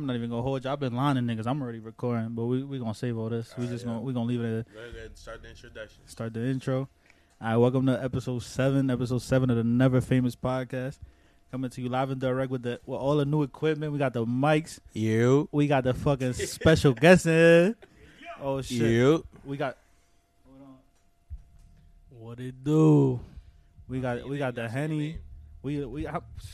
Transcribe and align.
I'm 0.00 0.06
not 0.06 0.16
even 0.16 0.30
gonna 0.30 0.40
hold 0.40 0.64
you. 0.64 0.70
I've 0.70 0.80
been 0.80 0.94
lying 0.94 1.16
to 1.16 1.20
niggas. 1.20 1.46
I'm 1.46 1.60
already 1.60 1.78
recording, 1.78 2.30
but 2.30 2.46
we 2.46 2.62
we 2.64 2.78
gonna 2.78 2.94
save 2.94 3.18
all 3.18 3.28
this. 3.28 3.54
we 3.58 3.64
Alright, 3.64 3.72
just 3.74 3.84
yeah. 3.84 3.92
gonna 3.92 4.00
we 4.00 4.14
gonna 4.14 4.24
leave 4.24 4.40
it 4.40 4.60
at 4.60 4.72
Go 4.72 4.80
ahead, 4.98 5.18
start 5.18 5.42
the 5.42 5.50
introduction. 5.50 5.98
start 6.06 6.32
the 6.32 6.40
intro. 6.46 6.88
All 7.42 7.48
right, 7.48 7.56
welcome 7.58 7.84
to 7.84 8.02
episode 8.02 8.38
seven, 8.42 8.90
episode 8.90 9.20
seven 9.20 9.50
of 9.50 9.58
the 9.58 9.64
Never 9.64 10.00
Famous 10.00 10.34
podcast. 10.36 10.98
Coming 11.50 11.68
to 11.68 11.82
you 11.82 11.90
live 11.90 12.08
and 12.10 12.18
direct 12.18 12.50
with 12.50 12.62
the 12.62 12.80
with 12.86 12.98
all 12.98 13.16
the 13.18 13.26
new 13.26 13.42
equipment. 13.42 13.92
We 13.92 13.98
got 13.98 14.14
the 14.14 14.24
mics. 14.24 14.78
You. 14.94 15.50
We 15.52 15.66
got 15.66 15.84
the 15.84 15.92
fucking 15.92 16.32
special 16.32 16.94
guest 16.94 17.26
in. 17.26 17.76
Oh 18.40 18.62
shit. 18.62 18.78
You. 18.80 19.26
We 19.44 19.58
got 19.58 19.76
What 22.10 22.40
it 22.40 22.64
do? 22.64 23.20
we 23.86 24.00
got 24.00 24.26
we 24.26 24.38
got 24.38 24.54
the 24.54 24.66
henny. 24.66 25.18
We 25.62 25.84
we 25.84 26.06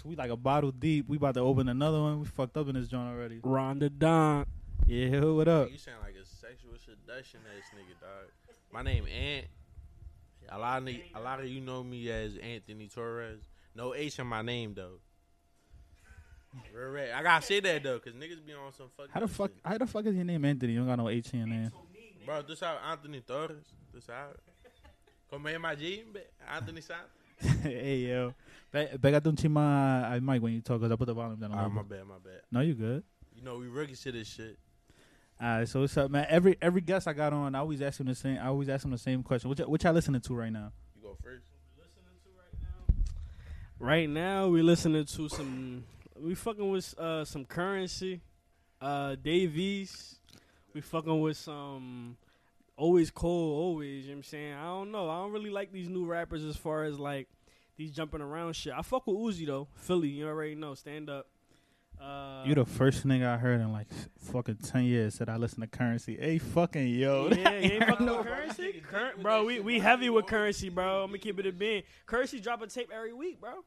we 0.05 0.17
like 0.17 0.31
a 0.31 0.37
bottle 0.37 0.73
deep. 0.73 1.09
We 1.09 1.17
about 1.17 1.35
to 1.35 1.41
open 1.41 1.69
another 1.69 2.01
one. 2.01 2.21
We 2.21 2.27
fucked 2.27 2.57
up 2.57 2.69
in 2.69 2.75
this 2.75 2.89
joint 2.89 3.09
already. 3.09 3.41
Rhonda 3.41 3.91
Don. 3.97 4.47
Yeah, 4.87 5.21
what 5.25 5.49
up? 5.49 5.71
You 5.71 5.79
sound 5.79 5.99
like 6.03 6.15
a 6.15 6.27
sexual 6.27 6.75
seduction 6.85 7.41
ass 7.57 7.71
nigga, 7.75 8.01
dog. 8.01 8.31
My 8.73 8.83
name 8.83 9.07
Ant. 9.07 9.47
A 10.49 10.59
lot 10.59 10.83
of 10.83 10.89
a 10.89 11.21
lot 11.21 11.41
of 11.41 11.47
you 11.47 11.61
know 11.61 11.83
me 11.83 12.11
as 12.11 12.37
Anthony 12.37 12.89
Torres. 12.89 13.41
No 13.75 13.95
H 13.95 14.19
in 14.19 14.27
my 14.27 14.43
name 14.43 14.75
though. 14.75 14.99
Real 16.73 16.89
red. 16.89 17.11
I 17.13 17.23
gotta 17.23 17.45
say 17.45 17.61
that 17.61 17.83
though, 17.83 17.99
cause 17.99 18.13
niggas 18.13 18.45
be 18.45 18.55
on 18.55 18.73
some 18.73 18.89
fucking. 18.97 19.13
How 19.13 19.21
the 19.21 19.29
fuck? 19.29 19.53
How 19.65 19.79
the 19.79 19.87
fuck 19.87 20.07
is 20.07 20.15
your 20.15 20.25
name 20.25 20.45
Anthony? 20.45 20.73
You 20.73 20.81
don't 20.81 20.89
got 20.89 20.99
no 20.99 21.09
H 21.09 21.33
in 21.33 21.41
your 21.41 21.49
name. 21.49 21.71
bro? 22.25 22.43
This 22.43 22.61
how 22.61 22.79
Anthony 22.91 23.21
Torres. 23.21 23.65
This 23.93 24.07
how. 24.07 24.31
Como 25.29 25.49
é 25.49 25.59
mais 25.59 25.79
Anthony 26.49 26.81
Santos. 26.81 27.11
hey 27.63 28.09
yo, 28.09 28.35
Pe- 28.77 28.99
pégate 28.99 29.27
un 29.27 29.37
chima 29.37 30.05
al 30.13 30.21
mic 30.21 30.43
when 30.43 30.53
you 30.53 30.61
talk, 30.61 30.81
cause 30.83 30.93
I 30.93 30.97
put 30.97 31.07
the 31.07 31.15
volume 31.15 31.41
down. 31.41 31.51
a 31.53 31.57
Ah, 31.57 31.69
my 31.69 31.83
bad, 31.83 32.05
my 32.05 32.19
bad. 32.23 32.43
No, 32.53 32.61
you 32.61 32.75
good. 32.75 33.03
You 33.35 33.43
know 33.43 33.57
we 33.57 33.69
rookie 33.69 33.95
to 33.97 34.13
this 34.13 34.29
shit. 34.29 34.59
All 35.41 35.59
right, 35.59 35.69
so 35.69 35.81
what's 35.81 35.97
up, 35.97 36.11
man? 36.11 36.27
Every 36.29 36.59
every 36.61 36.83
guest 36.83 37.09
I 37.09 37.15
got 37.15 37.33
on, 37.33 37.55
I 37.55 37.61
always 37.61 37.81
ask 37.81 37.99
him 37.99 38.07
the 38.07 38.15
same. 38.15 38.37
I 38.39 38.49
always 38.49 38.69
ask 38.69 38.85
him 38.85 38.91
the 38.91 38.99
same 38.99 39.23
question. 39.23 39.49
What 39.49 39.83
y'all, 39.83 39.93
listening 39.95 40.21
to 40.21 40.35
right 40.35 40.53
now? 40.53 40.73
You 40.95 41.03
go 41.03 41.17
first. 41.23 41.47
Right 43.79 44.09
now, 44.09 44.49
we 44.49 44.61
listening 44.63 45.05
to 45.05 45.29
some. 45.29 45.85
We 46.19 46.35
fucking 46.35 46.71
with 46.71 46.99
uh, 46.99 47.25
some 47.25 47.45
currency. 47.47 48.21
Uh, 48.81 49.17
Dave 49.23 49.57
East. 49.57 50.17
We 50.75 50.83
fucking 50.83 51.21
with 51.21 51.37
some. 51.39 52.17
Always 52.77 53.11
cold, 53.11 53.59
always. 53.59 54.05
You 54.05 54.11
know 54.11 54.17
what 54.17 54.17
I'm 54.19 54.23
saying? 54.25 54.53
I 54.55 54.65
don't 54.65 54.93
know. 54.93 55.09
I 55.09 55.17
don't 55.23 55.33
really 55.33 55.51
like 55.51 55.73
these 55.73 55.89
new 55.89 56.05
rappers 56.05 56.45
as 56.45 56.57
far 56.57 56.85
as 56.85 56.99
like 56.99 57.29
these 57.77 57.93
jumping 57.93 58.21
around 58.21 58.55
shit. 58.55 58.73
I 58.77 58.83
fuck 58.83 59.07
with 59.07 59.17
Uzi 59.17 59.47
though. 59.47 59.69
Philly, 59.75 60.09
you 60.09 60.27
already 60.27 60.55
know. 60.55 60.75
Stand 60.75 61.09
up. 61.11 61.27
Uh, 62.01 62.43
you 62.45 62.55
the 62.55 62.67
first 62.67 63.07
nigga 63.07 63.27
I 63.27 63.39
heard 63.39 63.59
in 63.61 63.73
like 63.73 63.87
fucking 64.19 64.57
ten 64.57 64.85
years 64.85 65.15
said 65.15 65.31
I 65.31 65.37
listen 65.39 65.63
to 65.63 65.67
Currency. 65.67 66.17
Hey, 66.21 66.37
fucking 66.37 66.89
yo. 66.89 67.29
Yeah, 67.31 67.53
you 67.59 67.71
ain't 67.73 67.85
fucking 67.89 68.05
know, 68.07 68.19
with 68.19 68.27
bro. 68.27 68.35
currency, 68.37 68.83
Cur- 68.87 69.13
bro. 69.23 69.45
We 69.45 69.61
we 69.61 69.79
heavy 69.79 70.11
with 70.11 70.27
currency, 70.27 70.69
bro. 70.69 71.05
I'm 71.05 71.09
gonna 71.09 71.19
keep 71.19 71.39
it 71.39 71.47
a 71.47 71.53
bean. 71.53 71.85
Currency 72.05 72.39
drop 72.41 72.61
a 72.61 72.67
tape 72.67 72.91
every 72.95 73.15
week, 73.15 73.41
bro. 73.41 73.65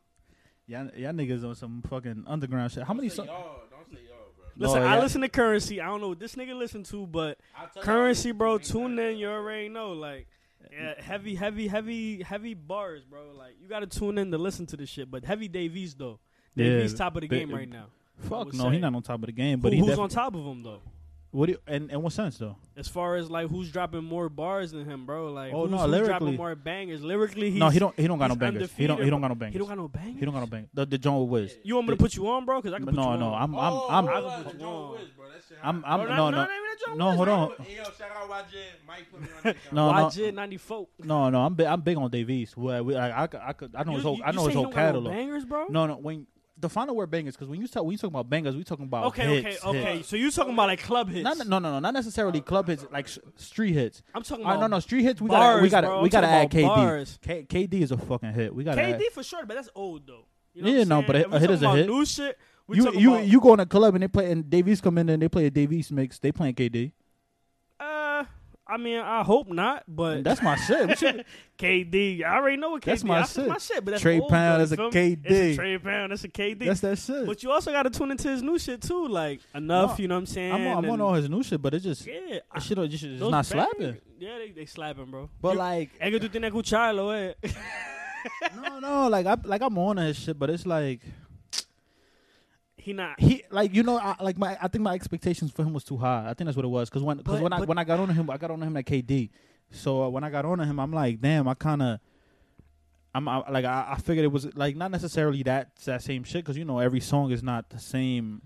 y'all, 0.68 0.90
y'all 0.96 1.12
niggas 1.12 1.44
on 1.44 1.56
some 1.56 1.82
fucking 1.90 2.26
underground 2.28 2.72
shit. 2.72 2.84
How 2.84 2.94
many 2.94 3.08
Don't 3.08 3.16
say 3.18 3.26
songs? 3.26 3.30
y'all. 3.30 3.62
Don't 3.72 3.90
say 3.92 4.04
y'all, 4.08 4.28
bro. 4.38 4.46
Listen, 4.58 4.82
No, 4.84 4.88
I 4.88 5.00
listen 5.00 5.22
to 5.22 5.30
currency. 5.30 5.82
I 5.82 5.88
don't 5.88 6.00
know 6.02 6.10
what 6.10 6.20
this 6.20 6.36
nigga 6.36 6.56
listen 6.56 6.84
to, 6.84 7.08
but 7.08 7.40
I'll 7.58 7.66
tell 7.68 7.74
y'all 7.78 7.84
currency, 7.84 8.32
bro. 8.32 8.60
Tune 8.60 9.00
in. 9.00 9.18
You 9.18 9.30
already 9.30 9.70
know, 9.70 9.94
like, 9.94 10.28
yeah, 10.72 10.94
heavy, 11.02 11.36
heavy, 11.36 11.68
heavy, 11.68 12.22
heavy 12.24 12.54
bars, 12.54 13.04
bro. 13.04 13.32
Like, 13.38 13.56
you 13.62 13.68
gotta 13.68 13.88
tune 13.88 14.18
in 14.18 14.32
to 14.32 14.38
listen 14.38 14.66
to 14.68 14.78
this 14.78 14.90
shit. 14.90 15.10
But 15.10 15.24
heavy 15.26 15.48
Dave 15.48 15.76
East 15.76 15.98
though, 15.98 16.20
Yeah, 16.56 16.66
Dave 16.66 16.86
East 16.86 16.98
top 16.98 17.16
of 17.16 17.22
the 17.22 17.28
game 17.28 17.52
right 17.54 17.70
now. 17.70 17.88
Fuck 18.22 18.54
no, 18.54 18.70
he's 18.70 18.82
not 18.82 18.94
on 18.94 19.02
top 19.02 19.22
of 19.22 19.28
the 19.28 19.32
game. 19.32 19.60
But 19.60 19.70
Who- 19.72 19.76
he 19.76 19.80
who's 19.82 19.90
def- 19.92 20.00
on 20.00 20.10
top 20.10 20.36
of 20.36 20.44
him 20.46 20.62
though? 20.64 20.82
What 21.32 21.46
do 21.46 21.52
you, 21.52 21.60
and 21.68 21.92
in 21.92 22.02
what 22.02 22.12
sense 22.14 22.40
though? 22.40 22.56
As 22.76 22.88
far 22.88 23.16
as 23.16 23.30
like 23.30 23.50
who's 23.50 23.72
dropping 23.72 24.04
more 24.04 24.30
bars 24.30 24.72
than 24.72 24.86
him, 24.90 25.06
bro? 25.06 25.32
Like, 25.32 25.54
Oh, 25.54 25.62
who's, 25.64 25.72
no, 25.72 25.78
who's 25.78 25.88
lyrically- 25.92 26.08
dropping 26.10 26.36
more 26.38 26.56
bangers? 26.56 27.04
Lyrically, 27.04 27.52
he's, 27.52 27.60
no, 27.60 27.70
he 27.70 27.78
don't. 27.78 27.96
He 28.00 28.08
don't 28.08 28.18
got 28.18 28.28
no 28.30 28.34
he's 28.34 28.40
bangers. 28.40 28.72
He 28.76 28.88
don't. 28.88 29.04
He 29.04 29.10
don't 29.12 29.22
got 29.22 29.28
no 29.28 29.36
bangers. 29.36 29.54
He 29.54 29.60
don't 29.60 29.68
got 29.68 29.78
no 29.78 29.88
bangers. 29.88 30.20
He 30.20 30.26
don't 30.26 30.34
got 30.34 30.40
no 30.40 30.48
bangers. 30.48 30.70
The 30.74 30.86
the 30.88 30.98
joint 30.98 31.22
with 31.22 31.30
Wiz. 31.30 31.58
You 31.64 31.76
want 31.76 31.88
me 31.88 31.94
to 31.96 32.00
put 32.02 32.16
you 32.16 32.28
on, 32.30 32.46
bro? 32.46 32.60
Because 32.62 32.74
I 32.74 32.78
can 32.78 32.88
put 32.88 32.96
no, 32.96 33.12
you 33.14 33.20
no, 33.20 33.28
on. 33.28 33.44
I'm, 33.44 33.56
I'm, 33.56 33.74
Oh, 33.74 33.88
I'm, 33.90 34.08
I'm- 34.08 34.24
on, 34.26 34.32
I'm- 34.32 34.44
the 34.46 34.54
John 34.54 34.92
Wiz, 34.92 35.02
bro. 35.16 35.26
That 35.30 35.42
shit 35.48 35.58
I'm. 35.64 35.84
I'm, 35.86 36.00
Bro, 36.02 36.10
no, 36.10 36.16
not- 36.16 36.32
no, 36.32 36.38
not 36.38 36.50
even 36.50 36.64
that 36.64 36.86
John 36.88 36.98
no, 36.98 37.12
hold 37.12 37.30
on. 37.30 37.50
Yo, 37.50 37.84
shout 37.84 37.94
out 38.16 38.30
YJ. 38.30 38.56
Mike 38.88 39.12
put 39.12 39.22
me 39.22 39.28
on 39.36 39.44
the 39.44 39.76
No, 39.76 39.92
no. 39.92 39.98
YJ 40.08 40.34
ninety 40.34 40.58
four. 40.58 40.88
No, 41.04 41.30
no, 41.30 41.42
I'm 41.46 41.54
big. 41.54 41.68
I'm 41.68 41.82
big 41.82 41.98
on 41.98 42.10
Dave 42.10 42.30
East. 42.32 42.58
Well, 42.58 42.84
we, 42.84 42.96
I, 42.96 43.24
I 43.26 43.54
could. 43.54 43.76
I 43.76 43.84
know 43.84 43.94
his 43.94 44.04
whole. 44.04 44.20
I 44.26 44.32
know 44.32 44.46
his 44.48 44.56
whole 44.56 44.72
catalog. 44.72 45.14
bangers, 45.14 45.46
bro. 45.46 45.68
No, 45.70 45.86
no. 45.86 45.98
When 45.98 46.26
the 46.60 46.70
final 46.70 46.96
word 46.96 47.10
bangers, 47.10 47.36
because 47.36 47.48
when 47.50 47.62
you 47.62 47.68
talk, 47.68 47.84
when 47.84 47.92
you 47.94 47.98
talking 47.98 48.14
about 48.14 48.30
bangers, 48.30 48.56
we 48.56 48.64
talking 48.64 48.86
about 48.86 49.06
Okay, 49.06 49.42
hits, 49.42 49.64
okay, 49.66 49.80
okay. 49.80 49.98
hits. 49.98 50.10
So 50.10 50.16
you 50.16 50.30
talking 50.32 50.54
about 50.54 50.68
like 50.68 50.82
club 50.82 51.10
hits? 51.10 51.24
Not, 51.24 51.38
no, 51.48 51.60
no, 51.60 51.72
no, 51.72 51.80
not 51.80 51.94
necessarily 51.94 52.42
club 52.42 52.68
hits, 52.68 52.86
like 52.92 53.06
s- 53.06 53.20
street 53.36 53.74
hits. 53.74 54.02
I'm 54.14 54.24
talking 54.24 54.46
Uh, 54.46 54.58
no, 54.58 54.68
no, 54.68 54.80
street 54.80 55.04
hits. 55.04 55.22
We 55.22 55.30
gotta, 55.30 55.62
we 55.62 55.70
gotta, 55.70 56.00
we 56.02 56.10
gotta 56.10 56.28
add 56.28 56.50
KD. 56.52 56.68
bars. 56.68 57.18
K, 57.22 57.44
KD 57.44 57.82
is 57.82 57.92
a 57.92 57.98
fucking 57.98 58.34
hit. 58.34 58.54
We 58.54 58.64
gotta. 58.64 58.82
KD 58.82 58.94
add, 58.96 59.14
for 59.14 59.24
sure, 59.24 59.46
but 59.46 59.56
that's 59.56 59.70
old 59.76 60.06
though. 60.08 60.26
You 60.54 60.64
know 60.64 60.70
Yeah, 60.70 60.84
no, 60.84 61.02
but 61.02 61.16
a- 61.16 61.40
hit 61.40 61.50
is 61.52 61.62
a 61.62 61.72
hit. 61.72 61.88
New 61.88 62.06
shit. 62.06 62.38
We 62.68 62.78
you, 62.78 62.92
you, 62.94 63.14
about, 63.16 63.26
you 63.26 63.42
go 63.42 63.54
in 63.56 63.60
a 63.62 63.66
club 63.66 63.96
and 63.96 64.04
they 64.04 64.08
play, 64.08 64.32
and 64.32 64.48
Dave 64.48 64.68
East 64.68 64.84
come 64.84 64.98
in 65.00 65.10
and 65.10 65.20
they 65.22 65.28
play 65.28 65.46
a 65.48 65.50
Dave 65.50 65.72
East 65.74 65.92
mix. 65.92 66.20
They 66.20 66.32
playing 66.32 66.54
KD. 66.54 66.92
I 68.70 68.78
mean, 68.78 69.00
I 69.00 69.24
hope 69.24 69.48
not, 69.50 69.84
but 69.88 70.24
That's 70.24 70.42
my 70.44 70.56
shit. 70.56 70.98
Should- 71.00 71.26
KD. 71.58 72.24
I 72.24 72.36
already 72.38 72.58
know 72.58 72.70
what 72.72 72.82
KD. 72.84 72.86
That's 72.86 73.04
my 73.04 73.20
that's 73.20 73.34
shit. 73.34 73.48
my 73.48 73.58
shit. 73.58 73.84
But 73.84 73.92
that's 73.92 74.02
Trey 74.02 74.20
old, 74.20 74.30
Pound 74.30 74.62
is 74.62 74.72
a? 74.72 74.78
KD. 74.78 75.20
It's 75.26 75.32
a 75.32 75.56
Trey 75.56 75.78
Pound. 75.80 76.12
That's 76.12 76.24
a 76.24 76.30
KD. 76.30 76.66
That's 76.66 76.80
that 76.82 76.98
shit. 77.00 77.26
but 77.26 77.42
you 77.44 77.52
also 77.52 77.72
got 77.72 77.84
to 77.84 77.90
tune 77.90 78.12
into 78.12 78.30
his 78.30 78.42
new 78.44 78.58
shit 78.60 78.82
too. 78.82 79.08
Like 79.08 79.42
enough, 79.56 79.98
No, 79.98 80.02
you 80.02 80.08
know 80.08 80.16
what 80.16 80.20
I'm 80.20 80.26
saying? 80.28 80.54
I'm, 80.54 80.68
on, 80.68 80.86
I'm 80.86 80.92
on 80.92 81.02
all 81.02 81.14
his 81.16 81.30
new 81.30 81.42
shit, 81.44 81.62
but 81.62 81.74
it 81.74 81.80
just, 81.82 82.06
Yeah, 82.06 82.40
I- 82.52 82.60
shit, 82.60 82.78
just, 82.90 83.04
it's 83.04 83.20
not 83.20 83.32
bangers- 83.32 83.48
slapping. 83.48 83.98
Yeah, 84.20 84.38
they 84.38 84.52
they 84.52 84.66
slapping, 84.66 85.06
bro. 85.12 85.30
But 85.42 85.54
You- 85.54 85.58
like, 85.60 85.90
Es 86.00 86.12
que 86.12 86.20
tú 86.20 86.30
tienes 86.30 86.52
que 86.52 86.62
escucharlo, 86.62 87.12
eh. 87.18 87.34
no, 88.56 88.80
no, 88.80 89.08
like 89.10 89.26
I, 89.26 89.36
like 89.44 89.62
I'm 89.62 89.78
on 89.78 89.98
his 89.98 90.18
shit, 90.18 90.38
but 90.38 90.50
it's 90.50 90.66
like 90.66 91.02
he 92.90 92.94
not. 92.94 93.20
he, 93.20 93.44
like 93.52 93.76
you 93.76 93.84
know, 93.84 93.98
I, 94.00 94.16
like 94.20 94.38
my, 94.40 94.58
I 94.60 94.68
think 94.68 94.82
my 94.82 94.96
expectations 94.96 95.52
for 95.52 95.62
him 95.62 95.74
was 95.74 95.84
too 95.84 95.96
high. 95.98 96.24
I 96.28 96.34
think 96.34 96.48
that's 96.48 96.56
what 96.56 96.66
it 96.66 96.70
was. 96.70 96.90
Cause 96.90 97.04
when, 97.04 97.18
cause 97.18 97.36
But- 97.36 97.44
when 97.44 97.54
I, 97.54 97.62
when 97.62 97.78
I 97.78 97.84
got 97.84 98.00
on 98.00 98.10
him, 98.10 98.30
I 98.32 98.38
got 98.38 98.50
on 98.50 98.64
him 98.64 98.76
at 98.78 98.86
KD. 98.86 99.30
So 99.72 100.04
uh, 100.04 100.10
when 100.10 100.24
I 100.24 100.32
got 100.32 100.46
on 100.46 100.60
him, 100.60 100.80
I'm 100.80 100.92
like, 100.92 101.22
damn, 101.22 101.48
I 101.48 101.54
kind 101.54 101.84
of. 101.84 102.00
I'm 103.14 103.28
I, 103.28 103.48
like 103.50 103.66
I, 103.66 103.90
I 103.92 103.98
figured 103.98 104.24
it 104.24 104.32
was 104.32 104.56
like 104.56 104.76
not 104.76 104.90
necessarily 104.90 105.44
that 105.44 105.76
that 105.86 106.02
same 106.02 106.24
shit 106.24 106.44
because 106.44 106.58
you 106.58 106.66
know 106.66 106.80
every 106.80 107.00
song 107.00 107.32
is 107.32 107.44
not 107.44 107.70
the 107.70 107.80
same 107.80 108.42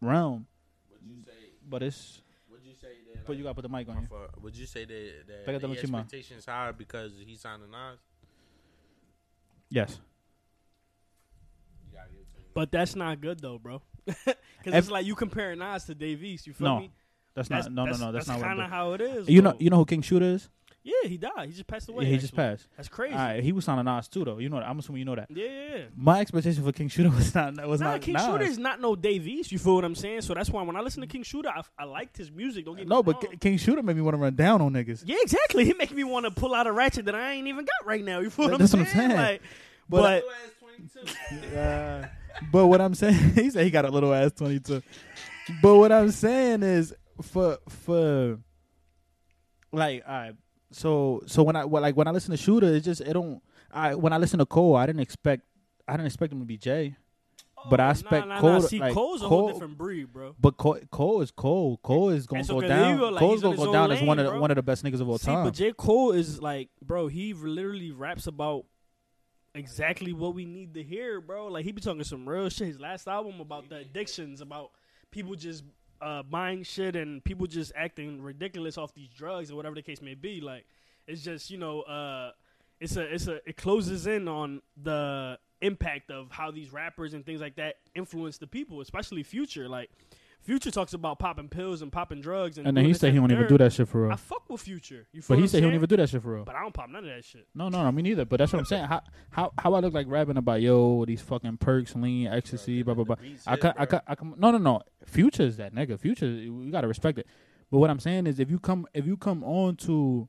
realm, 0.00 0.46
Would 0.90 1.00
you 1.08 1.22
say? 1.24 1.32
but 1.68 1.82
it's 1.82 2.20
Would 2.50 2.60
you 2.64 2.74
say 2.80 2.88
that? 3.14 3.26
but 3.26 3.36
you 3.36 3.42
gotta 3.44 3.54
put 3.54 3.62
the 3.62 3.68
mic 3.68 3.88
on 3.88 3.94
My 3.94 4.00
you. 4.02 4.08
Would 4.42 4.56
you 4.56 4.66
say 4.66 4.84
that 4.84 5.12
that 5.28 5.46
Pégate 5.46 5.60
the 5.60 5.70
expectations 5.70 6.46
high 6.46 6.72
because 6.72 7.12
he 7.24 7.36
signed 7.36 7.62
a 7.62 7.70
Nas? 7.70 7.98
Yes, 9.70 10.00
You 12.60 12.66
gotta 12.66 12.66
give 12.66 12.66
it 12.66 12.66
to 12.66 12.66
him. 12.66 12.66
But 12.66 12.72
that's 12.72 12.96
not 12.96 13.20
good 13.20 13.40
though, 13.40 13.58
bro. 13.58 13.82
Because 14.64 14.78
it's 14.78 14.90
like 14.90 15.06
you 15.06 15.14
comparing 15.14 15.58
Nas 15.60 15.84
to 15.84 15.94
Dave 15.94 16.22
East. 16.24 16.46
You 16.46 16.52
feel 16.52 16.66
No, 16.68 16.80
me? 16.80 16.90
that's 17.34 17.48
not 17.50 17.70
no 17.72 17.84
no 17.84 17.96
no 17.96 18.12
that's, 18.12 18.26
not 18.26 18.38
what 18.38 18.46
kind 18.46 18.60
of 18.60 18.68
how 18.70 18.92
it 18.94 19.00
is. 19.00 19.28
You 19.28 19.42
know 19.42 19.54
you 19.58 19.70
know 19.70 19.76
who 19.76 19.84
King 19.84 20.02
Shooter 20.02 20.24
is? 20.26 20.48
Yeah, 20.82 21.08
he 21.08 21.18
died. 21.18 21.46
He 21.48 21.52
just 21.52 21.66
passed 21.66 21.88
away. 21.90 22.04
yeah, 22.04 22.10
he 22.12 22.18
just 22.18 22.34
passed. 22.34 22.66
That's 22.76 22.88
crazy. 22.88 23.12
All 23.14 23.20
right, 23.20 23.42
he 23.42 23.52
was 23.52 23.68
on 23.68 23.78
a 23.78 23.82
Nas 23.82 24.08
too 24.08 24.24
though. 24.24 24.38
You 24.38 24.48
know 24.48 24.56
that. 24.58 24.68
I'm 24.68 24.78
assuming 24.78 25.00
you 25.00 25.04
know 25.04 25.14
that. 25.16 25.26
Yeah, 25.30 25.44
yeah. 25.44 25.76
yeah. 25.76 25.82
My 25.94 26.20
expectation 26.20 26.64
for 26.64 26.72
King 26.72 26.88
Shooter 26.88 27.10
was 27.14 27.34
not 27.34 27.54
was 27.68 27.80
Nah, 27.80 27.92
not 27.92 28.00
King 28.00 28.14
Nas. 28.14 28.24
Shooter 28.24 28.44
is 28.44 28.58
not 28.58 28.80
no 28.80 28.96
Dave 28.96 29.26
East. 29.28 29.52
You 29.52 29.58
feel 29.58 29.74
what 29.74 29.84
I'm 29.84 29.94
saying? 29.94 30.22
So 30.22 30.32
that's 30.34 30.48
why 30.50 30.62
when 30.62 30.74
I 30.76 30.80
listen 30.80 31.00
to 31.02 31.06
King 31.06 31.22
Shooter, 31.22 31.50
I, 31.50 31.62
I 31.78 31.84
liked 31.84 32.16
his 32.16 32.30
music. 32.32 32.64
Don't 32.64 32.76
get 32.76 32.86
me 32.86 32.88
No, 32.88 33.02
but 33.02 33.22
wrong. 33.22 33.32
K- 33.32 33.36
King 33.36 33.58
Shooter 33.58 33.82
made 33.82 33.96
me 33.96 34.02
want 34.02 34.14
to 34.14 34.18
run 34.18 34.34
down 34.34 34.62
on 34.62 34.72
niggas. 34.72 35.02
yeah, 35.04 35.16
exactly. 35.20 35.64
He 35.66 35.74
make 35.74 35.92
me 35.92 36.04
want 36.04 36.24
to 36.24 36.30
pull 36.30 36.54
out 36.54 36.66
a 36.66 36.72
ratchet 36.72 37.04
that 37.04 37.14
I 37.14 37.32
ain't 37.32 37.46
even 37.46 37.64
got 37.66 37.86
right 37.86 38.04
now. 38.04 38.20
You 38.20 38.30
feel 38.30 38.48
what, 38.48 38.58
That's 38.58 38.72
I'm, 38.72 38.80
what 38.80 38.88
I'm 38.88 38.94
saying? 38.94 39.10
saying. 39.10 39.20
Like, 39.20 39.42
But- 39.88 40.00
but, 40.00 40.24
Little 40.24 40.30
ass 40.90 41.30
22. 41.50 41.56
Uh, 41.58 42.08
but 42.52 42.66
what 42.66 42.80
I'm 42.80 42.94
saying, 42.94 43.14
he 43.34 43.50
said 43.50 43.64
he 43.64 43.70
got 43.70 43.84
a 43.84 43.90
little 43.90 44.12
ass 44.14 44.32
22. 44.32 44.82
But 45.62 45.76
what 45.76 45.92
I'm 45.92 46.10
saying 46.10 46.62
is 46.62 46.94
for 47.22 47.58
for 47.68 48.38
like 49.72 50.02
all 50.06 50.14
right. 50.14 50.34
So 50.70 51.22
so 51.26 51.42
when 51.42 51.56
I 51.56 51.64
well, 51.64 51.82
like 51.82 51.96
when 51.96 52.06
I 52.08 52.10
listen 52.10 52.30
to 52.32 52.36
Shooter, 52.36 52.66
it 52.74 52.80
just 52.80 53.00
it 53.00 53.12
don't. 53.12 53.42
I 53.70 53.94
when 53.94 54.12
I 54.12 54.18
listen 54.18 54.38
to 54.38 54.46
Cole, 54.46 54.76
I 54.76 54.86
didn't 54.86 55.00
expect 55.00 55.42
I 55.86 55.92
didn't 55.92 56.06
expect 56.06 56.32
him 56.32 56.40
to 56.40 56.44
be 56.46 56.56
Jay. 56.58 56.96
But 57.68 57.80
oh, 57.80 57.84
I 57.84 57.86
Oh, 57.88 57.90
expect 57.90 58.26
nah, 58.28 58.34
nah, 58.36 58.40
Cole 58.40 58.52
Nah. 58.52 58.58
See, 58.60 58.78
like, 58.78 58.94
Cole's 58.94 59.20
a 59.22 59.26
Cole- 59.26 59.38
whole 59.40 59.52
different 59.52 59.76
breed, 59.78 60.12
bro. 60.12 60.34
But 60.38 60.56
Cole, 60.58 60.78
Cole 60.92 61.22
is 61.22 61.32
Cole. 61.32 61.76
Cole 61.82 62.10
is 62.10 62.26
gonna 62.26 62.44
go 62.44 62.60
down. 62.60 63.00
like, 63.00 63.18
Cole's 63.18 63.42
gonna 63.42 63.56
go 63.56 63.72
down 63.72 63.90
own 63.90 63.96
as 63.96 64.02
one 64.02 64.18
of 64.20 64.32
the, 64.32 64.38
one 64.38 64.50
of 64.52 64.54
the 64.54 64.62
best 64.62 64.84
niggas 64.84 65.00
of 65.00 65.08
all 65.08 65.18
See, 65.18 65.26
time. 65.26 65.44
but 65.44 65.54
J. 65.54 65.72
Cole 65.72 66.12
is 66.12 66.40
like, 66.40 66.68
bro, 66.80 67.08
he 67.08 67.32
literally 67.34 67.90
raps 67.90 68.28
about 68.28 68.64
exactly 69.58 70.12
what 70.12 70.34
we 70.34 70.44
need 70.44 70.74
to 70.74 70.82
hear, 70.82 71.20
bro. 71.20 71.48
Like 71.48 71.64
he 71.64 71.72
be 71.72 71.80
talking 71.80 72.02
some 72.04 72.28
real 72.28 72.48
shit. 72.48 72.68
His 72.68 72.80
last 72.80 73.08
album 73.08 73.40
about 73.40 73.68
the 73.68 73.76
addictions, 73.76 74.40
about 74.40 74.70
people 75.10 75.34
just 75.34 75.64
uh, 76.00 76.22
buying 76.22 76.62
shit 76.62 76.96
and 76.96 77.22
people 77.24 77.46
just 77.46 77.72
acting 77.76 78.22
ridiculous 78.22 78.78
off 78.78 78.94
these 78.94 79.08
drugs 79.08 79.50
or 79.50 79.56
whatever 79.56 79.74
the 79.74 79.82
case 79.82 80.00
may 80.00 80.14
be. 80.14 80.40
Like 80.40 80.64
it's 81.06 81.22
just 81.22 81.50
you 81.50 81.58
know, 81.58 81.82
uh, 81.82 82.32
it's 82.80 82.96
a 82.96 83.02
it's 83.02 83.26
a 83.26 83.36
it 83.48 83.56
closes 83.56 84.06
in 84.06 84.28
on 84.28 84.62
the 84.82 85.38
impact 85.60 86.10
of 86.10 86.30
how 86.30 86.50
these 86.50 86.72
rappers 86.72 87.14
and 87.14 87.26
things 87.26 87.40
like 87.40 87.56
that 87.56 87.76
influence 87.94 88.38
the 88.38 88.46
people, 88.46 88.80
especially 88.80 89.22
Future. 89.22 89.68
Like 89.68 89.90
Future 90.40 90.70
talks 90.70 90.94
about 90.94 91.18
popping 91.18 91.48
pills 91.48 91.82
and 91.82 91.92
popping 91.92 92.20
drugs, 92.20 92.56
and, 92.56 92.66
And 92.66 92.76
then 92.76 92.84
he 92.84 92.94
said 92.94 93.08
he 93.12 93.16
and 93.18 93.20
won't 93.20 93.32
even 93.32 93.46
do 93.48 93.58
that 93.58 93.72
shit 93.72 93.86
for 93.86 94.04
real. 94.04 94.12
I 94.12 94.16
fuck 94.16 94.48
with 94.48 94.62
Future. 94.62 95.06
You 95.12 95.20
But 95.28 95.38
he 95.38 95.46
said 95.46 95.58
he 95.58 95.66
won't 95.66 95.74
even 95.74 95.88
do 95.88 95.96
that 95.98 96.08
shit 96.08 96.22
for 96.22 96.34
real. 96.34 96.44
But 96.44 96.54
I 96.54 96.62
don't 96.62 96.72
pop 96.72 96.88
none 96.88 97.04
of 97.04 97.10
that 97.10 97.24
shit. 97.24 97.46
No, 97.54 97.68
no, 97.68 97.82
no, 97.82 97.92
me 97.92 98.02
neither. 98.02 98.24
But 98.24 98.38
that's 98.38 98.52
what 98.52 98.60
I'm 98.60 98.64
saying. 98.64 98.84
How 98.86 99.02
how 99.30 99.52
how 99.58 99.74
I 99.74 99.80
look 99.80 99.92
like 99.92 100.06
rapping 100.08 100.36
about 100.38 100.62
yo 100.62 101.04
these 101.04 101.20
fucking 101.20 101.58
perks, 101.58 101.94
lean, 101.94 102.28
ecstasy, 102.28 102.82
blah 102.82 102.94
blah 102.94 103.04
blah. 103.04 103.16
I 103.46 103.58
I 103.76 104.00
I 104.06 104.14
can. 104.14 104.34
No, 104.38 104.50
no, 104.50 104.58
no. 104.58 104.82
Future 105.04 105.42
is 105.42 105.58
that 105.58 105.74
nigga. 105.74 105.98
Future, 105.98 106.26
you 106.26 106.70
gotta 106.70 106.88
respect 106.88 107.18
it. 107.18 107.26
But 107.70 107.78
what 107.78 107.90
I'm 107.90 108.00
saying 108.00 108.26
is, 108.26 108.40
if 108.40 108.50
you 108.50 108.58
come, 108.58 108.86
if 108.94 109.06
you 109.06 109.16
come 109.16 109.44
on 109.44 109.76
to, 109.76 110.28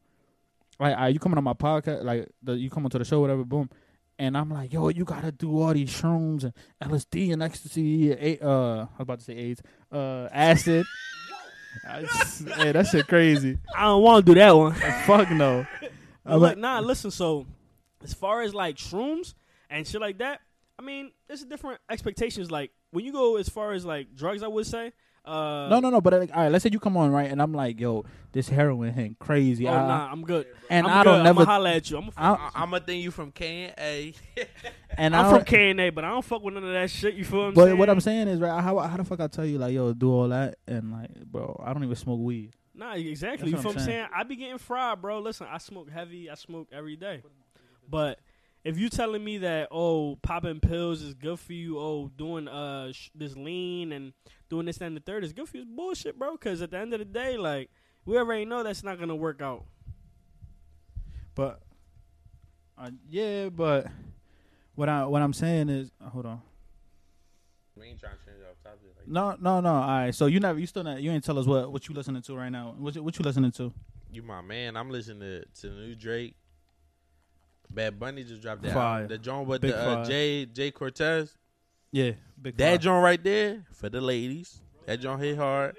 like, 0.79 0.97
I, 0.97 1.07
you 1.07 1.19
coming 1.19 1.37
on 1.37 1.43
my 1.43 1.53
podcast, 1.53 2.03
like, 2.03 2.27
the, 2.43 2.53
you 2.53 2.69
come 2.69 2.83
onto 2.85 2.99
the 2.99 3.05
show, 3.05 3.21
whatever, 3.21 3.45
boom, 3.45 3.69
and 4.19 4.37
I'm 4.37 4.49
like, 4.51 4.71
yo, 4.73 4.89
you 4.89 5.05
gotta 5.05 5.31
do 5.31 5.59
all 5.61 5.73
these 5.73 5.89
shrooms 5.89 6.43
and 6.43 6.53
LSD 6.83 7.33
and 7.33 7.41
ecstasy, 7.41 8.39
uh, 8.41 8.45
I 8.45 8.79
was 8.81 8.87
about 8.99 9.19
to 9.19 9.25
say 9.25 9.35
AIDS, 9.35 9.61
uh, 9.91 10.27
acid. 10.31 10.85
Just- 12.01 12.47
hey, 12.49 12.71
that 12.71 12.87
shit 12.87 13.07
crazy. 13.07 13.57
I 13.75 13.83
don't 13.83 14.03
want 14.03 14.25
to 14.25 14.31
do 14.33 14.39
that 14.39 14.51
one. 14.55 14.73
Fuck 15.05 15.31
no. 15.31 15.65
I'm 16.25 16.39
like, 16.39 16.49
like- 16.51 16.57
nah, 16.57 16.79
listen. 16.79 17.11
So, 17.11 17.45
as 18.03 18.13
far 18.13 18.41
as 18.41 18.53
like 18.53 18.75
shrooms 18.75 19.33
and 19.69 19.87
shit 19.87 20.01
like 20.01 20.17
that, 20.19 20.41
I 20.77 20.81
mean, 20.81 21.11
there's 21.27 21.43
different 21.43 21.79
expectations. 21.89 22.51
Like 22.51 22.71
when 22.91 23.05
you 23.05 23.11
go 23.11 23.37
as 23.37 23.49
far 23.49 23.71
as 23.73 23.85
like 23.85 24.15
drugs, 24.15 24.43
I 24.43 24.47
would 24.47 24.65
say. 24.67 24.91
Uh, 25.25 25.67
No, 25.69 25.79
no, 25.79 25.89
no. 25.89 26.01
But 26.01 26.13
like, 26.13 26.31
all 26.35 26.43
right, 26.43 26.51
let's 26.51 26.63
say 26.63 26.69
you 26.71 26.79
come 26.79 26.97
on 26.97 27.11
right, 27.11 27.29
and 27.29 27.41
I'm 27.41 27.53
like, 27.53 27.79
yo, 27.79 28.05
this 28.31 28.49
heroin 28.49 28.93
hitting 28.93 29.15
crazy. 29.19 29.67
Oh 29.67 29.71
I- 29.73 29.87
nah, 29.87 30.11
I'm 30.11 30.23
good. 30.23 30.47
and 30.69 30.87
I'm 30.87 30.99
I 30.99 31.03
don't 31.03 31.23
never. 31.23 31.41
I'ma 31.41 31.51
holla 31.51 31.71
at 31.73 31.89
you. 31.89 31.97
I'm, 31.97 32.07
a, 32.07 32.11
I, 32.17 32.49
I'm 32.55 32.69
gonna 32.71 32.83
think 32.83 33.03
you 33.03 33.11
from 33.11 33.31
K 33.31 33.65
and 33.65 33.73
A. 33.77 34.13
and 34.97 35.15
I'm 35.15 35.25
from 35.25 35.33
don't- 35.39 35.47
K 35.47 35.69
and 35.71 35.79
A, 35.81 35.89
but 35.89 36.03
I 36.03 36.09
don't 36.09 36.25
fuck 36.25 36.43
with 36.43 36.53
none 36.53 36.63
of 36.63 36.71
that 36.73 36.89
shit. 36.89 37.13
You 37.15 37.25
feel 37.25 37.39
what 37.39 37.45
I'm 37.49 37.53
But 37.53 37.65
saying? 37.65 37.77
what 37.77 37.89
I'm 37.89 37.99
saying 38.01 38.27
is, 38.27 38.39
right? 38.39 38.61
How 38.61 38.77
how 38.79 38.97
the 38.97 39.03
fuck 39.03 39.19
I 39.19 39.27
tell 39.27 39.45
you 39.45 39.57
like, 39.59 39.73
yo, 39.73 39.93
do 39.93 40.11
all 40.11 40.29
that 40.29 40.55
and 40.67 40.91
like, 40.91 41.13
bro, 41.25 41.61
I 41.65 41.73
don't 41.73 41.83
even 41.83 41.95
smoke 41.95 42.19
weed. 42.21 42.53
Nah, 42.73 42.93
exactly. 42.93 43.51
That's 43.51 43.51
you 43.51 43.55
what 43.55 43.61
feel 43.61 43.69
I'm 43.71 43.75
what 43.75 43.81
I'm 43.81 43.85
saying? 43.85 44.07
I 44.15 44.23
be 44.23 44.35
getting 44.37 44.57
fried, 44.57 45.01
bro. 45.01 45.19
Listen, 45.19 45.47
I 45.51 45.57
smoke 45.57 45.89
heavy. 45.89 46.29
I 46.29 46.35
smoke 46.35 46.69
every 46.71 46.95
day. 46.95 47.23
But 47.89 48.19
if 48.63 48.77
you 48.77 48.89
telling 48.89 49.23
me 49.23 49.39
that 49.39 49.69
oh, 49.71 50.17
popping 50.21 50.59
pills 50.59 51.01
is 51.01 51.13
good 51.13 51.39
for 51.39 51.53
you, 51.53 51.79
oh, 51.79 52.11
doing 52.15 52.47
uh 52.47 52.91
sh- 52.91 53.09
this 53.15 53.35
lean 53.35 53.91
and 53.91 54.13
doing 54.49 54.65
this 54.65 54.81
and 54.81 54.95
the 54.95 55.01
third 55.01 55.23
is 55.23 55.33
good 55.33 55.47
for 55.47 55.57
you, 55.57 55.63
it's 55.63 55.71
bullshit, 55.71 56.19
bro. 56.19 56.33
Because 56.33 56.61
at 56.61 56.71
the 56.71 56.77
end 56.77 56.93
of 56.93 56.99
the 56.99 57.05
day, 57.05 57.37
like 57.37 57.69
we 58.05 58.17
already 58.17 58.45
know 58.45 58.63
that's 58.63 58.83
not 58.83 58.99
gonna 58.99 59.15
work 59.15 59.41
out. 59.41 59.65
But 61.35 61.61
uh, 62.77 62.91
yeah, 63.09 63.49
but 63.49 63.87
what 64.75 64.89
I 64.89 65.05
what 65.05 65.21
I'm 65.21 65.33
saying 65.33 65.69
is, 65.69 65.91
uh, 66.03 66.09
hold 66.09 66.25
on. 66.25 66.41
We 67.77 67.87
ain't 67.87 67.99
trying 67.99 68.13
to 68.13 68.25
change 68.25 68.43
off 68.49 68.61
topic. 68.61 68.89
Like 68.97 69.07
No, 69.07 69.37
no, 69.39 69.61
no. 69.61 69.73
All 69.73 69.87
right. 69.87 70.13
So 70.13 70.25
you 70.25 70.41
never, 70.41 70.59
you 70.59 70.65
still 70.67 70.83
not, 70.83 71.01
you 71.01 71.11
ain't 71.11 71.23
tell 71.23 71.39
us 71.39 71.45
what 71.45 71.71
what 71.71 71.87
you 71.87 71.95
listening 71.95 72.21
to 72.23 72.35
right 72.35 72.49
now. 72.49 72.75
What 72.77 72.95
you, 72.95 73.03
what 73.03 73.17
you 73.17 73.23
listening 73.23 73.51
to? 73.51 73.73
You 74.11 74.21
my 74.21 74.41
man. 74.41 74.75
I'm 74.75 74.89
listening 74.89 75.19
to, 75.19 75.45
to 75.61 75.69
the 75.69 75.81
new 75.81 75.95
Drake. 75.95 76.35
Bad 77.69 77.99
Bunny 77.99 78.23
just 78.23 78.41
dropped 78.41 78.63
that 78.63 78.73
Fire. 78.73 79.01
album. 79.03 79.07
The 79.09 79.17
joint 79.17 79.47
with 79.47 79.61
Big 79.61 79.71
the 79.71 79.79
uh. 79.79 80.05
Jay 80.05 80.45
Jhay 80.45 80.73
Cortez. 80.73 81.35
Yeah, 81.91 82.11
big 82.41 82.57
That 82.57 82.71
five. 82.73 82.79
joint 82.81 83.03
right 83.03 83.23
there 83.23 83.65
for 83.71 83.89
the 83.89 84.01
ladies. 84.01 84.59
That 84.85 84.99
joint 84.99 85.21
hit 85.21 85.37
hard. 85.37 85.75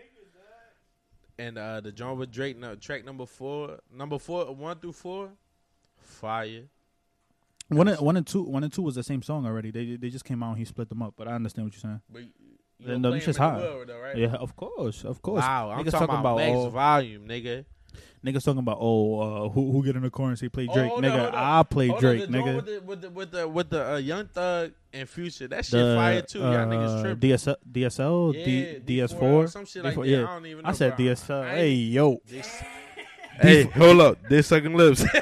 And 1.38 1.56
uh, 1.56 1.80
the 1.80 1.90
joint 1.90 2.18
with 2.18 2.30
Drake, 2.30 2.58
no, 2.58 2.74
track 2.74 3.04
number 3.04 3.24
four, 3.24 3.78
number 3.94 4.18
four, 4.18 4.54
one 4.54 4.78
through 4.78 4.92
four, 4.92 5.30
fire. 5.98 6.64
One 7.68 7.88
and 7.88 7.98
one 8.00 8.16
and 8.16 8.26
two, 8.26 8.42
one 8.42 8.62
and 8.64 8.72
two 8.72 8.82
was 8.82 8.96
the 8.96 9.02
same 9.02 9.22
song 9.22 9.46
already. 9.46 9.70
They 9.70 9.96
they 9.96 10.10
just 10.10 10.24
came 10.24 10.42
out 10.42 10.50
and 10.50 10.58
he 10.58 10.64
split 10.64 10.88
them 10.88 11.00
up. 11.02 11.14
But 11.16 11.28
I 11.28 11.32
understand 11.32 11.66
what 11.66 11.74
you're 11.74 11.80
saying. 11.80 12.00
But 12.12 12.22
you, 12.22 12.98
no, 12.98 13.08
play 13.10 13.18
this 13.18 13.24
shit's 13.26 13.38
the 13.38 13.44
hot. 13.44 13.58
though, 13.86 13.98
right? 14.00 14.16
Yeah, 14.16 14.34
of 14.34 14.54
course, 14.56 15.04
of 15.04 15.22
course. 15.22 15.40
Wow, 15.42 15.70
I'm 15.70 15.78
Niggas 15.84 15.92
talking, 15.92 16.08
talking 16.08 16.20
about, 16.20 16.34
about 16.34 16.36
max 16.46 16.56
all- 16.56 16.70
volume, 16.70 17.28
nigga. 17.28 17.64
Niggas 18.24 18.44
talking 18.44 18.58
about 18.60 18.78
oh 18.80 19.20
uh, 19.46 19.48
who 19.48 19.72
who 19.72 19.84
get 19.84 19.96
in 19.96 20.02
the 20.02 20.10
car 20.10 20.28
and 20.28 20.38
say 20.38 20.48
play 20.48 20.66
Oh, 20.70 20.74
Drake, 20.74 20.88
hold 20.90 21.04
on, 21.04 21.10
nigga. 21.10 21.20
hold 21.22 21.34
on. 21.34 21.58
I 21.58 21.62
play 21.62 21.86
Hold 21.88 21.96
on, 22.04 22.10
Drake, 22.16 22.20
the 22.30 22.38
nigga. 22.38 22.56
With 22.56 22.66
the 22.66 22.80
with 22.82 23.00
the 23.00 23.10
with 23.10 23.30
the, 23.30 23.48
with 23.48 23.70
the 23.70 23.92
uh, 23.92 23.96
Young 23.96 24.26
Thug 24.26 24.72
and 24.92 25.08
Future, 25.08 25.48
that 25.48 25.64
shit 25.64 25.72
The, 25.80 25.94
fire 25.96 26.22
too. 26.22 26.38
Y'all 26.40 26.52
niggas 26.66 26.98
uh, 26.98 27.02
tripping. 27.02 27.30
DSL, 27.30 27.56
DSL, 27.72 28.34
yeah, 28.34 28.44
D, 28.44 29.00
D4, 29.00 29.08
DS4, 29.08 29.48
some 29.50 29.64
shit 29.66 29.84
like 29.84 29.94
D4, 29.94 30.02
that. 30.02 30.08
yeah. 30.08 30.22
I 30.22 30.34
don't 30.34 30.46
even 30.46 30.62
know. 30.64 30.68
I 30.68 30.72
said 30.72 30.96
bro. 30.96 31.06
DSL. 31.06 31.42
I 31.42 31.54
Hey 31.56 31.72
yo, 31.72 32.20
This- 32.26 32.62
hey, 33.40 33.62
hold 33.64 34.00
up. 34.00 34.18
This 34.28 34.46
sucking 34.48 34.74
lips. 34.74 35.04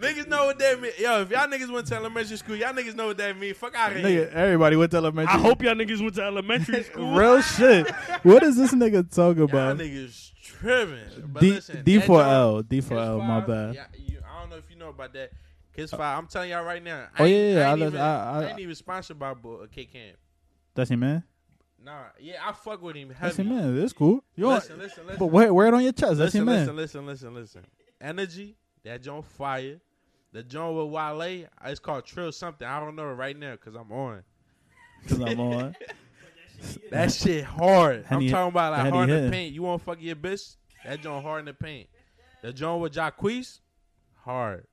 niggas 0.00 0.26
know 0.28 0.46
what 0.46 0.58
that 0.58 0.80
mean. 0.80 0.92
Yo, 0.98 1.20
if 1.22 1.30
y'all 1.30 1.46
niggas 1.46 1.70
went 1.72 1.86
to 1.88 1.94
elementary 1.96 2.36
school, 2.36 2.56
y'all 2.56 2.72
niggas 2.72 2.94
know 2.94 3.08
what 3.08 3.16
that 3.18 3.36
mean. 3.38 3.54
Fuck 3.54 3.74
out 3.74 3.92
of 3.92 3.98
nigga. 3.98 4.08
here. 4.08 4.30
Everybody 4.32 4.76
went 4.76 4.90
to 4.92 4.96
elementary. 4.96 5.34
I 5.34 5.38
hope 5.38 5.62
y'all 5.62 5.74
niggas 5.74 6.00
went 6.00 6.14
to 6.16 6.22
elementary 6.22 6.82
school. 6.82 7.14
real 7.16 7.40
shit. 7.42 7.90
What 8.24 8.42
is 8.42 8.56
this 8.56 8.72
nigga 8.74 9.08
talking 9.14 9.38
Y'all 9.38 9.48
about? 9.48 9.78
niggas 9.78 10.32
tripping. 10.42 10.98
But 11.32 11.40
D 11.40 11.50
listen, 11.52 11.84
D 11.84 11.96
that 11.98 12.06
four 12.06 12.18
joint- 12.20 12.30
L 12.32 12.62
D 12.62 12.76
Kiss 12.78 12.88
four 12.88 12.98
L. 12.98 13.18
My 13.20 13.40
Five, 13.40 13.46
bad. 13.46 13.74
Yeah, 13.74 13.84
you, 13.98 14.18
I 14.28 14.40
don't 14.40 14.50
know 14.50 14.56
if 14.56 14.70
you 14.70 14.76
know 14.76 14.88
about 14.88 15.12
that. 15.14 15.30
Kiss 15.74 15.90
Five. 15.90 16.18
I'm 16.18 16.26
telling 16.26 16.50
y'all 16.50 16.64
right 16.64 16.82
now. 16.82 17.06
Oh, 17.18 17.24
I 17.24 17.26
yeah, 17.28 17.36
ain't- 17.36 17.54
yeah, 17.56 17.60
I 17.60 17.68
I 17.68 17.70
ain't, 17.70 17.80
lis- 17.80 17.88
even, 17.88 18.00
I- 18.00 18.24
I, 18.32 18.42
I- 18.44 18.50
ain't 18.50 18.60
even 18.60 18.74
sponsored 18.74 19.18
by 19.18 19.34
Bo- 19.34 19.62
uh, 19.62 19.66
K 19.70 19.84
Camp. 19.84 20.16
That's 20.74 20.90
him, 20.90 21.00
man. 21.00 21.24
Nah, 21.82 21.92
yeah, 22.20 22.34
I 22.46 22.52
fuck 22.52 22.82
with 22.82 22.94
him 22.96 23.08
That's 23.08 23.36
heavy. 23.38 23.48
him, 23.48 23.56
man. 23.56 23.80
That's 23.80 23.94
cool. 23.94 24.22
You 24.36 24.44
want, 24.46 24.64
listen, 24.64 24.78
listen, 24.78 25.06
listen. 25.06 25.18
but 25.18 25.26
wear, 25.28 25.52
wear 25.54 25.68
it 25.68 25.74
on 25.74 25.82
your 25.82 25.92
chest. 25.92 26.18
That's 26.18 26.34
listen, 26.34 26.40
him, 26.42 26.46
man. 26.46 26.76
listen, 26.76 27.06
listen, 27.06 27.06
listen, 27.06 27.34
listen. 27.34 27.62
Energy, 28.00 28.56
that 28.84 29.02
joint 29.02 29.24
fire. 29.24 29.78
The 30.32 30.42
joint 30.42 30.76
with 30.76 30.88
Wale, 30.88 31.46
it's 31.64 31.80
called 31.80 32.04
Trill 32.06 32.30
something. 32.32 32.66
I 32.66 32.78
don't 32.80 32.94
know 32.94 33.06
right 33.06 33.36
now 33.36 33.52
because 33.52 33.74
I'm 33.74 33.90
on. 33.92 34.22
Cause 35.08 35.20
I'm 35.20 35.40
on. 35.40 35.76
That 36.90 37.10
shit 37.10 37.42
hard. 37.44 38.04
Henny- 38.04 38.26
I'm 38.26 38.30
talking 38.30 38.48
about 38.50 38.72
like 38.72 38.92
hard 38.92 39.08
in 39.08 39.24
the 39.24 39.30
paint. 39.30 39.54
You 39.54 39.62
want 39.62 39.80
to 39.80 39.84
fuck 39.86 39.96
your 39.98 40.14
bitch? 40.14 40.56
That 40.84 41.00
joint 41.00 41.24
hard 41.24 41.40
in 41.40 41.44
the 41.46 41.54
paint. 41.54 41.88
The 42.42 42.52
joint 42.52 42.82
with 42.82 42.92
Jacquees, 42.92 43.60
hard. 44.24 44.66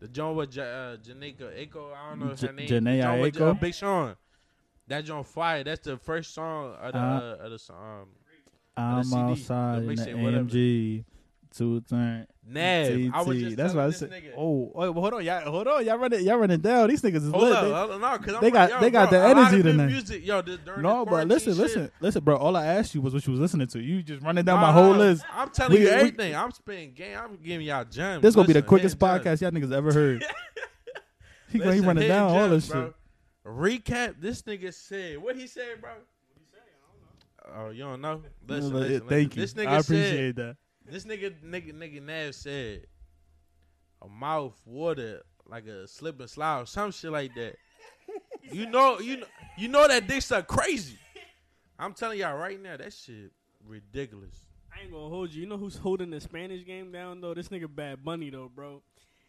The 0.00 0.08
joint 0.08 0.36
with 0.36 0.54
ja- 0.54 0.62
uh, 0.64 0.96
Janika 0.98 1.44
Aiko, 1.56 1.94
I 1.94 2.10
don't 2.10 2.18
know 2.18 2.32
if 2.32 2.40
J- 2.40 2.46
her 2.48 2.52
name. 2.52 2.68
Janae 2.68 2.96
The 2.96 3.02
joint 3.02 3.20
with, 3.22 3.40
uh? 3.40 3.54
Big 3.54 3.74
Sean. 3.74 4.16
That 4.86 5.04
joint 5.06 5.26
fire. 5.26 5.64
That's 5.64 5.80
the 5.80 5.96
first 5.96 6.34
song 6.34 6.74
of 6.78 6.92
the, 6.92 6.98
Uh, 6.98 7.02
uh, 7.40 7.44
of 7.46 7.50
the 7.52 7.58
song. 7.58 8.06
I'm 8.76 9.02
CD, 9.04 9.16
outside 9.16 9.76
the 9.76 9.88
in 9.90 9.96
the 9.96 10.02
mixtape, 10.02 10.22
whatever. 10.22 10.44
AMG. 11.54 11.56
Two 11.56 11.80
turn. 11.82 12.26
Nav. 12.46 13.14
I 13.14 13.22
was 13.22 13.38
just 13.38 13.56
That's 13.56 13.72
telling 13.72 13.76
what 13.76 13.82
I 13.82 13.86
this 13.86 13.98
said. 13.98 14.10
nigga. 14.10 14.32
Oh, 14.36 14.72
oh, 14.74 14.90
wait, 14.92 15.00
hold 15.00 15.14
on, 15.14 15.24
y'all, 15.24 15.50
hold 15.50 15.66
on, 15.68 15.86
y'all 15.86 15.98
running, 15.98 16.24
y'all 16.26 16.36
running 16.36 16.60
down. 16.60 16.88
These 16.88 17.02
niggas 17.02 17.14
is 17.16 17.30
Hold 17.30 17.42
lit. 17.44 17.52
up, 17.54 17.88
They- 17.90 17.98
no, 17.98 18.18
cause 18.18 18.34
I'm 18.34 18.40
they 18.42 18.50
got- 18.50 18.70
yo, 18.70 18.80
they 18.80 18.90
got 18.90 19.10
bro, 19.10 19.18
the 19.20 19.26
energy 19.28 19.56
of 19.58 19.62
this 19.64 19.72
tonight. 19.72 19.86
Music, 19.86 20.26
yo, 20.26 20.42
this, 20.42 20.58
during 20.64 20.82
no, 20.82 21.04
this 21.04 21.10
but 21.10 21.28
listen, 21.28 21.52
shit, 21.52 21.62
listen, 21.62 21.90
listen, 22.00 22.24
bro. 22.24 22.36
All 22.36 22.56
I 22.56 22.66
asked 22.66 22.94
you 22.94 23.00
was 23.00 23.14
what 23.14 23.26
you 23.26 23.30
was 23.32 23.40
listening 23.40 23.66
to. 23.68 23.80
You 23.80 24.02
just 24.02 24.22
running 24.22 24.44
down 24.44 24.60
nah, 24.60 24.66
my 24.66 24.72
whole 24.72 24.92
list. 24.92 25.24
I'm 25.32 25.50
telling 25.50 25.72
We- 25.74 25.80
you 25.84 25.84
we- 25.86 25.92
everything. 25.92 26.34
I'm 26.36 26.50
spitting 26.52 26.92
game. 26.92 27.18
I'm 27.18 27.36
giving 27.36 27.66
y'all 27.66 27.84
gems. 27.84 28.22
This 28.22 28.34
gonna 28.34 28.46
be 28.46 28.52
the 28.52 28.62
quickest 28.62 28.98
podcast 28.98 29.40
y'all 29.40 29.50
niggas 29.50 29.72
ever 29.72 29.92
heard. 29.92 30.24
he 31.50 31.58
gonna 31.58 31.70
he 31.72 31.76
Listen, 31.80 31.86
running 31.86 32.02
hidden 32.02 32.16
down 32.16 32.30
all 32.36 32.48
this 32.48 32.68
bro. 32.68 32.86
shit. 32.86 32.94
Recap. 33.46 34.14
This 34.20 34.42
nigga 34.42 34.72
said 34.74 35.18
what 35.18 35.36
he 35.36 35.46
said, 35.46 35.80
bro. 35.80 35.90
Oh, 37.56 37.68
you 37.70 37.84
don't 37.84 38.00
know? 38.00 38.22
Listen, 38.48 38.72
No, 38.72 38.78
listen, 38.78 39.08
Thank 39.08 39.36
you. 39.36 39.42
This 39.42 39.52
nigga 39.54 39.66
I 39.66 39.80
said. 39.82 39.96
appreciate 39.96 40.36
that. 40.36 40.56
This 40.84 41.04
nigga, 41.04 41.32
nigga, 41.42 41.72
nigga 41.72 42.02
Nav 42.02 42.34
said, 42.34 42.86
a 44.02 44.08
mouth 44.08 44.60
water 44.66 45.22
like 45.46 45.66
a 45.66 45.86
slip 45.88 46.20
and 46.20 46.28
slide 46.28 46.62
or 46.62 46.66
some 46.66 46.90
shit 46.90 47.10
like 47.10 47.34
that. 47.34 47.56
you 48.42 48.66
know, 48.66 48.98
you 49.00 49.18
know, 49.18 49.26
you 49.56 49.68
know 49.68 49.86
that 49.88 50.06
dick 50.06 50.22
suck 50.22 50.46
crazy. 50.46 50.98
I'm 51.78 51.92
telling 51.94 52.18
y'all 52.18 52.36
right 52.36 52.60
now, 52.62 52.76
that 52.76 52.92
shit 52.92 53.32
ridiculous. 53.66 54.34
I 54.76 54.82
ain't 54.82 54.92
gonna 54.92 55.08
hold 55.08 55.30
you. 55.32 55.42
You 55.42 55.48
know 55.48 55.56
who's 55.56 55.76
holding 55.76 56.10
the 56.10 56.20
Spanish 56.20 56.64
game 56.66 56.92
down 56.92 57.20
though? 57.20 57.34
This 57.34 57.48
nigga 57.48 57.72
Bad 57.74 58.04
Bunny 58.04 58.30
though, 58.30 58.50
bro. 58.54 58.82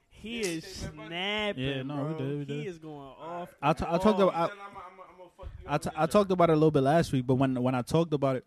He 0.10 0.42
Yeah, 0.42 0.48
is 0.48 0.66
say 0.66 0.88
snapping, 0.92 1.64
Yeah, 1.64 1.84
no, 1.84 1.96
we 1.96 2.14
bro. 2.14 2.18
did, 2.18 2.40
we 2.40 2.46
did. 2.46 2.58
He 2.62 2.68
is 2.68 2.78
going 2.78 2.96
off. 2.98 3.50
I, 3.62 3.74
t- 3.74 3.86
I 3.88 3.98
talked 3.98 4.20
Oh, 4.20 4.30
about 4.30 4.52
I, 5.68 5.78
t- 5.78 5.90
talked 6.12 6.32
about 6.32 6.50
it 6.50 6.54
a 6.54 6.56
little 6.56 6.72
bit 6.72 6.82
last 6.84 7.12
week, 7.12 7.26
but 7.28 7.36
when 7.36 7.62
when 7.62 7.76
I 7.76 7.82
talked 7.82 8.14
about 8.14 8.38
it, 8.38 8.46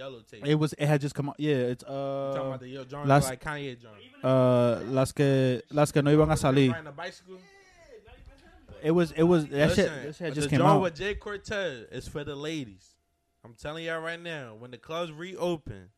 yellow 0.00 0.20
tape. 0.30 0.46
it 0.46 0.54
was 0.56 0.72
it 0.74 0.86
had 0.86 1.00
just 1.00 1.14
come 1.14 1.28
out. 1.30 1.36
Yeah, 1.38 1.72
it's 1.72 1.84
talking 1.84 1.96
uh 1.96 2.46
about 2.48 2.60
the 2.60 2.68
yo 2.68 2.84
John 2.84 3.06
last- 3.06 3.28
like 3.30 3.42
Kanye 3.42 3.76
John. 3.80 3.92
uh 4.22 4.80
las 4.86 5.12
que 5.12 5.62
las 5.70 5.92
que 5.92 6.02
no 6.02 6.10
iban 6.10 6.30
a 6.32 6.36
salir. 6.36 6.72
Riding 6.72 6.86
a 6.88 6.92
bicycle. 6.92 7.38
It 8.82 8.92
was 8.92 9.12
it 9.12 9.24
was 9.24 9.46
that 9.48 9.68
Listen, 9.68 9.84
shit. 9.84 10.02
That 10.04 10.16
shit 10.16 10.28
but 10.28 10.34
just 10.34 10.44
the 10.46 10.50
came 10.50 10.58
joint 10.60 10.70
out. 10.72 10.82
with 10.82 10.98
Jhay 10.98 11.18
Cortez 11.18 11.86
is 11.92 12.08
for 12.08 12.24
the 12.24 12.34
ladies. 12.34 12.86
I'm 13.44 13.54
telling 13.54 13.84
y'all 13.84 14.00
right 14.00 14.20
now, 14.20 14.54
when 14.58 14.70
the 14.70 14.78
clubs 14.78 15.12
reopen, 15.12 15.90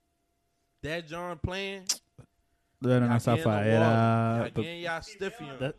that 0.82 1.06
John 1.09 1.38
playing, 1.42 1.85
Era 2.85 2.94
y'all 2.94 3.02
una 3.04 3.18
getting 3.18 3.35
the 3.37 3.42
zafadera. 3.44 4.38
Y'all 4.40 4.50
getting 4.50 4.80
y'all 4.80 5.02
stiffy 5.02 5.47
that- 5.61 5.76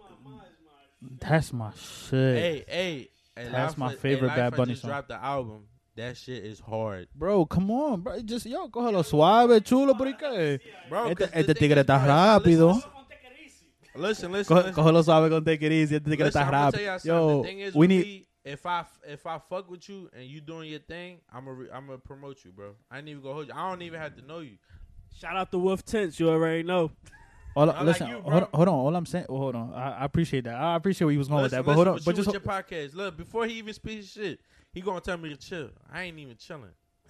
That's 1.19 1.51
my 1.51 1.71
shit, 1.75 2.37
Hey, 2.37 2.65
hey, 2.67 3.09
hey 3.35 3.49
That's 3.51 3.77
my 3.77 3.87
Life- 3.87 3.99
favorite 3.99 4.29
hey, 4.29 4.35
Bad 4.37 4.55
Bunny 4.55 4.71
just 4.73 4.81
song. 4.83 4.91
dropped 4.91 5.09
the 5.09 5.21
album. 5.21 5.67
That 5.95 6.17
shit 6.17 6.43
is 6.43 6.59
hard, 6.59 7.07
bro. 7.13 7.45
Come 7.45 7.69
on, 7.69 8.01
bro. 8.01 8.19
Just 8.21 8.47
yo, 8.47 8.67
cógelo 8.69 9.03
suave, 9.05 9.61
chulo, 9.61 9.95
por 9.95 10.07
qué. 10.13 10.59
bro. 10.89 11.05
Este, 11.09 11.15
'cause 11.17 11.31
the 11.31 11.39
este 11.39 11.53
tigre 11.53 11.81
está 11.83 11.99
bro, 11.99 12.07
rápido. 12.07 12.83
Listen, 13.95 14.31
listen, 14.31 14.55
Co- 14.57 14.63
listen. 14.63 14.73
Cógelo 14.73 15.03
suave 15.03 15.29
con 15.29 15.43
Take 15.45 15.65
It 15.67 15.71
Easy. 15.71 15.95
Este 15.95 16.09
tigre 16.09 16.27
está 16.29 16.49
rápido. 16.49 17.05
Yo, 17.05 17.43
is 17.45 17.75
we 17.75 17.87
need. 17.87 18.25
if 18.43 18.65
I 18.65 18.83
if 19.07 19.25
I 19.27 19.37
fuck 19.47 19.69
with 19.69 19.87
you 19.87 20.09
and 20.13 20.23
you 20.25 20.41
doing 20.41 20.69
your 20.71 20.79
thing, 20.79 21.19
I'm 21.31 21.45
gonna 21.45 21.67
I'm 21.71 21.85
gonna 21.85 21.99
promote 21.99 22.43
you, 22.43 22.51
bro. 22.51 22.75
I 22.89 22.97
ain't 22.97 23.07
even 23.07 23.21
gonna 23.21 23.35
hold 23.35 23.47
you. 23.49 23.53
I 23.55 23.69
don't 23.69 23.83
even 23.83 23.99
have 23.99 24.15
to 24.15 24.25
know 24.25 24.39
you. 24.39 24.57
Shout 25.19 25.35
out 25.37 25.51
to 25.51 25.59
Wolf 25.59 25.85
Tents. 25.85 26.19
You 26.19 26.29
already 26.29 26.63
know. 26.63 26.89
All, 27.55 27.69
I 27.69 27.75
like 27.77 27.85
listen, 27.85 28.07
you, 28.07 28.19
hold, 28.21 28.33
on, 28.33 28.47
hold 28.51 28.67
on. 28.67 28.73
All 28.73 28.95
I'm 28.95 29.05
saying, 29.05 29.27
well, 29.29 29.37
hold 29.37 29.55
on. 29.55 29.73
I, 29.75 29.97
I 29.99 30.05
appreciate 30.05 30.45
that. 30.45 30.55
I 30.55 30.75
appreciate 30.75 31.05
where 31.05 31.11
he 31.11 31.19
was 31.19 31.27
going 31.27 31.43
listen, 31.43 31.59
with 31.59 31.65
that. 31.67 31.69
But 31.69 31.75
hold 31.75 31.87
on. 31.87 31.93
listen, 31.97 32.05
But 32.05 32.17
with 32.17 32.25
just 32.25 32.33
you, 32.33 32.39
with 32.39 32.45
your 32.45 32.63
podcast. 32.89 32.95
Look, 32.95 33.15
before 33.15 33.45
he 33.45 33.53
even 33.59 33.75
speaks 33.75 34.07
shit, 34.11 34.39
he 34.73 34.81
gonna 34.81 35.01
tell 35.01 35.17
me 35.17 35.29
to 35.29 35.37
chill. 35.37 35.69
I 35.91 36.03
ain't 36.03 36.17
even 36.19 36.35
chilling. 36.37 36.71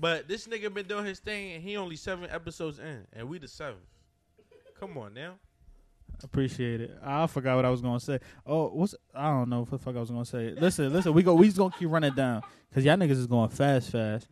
but 0.00 0.28
this 0.28 0.46
nigga 0.46 0.72
been 0.72 0.86
doing 0.86 1.04
his 1.04 1.18
thing, 1.20 1.52
and 1.52 1.62
he 1.62 1.76
only 1.76 1.96
seven 1.96 2.28
episodes 2.30 2.78
in, 2.78 3.06
and 3.12 3.28
we 3.28 3.38
the 3.38 3.48
seventh. 3.48 3.80
Come 4.78 4.98
on 4.98 5.14
now. 5.14 5.34
appreciate 6.22 6.80
it. 6.80 6.96
I 7.02 7.26
forgot 7.26 7.56
what 7.56 7.64
I 7.64 7.70
was 7.70 7.80
gonna 7.80 8.00
say. 8.00 8.18
Oh, 8.46 8.68
what's 8.68 8.94
I 9.14 9.30
don't 9.30 9.48
know 9.48 9.60
what 9.60 9.70
the 9.70 9.78
fuck 9.78 9.96
I 9.96 10.00
was 10.00 10.10
gonna 10.10 10.24
say. 10.24 10.50
Listen, 10.58 10.92
listen. 10.92 11.12
We 11.14 11.22
go. 11.22 11.34
We 11.34 11.46
just 11.46 11.56
gonna 11.58 11.74
keep 11.78 11.88
running 11.88 12.14
down 12.14 12.42
because 12.68 12.84
y'all 12.84 12.96
niggas 12.96 13.10
is 13.12 13.26
going 13.26 13.48
fast, 13.50 13.90
fast. 13.90 14.28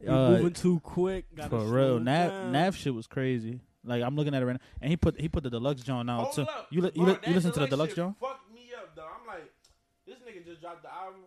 We 0.00 0.08
Uh, 0.08 0.30
moving 0.30 0.52
too 0.52 0.80
quick. 0.80 1.26
Gotta 1.34 1.48
for 1.50 1.64
real, 1.64 1.98
Nav 2.00 2.30
down. 2.30 2.52
Nav 2.52 2.76
shit 2.76 2.92
was 2.94 3.06
crazy. 3.06 3.60
Like 3.84 4.02
I'm 4.02 4.16
looking 4.16 4.34
at 4.34 4.42
it 4.42 4.46
right 4.46 4.54
now, 4.54 4.66
and 4.82 4.90
he 4.90 4.96
put 4.96 5.18
he 5.20 5.28
put 5.28 5.42
the 5.44 5.50
deluxe 5.50 5.82
joint 5.82 6.10
out 6.10 6.20
Hold 6.24 6.34
too. 6.34 6.42
up. 6.42 6.66
You 6.70 6.82
li- 6.82 6.90
you, 6.94 7.02
Bro, 7.04 7.12
li- 7.12 7.12
you 7.12 7.26
that 7.26 7.34
listen 7.34 7.52
to 7.52 7.60
the 7.60 7.66
deluxe 7.68 7.90
shit 7.90 7.96
joint? 7.96 8.16
Fucked 8.18 8.52
me 8.52 8.70
up 8.76 8.94
though. 8.96 9.02
I'm 9.06 9.26
like, 9.26 9.50
this 10.06 10.16
nigga 10.18 10.44
just 10.44 10.60
dropped 10.60 10.82
the 10.82 10.92
album. 10.92 11.20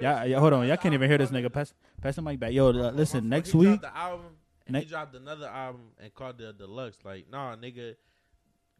Yeah, 0.00 0.24
yeah. 0.24 0.38
Hold 0.38 0.52
on, 0.52 0.66
y'all 0.68 0.76
can't 0.76 0.94
even 0.94 1.08
hear 1.08 1.18
this 1.18 1.30
nigga. 1.30 1.52
Pass 1.52 1.74
pass 2.00 2.16
the 2.16 2.22
mic 2.22 2.38
back. 2.38 2.52
Yo, 2.52 2.68
uh, 2.68 2.90
listen. 2.92 3.28
Next 3.28 3.50
he 3.52 3.58
week, 3.58 3.80
dropped 3.80 3.82
the 3.94 3.96
album 4.00 4.26
and 4.66 4.74
Ne- 4.74 4.80
he 4.80 4.86
dropped 4.86 5.14
another 5.16 5.48
album 5.48 5.80
and 6.00 6.14
called 6.14 6.40
it 6.40 6.44
a 6.44 6.52
deluxe. 6.52 6.98
Like, 7.04 7.26
nah, 7.30 7.56
nigga, 7.56 7.96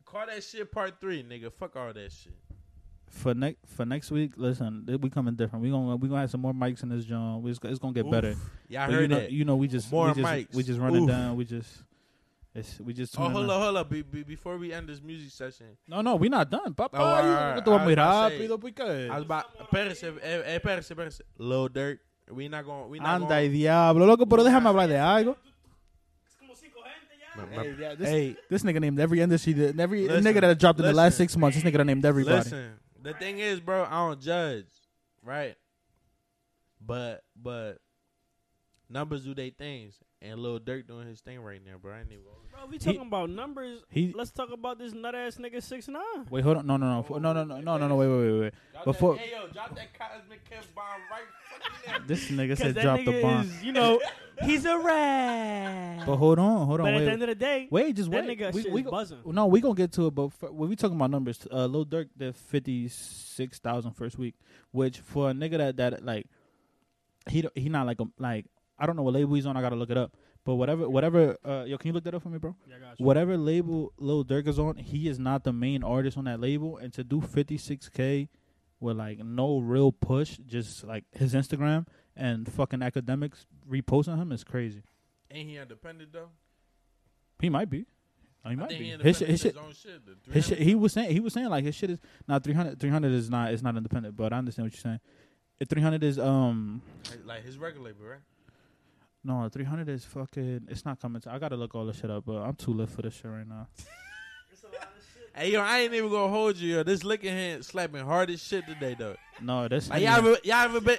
call 0.04 0.26
that 0.26 0.42
shit 0.44 0.70
part 0.70 1.00
three, 1.00 1.22
nigga. 1.24 1.52
Fuck 1.52 1.76
all 1.76 1.92
that 1.92 2.12
shit. 2.12 2.34
for 3.10 3.34
next 3.34 3.58
for 3.66 3.84
next 3.84 4.10
week, 4.10 4.32
listen, 4.36 4.84
we 5.00 5.10
coming 5.10 5.34
different. 5.34 5.62
We 5.64 5.70
gonna 5.70 5.96
we 5.96 6.08
gonna 6.08 6.20
have 6.20 6.30
some 6.30 6.42
more 6.42 6.52
mics 6.52 6.82
in 6.82 6.88
this 6.90 7.04
joint. 7.04 7.42
We 7.42 7.50
just, 7.50 7.64
it's 7.64 7.78
gonna 7.78 7.92
get 7.94 8.08
better. 8.10 8.30
Oof. 8.30 8.50
Y'all 8.68 8.86
But 8.86 8.94
heard 8.94 9.00
you 9.02 9.08
know, 9.08 9.16
that? 9.20 9.32
you 9.32 9.44
know, 9.44 9.56
we 9.56 9.66
just 9.66 9.90
More 9.90 10.08
we 10.08 10.14
just, 10.14 10.26
mics. 10.26 10.54
We 10.54 10.62
just 10.62 10.78
running 10.78 11.02
Oof. 11.02 11.08
down. 11.08 11.36
We 11.36 11.44
just 11.44 11.82
it's 12.58 12.80
we 12.80 12.92
just. 12.92 13.18
Oh, 13.18 13.28
hold 13.28 13.48
up, 13.50 13.60
hold 13.62 13.76
up. 13.76 13.88
Be, 13.90 14.02
be, 14.02 14.22
before 14.22 14.56
we 14.58 14.72
end 14.72 14.88
this 14.88 15.00
music 15.02 15.30
session, 15.30 15.76
No, 15.86 16.00
no, 16.00 16.16
we're 16.16 16.30
not 16.30 16.50
done. 16.50 16.74
Papá, 16.74 16.90
Oh, 16.94 17.04
all 17.04 17.22
you 17.22 17.30
right, 17.30 17.64
tú 17.64 17.70
vas 17.70 17.80
I 17.80 17.84
was 17.86 17.92
about 17.92 18.28
to 18.30 18.36
say, 18.36 18.48
rápido, 18.48 18.60
porque. 18.60 19.10
I 19.10 19.14
was 19.14 19.24
about. 19.24 19.44
Espérese, 19.60 20.04
eh, 20.04 20.42
eh, 20.44 20.60
espérese, 20.60 20.90
espérese. 20.92 21.22
Lil 21.38 21.68
Durk. 21.68 21.98
We 22.30 22.48
not 22.48 22.64
going. 22.64 22.90
We 22.90 22.98
not 22.98 23.22
Anda 23.22 23.36
y 23.36 23.46
going. 23.48 23.52
diablo, 23.52 24.06
loco, 24.06 24.26
pero 24.26 24.44
déjame 24.44 24.68
hablar 24.68 24.88
de 24.88 24.96
algo. 24.98 25.36
My- 27.36 27.44
my- 27.56 27.64
Yeah, 27.78 27.94
this, 27.94 28.08
Hey, 28.08 28.36
this 28.50 28.62
nigga 28.64 28.80
named 28.80 28.98
every 28.98 29.20
industry, 29.20 29.52
that, 29.52 29.78
every 29.78 30.08
Listen, 30.08 30.24
nigga 30.24 30.40
that 30.40 30.58
dropped 30.58 30.80
in 30.80 30.86
the 30.86 30.92
last 30.92 31.16
six 31.16 31.36
months. 31.36 31.56
This 31.56 31.64
nigga 31.64 31.86
named 31.86 32.04
everybody. 32.04 32.36
Listen, 32.36 32.72
the 33.00 33.14
thing 33.14 33.38
is, 33.38 33.60
bro, 33.60 33.84
I 33.84 33.90
don't 34.08 34.20
judge, 34.20 34.66
right? 35.22 35.54
But 36.84 37.22
but 37.40 37.78
numbers 38.90 39.24
do 39.24 39.34
they 39.34 39.50
things, 39.50 39.98
and 40.20 40.40
Lil 40.40 40.60
Durk 40.60 40.86
doing 40.86 41.06
his 41.06 41.20
thing 41.20 41.40
right 41.40 41.60
now, 41.64 41.78
bro. 41.80 41.94
I 41.94 42.00
ain't 42.00 42.06
even. 42.12 42.22
Bro, 42.50 42.66
we 42.70 42.78
talking 42.78 43.00
about 43.00 43.30
numbers. 43.30 43.80
He, 43.88 44.12
Let's 44.16 44.30
talk 44.30 44.50
about 44.52 44.78
this 44.78 44.92
nut 44.92 45.14
ass 45.14 45.36
nigga 45.36 45.62
six 45.62 45.88
nine. 45.88 46.02
Wait, 46.30 46.42
hold 46.42 46.58
on. 46.58 46.66
No, 46.66 46.76
no, 46.76 46.86
no, 46.86 47.18
no, 47.18 47.32
no, 47.32 47.44
no, 47.44 47.60
no, 47.60 47.78
no, 47.78 47.88
no. 47.88 47.96
Wait, 47.96 48.08
wait, 48.08 48.32
wait, 48.32 48.40
wait. 48.40 48.84
Before. 48.84 49.14
That, 49.14 49.20
hey, 49.20 49.30
yo, 49.32 49.48
drop 49.48 49.76
that 49.76 49.98
cosmic 49.98 50.48
kiss 50.48 50.66
bomb 50.74 50.84
right. 51.10 52.06
this 52.06 52.30
nigga 52.30 52.56
said 52.56 52.74
that 52.74 52.82
drop 52.82 53.00
nigga 53.00 53.04
the 53.06 53.22
bomb. 53.22 53.42
Is, 53.42 53.62
you 53.62 53.72
know, 53.72 54.00
he's 54.42 54.64
a 54.64 54.78
rat. 54.78 56.06
But 56.06 56.16
hold 56.16 56.38
on, 56.38 56.66
hold 56.66 56.80
on. 56.80 56.86
But 56.86 56.94
wait, 56.94 57.02
at 57.02 57.04
the 57.04 57.12
end 57.12 57.22
of 57.22 57.28
the 57.28 57.34
day, 57.34 57.68
wait, 57.70 57.94
just 57.96 58.08
wait. 58.08 58.26
That 58.26 58.38
nigga 58.38 58.52
we, 58.52 58.62
shit 58.62 58.72
we, 58.72 58.80
is 58.82 58.86
buzzing. 58.90 59.18
No, 59.26 59.46
we 59.46 59.60
gonna 59.60 59.74
get 59.74 59.92
to 59.92 60.06
it. 60.06 60.14
But 60.14 60.54
when 60.54 60.68
we 60.68 60.76
talking 60.76 60.96
about 60.96 61.10
numbers, 61.10 61.46
uh, 61.52 61.66
Lil 61.66 61.86
Durk 61.86 62.08
did 62.16 62.34
fifty 62.34 62.88
six 62.88 63.58
thousand 63.58 63.92
first 63.92 64.18
week, 64.18 64.34
which 64.72 64.98
for 64.98 65.30
a 65.30 65.32
nigga 65.32 65.58
that 65.58 65.76
that 65.76 66.04
like 66.04 66.26
he 67.28 67.46
he 67.54 67.68
not 67.68 67.86
like 67.86 68.00
a 68.00 68.06
like 68.18 68.46
I 68.78 68.86
don't 68.86 68.96
know 68.96 69.02
what 69.02 69.14
label 69.14 69.34
he's 69.34 69.46
on. 69.46 69.56
I 69.56 69.60
gotta 69.60 69.76
look 69.76 69.90
it 69.90 69.96
up. 69.96 70.12
But 70.44 70.54
whatever 70.54 70.88
whatever 70.88 71.36
uh, 71.44 71.64
yo, 71.66 71.76
can 71.78 71.88
you 71.88 71.92
look 71.92 72.04
that 72.04 72.14
up 72.14 72.22
for 72.22 72.28
me, 72.30 72.38
bro? 72.38 72.54
Yeah, 72.66 72.76
I 72.76 72.78
got 72.78 73.00
you. 73.00 73.04
Whatever 73.06 73.36
label 73.36 73.92
Lil 73.98 74.24
Durk 74.24 74.46
is 74.46 74.58
on, 74.58 74.76
he 74.76 75.08
is 75.08 75.18
not 75.18 75.44
the 75.44 75.52
main 75.52 75.82
artist 75.82 76.16
on 76.16 76.24
that 76.24 76.40
label, 76.40 76.76
and 76.78 76.92
to 76.94 77.04
do 77.04 77.20
fifty 77.20 77.58
six 77.58 77.88
k 77.88 78.28
with 78.80 78.96
like 78.96 79.18
no 79.18 79.58
real 79.58 79.92
push, 79.92 80.38
just 80.46 80.84
like 80.84 81.04
his 81.12 81.34
Instagram 81.34 81.86
and 82.16 82.50
fucking 82.50 82.80
Akademiks 82.80 83.46
reposting 83.68 84.16
him 84.16 84.32
is 84.32 84.44
crazy. 84.44 84.82
Ain't 85.30 85.48
he 85.50 85.56
independent 85.56 86.12
though? 86.12 86.30
He 87.40 87.48
might 87.50 87.68
be. 87.68 87.84
Oh, 88.44 88.50
he 88.50 88.52
I 88.52 88.56
might 88.56 88.68
be. 88.70 88.76
he 88.76 88.90
His 89.02 89.18
shit, 89.18 89.28
his 89.28 89.40
shit, 89.40 89.54
his 89.54 89.62
own 89.62 89.72
shit. 89.74 90.02
his 90.32 90.46
shit, 90.46 90.58
he 90.58 90.74
was 90.74 90.92
saying 90.92 91.10
he 91.10 91.20
was 91.20 91.32
saying 91.32 91.48
like 91.48 91.64
his 91.64 91.74
shit 91.74 91.90
is 91.90 91.98
not 92.26 92.42
300 92.44 92.78
300 92.80 93.12
is 93.12 93.28
not 93.28 93.52
is 93.52 93.62
not 93.62 93.76
independent 93.76 94.16
but 94.16 94.32
I 94.32 94.38
understand 94.38 94.66
what 94.66 94.72
you're 94.74 94.80
saying. 94.80 95.00
If 95.60 95.68
300 95.68 96.02
is 96.04 96.18
um 96.18 96.80
like- 97.10 97.26
like 97.26 97.44
his 97.44 97.58
regular 97.58 97.86
label, 97.90 98.06
right? 98.06 98.20
No 99.24 99.48
300 99.48 99.88
is 99.88 100.04
fucking 100.04 100.66
it's 100.68 100.84
not 100.84 101.00
coming 101.00 101.20
to 101.22 101.30
I 101.30 101.38
got 101.38 101.48
to 101.48 101.56
look 101.56 101.74
all 101.74 101.86
this 101.86 101.96
shit 102.00 102.10
up 102.10 102.24
but 102.26 102.36
I'm 102.38 102.54
too 102.54 102.72
lit 102.72 102.88
for 102.88 103.02
this 103.02 103.14
shit 103.14 103.26
right 103.30 103.46
now. 103.46 103.66
Hey 105.38 105.52
yo, 105.52 105.60
I 105.60 105.80
ain't 105.80 105.94
even 105.94 106.10
gonna 106.10 106.32
hold 106.32 106.56
you. 106.56 106.76
Yo. 106.76 106.82
This 106.82 107.04
licking 107.04 107.30
hand 107.30 107.64
slapping 107.64 108.04
hard 108.04 108.28
as 108.28 108.42
shit 108.42 108.66
today 108.66 108.96
though. 108.98 109.14
No, 109.40 109.68
that's 109.68 109.88
Like, 109.88 110.02
y'all 110.02 110.16
ever, 110.16 110.36
y'all 110.42 110.64
ever 110.64 110.80
been? 110.80 110.98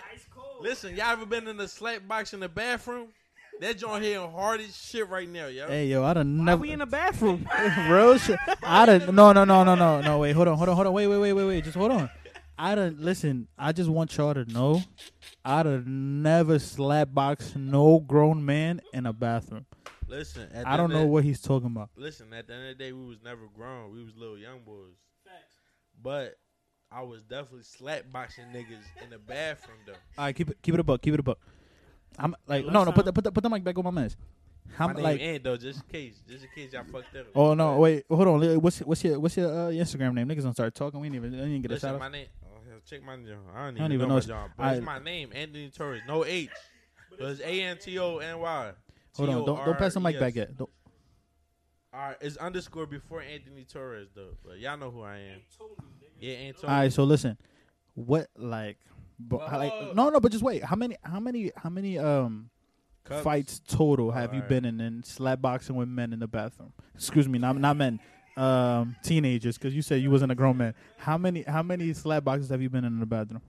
Listen, 0.61 0.95
y'all 0.95 1.07
ever 1.07 1.25
been 1.25 1.45
in 1.49 1.57
the 1.57 1.67
slap 1.67 2.07
box 2.07 2.33
in 2.33 2.39
the 2.39 2.47
bathroom? 2.47 3.09
That 3.59 3.77
joint 3.77 4.01
hitting 4.01 4.31
hard 4.31 4.61
as 4.61 4.73
shit 4.77 5.09
right 5.09 5.27
now, 5.27 5.47
yo. 5.47 5.67
Hey 5.67 5.87
yo, 5.87 6.05
I 6.05 6.13
done 6.13 6.37
Why 6.37 6.43
never 6.45 6.61
we 6.61 6.71
in 6.71 6.79
the 6.79 6.85
bathroom? 6.85 7.45
real 7.89 8.17
shit. 8.17 8.39
I 8.63 8.85
done 8.85 9.13
no 9.13 9.33
no 9.33 9.43
no 9.43 9.65
no 9.65 9.75
no 9.75 9.99
no 9.99 10.17
wait 10.19 10.31
hold 10.31 10.47
on 10.47 10.57
hold 10.57 10.69
on 10.69 10.75
hold 10.75 10.87
on 10.87 10.93
wait 10.93 11.07
wait 11.07 11.17
wait 11.17 11.33
wait 11.33 11.45
wait 11.45 11.63
just 11.65 11.75
hold 11.75 11.91
on. 11.91 12.09
I 12.61 12.75
done 12.75 12.97
listen. 12.99 13.47
I 13.57 13.71
just 13.71 13.89
want 13.89 14.15
y'all 14.17 14.33
to 14.33 14.43
know, 14.45 14.81
I 15.45 15.63
done 15.63 16.21
never 16.21 16.59
slap 16.59 17.13
box 17.13 17.55
no 17.55 17.99
grown 17.99 18.45
man 18.45 18.81
in 18.93 19.05
a 19.05 19.13
bathroom. 19.13 19.65
Listen, 20.09 20.49
at 20.53 20.67
I 20.67 20.75
don't 20.75 20.91
know 20.91 21.03
of- 21.03 21.09
what 21.09 21.23
he's 21.23 21.41
talking 21.41 21.67
about. 21.67 21.89
Listen, 21.95 22.33
at 22.33 22.47
the 22.47 22.53
end 22.53 22.69
of 22.69 22.77
the 22.77 22.83
day, 22.83 22.91
we 22.91 23.05
was 23.05 23.19
never 23.23 23.47
grown. 23.55 23.91
We 23.91 24.03
was 24.03 24.13
little 24.17 24.37
young 24.37 24.59
boys. 24.65 24.93
But 26.01 26.35
I 26.91 27.01
was 27.03 27.21
definitely 27.23 27.63
slap 27.63 28.05
boxing 28.11 28.45
niggas 28.53 29.03
in 29.03 29.09
the 29.09 29.19
bathroom 29.19 29.77
though. 29.85 29.93
All 30.17 30.25
right, 30.25 30.35
keep 30.35 30.49
it 30.49 30.57
keep 30.61 30.73
it 30.73 30.79
a 30.79 30.83
buck. 30.83 31.01
Keep 31.01 31.13
it 31.13 31.19
a 31.19 31.23
buck. 31.23 31.37
I'm 32.17 32.35
like 32.47 32.65
Last 32.65 32.73
no 32.73 32.83
no 32.85 32.91
put 32.91 33.05
the 33.05 33.13
put 33.13 33.23
the, 33.23 33.31
put 33.31 33.43
the 33.43 33.49
mic 33.49 33.63
back 33.63 33.77
on 33.77 33.83
my 33.83 33.91
man. 33.91 34.09
How 34.75 34.87
My 34.87 34.93
name 34.93 35.03
like 35.03 35.19
Ant 35.21 35.43
though, 35.43 35.57
just 35.57 35.79
in 35.81 35.85
case, 35.91 36.21
just 36.27 36.43
in 36.45 36.49
case 36.55 36.73
y'all 36.73 36.83
fucked 36.91 37.15
up. 37.15 37.25
oh 37.35 37.53
no 37.53 37.77
wait 37.79 38.05
hold 38.09 38.27
on 38.27 38.39
li- 38.39 38.57
what's 38.57 38.79
what's 38.79 39.03
your 39.03 39.19
what's 39.19 39.35
your 39.35 39.47
uh, 39.49 39.71
Instagram 39.71 40.13
name? 40.13 40.27
Niggas 40.27 40.43
don't 40.43 40.53
start 40.53 40.73
talking. 40.75 40.99
We 40.99 41.09
didn't 41.09 41.25
even 41.25 41.31
we 41.31 41.37
didn't 41.37 41.61
get 41.63 41.71
a 41.71 41.73
Listen, 41.75 41.89
shout 41.91 41.99
my 41.99 42.09
name. 42.09 42.27
Hell, 42.89 42.99
check 42.99 43.05
my 43.05 43.15
name. 43.15 43.37
I 43.55 43.65
don't 43.65 43.73
even, 43.75 43.81
I 43.81 43.85
don't 43.85 43.91
even 43.93 43.97
know, 43.99 44.05
know 44.07 44.07
my 44.13 44.17
it's- 44.17 44.25
job, 44.27 44.51
but 44.57 44.63
I- 44.63 44.73
it's 44.75 44.85
my 44.85 44.99
name, 44.99 45.29
Anthony 45.33 45.69
Torres. 45.69 46.01
No 46.07 46.25
H. 46.25 46.49
But 47.19 47.31
it's 47.31 47.41
A 47.41 47.61
N 47.63 47.77
T 47.77 47.97
O 47.99 48.17
N 48.19 48.39
Y. 48.39 48.71
Hold 49.17 49.29
on, 49.29 49.35
don't 49.45 49.65
don't 49.65 49.77
pass 49.77 49.93
the 49.95 49.99
mic 49.99 50.17
back 50.19 50.33
T-O-R-E-S. 50.33 50.35
yet. 50.35 50.57
Don't, 50.57 50.69
All 51.91 51.99
right, 51.99 52.17
it's 52.21 52.37
underscore 52.37 52.85
before 52.85 53.21
Anthony 53.21 53.65
Torres 53.65 54.07
though, 54.15 54.37
but 54.45 54.59
y'all 54.59 54.77
know 54.77 54.89
who 54.91 55.01
I 55.01 55.17
am. 55.17 55.39
Yeah, 56.19 56.35
Antonio. 56.35 56.67
all 56.73 56.79
right, 56.81 56.93
so 56.93 57.03
listen, 57.03 57.37
what 57.95 58.27
like, 58.37 58.77
but, 59.19 59.39
Well, 59.39 59.59
like 59.59 59.95
no 59.95 60.09
no 60.11 60.19
but 60.21 60.31
just 60.31 60.43
wait. 60.43 60.63
How 60.63 60.75
many 60.77 60.95
how 61.03 61.19
many 61.19 61.51
how 61.57 61.69
many 61.69 61.97
um 61.97 62.51
Cups. 63.03 63.23
fights 63.23 63.59
total 63.67 64.11
have 64.11 64.33
you 64.33 64.41
Alright. 64.41 64.49
been 64.49 64.65
in 64.65 64.79
in 64.79 65.03
slap 65.03 65.41
boxing 65.41 65.75
with 65.75 65.89
men 65.89 66.13
in 66.13 66.19
the 66.19 66.27
bathroom? 66.27 66.71
Excuse 66.95 67.27
me, 67.27 67.39
not 67.39 67.57
not 67.57 67.75
men. 67.75 67.99
Um, 68.37 68.95
teenagers, 69.03 69.57
because 69.57 69.75
you 69.75 69.81
said 69.81 70.01
you 70.01 70.09
wasn't 70.09 70.31
a 70.31 70.35
grown 70.35 70.55
man. 70.57 70.73
How 70.97 71.17
many 71.17 71.43
how 71.43 71.61
many 71.61 71.93
slap 71.93 72.23
boxes 72.23 72.49
have 72.49 72.61
you 72.61 72.69
been 72.69 72.85
in 72.85 72.99
the 72.99 73.05
bathroom? 73.05 73.41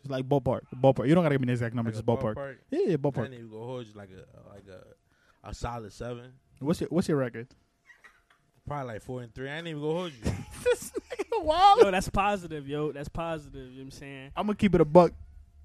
It's 0.00 0.10
like 0.10 0.28
ballpark, 0.28 0.60
ballpark. 0.80 1.08
You 1.08 1.14
don't 1.14 1.24
gotta 1.24 1.34
give 1.34 1.40
me 1.40 1.46
the 1.46 1.52
exact 1.52 1.74
number, 1.74 1.90
Like 1.90 1.96
just 1.96 2.04
a 2.04 2.06
ballpark. 2.06 2.56
Yeah, 2.70 2.80
yeah, 2.86 2.92
I 2.92 2.96
ballpark. 2.96 3.24
ain't 3.24 3.34
even 3.34 3.50
gonna 3.50 3.64
hold 3.64 3.86
you 3.86 3.94
like 3.94 4.10
a 4.10 4.48
like 4.50 4.64
a 4.68 5.48
a 5.48 5.54
solid 5.54 5.92
seven. 5.92 6.32
What's 6.60 6.80
your 6.80 6.88
What's 6.90 7.08
your 7.08 7.16
record? 7.16 7.48
Probably 8.66 8.92
like 8.94 9.02
four 9.02 9.22
and 9.22 9.34
three. 9.34 9.48
I 9.48 9.56
ain't 9.58 9.66
even 9.66 9.80
gonna 9.82 9.92
hold 9.94 10.12
you. 10.12 10.30
this 10.64 10.92
nigga 11.10 11.42
wild. 11.42 11.80
yo, 11.80 11.90
that's 11.90 12.08
positive, 12.10 12.68
yo. 12.68 12.92
That's 12.92 13.08
positive. 13.08 13.70
You 13.72 13.78
know 13.78 13.84
what 13.84 13.84
I'm 13.84 13.90
saying? 13.92 14.30
I'm 14.36 14.46
gonna 14.46 14.56
keep 14.56 14.74
it 14.74 14.80
a 14.80 14.84
buck. 14.84 15.12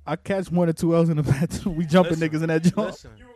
I 0.05 0.15
catch 0.15 0.51
one 0.51 0.67
or 0.70 0.74
two 0.74 0.96
L's 0.96 1.10
in 1.10 1.17
the 1.17 1.24
bathroom. 1.24 1.75
We 1.75 1.86
jumping 1.86 2.20
Listen, 2.20 2.29
niggas 2.29 2.41
in 2.43 2.48
that 2.48 2.63
joint. 2.63 2.77
Listen, 2.77 3.12
gonna 3.12 3.24
retire? 3.25 3.32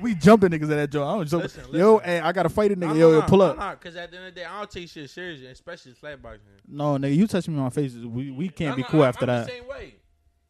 We 0.00 0.14
jumping 0.14 0.50
niggas 0.50 0.62
at 0.62 0.68
that 0.68 0.90
joint. 0.90 1.08
I 1.08 1.14
don't 1.14 1.28
jump. 1.28 1.42
Listen, 1.44 1.64
Yo, 1.72 1.94
listen. 1.94 2.08
hey, 2.08 2.20
I 2.20 2.32
gotta 2.32 2.48
fight 2.48 2.72
a 2.72 2.76
nigga. 2.76 2.90
I'm 2.90 2.98
yo, 2.98 3.10
yo, 3.12 3.22
pull 3.22 3.42
I'm 3.42 3.50
up. 3.50 3.56
not, 3.58 3.80
Cause 3.80 3.96
at 3.96 4.10
the 4.10 4.16
end 4.16 4.26
of 4.28 4.34
the 4.34 4.40
day, 4.40 4.46
I 4.46 4.58
don't 4.58 4.70
take 4.70 4.88
shit 4.88 5.08
serious, 5.10 5.40
especially 5.42 5.92
flat 5.92 6.20
boxing. 6.22 6.46
No, 6.66 6.96
nigga, 6.96 7.14
you 7.16 7.26
touch 7.26 7.48
me 7.48 7.56
on 7.56 7.64
my 7.64 7.70
face. 7.70 7.94
We 7.94 8.30
we 8.30 8.48
can't 8.48 8.76
be 8.76 8.82
cool 8.82 9.04
after 9.04 9.26
that. 9.26 9.46
The 9.46 9.52
same 9.52 9.68
way. 9.68 9.94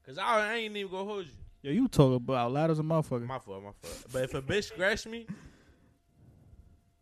Cause 0.07 0.19
I, 0.19 0.53
I 0.53 0.55
ain't 0.57 0.77
even 0.77 0.91
gonna 0.91 1.05
hold 1.05 1.27
you. 1.27 1.33
Yo, 1.63 1.73
you 1.73 1.89
talk 1.89 2.15
about 2.17 2.53
loud 2.53 2.71
as 2.71 2.79
a 2.79 2.83
motherfucker. 2.83 3.27
My 3.27 3.39
fault, 3.39 3.63
my 3.63 3.71
fault. 3.83 4.05
But 4.13 4.23
if 4.25 4.35
a 4.35 4.41
bitch 4.43 4.65
scratch 4.65 5.07
me, 5.07 5.27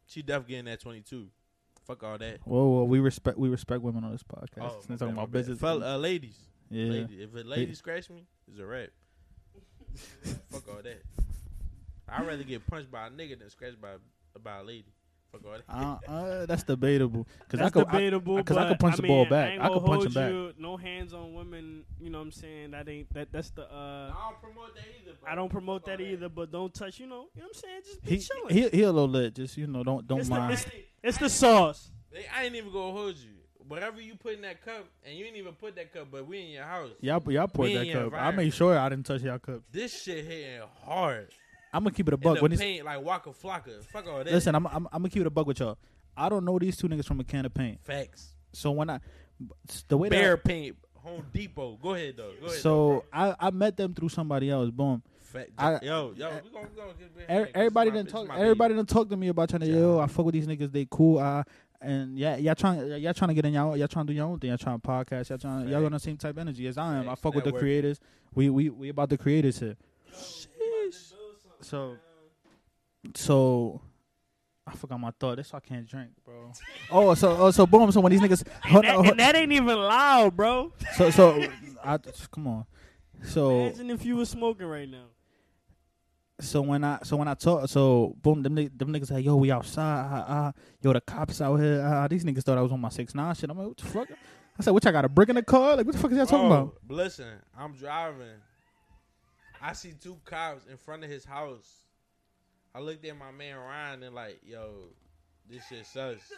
she 0.07 0.23
def 0.23 0.47
getting 0.47 0.65
that 0.67 0.81
twenty 0.81 1.01
two. 1.01 1.29
Fuck 1.87 2.03
all 2.03 2.19
that. 2.19 2.41
Whoa, 2.45 2.67
whoa, 2.69 2.85
we 2.85 2.99
respect 3.01 3.39
we 3.39 3.49
respect 3.49 3.83
women 3.83 4.05
on 4.05 4.13
this 4.13 4.23
podcast. 4.23 4.73
Oh, 4.91 4.97
talking 4.97 5.09
about 5.15 5.31
business. 5.33 5.59
Fella, 5.59 5.95
uh, 5.95 5.97
ladies. 5.97 6.37
yeah. 6.71 6.91
Lady, 6.91 7.23
if 7.23 7.35
a 7.35 7.49
lady 7.49 7.75
scratch 7.75 8.11
me, 8.11 8.27
it's 8.47 8.59
a 8.59 8.67
rap. 8.67 8.89
Fuck 10.51 10.69
all 10.69 10.83
that. 10.83 11.03
I'd 12.11 12.27
rather 12.27 12.43
get 12.45 12.67
punched 12.67 12.91
by 12.91 13.07
a 13.07 13.11
nigga 13.11 13.39
than 13.39 13.51
scratched 13.51 13.81
by 13.81 13.95
by 14.43 14.59
a 14.59 14.63
lady. 14.63 14.87
Fuck 15.33 15.43
all 15.45 15.53
that. 15.53 16.09
Uh, 16.09 16.11
uh, 16.11 16.47
that's 16.47 16.63
debatable. 16.63 17.27
Cause 17.51 17.61
That's 17.61 17.67
I 17.67 17.71
could, 17.71 17.87
I, 17.89 17.93
debatable. 17.93 18.43
'cause 18.43 18.57
I 18.57 18.63
but, 18.63 18.69
could 18.71 18.79
punch 18.79 18.97
the 18.97 19.03
ball 19.03 19.27
back. 19.27 19.51
ain't 19.53 19.63
I 19.63 19.69
could 19.69 19.85
punch 19.85 19.87
hold 19.87 20.07
him 20.07 20.13
back. 20.15 20.31
you, 20.33 20.53
No 20.59 20.77
hands 20.79 21.13
on 21.13 21.35
women. 21.35 21.85
You 22.01 22.09
know 22.09 22.17
what 22.19 22.25
I'm 22.25 22.33
saying? 22.33 22.71
That 22.71 22.89
ain't 22.89 23.13
that. 23.13 23.31
That's 23.31 23.51
the. 23.51 23.65
uh 23.71 24.11
I 24.17 24.31
don't 24.31 24.41
promote 24.41 24.75
that 24.75 24.85
either. 25.03 25.13
Bro. 25.21 25.31
I 25.31 25.35
don't 25.35 25.51
promote 25.51 25.83
Fuck 25.83 25.91
all 25.91 25.97
that 25.99 26.03
either. 26.03 26.29
But 26.31 26.51
don't 26.51 26.73
touch. 26.73 26.99
You 26.99 27.09
know. 27.09 27.27
You 27.35 27.43
know 27.43 27.49
what 27.49 27.57
I'm 27.57 27.61
saying? 27.63 27.81
Just 27.85 28.05
be 28.05 28.11
he, 28.11 28.19
chilling. 28.19 28.55
he 28.73 28.79
he 28.79 28.83
a 28.85 28.91
little 28.93 29.09
lit. 29.09 29.35
Just 29.35 29.59
you 29.59 29.67
know, 29.67 29.85
don't 29.85 30.07
don't 30.09 30.21
it's, 30.21 30.29
the, 30.31 30.35
mind. 30.35 30.53
it's, 30.55 30.67
it's 31.03 31.19
the 31.19 31.29
sauce. 31.29 31.91
I 32.35 32.45
ain't 32.45 32.55
even 32.55 32.73
gonna 32.73 32.93
hold 32.93 33.17
you. 33.17 33.33
Whatever 33.69 34.01
you 34.01 34.15
put 34.15 34.33
in 34.33 34.41
that 34.41 34.65
cup, 34.65 34.87
and 35.05 35.15
you 35.15 35.27
ain't 35.27 35.37
even 35.37 35.53
put 35.53 35.77
that 35.77 35.93
cup, 35.93 36.09
but 36.11 36.27
we 36.27 36.41
in 36.41 36.49
your 36.53 36.65
house. 36.65 36.89
Y'all 37.03 37.23
y'all 37.31 37.49
poured 37.49 37.73
that 37.75 37.93
cup. 37.93 38.15
I 38.15 38.31
made 38.31 38.55
sure 38.55 38.79
I 38.79 38.89
didn't 38.89 39.05
touch 39.05 39.21
y'all 39.21 39.39
cup. 39.39 39.61
This 39.71 40.05
shit 40.05 40.25
hitting 40.25 40.63
hard. 40.87 41.29
I'm 41.73 41.85
gonna 41.85 41.95
keep 41.95 42.09
it 42.09 42.15
a 42.15 42.17
buck. 42.17 42.41
When 42.41 42.57
paint, 42.57 42.85
like 42.85 43.03
Waka 43.03 43.31
Flocka. 43.31 43.85
Fuck 43.85 44.07
all 44.09 44.19
that. 44.19 44.33
listen, 44.33 44.55
I'm, 44.55 44.67
I'm 44.67 44.87
I'm 44.93 45.03
gonna 45.03 45.11
keep 45.11 45.21
it 45.23 45.27
a 45.27 45.31
buck 45.31 45.47
with 45.47 45.61
y'all. 45.61 45.79
I 46.17 46.29
don't 46.29 46.45
know 46.45 46.59
these 46.59 46.77
two 46.77 46.89
niggas 46.89 47.07
from 47.07 47.21
a 47.21 47.25
can 47.25 47.47
of 47.47 47.55
paint. 47.55 47.81
Facts. 47.85 48.33
So 48.53 48.71
when 48.73 48.91
I 48.91 49.01
the 49.89 49.97
way 49.99 50.09
that 50.09 50.17
Behr 50.17 50.43
paint. 50.43 50.77
Home 50.95 51.25
Depot. 51.33 51.79
Go 51.81 51.95
ahead 51.95 52.17
though. 52.17 52.33
Go 52.41 52.47
ahead. 52.47 52.61
so 52.61 53.05
I 53.13 53.35
I 53.39 53.51
met 53.51 53.77
them 53.77 53.95
through 53.95 54.09
somebody 54.09 54.51
else. 54.51 54.71
Boom. 54.71 55.03
Fact, 55.21 55.51
I- 55.57 55.79
yo, 55.83 56.13
yo, 56.17 56.31
we 56.43 56.51
gonna, 56.51 56.69
we 56.69 56.77
gonna 56.77 56.93
get 56.99 57.31
Er- 57.31 57.51
everybody 57.55 57.91
didn't 57.91 58.09
talk. 58.09 58.29
Everybody 58.35 58.75
didn't 58.75 58.89
talk 58.89 59.09
to 59.11 59.17
me 59.17 59.29
about 59.29 59.49
trying 59.51 59.61
to 59.61 59.67
yo. 59.67 60.01
I 60.01 60.07
fuck 60.07 60.25
with 60.27 60.33
these 60.35 60.47
niggas. 60.47 60.73
They 60.73 60.89
cool. 60.91 61.19
Uh, 61.19 61.45
and 61.81 62.19
yeah, 62.19 62.37
y'all 62.37 62.55
trying. 62.55 62.81
Y'all 63.01 63.15
trying 63.15 63.29
to 63.29 63.35
get 63.35 63.45
in 63.45 63.53
y'all. 63.53 63.77
Y'all 63.77 63.89
trying 63.89 64.07
to 64.07 64.13
do 64.13 64.17
your 64.17 64.27
own 64.27 64.39
thing. 64.39 64.49
Y'all 64.49 64.59
trying 64.59 64.81
to 64.81 64.87
podcast. 64.87 65.29
Y'all 65.29 65.39
trying. 65.39 65.69
Y'all 65.69 65.85
on 65.85 65.93
the 65.93 66.01
same 66.01 66.17
type 66.17 66.31
of 66.33 66.39
energy 66.39 66.67
as 66.67 66.77
I 66.77 66.97
am. 66.97 67.09
I 67.09 67.15
fuck 67.15 67.35
with 67.35 67.45
the 67.45 67.53
creators. 67.53 68.01
We 68.35 68.51
we 68.51 68.71
we 68.71 68.89
about 68.89 69.11
the 69.11 69.19
creators 69.19 69.61
here. 69.61 69.77
So 71.69 71.97
so. 73.15 73.81
I 74.67 74.73
forgot 74.73 75.01
my 75.01 75.11
thought. 75.19 75.37
That's 75.37 75.51
why 75.51 75.61
I 75.65 75.67
can't 75.67 75.89
drink, 75.89 76.11
bro. 76.27 76.53
oh, 76.91 77.15
so 77.15 77.35
oh, 77.39 77.51
so 77.51 77.67
boom. 77.67 77.91
So 77.91 78.01
when 78.03 78.13
these 78.13 78.21
niggas, 78.21 78.47
hold, 78.65 78.85
And, 78.85 78.97
on, 78.99 79.03
that, 79.03 79.11
and 79.13 79.21
that 79.21 79.35
ain't 79.35 79.51
even 79.53 79.79
loud, 79.79 80.37
bro. 80.37 80.75
so 80.95 81.09
so, 81.09 81.43
I 81.83 81.97
come 82.31 82.47
on. 82.49 82.67
So 83.25 83.61
Imagine 83.61 83.91
if 83.91 84.05
you 84.05 84.17
were 84.17 84.27
smoking 84.27 84.67
right 84.67 84.87
now. 84.87 85.07
so 86.39 86.61
when 86.61 86.85
I 86.85 86.99
so 87.03 87.17
when 87.17 87.29
I 87.29 87.35
talk 87.35 87.67
so 87.71 88.15
boom 88.21 88.43
them 88.43 88.55
them 88.57 88.93
niggas 88.93 89.11
like 89.11 89.25
yo 89.25 89.37
we 89.37 89.51
outside 89.51 90.03
uh, 90.13 90.33
uh, 90.33 90.53
yo 90.83 90.93
the 90.93 91.01
cops 91.01 91.41
out 91.41 91.57
here 91.57 91.81
uh, 91.81 92.07
these 92.07 92.23
niggas 92.25 92.43
thought 92.43 92.59
I 92.59 92.63
was 92.63 92.71
on 92.71 92.81
my 92.81 92.91
six 92.91 93.15
nine 93.15 93.35
shit 93.35 93.49
I'm 93.51 93.57
like 93.59 93.69
what 93.69 93.77
the 93.79 93.87
fuck 93.87 94.09
I 94.59 94.63
said 94.63 94.73
what 94.73 94.85
y'all 94.85 94.93
got 94.93 95.05
a 95.05 95.09
brick 95.09 95.31
in 95.31 95.35
the 95.37 95.43
car 95.43 95.77
like 95.77 95.87
what 95.87 95.95
the 95.95 95.99
fuck 95.99 96.13
is 96.13 96.19
y'all 96.19 96.27
talking 96.27 96.47
Oh, 96.47 96.53
about 96.53 96.75
Listen, 96.89 97.39
I'm 97.59 97.73
driving. 97.73 98.37
I 99.63 99.73
see 99.73 99.93
two 99.93 100.19
cops 100.25 100.67
in 100.67 100.77
front 100.77 101.05
of 101.05 101.11
his 101.11 101.25
house. 101.25 101.69
I 102.75 102.81
looked 102.81 103.05
at 103.05 103.17
my 103.17 103.31
man 103.31 103.57
Ryan 103.57 104.03
and 104.05 104.15
like, 104.15 104.41
yo, 104.45 104.71
this 105.51 105.67
shit 105.69 105.87
sucks. 105.87 106.31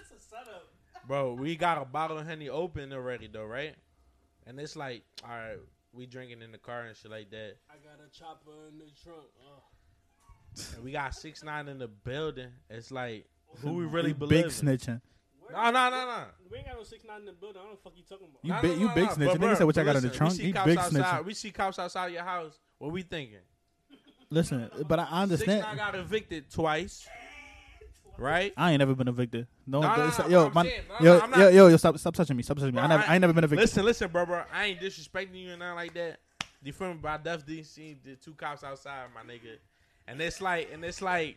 Bro, 1.08 1.34
we 1.34 1.56
got 1.56 1.80
a 1.80 1.84
bottle 1.84 2.18
of 2.18 2.26
honey 2.26 2.48
open 2.48 2.92
already 2.92 3.26
though, 3.26 3.44
right? 3.46 3.74
And 4.46 4.58
it's 4.58 4.76
like, 4.76 5.02
all 5.24 5.30
right, 5.30 5.58
we 5.92 6.06
drinking 6.06 6.42
in 6.42 6.52
the 6.52 6.58
car 6.58 6.82
and 6.82 6.96
shit 6.96 7.10
like 7.10 7.30
that. 7.30 7.56
I 7.70 7.74
got 7.76 7.98
a 8.04 8.10
chopper 8.16 8.68
in 8.70 8.78
the 8.78 8.84
trunk. 9.02 9.26
Uh. 9.40 10.62
And 10.76 10.84
we 10.84 10.92
got 10.92 11.14
six 11.14 11.42
nine 11.44 11.68
in 11.68 11.78
the 11.78 11.88
building. 11.88 12.48
It's 12.68 12.90
like, 12.90 13.26
who 13.62 13.72
we 13.74 13.84
really 13.84 14.08
You 14.08 14.14
believe? 14.14 14.44
big 14.44 14.52
snitching 14.52 15.00
No, 15.52 15.64
no, 15.70 15.90
no, 15.90 16.06
no. 16.06 16.24
We 16.50 16.58
ain't 16.58 16.66
got 16.66 16.76
no 16.76 16.84
six 16.84 17.04
nine 17.04 17.20
in 17.20 17.26
the 17.26 17.32
building. 17.32 17.60
I 17.60 17.64
don't 17.64 17.72
know 17.72 17.78
what 17.82 17.84
the 17.84 17.90
fuck 17.90 17.98
you 17.98 18.04
talking 18.08 18.26
about. 18.30 18.44
You 18.44 18.52
No, 18.52 18.62
big- 18.62 18.70
no, 18.72 18.76
you 18.82 18.88
no, 18.88 18.94
big 18.94 19.04
no. 19.04 19.10
snitching. 19.10 19.38
But, 19.40 19.46
Nigga 19.48 19.56
said 19.58 19.66
what 19.66 19.76
y'all 19.76 19.84
got 19.84 19.96
in 19.96 20.02
the 20.02 20.10
trunk. 20.10 20.32
We 20.32 20.38
see 20.38 20.46
You 20.46 20.52
cops 20.54 20.66
big 20.66 20.78
outside. 20.78 21.02
snitching. 21.02 21.24
We 21.24 21.34
see 21.34 21.50
cops 21.50 21.78
outside 21.78 22.12
your 22.12 22.22
house. 22.24 22.58
What 22.80 22.92
we 22.92 23.02
thinking? 23.02 23.38
listen 24.30 24.70
but 24.88 24.98
I 24.98 25.02
Six 25.04 25.12
understand 25.12 25.60
nine 25.62 25.76
got 25.76 25.94
evicted 25.96 26.50
twice, 26.50 27.06
right? 28.16 28.52
I 28.56 28.70
ain't 28.70 28.78
never 28.78 28.94
been 28.94 29.08
evicted 29.08 29.46
no, 29.66 29.80
No, 29.80 29.94
no, 29.96 30.06
this- 30.06 30.18
no, 30.18 30.28
yo 30.28 30.46
I'm 30.46 30.54
man 30.54 30.64
saying, 30.64 30.82
no, 30.88 31.04
yo, 31.04 31.26
not- 31.26 31.38
yo 31.38 31.48
yo 31.50 31.66
yo 31.68 31.76
stop 31.76 31.98
stop 31.98 32.14
touching 32.14 32.36
me 32.36 32.42
stop 32.42 32.56
touching 32.56 32.74
me 32.74 32.80
I 32.80 32.86
never 32.86 33.02
I- 33.02 33.06
I 33.06 33.14
ain't 33.14 33.20
never 33.20 33.32
been 33.34 33.44
evicted 33.44 33.60
Listen, 33.64 33.84
listen, 33.84 34.10
bro, 34.10 34.24
bro. 34.24 34.44
I 34.52 34.66
ain't 34.66 34.80
disrespecting 34.80 35.34
you 35.34 35.50
and 35.50 35.58
nothing 35.58 35.76
like 35.76 35.94
that. 35.94 36.20
You 36.62 36.72
feel 36.72 36.88
me? 36.94 37.00
But 37.02 37.08
I 37.08 37.16
definitely 37.18 37.62
seen 37.64 38.00
the 38.04 38.16
two 38.16 38.34
cops 38.34 38.64
outside, 38.64 39.06
my 39.14 39.22
nigga. 39.22 39.56
And 40.08 40.20
it's 40.20 40.40
like, 40.40 40.70
and 40.72 40.82
it's 40.84 41.02
like, 41.02 41.36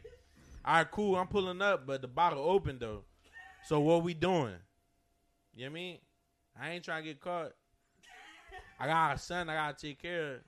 all 0.64 0.76
right, 0.76 0.92
cool. 0.92 1.16
I'm 1.18 1.28
pulling 1.28 1.62
up, 1.62 1.86
but 1.86 2.02
the 2.02 2.08
bottle 2.08 2.44
open 2.44 2.78
though. 2.80 3.04
So 3.66 3.80
what 3.82 4.04
we 4.04 4.14
doing? 4.14 4.56
You 5.56 5.66
know 5.66 5.66
what 5.66 5.66
I 5.66 5.70
mean? 5.70 5.98
I 6.60 6.70
ain't 6.72 6.86
trying 6.86 7.04
to 7.04 7.10
get 7.10 7.20
caught. 7.20 7.52
I 8.80 8.88
got 8.88 9.16
a 9.16 9.18
son. 9.18 9.50
I 9.50 9.56
gotta 9.56 9.88
take 9.88 10.02
care 10.02 10.36
of. 10.36 10.40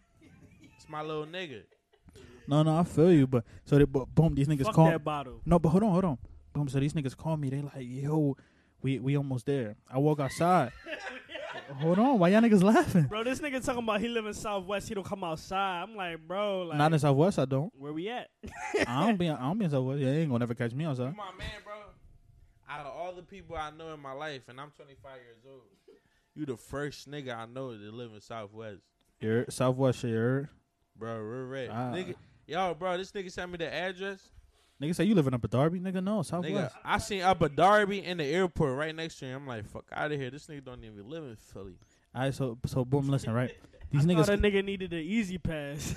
It's 0.86 0.92
my 0.92 1.02
little 1.02 1.26
nigga. 1.26 1.64
no 2.48 2.62
no 2.62 2.78
I 2.78 2.84
feel 2.84 3.12
you 3.12 3.26
but 3.26 3.44
so 3.64 3.80
they, 3.80 3.86
but 3.86 4.06
boom 4.14 4.36
these 4.36 4.48
niggas 4.48 4.66
Fuck 4.66 4.76
call 4.76 4.86
that 4.92 5.04
bottle. 5.04 5.42
No, 5.44 5.58
but 5.58 5.70
hold 5.70 5.82
on, 5.82 5.92
hold 5.92 6.06
on. 6.06 6.18
Boom. 6.54 6.70
So 6.70 6.80
these 6.80 6.94
niggas 6.94 7.18
call 7.18 7.36
me. 7.38 7.50
They 7.50 7.62
like, 7.64 7.74
yo, 7.80 8.38
we 8.84 9.00
we 9.00 9.18
almost 9.18 9.48
there. 9.48 9.78
I 9.92 9.98
walk 9.98 10.20
outside. 10.20 10.72
hold 11.80 11.98
on, 11.98 12.20
why 12.20 12.30
y'all 12.30 12.42
niggas 12.42 12.62
laughing? 12.62 13.04
Bro, 13.06 13.24
this 13.24 13.40
nigga 13.40 13.66
talking 13.66 13.82
about 13.84 14.00
he 14.00 14.08
live 14.10 14.28
in 14.28 14.34
Southwest. 14.36 14.88
He 14.88 14.94
don't 14.94 15.04
come 15.04 15.24
outside. 15.24 15.82
I'm 15.82 15.96
like, 15.96 16.20
bro, 16.28 16.64
like, 16.64 16.78
Not 16.78 16.94
in 16.94 17.00
Southwest. 17.00 17.40
I 17.40 17.46
don't. 17.46 17.74
where 17.76 17.92
we 17.94 18.10
at? 18.10 18.30
I 18.88 19.08
don't 19.08 19.18
be. 19.18 19.28
I 19.28 19.40
don't 19.40 19.58
be 19.58 19.66
in 19.66 19.72
Southwest. 19.72 20.00
Yeah, 20.02 20.12
they 20.12 20.20
ain't 20.20 20.30
gonna 20.30 20.40
never 20.40 20.54
catch 20.54 20.72
me 20.72 20.84
You 20.84 20.92
outside. 20.92 21.16
my 21.18 21.32
man, 21.38 21.50
bro. 21.64 21.74
Out 22.70 22.86
of 22.86 22.94
all 22.96 23.14
the 23.14 23.24
people 23.24 23.56
I 23.56 23.72
know 23.72 23.92
in 23.94 24.00
my 24.00 24.12
life, 24.14 24.44
and 24.50 24.62
I'm 24.62 24.70
25 24.76 25.12
years 25.16 25.38
old, 25.50 25.62
you 26.36 26.46
the 26.46 26.58
first 26.58 27.10
nigga 27.10 27.36
I 27.36 27.48
know 27.48 27.72
that 27.78 27.94
live 27.94 28.12
in 28.14 28.22
Southwest. 28.22 28.82
You 29.20 29.30
heard? 29.30 29.52
Southwest 29.54 30.00
shit. 30.00 30.12
You 30.12 30.16
heard? 30.18 30.50
Bro, 30.98 31.20
real 31.20 31.46
red. 31.46 31.70
Ah. 31.72 31.92
Nigga, 31.94 32.16
yo, 32.48 32.74
bro, 32.74 32.98
this 32.98 33.12
nigga 33.12 33.32
sent 33.32 33.52
me 33.52 33.58
the 33.58 33.74
address. 33.74 34.20
Nigga 34.82 34.96
say 34.96 35.06
you 35.06 35.16
living 35.16 35.34
up 35.34 35.44
at 35.44 35.50
Darby. 35.50 35.80
Nigga, 35.80 36.04
no 36.04 36.20
Nigga, 36.20 36.26
Southwest. 36.26 36.76
I 36.84 36.98
seen 36.98 37.22
up 37.22 37.42
a 37.42 37.50
Darby 37.50 38.04
in 38.04 38.18
the 38.18 38.26
airport 38.26 38.78
right 38.78 38.94
next 38.94 39.20
to 39.20 39.26
him. 39.26 39.44
I'm 39.44 39.48
like, 39.48 39.66
fuck 39.70 39.86
out 39.92 40.12
of 40.12 40.20
here. 40.20 40.30
This 40.30 40.48
nigga 40.48 40.66
don't 40.66 40.84
even 40.84 41.10
live 41.10 41.24
in 41.24 41.36
Philly. 41.38 41.78
All 42.14 42.24
right, 42.24 42.34
so 42.34 42.58
so 42.66 42.84
boom. 42.84 43.08
Listen, 43.08 43.34
right? 43.34 43.52
These 43.92 44.10
I 44.10 44.16
thought 44.16 44.26
that 44.26 44.42
nigga 44.42 44.66
needed 44.66 44.92
an 44.94 45.00
E-ZPass. 45.00 45.96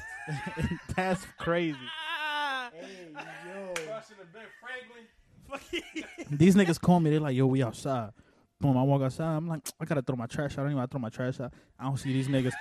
That's 0.96 1.24
crazy. 1.38 1.76
Fuck 5.48 5.62
it. 5.72 6.04
These 6.30 6.54
niggas 6.54 6.80
call 6.80 7.00
me. 7.00 7.10
They 7.10 7.18
like, 7.18 7.34
yo, 7.34 7.46
we 7.46 7.62
outside. 7.62 8.10
Boom. 8.60 8.76
I 8.76 8.82
walk 8.82 9.02
outside. 9.02 9.36
I'm 9.36 9.48
like, 9.48 9.62
I 9.80 9.84
gotta 9.84 10.02
throw 10.02 10.16
my 10.16 10.26
trash 10.26 10.52
out. 10.52 10.60
I 10.60 10.62
don't 10.64 10.72
even 10.76 10.86
throw 10.88 11.00
my 11.00 11.08
trash 11.08 11.40
out. 11.40 11.52
I 11.78 11.84
don't 11.84 11.96
see 11.96 12.12
these 12.12 12.28
niggas. 12.28 12.52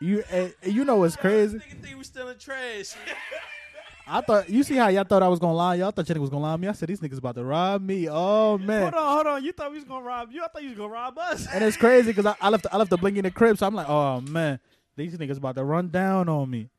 You 0.00 0.22
eh, 0.30 0.50
you 0.62 0.84
know 0.84 0.96
what's 0.96 1.16
crazy? 1.16 1.58
Nigga 1.58 1.82
think 1.82 1.98
we 1.98 2.04
still 2.04 2.28
in 2.28 2.38
trash. 2.38 2.94
I 4.10 4.22
thought 4.22 4.48
you 4.48 4.62
see 4.62 4.76
how 4.76 4.88
y'all 4.88 5.04
thought 5.04 5.22
I 5.22 5.28
was 5.28 5.38
gonna 5.38 5.54
lie. 5.54 5.74
Y'all 5.74 5.90
thought 5.90 6.08
y'all 6.08 6.18
was 6.20 6.30
gonna 6.30 6.42
lie 6.42 6.56
me. 6.56 6.68
I 6.68 6.72
said 6.72 6.88
these 6.88 7.00
niggas 7.00 7.18
about 7.18 7.34
to 7.34 7.44
rob 7.44 7.82
me. 7.82 8.08
Oh 8.08 8.56
man. 8.56 8.82
Hold 8.82 8.94
on, 8.94 9.14
hold 9.14 9.26
on. 9.26 9.44
You 9.44 9.52
thought 9.52 9.70
we 9.70 9.76
was 9.76 9.84
gonna 9.84 10.04
rob 10.04 10.32
you? 10.32 10.42
I 10.42 10.48
thought 10.48 10.62
you 10.62 10.70
was 10.70 10.78
gonna 10.78 10.92
rob 10.92 11.18
us. 11.18 11.46
And 11.52 11.62
it's 11.62 11.76
crazy 11.76 12.12
because 12.12 12.26
I, 12.26 12.34
I 12.40 12.48
left 12.48 12.66
I 12.72 12.76
left 12.78 12.90
the 12.90 12.96
blinky 12.96 13.18
in 13.18 13.24
the 13.24 13.30
crib, 13.30 13.58
so 13.58 13.66
I'm 13.66 13.74
like, 13.74 13.88
oh 13.88 14.20
man, 14.22 14.60
these 14.96 15.16
niggas 15.16 15.36
about 15.36 15.56
to 15.56 15.64
run 15.64 15.88
down 15.88 16.28
on 16.28 16.48
me. 16.48 16.70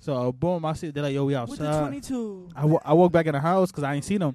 So 0.00 0.32
boom, 0.32 0.64
I 0.64 0.72
see 0.72 0.90
they're 0.90 1.04
like, 1.04 1.14
yo, 1.14 1.24
we 1.24 1.36
With 1.36 1.58
the 1.58 1.68
outside. 1.68 1.80
22. 1.80 2.48
I, 2.56 2.62
I 2.84 2.92
walk 2.94 3.12
back 3.12 3.26
in 3.26 3.34
the 3.34 3.40
house 3.40 3.70
because 3.70 3.84
I 3.84 3.94
ain't 3.94 4.04
seen 4.04 4.18
them. 4.18 4.34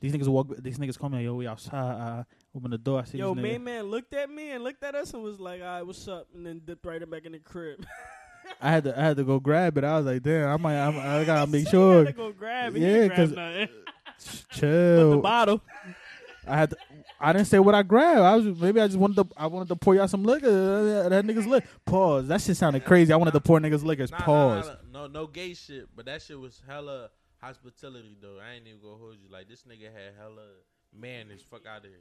These 0.00 0.12
niggas 0.12 0.26
walk. 0.26 0.48
These 0.58 0.78
niggas 0.78 0.98
call 0.98 1.10
me, 1.10 1.18
like, 1.18 1.24
yo, 1.24 1.34
we 1.34 1.46
outside. 1.46 1.74
Uh, 1.74 2.24
open 2.54 2.70
the 2.70 2.78
door. 2.78 3.00
I 3.00 3.04
see 3.04 3.18
Yo, 3.18 3.34
these 3.34 3.42
main 3.42 3.64
man 3.64 3.84
looked 3.84 4.14
at 4.14 4.30
me 4.30 4.50
and 4.52 4.62
looked 4.64 4.82
at 4.84 4.94
us 4.94 5.12
and 5.14 5.22
was 5.22 5.38
like, 5.40 5.60
"All 5.60 5.66
right, 5.66 5.82
what's 5.82 6.06
up?" 6.08 6.28
And 6.34 6.46
then 6.46 6.60
dipped 6.64 6.84
right 6.86 7.08
back 7.10 7.24
in 7.24 7.32
the 7.32 7.38
crib. 7.38 7.84
I 8.60 8.70
had 8.70 8.84
to 8.84 8.98
I 8.98 9.02
had 9.02 9.16
to 9.16 9.24
go 9.24 9.40
grab 9.40 9.78
it. 9.78 9.84
I 9.84 9.96
was 9.96 10.04
like, 10.06 10.22
damn, 10.22 10.48
I 10.48 10.56
might 10.58 10.76
I, 10.76 11.20
I 11.20 11.24
gotta 11.24 11.50
make 11.50 11.64
He 11.64 11.70
sure. 11.70 11.98
had 12.04 12.06
to 12.08 12.12
go 12.12 12.30
grab 12.32 12.76
it. 12.76 12.80
Yeah, 12.80 13.08
because 13.08 13.32
grab 13.32 13.68
'cause- 13.68 13.68
nothing. 13.68 13.68
But 14.16 14.44
the 14.50 14.60
Chill. 14.60 15.20
bottle. 15.20 15.60
I 16.46 16.56
had 16.58 16.70
to, 16.70 16.76
I 17.18 17.32
didn't 17.32 17.48
say 17.48 17.58
what 17.58 17.74
I 17.74 17.82
grabbed. 17.82 18.20
I 18.20 18.36
was 18.36 18.60
maybe 18.60 18.80
I 18.80 18.86
just 18.86 18.98
wanted 18.98 19.16
to 19.16 19.26
I 19.36 19.46
wanted 19.46 19.68
to 19.68 19.76
pour 19.76 19.94
y'all 19.94 20.06
some 20.06 20.22
liquor. 20.24 21.08
That 21.08 21.24
niggas 21.24 21.46
liquor. 21.46 21.66
Pause. 21.86 22.28
That 22.28 22.40
shit 22.42 22.56
sounded 22.56 22.84
crazy. 22.84 23.12
I 23.12 23.16
wanted 23.16 23.32
to 23.32 23.40
pour 23.40 23.58
niggas 23.60 23.82
liquors. 23.82 24.10
Nah, 24.10 24.18
nah, 24.18 24.24
Pause. 24.24 24.66
nah, 24.66 24.72
nah. 24.92 25.06
No, 25.08 25.20
no 25.22 25.26
gay 25.26 25.54
shit. 25.54 25.88
But 25.96 26.04
that 26.06 26.20
shit 26.22 26.38
was 26.38 26.62
hella 26.68 27.08
hospitality 27.40 28.16
though. 28.20 28.38
I 28.46 28.54
ain't 28.56 28.66
even 28.68 28.80
gonna 28.80 28.98
hold 28.98 29.14
you. 29.22 29.32
Like 29.32 29.48
this 29.48 29.62
nigga 29.62 29.84
had 29.92 30.12
hella 30.18 30.42
manners. 30.96 31.42
Fuck 31.50 31.66
out 31.66 31.78
of 31.78 31.84
here. 31.90 32.00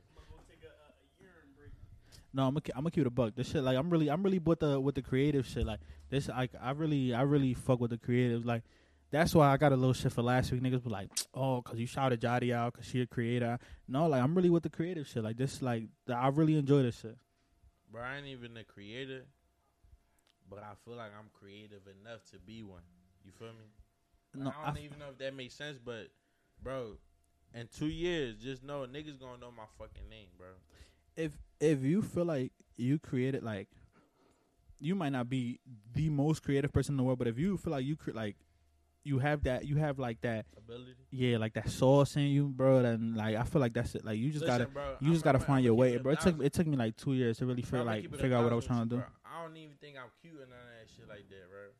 No, 2.33 2.47
I'm 2.47 2.53
gonna 2.55 2.63
I'm 2.75 2.81
gonna 2.81 2.91
keep 2.91 3.01
it 3.01 3.07
a 3.07 3.11
buck. 3.11 3.35
This 3.35 3.51
shit 3.51 3.63
like 3.63 3.77
I'm 3.77 3.89
really 3.89 4.09
I'm 4.09 4.23
really 4.23 4.39
with 4.39 4.59
the 4.59 4.79
with 4.79 4.95
the 4.95 5.01
creative 5.03 5.45
shit. 5.45 5.65
Like 5.65 5.81
this 6.09 6.27
like 6.27 6.51
I 6.59 6.71
really 6.71 7.13
I 7.13 7.21
really 7.21 7.53
fuck 7.53 7.79
with 7.79 7.91
the 7.91 7.97
creatives. 7.97 8.43
Like 8.43 8.63
that's 9.11 9.35
why 9.35 9.51
I 9.51 9.57
got 9.57 9.71
a 9.71 9.75
little 9.75 9.93
shit 9.93 10.11
for 10.11 10.23
last 10.23 10.51
week. 10.51 10.63
Niggas 10.63 10.83
was 10.83 10.91
like, 10.91 11.09
oh, 11.35 11.61
cause 11.61 11.77
you 11.77 11.85
shouted 11.85 12.21
Jody 12.21 12.51
out, 12.51 12.73
cause 12.73 12.85
she 12.85 13.01
a 13.01 13.05
creator. 13.05 13.59
No, 13.87 14.07
like 14.07 14.23
I'm 14.23 14.33
really 14.33 14.49
with 14.49 14.63
the 14.63 14.71
creative 14.71 15.07
shit. 15.07 15.23
Like 15.23 15.37
this 15.37 15.61
like 15.61 15.83
I 16.11 16.29
really 16.29 16.57
enjoy 16.57 16.81
this 16.81 16.99
shit. 16.99 17.17
Bro, 17.91 18.01
I 18.01 18.17
ain't 18.17 18.25
even 18.25 18.57
a 18.57 18.63
creator, 18.63 19.25
but 20.49 20.63
I 20.63 20.73
feel 20.83 20.95
like 20.95 21.11
I'm 21.17 21.29
creative 21.31 21.83
enough 22.01 22.23
to 22.31 22.39
be 22.39 22.63
one. 22.63 22.81
You 23.23 23.31
feel 23.31 23.49
me? 23.49 23.65
No, 24.33 24.49
I 24.49 24.63
I 24.63 24.65
don't 24.65 24.77
f- 24.77 24.83
even 24.83 24.97
know 24.97 25.09
if 25.11 25.19
that 25.19 25.35
makes 25.35 25.53
sense, 25.53 25.77
but 25.77 26.07
bro, 26.63 26.97
in 27.53 27.67
two 27.67 27.85
years, 27.89 28.37
just 28.37 28.63
know 28.63 28.87
niggas 28.91 29.19
gonna 29.19 29.37
know 29.39 29.51
my 29.55 29.69
fucking 29.77 30.09
name, 30.09 30.29
bro. 30.35 30.47
If 31.15 31.31
if 31.59 31.83
you 31.83 32.01
feel 32.01 32.25
like 32.25 32.51
you 32.75 32.99
created 32.99 33.43
like 33.43 33.69
you 34.79 34.95
might 34.95 35.11
not 35.13 35.29
be 35.29 35.59
the 35.93 36.09
most 36.09 36.43
creative 36.43 36.71
person 36.73 36.93
in 36.93 36.97
the 36.97 37.03
world, 37.03 37.19
but 37.19 37.27
if 37.27 37.37
you 37.37 37.57
feel 37.57 37.71
like 37.71 37.85
you 37.85 37.95
cre- 37.95 38.11
like 38.11 38.35
you 39.05 39.19
have 39.19 39.43
that 39.43 39.65
you 39.65 39.75
have 39.77 39.99
like 39.99 40.19
that 40.21 40.45
Ability. 40.57 40.95
yeah 41.11 41.37
like 41.37 41.53
that 41.53 41.69
sauce 41.69 42.15
in 42.15 42.23
you, 42.23 42.47
bro. 42.47 42.77
And 42.79 43.15
like 43.15 43.35
I 43.35 43.43
feel 43.43 43.61
like 43.61 43.73
that's 43.73 43.95
it. 43.95 44.03
Like 44.05 44.17
you 44.17 44.29
just 44.31 44.43
Listen, 44.45 44.59
gotta 44.59 44.69
bro, 44.69 44.95
you 44.99 45.11
just 45.11 45.23
gotta 45.23 45.39
find 45.39 45.59
I'm 45.59 45.63
your 45.65 45.73
way, 45.75 45.93
it 45.93 46.03
bro. 46.03 46.13
It 46.13 46.21
took 46.21 46.41
it 46.41 46.53
took 46.53 46.67
me 46.67 46.77
like 46.77 46.95
two 46.97 47.13
years 47.13 47.37
to 47.37 47.45
really 47.45 47.63
I'ma 47.71 47.83
like 47.83 48.01
keep 48.03 48.13
it 48.13 48.19
a 48.19 48.21
figure 48.21 48.37
out 48.37 48.43
what 48.43 48.53
I 48.53 48.55
was 48.55 48.65
trying 48.65 48.83
to 48.83 48.89
do. 48.89 48.95
bro. 48.97 49.05
I 49.25 49.43
don't 49.43 49.57
even 49.57 49.75
think 49.81 49.97
I'm 49.97 50.09
cute 50.21 50.35
or 50.35 50.45
none 50.47 50.59
of 50.59 50.71
that 50.79 50.89
shit 50.95 51.07
like 51.07 51.27
that, 51.29 51.49
bro. 51.49 51.71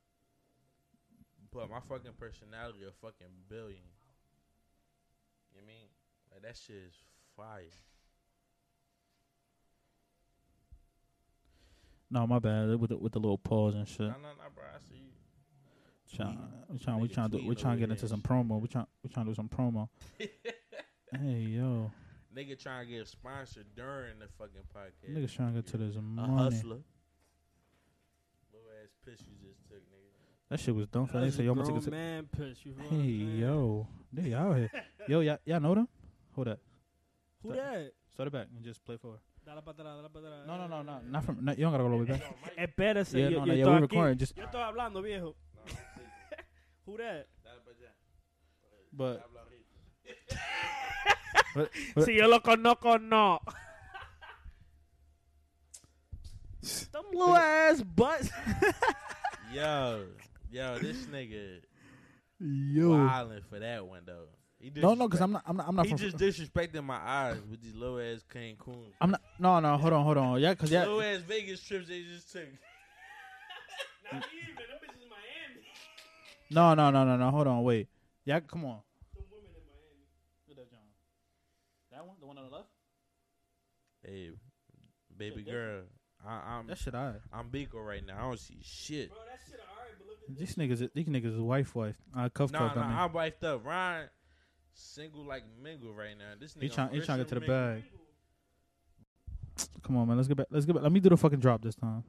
But 1.52 1.70
my 1.70 1.80
fucking 1.88 2.14
personality 2.20 2.80
a 2.88 2.92
fucking 3.06 3.28
billion. 3.48 3.84
You 5.56 5.62
mean? 5.66 5.88
Like 6.32 6.42
that 6.42 6.58
shit 6.58 6.76
is 6.88 6.96
fire. 7.38 7.70
No, 12.14 12.28
my 12.28 12.38
bad. 12.38 12.80
With 12.80 12.92
the, 12.92 12.98
with 12.98 13.12
the 13.12 13.20
little 13.20 13.40
pause 13.40 13.74
and 13.74 13.88
shit. 13.88 14.02
No, 14.02 14.06
no, 14.06 14.14
no, 14.14 14.46
bro. 14.54 14.64
I 14.64 14.78
see 14.88 15.02
you. 15.02 16.16
Trying, 16.16 16.38
we 16.70 16.78
trying, 16.78 17.00
we 17.00 17.08
Nigga 17.08 17.14
trying 17.14 17.32
to, 17.32 17.38
we 17.38 17.44
tweeting 17.44 17.60
trying 17.60 17.74
to 17.74 17.80
get 17.80 17.90
into 17.90 18.08
some 18.08 18.22
promo. 18.22 18.62
We 18.62 18.68
trying, 18.68 18.86
we 19.02 19.10
trying 19.10 19.26
to 19.26 19.32
do 19.32 19.36
some 19.36 19.50
promo. 19.50 19.90
hey 20.20 21.40
yo, 21.40 21.92
Nigga 22.38 22.62
trying 22.62 22.86
to 22.86 22.94
get 22.94 23.08
sponsored 23.08 23.66
during 23.76 24.20
the 24.20 24.28
fucking 24.38 24.62
podcast. 24.76 25.12
niggas 25.12 25.36
trying 25.36 25.56
to 25.56 25.62
get 25.64 25.72
to 25.72 25.78
this 25.78 25.96
money. 26.00 26.34
A 26.34 26.38
hustler. 26.38 26.78
Little 28.54 28.70
ass 28.84 28.92
piss 29.04 29.22
you 29.22 29.50
just 29.50 29.68
took, 29.68 29.80
nigga. 29.80 30.50
That 30.50 30.60
shit 30.60 30.76
was 30.76 30.86
dumb. 30.86 31.08
For 31.08 31.18
they 31.18 31.26
That's 31.26 31.38
say 31.38 31.42
a 31.42 31.46
yo, 31.48 31.52
I'm 31.54 31.58
gonna 31.58 31.70
grown 31.70 31.82
take 31.82 31.88
a 31.88 31.92
man 31.92 32.30
piss. 32.32 32.58
You 32.64 32.76
Hey 32.78 32.96
what 32.96 33.40
yo, 33.40 33.88
they 34.14 34.34
out 34.36 34.56
here. 34.58 34.72
Yo, 35.08 35.20
y'all, 35.22 35.40
y'all 35.46 35.60
know 35.60 35.74
them? 35.74 35.88
Hold 36.36 36.48
up. 36.50 36.60
Who 37.42 37.54
that? 37.54 37.92
Start 38.14 38.28
it 38.28 38.32
back 38.32 38.48
and 38.56 38.64
just 38.64 38.86
play 38.86 38.98
for. 38.98 39.18
Dale 39.46 39.62
para 39.62 39.72
atrás, 39.72 39.96
dale 39.98 40.10
para 40.10 40.28
atrás. 40.28 40.48
No, 40.48 40.58
no, 40.58 40.68
no, 40.68 40.84
no, 40.84 41.02
not 41.02 41.24
from. 41.26 41.44
Not, 41.44 41.58
you 41.58 41.64
don't 41.64 41.72
gotta 41.74 41.84
go 41.84 41.92
all 41.92 42.06
the 42.06 42.14
way 42.14 42.20
back. 42.20 42.58
Espérese, 42.58 43.14
Yeah, 43.20 43.30
yo, 43.30 43.46
no, 43.46 43.46
yo 43.46 43.48
no, 43.48 43.54
yeah, 43.54 43.64
estoy 43.64 43.70
we 43.72 43.76
aquí. 43.76 43.82
recording. 43.82 44.18
Just, 44.18 44.38
Yo 44.38 44.44
estoy 44.46 44.62
hablando, 44.62 45.02
viejo. 45.02 45.36
Who 46.86 46.98
that? 46.98 47.28
but, 48.94 49.24
but, 51.56 51.70
but 51.96 52.04
Si 52.06 52.14
yo 52.18 52.28
lo 52.28 52.40
conozco, 52.42 52.98
no. 53.02 53.40
Them 56.94 57.04
little 57.12 57.36
ass 57.36 57.82
butts. 57.82 58.30
Yo, 59.54 60.06
yo, 60.52 60.80
this 60.80 61.06
nigga 61.08 61.60
yo, 62.40 62.90
wilding 62.92 63.42
for 63.50 63.60
that 63.60 63.86
one 63.86 64.04
though. 64.06 64.28
He 64.64 64.72
no, 64.80 64.94
no, 64.94 65.10
because 65.10 65.20
I'm 65.20 65.34
not, 65.34 65.44
I'm 65.46 65.58
not, 65.58 65.68
I'm 65.68 65.76
not 65.76 65.86
he 65.86 65.90
from. 65.92 65.98
just 65.98 66.16
disrespecting 66.18 66.86
my 66.86 66.96
eyes 66.96 67.36
with 67.52 67.62
these 67.62 67.76
low 67.76 68.00
ass 68.00 68.24
Cancun. 68.34 68.86
I'm 69.02 69.12
not. 69.12 69.22
No, 69.38 69.60
no, 69.60 69.76
hold 69.76 69.92
on, 69.92 70.06
hold 70.06 70.18
on. 70.18 70.40
Yeah, 70.40 70.56
cause 70.56 70.72
yeah, 70.72 70.82
Little 70.86 71.02
ass 71.02 71.20
Vegas 71.28 71.62
trips 71.62 71.90
they 71.90 72.04
just 72.04 72.32
took. 72.32 72.44
Not 74.14 74.24
even. 74.34 74.56
Them 74.56 74.80
bitches 74.82 75.04
in 75.04 75.10
Miami. 75.10 75.66
no, 76.50 76.74
no, 76.76 76.92
no, 76.92 77.04
no, 77.04 77.18
no. 77.18 77.30
Hold 77.30 77.48
on, 77.48 77.64
wait. 77.64 77.90
Yeah, 78.24 78.40
come 78.40 78.64
on. 78.64 78.80
Them 79.14 79.26
women 79.30 79.50
in 79.54 79.64
Miami. 79.68 80.48
Look 80.48 80.58
at 80.58 80.64
that 80.64 80.72
John. 80.72 80.80
That 81.92 82.08
one, 82.08 82.16
the 82.22 82.26
one 82.26 82.38
on 82.38 82.46
the 82.50 82.56
left. 82.56 82.70
Hey, 84.06 84.32
baby 85.18 85.44
Yeah, 85.46 85.52
girl, 85.54 85.82
I, 86.26 86.58
I'm 86.58 86.68
That 86.68 86.78
shit, 86.78 86.96
I. 86.96 87.16
I'm 87.34 87.50
Biko 87.50 87.86
right 87.86 88.06
now. 88.06 88.16
I 88.18 88.22
don't 88.22 88.40
see 88.40 88.60
shit. 88.64 89.10
Bro, 89.10 89.18
that 89.30 89.40
shit 89.50 89.60
alright, 89.60 89.94
but 90.00 90.08
look 90.08 90.20
at 90.30 90.38
These 90.38 90.56
niggas, 90.56 90.90
these 90.94 91.08
niggas 91.08 91.36
is 91.36 91.42
wife, 91.42 91.76
wife. 91.76 91.96
Uh, 92.16 92.30
cuff, 92.30 92.50
Nah, 92.54 92.60
cuff. 92.60 92.76
nah, 92.78 92.82
I 92.84 92.88
mean. 92.88 92.98
I'm 92.98 93.10
wifed 93.10 93.44
up. 93.44 93.66
Ryan, 93.66 94.08
single 94.74 95.24
like 95.26 95.44
mingle 95.62 95.94
right 95.94 96.18
now. 96.18 96.34
This 96.40 96.54
nigga 96.54 96.62
He 96.64 96.70
trying, 96.70 96.90
on 96.90 96.96
he 96.96 97.02
trying 97.02 97.18
to 97.20 97.24
get 97.24 97.30
to 97.30 97.36
the 97.36 97.42
Christian 97.42 97.82
bag. 97.82 97.84
Come 99.84 99.98
on, 99.98 100.08
man. 100.08 100.18
Let's 100.18 100.28
get 100.28 100.38
back. 100.38 100.48
Let's 100.50 100.66
get 100.66 100.74
back. 100.74 100.84
Let 100.84 100.92
me 100.92 101.00
do 101.00 101.10
the 101.10 101.18
fucking 101.18 101.40
drop 101.40 101.62
this 101.62 101.76
time. 101.76 102.04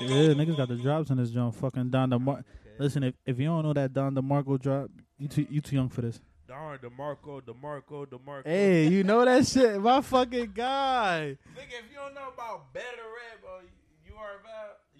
Yeah, 0.00 0.32
niggas 0.34 0.56
got 0.56 0.68
the 0.68 0.76
drops 0.76 1.10
in 1.10 1.16
this 1.16 1.30
joint. 1.30 1.54
Fucking 1.54 1.90
Don 1.90 2.10
DeMar. 2.10 2.36
Mingle. 2.36 2.44
Listen, 2.78 3.02
if, 3.04 3.14
if 3.26 3.38
you 3.38 3.46
don't 3.46 3.62
know 3.64 3.72
that 3.72 3.92
Don 3.92 4.14
DeMarco 4.14 4.60
drop, 4.60 4.90
you 5.18 5.28
too 5.28 5.46
you 5.50 5.60
too 5.60 5.76
young 5.76 5.88
for 5.88 6.02
this. 6.02 6.20
Darn, 6.46 6.78
DeMarco, 6.78 7.42
DeMarco, 7.42 8.06
DeMarco. 8.06 8.42
Hey, 8.46 8.86
you 8.88 9.02
know 9.04 9.24
that 9.24 9.46
shit, 9.46 9.80
my 9.80 10.00
fucking 10.00 10.52
guy. 10.54 11.36
Nigga, 11.54 11.84
if 11.84 11.90
you 11.90 11.96
don't 11.96 12.14
know 12.14 12.28
about 12.32 12.72
better 12.72 12.86
rap 12.86 13.44
or 13.44 13.62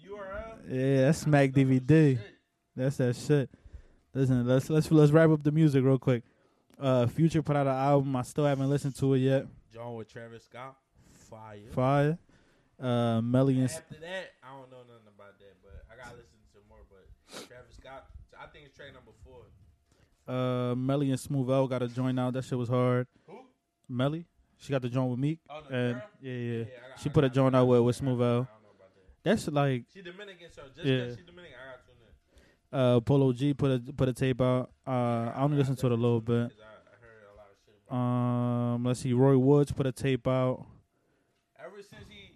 URL, 0.09 0.19
URL, 0.19 0.57
Yeah, 0.69 1.01
that's 1.05 1.19
Smack 1.19 1.51
DVD. 1.51 2.17
shit. 2.17 2.35
That's 2.75 2.97
that 2.97 3.15
shit. 3.15 3.49
Listen, 4.13 4.45
let's 4.47 4.69
let's 4.69 4.91
let's 4.91 5.11
wrap 5.11 5.29
up 5.29 5.43
the 5.43 5.51
music 5.51 5.83
real 5.83 5.99
quick. 5.99 6.23
Uh, 6.79 7.05
Future 7.07 7.41
put 7.41 7.55
out 7.55 7.67
an 7.67 7.73
album. 7.75 8.15
I 8.15 8.21
still 8.23 8.45
haven't 8.45 8.69
listened 8.69 8.95
to 8.97 9.13
it 9.13 9.19
yet. 9.19 9.45
John 9.73 9.95
with 9.95 10.11
Travis 10.11 10.45
Scott, 10.45 10.75
fire. 11.29 11.59
Fire. 11.73 12.17
Uh, 12.79 13.21
Melly 13.21 13.55
and 13.59 13.65
After 13.69 13.95
that, 13.99 14.31
I 14.41 14.51
don't 14.57 14.71
know 14.71 14.77
nothing 14.87 15.11
about 15.13 15.37
that, 15.39 15.55
but 15.61 15.83
I 15.91 15.97
gotta 16.01 16.15
listen 16.15 16.39
to 16.53 16.59
more. 16.69 16.79
But 16.89 17.47
Travis 17.47 17.75
Scott, 17.75 18.05
I 18.41 18.47
think 18.47 18.65
it's 18.65 18.75
track 18.77 18.93
number 18.93 19.11
four. 19.23 19.43
uh 20.33 20.75
Melly 20.75 21.11
and 21.11 21.19
Smooth 21.19 21.49
L 21.51 21.67
got 21.67 21.79
to 21.79 21.87
join 21.89 22.17
out. 22.17 22.33
That 22.33 22.45
shit 22.45 22.57
was 22.57 22.69
hard. 22.69 23.05
Who? 23.27 23.39
Melly, 23.89 24.25
she 24.57 24.71
got 24.71 24.81
the 24.81 24.89
joint 24.89 25.11
with 25.11 25.19
Meek, 25.19 25.39
Oh, 25.49 25.59
and 25.69 25.95
girl? 25.95 26.03
yeah, 26.21 26.31
yeah. 26.33 26.61
I 26.61 26.89
got- 26.89 26.99
She 27.01 27.09
I 27.09 27.13
put 27.13 27.23
a 27.25 27.29
joint 27.29 27.55
out 27.55 27.65
with 27.65 27.81
with 27.81 27.95
Smooth 27.97 28.21
I 28.21 28.25
L. 28.25 28.29
don't 28.31 28.45
know 28.63 28.71
about 28.75 28.95
that. 28.95 29.23
That's 29.23 29.47
like 29.49 29.83
She 29.93 30.01
Dominican, 30.01 30.47
so 30.51 30.61
just 30.73 30.87
Yeah. 30.87 31.13
she 31.15 31.21
Dominican, 31.27 31.57
I 31.59 31.71
got 31.75 31.85
tune 31.85 31.95
in. 31.99 32.39
Uh 32.71 32.99
Polo 33.01 33.33
G 33.33 33.53
put 33.53 33.71
a 33.71 33.93
put 33.93 34.09
a 34.09 34.13
tape 34.13 34.41
out. 34.41 34.69
Uh, 34.85 35.31
I 35.35 35.41
only 35.41 35.57
listened 35.57 35.77
to 35.79 35.85
it 35.87 35.91
a 35.91 35.95
little 35.95 36.21
bit. 36.21 36.49
'Cause 36.49 36.59
I, 36.61 36.65
I 36.65 36.95
heard 37.01 37.23
a 37.31 37.35
lot 37.37 37.47
of 37.51 37.57
shit 37.65 37.75
about 37.87 37.95
Um, 37.97 38.83
let's 38.85 38.99
see. 38.99 39.13
Roy 39.13 39.37
Woods 39.37 39.71
put 39.71 39.85
a 39.87 39.91
tape 39.91 40.27
out. 40.27 40.65
Ever 41.59 41.81
since 41.81 42.07
he, 42.09 42.31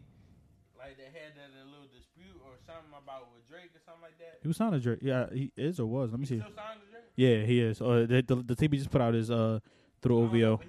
like, 0.78 0.98
they 0.98 1.04
had 1.06 1.34
that 1.38 1.50
little 1.66 1.88
dispute 1.96 2.36
or 2.44 2.52
something 2.66 2.92
about 2.92 3.28
with 3.34 3.48
Drake 3.48 3.72
or 3.76 3.82
something 3.86 4.02
like 4.04 4.18
that. 4.20 4.40
He 4.42 4.48
was 4.48 4.58
signed 4.58 4.74
to 4.74 4.80
Drake. 4.80 5.00
Yeah, 5.02 5.28
he 5.32 5.52
is 5.56 5.80
or 5.80 5.86
was. 5.86 6.12
Let 6.12 6.20
me 6.20 6.26
see. 6.26 6.40
Still 6.40 6.50
signed 6.56 6.80
to 6.86 6.92
Drake? 6.92 7.04
Yeah, 7.16 7.46
he 7.46 7.60
is. 7.62 7.82
Uh, 7.82 8.06
the, 8.10 8.22
the 8.28 8.36
the 8.44 8.56
tape 8.56 8.74
he 8.74 8.80
just 8.80 8.90
put 8.92 9.02
out 9.02 9.14
is 9.16 9.30
uh 9.32 9.60
through 10.02 10.24
know, 10.40 10.60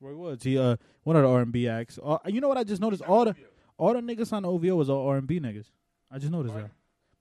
Roy 0.00 0.14
Woods. 0.14 0.44
He 0.44 0.58
uh 0.58 0.76
one 1.02 1.16
of 1.16 1.22
the 1.22 1.28
R 1.28 1.40
and 1.40 1.52
B 1.52 1.68
acts. 1.68 1.98
Uh, 2.02 2.18
you 2.26 2.40
know 2.40 2.48
what 2.48 2.58
I 2.58 2.64
just 2.64 2.80
noticed? 2.80 3.02
All 3.02 3.24
the 3.24 3.34
all 3.76 3.92
the 3.94 4.00
niggas 4.00 4.32
on 4.32 4.44
OVO 4.44 4.74
was 4.76 4.88
all 4.90 5.06
R 5.08 5.16
and 5.16 5.26
B 5.26 5.40
niggas. 5.40 5.66
I 6.10 6.18
just 6.18 6.32
noticed 6.32 6.54
that. 6.54 6.70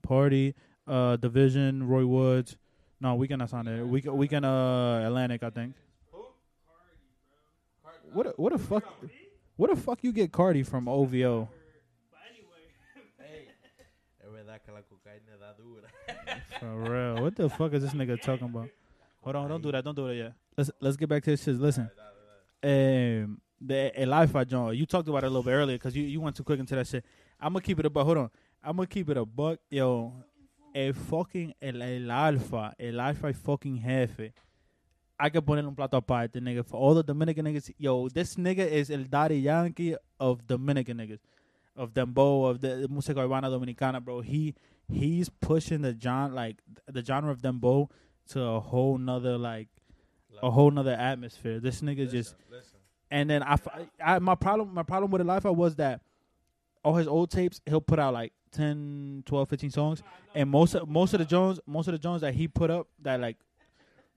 Party, 0.04 0.56
uh, 0.88 1.16
Division, 1.18 1.88
Roy 1.88 2.06
Woods. 2.06 2.56
No, 3.02 3.16
we 3.16 3.28
can 3.28 3.40
not 3.40 3.50
sign 3.50 3.66
there. 3.66 3.86
We 3.86 4.02
can 4.02 4.16
we 4.18 4.28
can 4.28 4.44
uh 4.46 5.06
Atlantic. 5.06 5.44
I 5.44 5.50
think. 5.50 5.76
What 8.14 8.26
the- 8.28 8.42
what 8.42 8.54
the 8.54 8.60
fuck? 8.60 8.84
What 9.58 9.70
the 9.70 9.76
fuck 9.76 10.04
you 10.04 10.12
get 10.12 10.32
Cardi 10.32 10.64
from 10.64 10.88
OVO? 10.88 11.50
For 16.60 16.92
real. 16.92 17.24
What 17.24 17.36
the 17.36 17.50
fuck 17.50 17.74
is 17.74 17.84
this 17.84 17.94
nigga 17.94 18.22
talking 18.22 18.46
about? 18.46 18.70
Hold 19.22 19.36
on, 19.36 19.50
don't 19.50 19.62
do 19.62 19.72
that. 19.72 19.84
Don't 19.84 19.96
do 19.96 20.08
that 20.08 20.16
yet. 20.16 20.34
Let's 20.56 20.72
let's 20.80 20.96
get 20.98 21.10
back 21.10 21.24
to 21.24 21.32
this 21.32 21.44
shit. 21.44 21.56
Listen. 21.56 21.90
Um 22.68 23.42
the 23.62 23.92
a 23.96 24.06
life 24.06 24.36
I 24.36 24.44
John, 24.44 24.76
you 24.76 24.86
talked 24.86 25.08
about 25.08 25.24
it 25.24 25.28
a 25.28 25.30
little 25.30 25.44
bit 25.44 25.52
earlier 25.52 25.78
because 25.78 25.96
you, 25.96 26.04
you 26.04 26.20
went 26.20 26.36
too 26.36 26.44
quick 26.44 26.60
into 26.60 26.76
that 26.76 26.86
shit. 26.86 27.04
I'm 27.40 27.54
gonna 27.54 27.62
keep 27.62 27.80
it 27.80 27.86
a 27.86 27.90
buck. 27.90 28.06
Hold 28.06 28.18
on. 28.18 28.30
I'm 28.64 28.76
gonna 28.76 28.88
keep 28.88 29.10
it 29.10 29.18
a 29.18 29.26
buck. 29.26 29.60
Yo, 29.70 30.14
el 30.76 30.94
fucking 30.94 31.54
el, 31.62 31.82
el 31.82 32.12
alfa, 32.12 32.74
el 32.80 33.00
alfa 33.00 33.34
fucking 33.34 33.78
jefe. 33.78 34.34
I 35.20 35.30
could 35.30 35.46
poner 35.46 35.66
un 35.66 35.76
plato 35.76 35.98
aparte, 35.98 36.40
nigga. 36.40 36.64
For 36.66 36.78
all 36.78 36.94
the 36.94 37.04
Dominican 37.04 37.46
niggas, 37.46 37.72
yo, 37.78 38.10
this 38.10 38.36
nigga 38.36 38.70
is 38.70 38.92
el 38.92 39.06
daddy 39.06 39.40
Yankee 39.40 39.96
of 40.20 40.46
Dominican 40.46 40.98
niggas, 40.98 41.20
of 41.76 41.94
dembow, 41.94 42.50
of 42.50 42.62
the, 42.62 42.76
the 42.76 42.88
música 42.88 43.18
urbana 43.18 43.50
dominicana, 43.50 44.04
bro. 44.04 44.22
He 44.22 44.54
he's 44.92 45.30
pushing 45.30 45.82
the 45.82 45.98
genre 46.00 46.36
like 46.36 46.58
the 46.88 47.04
genre 47.04 47.32
of 47.32 47.42
dembow 47.42 47.90
to 48.30 48.42
a 48.42 48.60
whole 48.60 48.98
nother 48.98 49.38
like 49.38 49.70
a 50.44 50.52
whole 50.52 50.72
nother 50.72 50.92
atmosphere. 50.94 51.60
This 51.60 51.82
nigga 51.82 52.00
listen, 52.00 52.12
just 52.18 52.36
listen. 52.52 52.78
and 53.12 53.30
then 53.30 53.44
I, 53.44 54.20
my 54.20 54.36
problem 54.36 54.74
my 54.74 54.84
problem 54.84 55.12
with 55.12 55.20
the 55.20 55.26
Life 55.26 55.46
I 55.46 55.50
was 55.50 55.76
that 55.78 56.02
all 56.84 56.96
his 56.96 57.08
old 57.08 57.32
tapes 57.32 57.62
he'll 57.66 57.82
put 57.82 58.00
out 58.00 58.14
like 58.14 58.34
10, 58.54 59.24
12, 59.26 59.50
15 59.50 59.70
songs, 59.72 60.04
and 60.34 60.50
most 60.50 60.74
of 60.74 60.88
most 60.88 61.14
of 61.14 61.20
the 61.20 61.26
Jones 61.26 61.60
most 61.66 61.88
of 61.88 61.92
the 61.94 62.00
Jones 62.00 62.22
that 62.22 62.34
he 62.34 62.48
put 62.48 62.70
up 62.70 62.88
that 63.02 63.20
like 63.20 63.38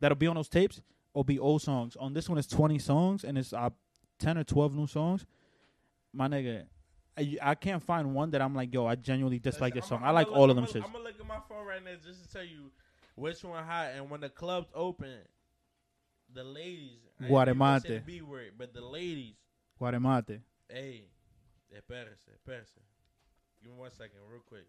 that'll 0.00 0.16
be 0.16 0.26
on 0.26 0.36
those 0.36 0.48
tapes 0.48 0.80
will 1.14 1.24
be 1.24 1.38
old 1.38 1.62
songs. 1.62 1.96
On 1.96 2.12
this 2.14 2.28
one, 2.28 2.38
it's 2.38 2.46
twenty 2.46 2.78
songs 2.78 3.24
and 3.24 3.36
it's 3.36 3.52
uh, 3.52 3.70
ten 4.18 4.38
or 4.38 4.44
twelve 4.44 4.74
new 4.74 4.86
songs. 4.86 5.26
My 6.12 6.28
nigga, 6.28 6.64
I, 7.18 7.36
I 7.42 7.54
can't 7.54 7.82
find 7.82 8.14
one 8.14 8.30
that 8.30 8.40
I'm 8.40 8.54
like, 8.54 8.72
yo, 8.72 8.86
I 8.86 8.94
genuinely 8.94 9.38
dislike 9.38 9.74
this 9.74 9.86
song. 9.86 10.02
I 10.04 10.10
like 10.10 10.28
I'ma 10.28 10.36
all 10.36 10.46
look- 10.46 10.56
of 10.56 10.56
them 10.56 10.66
shits. 10.82 10.86
I'm 10.86 10.92
gonna 10.92 11.04
look 11.04 11.18
at 11.20 11.26
my 11.26 11.38
phone 11.48 11.66
right 11.66 11.84
now 11.84 11.90
just 12.04 12.22
to 12.24 12.32
tell 12.32 12.44
you 12.44 12.70
which 13.16 13.42
one 13.44 13.64
hot. 13.64 13.88
And 13.96 14.08
when 14.08 14.20
the 14.20 14.28
clubs 14.28 14.68
open, 14.74 15.10
the 16.34 16.44
ladies. 16.44 16.98
I 17.20 17.24
ain't 17.24 17.32
even 17.32 17.58
gonna 17.58 17.80
say 17.80 17.88
Guaremate. 17.88 18.06
B 18.06 18.20
word, 18.22 18.52
but 18.58 18.72
the 18.74 18.80
ladies. 18.80 19.34
Guaremate. 19.80 20.40
Hey, 20.68 21.04
espérese, 21.74 22.30
espérese. 22.36 22.78
Give 23.62 23.72
me 23.72 23.78
one 23.78 23.90
second, 23.90 24.20
real 24.30 24.40
quick. 24.46 24.66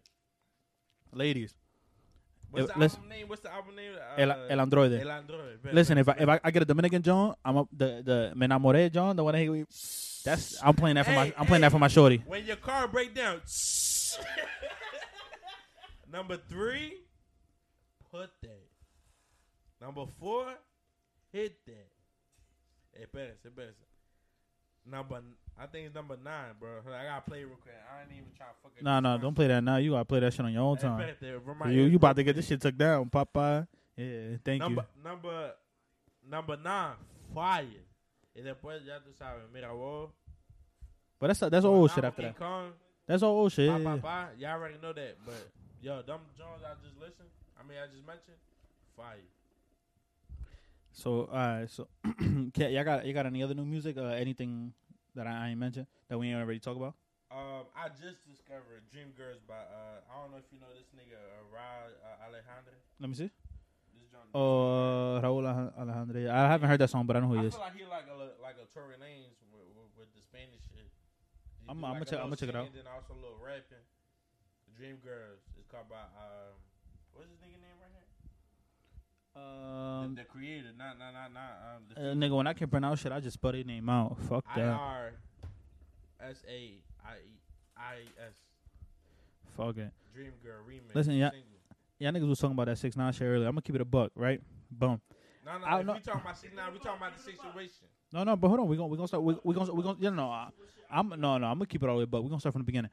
ladies, 1.12 1.54
What's 2.50 2.70
the 2.72 2.78
listen- 2.78 2.96
album 2.98 3.08
name? 3.08 3.28
What's 3.28 3.40
the 3.42 3.52
album 3.52 3.76
name? 3.76 3.92
Uh, 3.94 4.20
El, 4.20 4.30
El 4.50 4.58
Androide. 4.66 5.00
El 5.00 5.10
Android. 5.10 5.58
Listen, 5.72 5.96
if 5.98 6.08
I 6.08 6.12
if 6.18 6.28
I, 6.28 6.40
I 6.44 6.50
get 6.50 6.62
a 6.62 6.66
Dominican 6.66 7.02
John, 7.02 7.34
I'm 7.44 7.56
up 7.56 7.68
the 7.72 8.02
the 8.04 8.32
Me 8.36 8.46
Enamoré 8.46 8.92
John, 8.92 9.16
the 9.16 9.24
one 9.24 9.32
that 9.32 9.40
he, 9.40 9.64
that's 10.24 10.62
I'm 10.62 10.74
playing 10.74 10.96
that 10.96 11.06
for 11.06 11.12
my 11.12 11.32
I'm 11.38 11.46
playing 11.46 11.62
hey. 11.62 11.68
that 11.68 11.72
for 11.72 11.78
my 11.78 11.88
shorty. 11.88 12.22
when 12.26 12.44
your 12.44 12.56
car 12.56 12.88
break 12.88 13.14
down. 13.14 13.40
Number 16.12 16.36
three, 16.36 17.00
put 18.10 18.30
that. 18.42 18.60
Number 19.80 20.04
four, 20.20 20.46
hit 21.32 21.64
that. 21.66 21.88
Hey, 22.92 23.04
espérese, 23.04 23.46
espérese. 23.46 23.74
Number, 24.84 25.22
I 25.58 25.66
think 25.66 25.86
it's 25.86 25.94
number 25.94 26.16
nine, 26.22 26.54
bro. 26.58 26.70
I 26.88 27.04
gotta 27.04 27.22
play 27.22 27.42
it 27.42 27.46
real 27.46 27.56
quick. 27.56 27.74
I 27.74 28.02
ain't 28.02 28.10
even 28.10 28.32
trying 28.36 28.50
to 28.50 28.56
fuck 28.62 28.72
it. 28.76 28.82
No, 28.82 28.98
no, 29.00 29.16
don't 29.16 29.34
play 29.34 29.46
that 29.46 29.62
now. 29.62 29.76
You 29.76 29.92
gotta 29.92 30.04
play 30.04 30.20
that 30.20 30.32
shit 30.32 30.44
on 30.44 30.52
your 30.52 30.62
own 30.62 30.76
time. 30.76 31.00
You 31.66 31.82
you 31.84 31.96
about 31.96 32.16
to 32.16 32.24
get 32.24 32.34
this 32.34 32.48
shit 32.48 32.60
took 32.60 32.76
down, 32.76 33.08
Papa. 33.08 33.68
Yeah, 33.96 34.36
thank 34.44 34.60
number, 34.60 34.84
you. 34.96 35.04
Number, 35.04 35.52
number 36.28 36.56
nine, 36.56 36.96
fire. 37.32 37.66
Y 38.34 38.42
después 38.42 38.84
ya 38.84 38.98
tú 39.00 39.12
sabes, 39.12 39.48
mira 39.52 39.72
vos. 39.72 40.10
But 41.20 41.28
that's 41.28 41.40
that's 41.40 41.64
old 41.64 41.90
shit 41.92 42.04
after 42.04 42.22
that. 42.22 42.36
Kong, 42.36 42.72
That's 43.06 43.22
all 43.22 43.38
old 43.38 43.52
shit. 43.52 43.70
Pa, 44.02 44.28
y'all 44.38 44.52
already 44.52 44.78
know 44.82 44.92
that, 44.92 45.16
but 45.24 45.50
yo, 45.80 46.02
them 46.02 46.20
Jones 46.36 46.62
I 46.64 46.74
just 46.82 46.98
listened. 46.98 47.28
I 47.60 47.62
mean, 47.62 47.78
I 47.78 47.86
just 47.86 48.04
mentioned, 48.06 48.40
fire. 48.96 49.22
So, 50.92 51.28
alright, 51.32 51.70
so 51.70 51.88
y'all 52.56 52.84
got 52.84 53.06
you 53.06 53.12
got 53.12 53.26
any 53.26 53.42
other 53.42 53.54
new 53.54 53.64
music? 53.64 53.96
Uh, 53.96 54.12
anything 54.12 54.72
that 55.14 55.26
I, 55.26 55.46
I 55.46 55.48
ain't 55.50 55.58
mentioned 55.58 55.86
that 56.08 56.18
we 56.18 56.28
ain't 56.28 56.36
already 56.40 56.60
talk 56.60 56.76
about? 56.76 56.94
Um, 57.32 57.64
I 57.72 57.88
just 57.88 58.20
discovered 58.28 58.84
Dream 58.92 59.08
Girls 59.16 59.40
by 59.48 59.56
uh, 59.56 60.04
I 60.04 60.20
don't 60.20 60.32
know 60.32 60.36
if 60.36 60.44
you 60.52 60.60
know 60.60 60.68
this 60.76 60.92
nigga 60.92 61.16
uh, 61.16 61.48
Rod 61.48 61.96
uh, 62.04 62.28
Alejandro. 62.28 62.76
Let 63.00 63.08
me 63.08 63.16
see. 63.16 63.32
This 63.96 64.12
John. 64.12 64.28
Oh, 64.36 65.16
Rauw 65.24 65.40
Alej- 65.40 65.72
Alejandro. 65.80 66.28
I 66.28 66.44
haven't 66.52 66.68
heard 66.68 66.80
that 66.84 66.90
song, 66.92 67.08
but 67.08 67.16
I 67.16 67.20
know 67.24 67.32
who 67.32 67.40
I 67.40 67.48
he 67.48 67.48
is. 67.48 67.56
feel 67.56 67.64
like 67.64 67.72
he 67.76 67.84
like 67.88 68.04
a 68.12 68.16
like 68.44 68.56
a 68.60 68.68
Tory 68.68 69.00
Lanez 69.00 69.32
with, 69.48 69.64
with, 69.72 69.88
with 69.96 70.10
the 70.12 70.20
Spanish 70.20 70.60
shit. 70.68 70.92
He 71.64 71.68
I'm- 71.72 71.80
I'ma 71.80 72.04
check- 72.04 72.20
I'ma 72.20 72.36
check 72.36 72.52
it 72.52 72.56
out. 72.56 72.68
singing, 72.68 72.84
Then 72.84 72.92
also 72.92 73.16
a 73.16 73.20
little 73.20 73.40
rapping. 73.40 73.80
Dream 74.76 75.00
Girls 75.00 75.40
is 75.56 75.64
called 75.72 75.88
by 75.88 76.04
um, 76.20 76.52
what's 77.16 77.32
his 77.32 77.40
nigga 77.40 77.56
name 77.64 77.80
right 77.80 77.92
here? 77.96 78.01
Um, 79.34 80.14
the, 80.14 80.22
the 80.22 80.28
creator, 80.28 80.68
not 80.76 80.98
not 80.98 81.12
not 81.12 81.32
not 81.32 81.42
um. 81.76 81.82
The 81.94 82.10
uh, 82.10 82.14
nigga, 82.14 82.36
when 82.36 82.46
I 82.46 82.52
can 82.52 82.68
pronounce 82.68 83.00
shit, 83.00 83.12
I 83.12 83.20
just 83.20 83.34
spell 83.34 83.52
their 83.52 83.64
name 83.64 83.88
out. 83.88 84.18
Fuck 84.28 84.44
that. 84.54 84.68
R 84.68 85.12
S 86.20 86.42
A 86.48 86.78
I 87.04 87.14
E 87.16 87.40
I 87.76 87.94
S. 88.26 88.34
Fuck 89.56 89.78
it. 89.78 89.90
Dream 90.14 90.32
Girl 90.44 90.56
remix. 90.68 90.94
Listen, 90.94 91.14
yeah. 91.14 91.30
Y'all 91.98 92.12
niggas 92.12 92.28
was 92.28 92.38
talking 92.38 92.54
about 92.54 92.66
that 92.66 92.76
six 92.78 92.96
nine 92.96 93.12
shit 93.12 93.22
earlier. 93.22 93.46
I'm 93.48 93.52
gonna 93.54 93.62
keep 93.62 93.74
it 93.74 93.80
a 93.80 93.84
buck, 93.86 94.12
right? 94.14 94.40
Boom. 94.70 95.00
No, 95.46 95.58
no. 95.58 95.64
I 95.64 95.80
If 95.80 95.86
know- 95.86 95.92
we 95.94 96.00
talking 96.00 96.20
about 96.20 96.38
six 96.38 96.52
nine, 96.54 96.72
we 96.72 96.78
talking 96.78 96.96
about 96.98 97.16
the 97.16 97.22
situation. 97.22 97.86
No, 98.12 98.24
no, 98.24 98.36
but 98.36 98.48
hold 98.48 98.60
on. 98.60 98.68
We 98.68 98.76
gonna 98.76 98.88
we 98.88 98.96
gonna 98.98 99.08
start. 99.08 99.22
We 99.22 99.34
we 99.44 99.54
gonna 99.54 99.72
we 99.72 99.82
gonna. 99.82 99.96
You 99.98 100.10
know, 100.10 100.30
I, 100.30 100.48
I'm 100.90 101.08
no, 101.08 101.38
no. 101.38 101.46
I'm 101.46 101.54
gonna 101.56 101.66
keep 101.66 101.82
it 101.82 101.88
all 101.88 101.94
the 101.96 102.00
way. 102.00 102.04
But 102.04 102.22
we 102.22 102.28
gonna 102.28 102.40
start 102.40 102.52
from 102.52 102.62
the 102.62 102.66
beginning. 102.66 102.90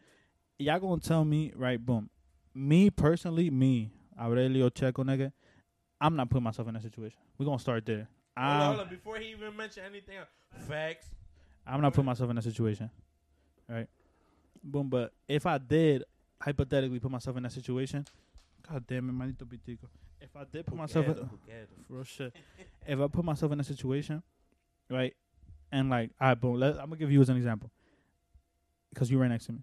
Y'all 0.57 0.79
gonna 0.79 1.01
tell 1.01 1.25
me 1.25 1.51
right? 1.55 1.83
Boom. 1.83 2.09
Me 2.55 2.89
personally, 2.89 3.49
me 3.49 3.91
Aurelio 4.19 4.69
Checo, 4.69 5.03
nigga. 5.05 5.31
I'm 6.01 6.15
not 6.15 6.29
putting 6.29 6.43
myself 6.43 6.67
in 6.67 6.73
that 6.75 6.83
situation. 6.83 7.17
We're 7.37 7.45
gonna 7.45 7.59
start 7.59 7.85
there. 7.85 8.07
Hold 8.37 8.49
on, 8.49 8.67
hold 8.67 8.79
on. 8.81 8.89
Before 8.89 9.17
he 9.17 9.31
even 9.31 9.55
mentioned 9.55 9.85
anything, 9.89 10.17
else. 10.17 10.27
facts. 10.67 11.07
I'm 11.67 11.81
not 11.81 11.93
putting 11.93 12.05
myself 12.05 12.29
in 12.29 12.35
that 12.37 12.43
situation. 12.43 12.89
Right. 13.67 13.87
Boom. 14.63 14.89
But 14.89 15.13
if 15.27 15.45
I 15.45 15.57
did 15.57 16.03
hypothetically 16.41 16.99
put 16.99 17.11
myself 17.11 17.35
in 17.37 17.43
that 17.43 17.51
situation, 17.51 18.05
god 18.69 18.85
damn 18.87 19.09
it, 19.09 19.11
manito 19.11 19.45
pitico. 19.45 19.87
If 20.21 20.35
I 20.35 20.43
did 20.51 20.65
put 20.65 20.77
myself 20.77 21.05
in, 21.05 21.13
Together, 21.15 21.29
together. 21.45 21.67
for 21.87 21.93
real 21.93 22.03
shit. 22.03 22.35
if 22.87 22.99
I 22.99 23.07
put 23.07 23.23
myself 23.25 23.51
in 23.51 23.59
a 23.59 23.63
situation, 23.63 24.23
right, 24.89 25.13
and 25.71 25.89
like, 25.89 26.11
all 26.19 26.29
right, 26.29 26.39
boom, 26.39 26.55
let, 26.59 26.73
I'm 26.75 26.85
gonna 26.89 26.95
give 26.97 27.11
you 27.11 27.21
as 27.21 27.29
an 27.29 27.37
example, 27.37 27.71
because 28.89 29.11
you're 29.11 29.19
right 29.21 29.29
next 29.29 29.45
to 29.47 29.53
me. 29.53 29.59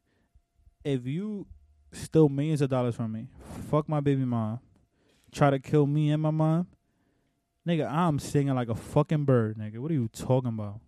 If 0.84 1.06
you 1.06 1.46
steal 1.92 2.28
millions 2.28 2.60
of 2.62 2.70
dollars 2.70 2.94
from 2.94 3.12
me, 3.12 3.28
fuck 3.70 3.88
my 3.88 4.00
baby 4.00 4.24
mom, 4.24 4.60
try 5.32 5.50
to 5.50 5.58
kill 5.58 5.86
me 5.86 6.10
and 6.10 6.22
my 6.22 6.30
mom, 6.30 6.66
nigga, 7.66 7.90
I'm 7.90 8.18
singing 8.18 8.54
like 8.54 8.68
a 8.68 8.74
fucking 8.74 9.24
bird, 9.24 9.58
nigga. 9.58 9.78
What 9.78 9.90
are 9.90 9.94
you 9.94 10.08
talking 10.08 10.48
about? 10.48 10.80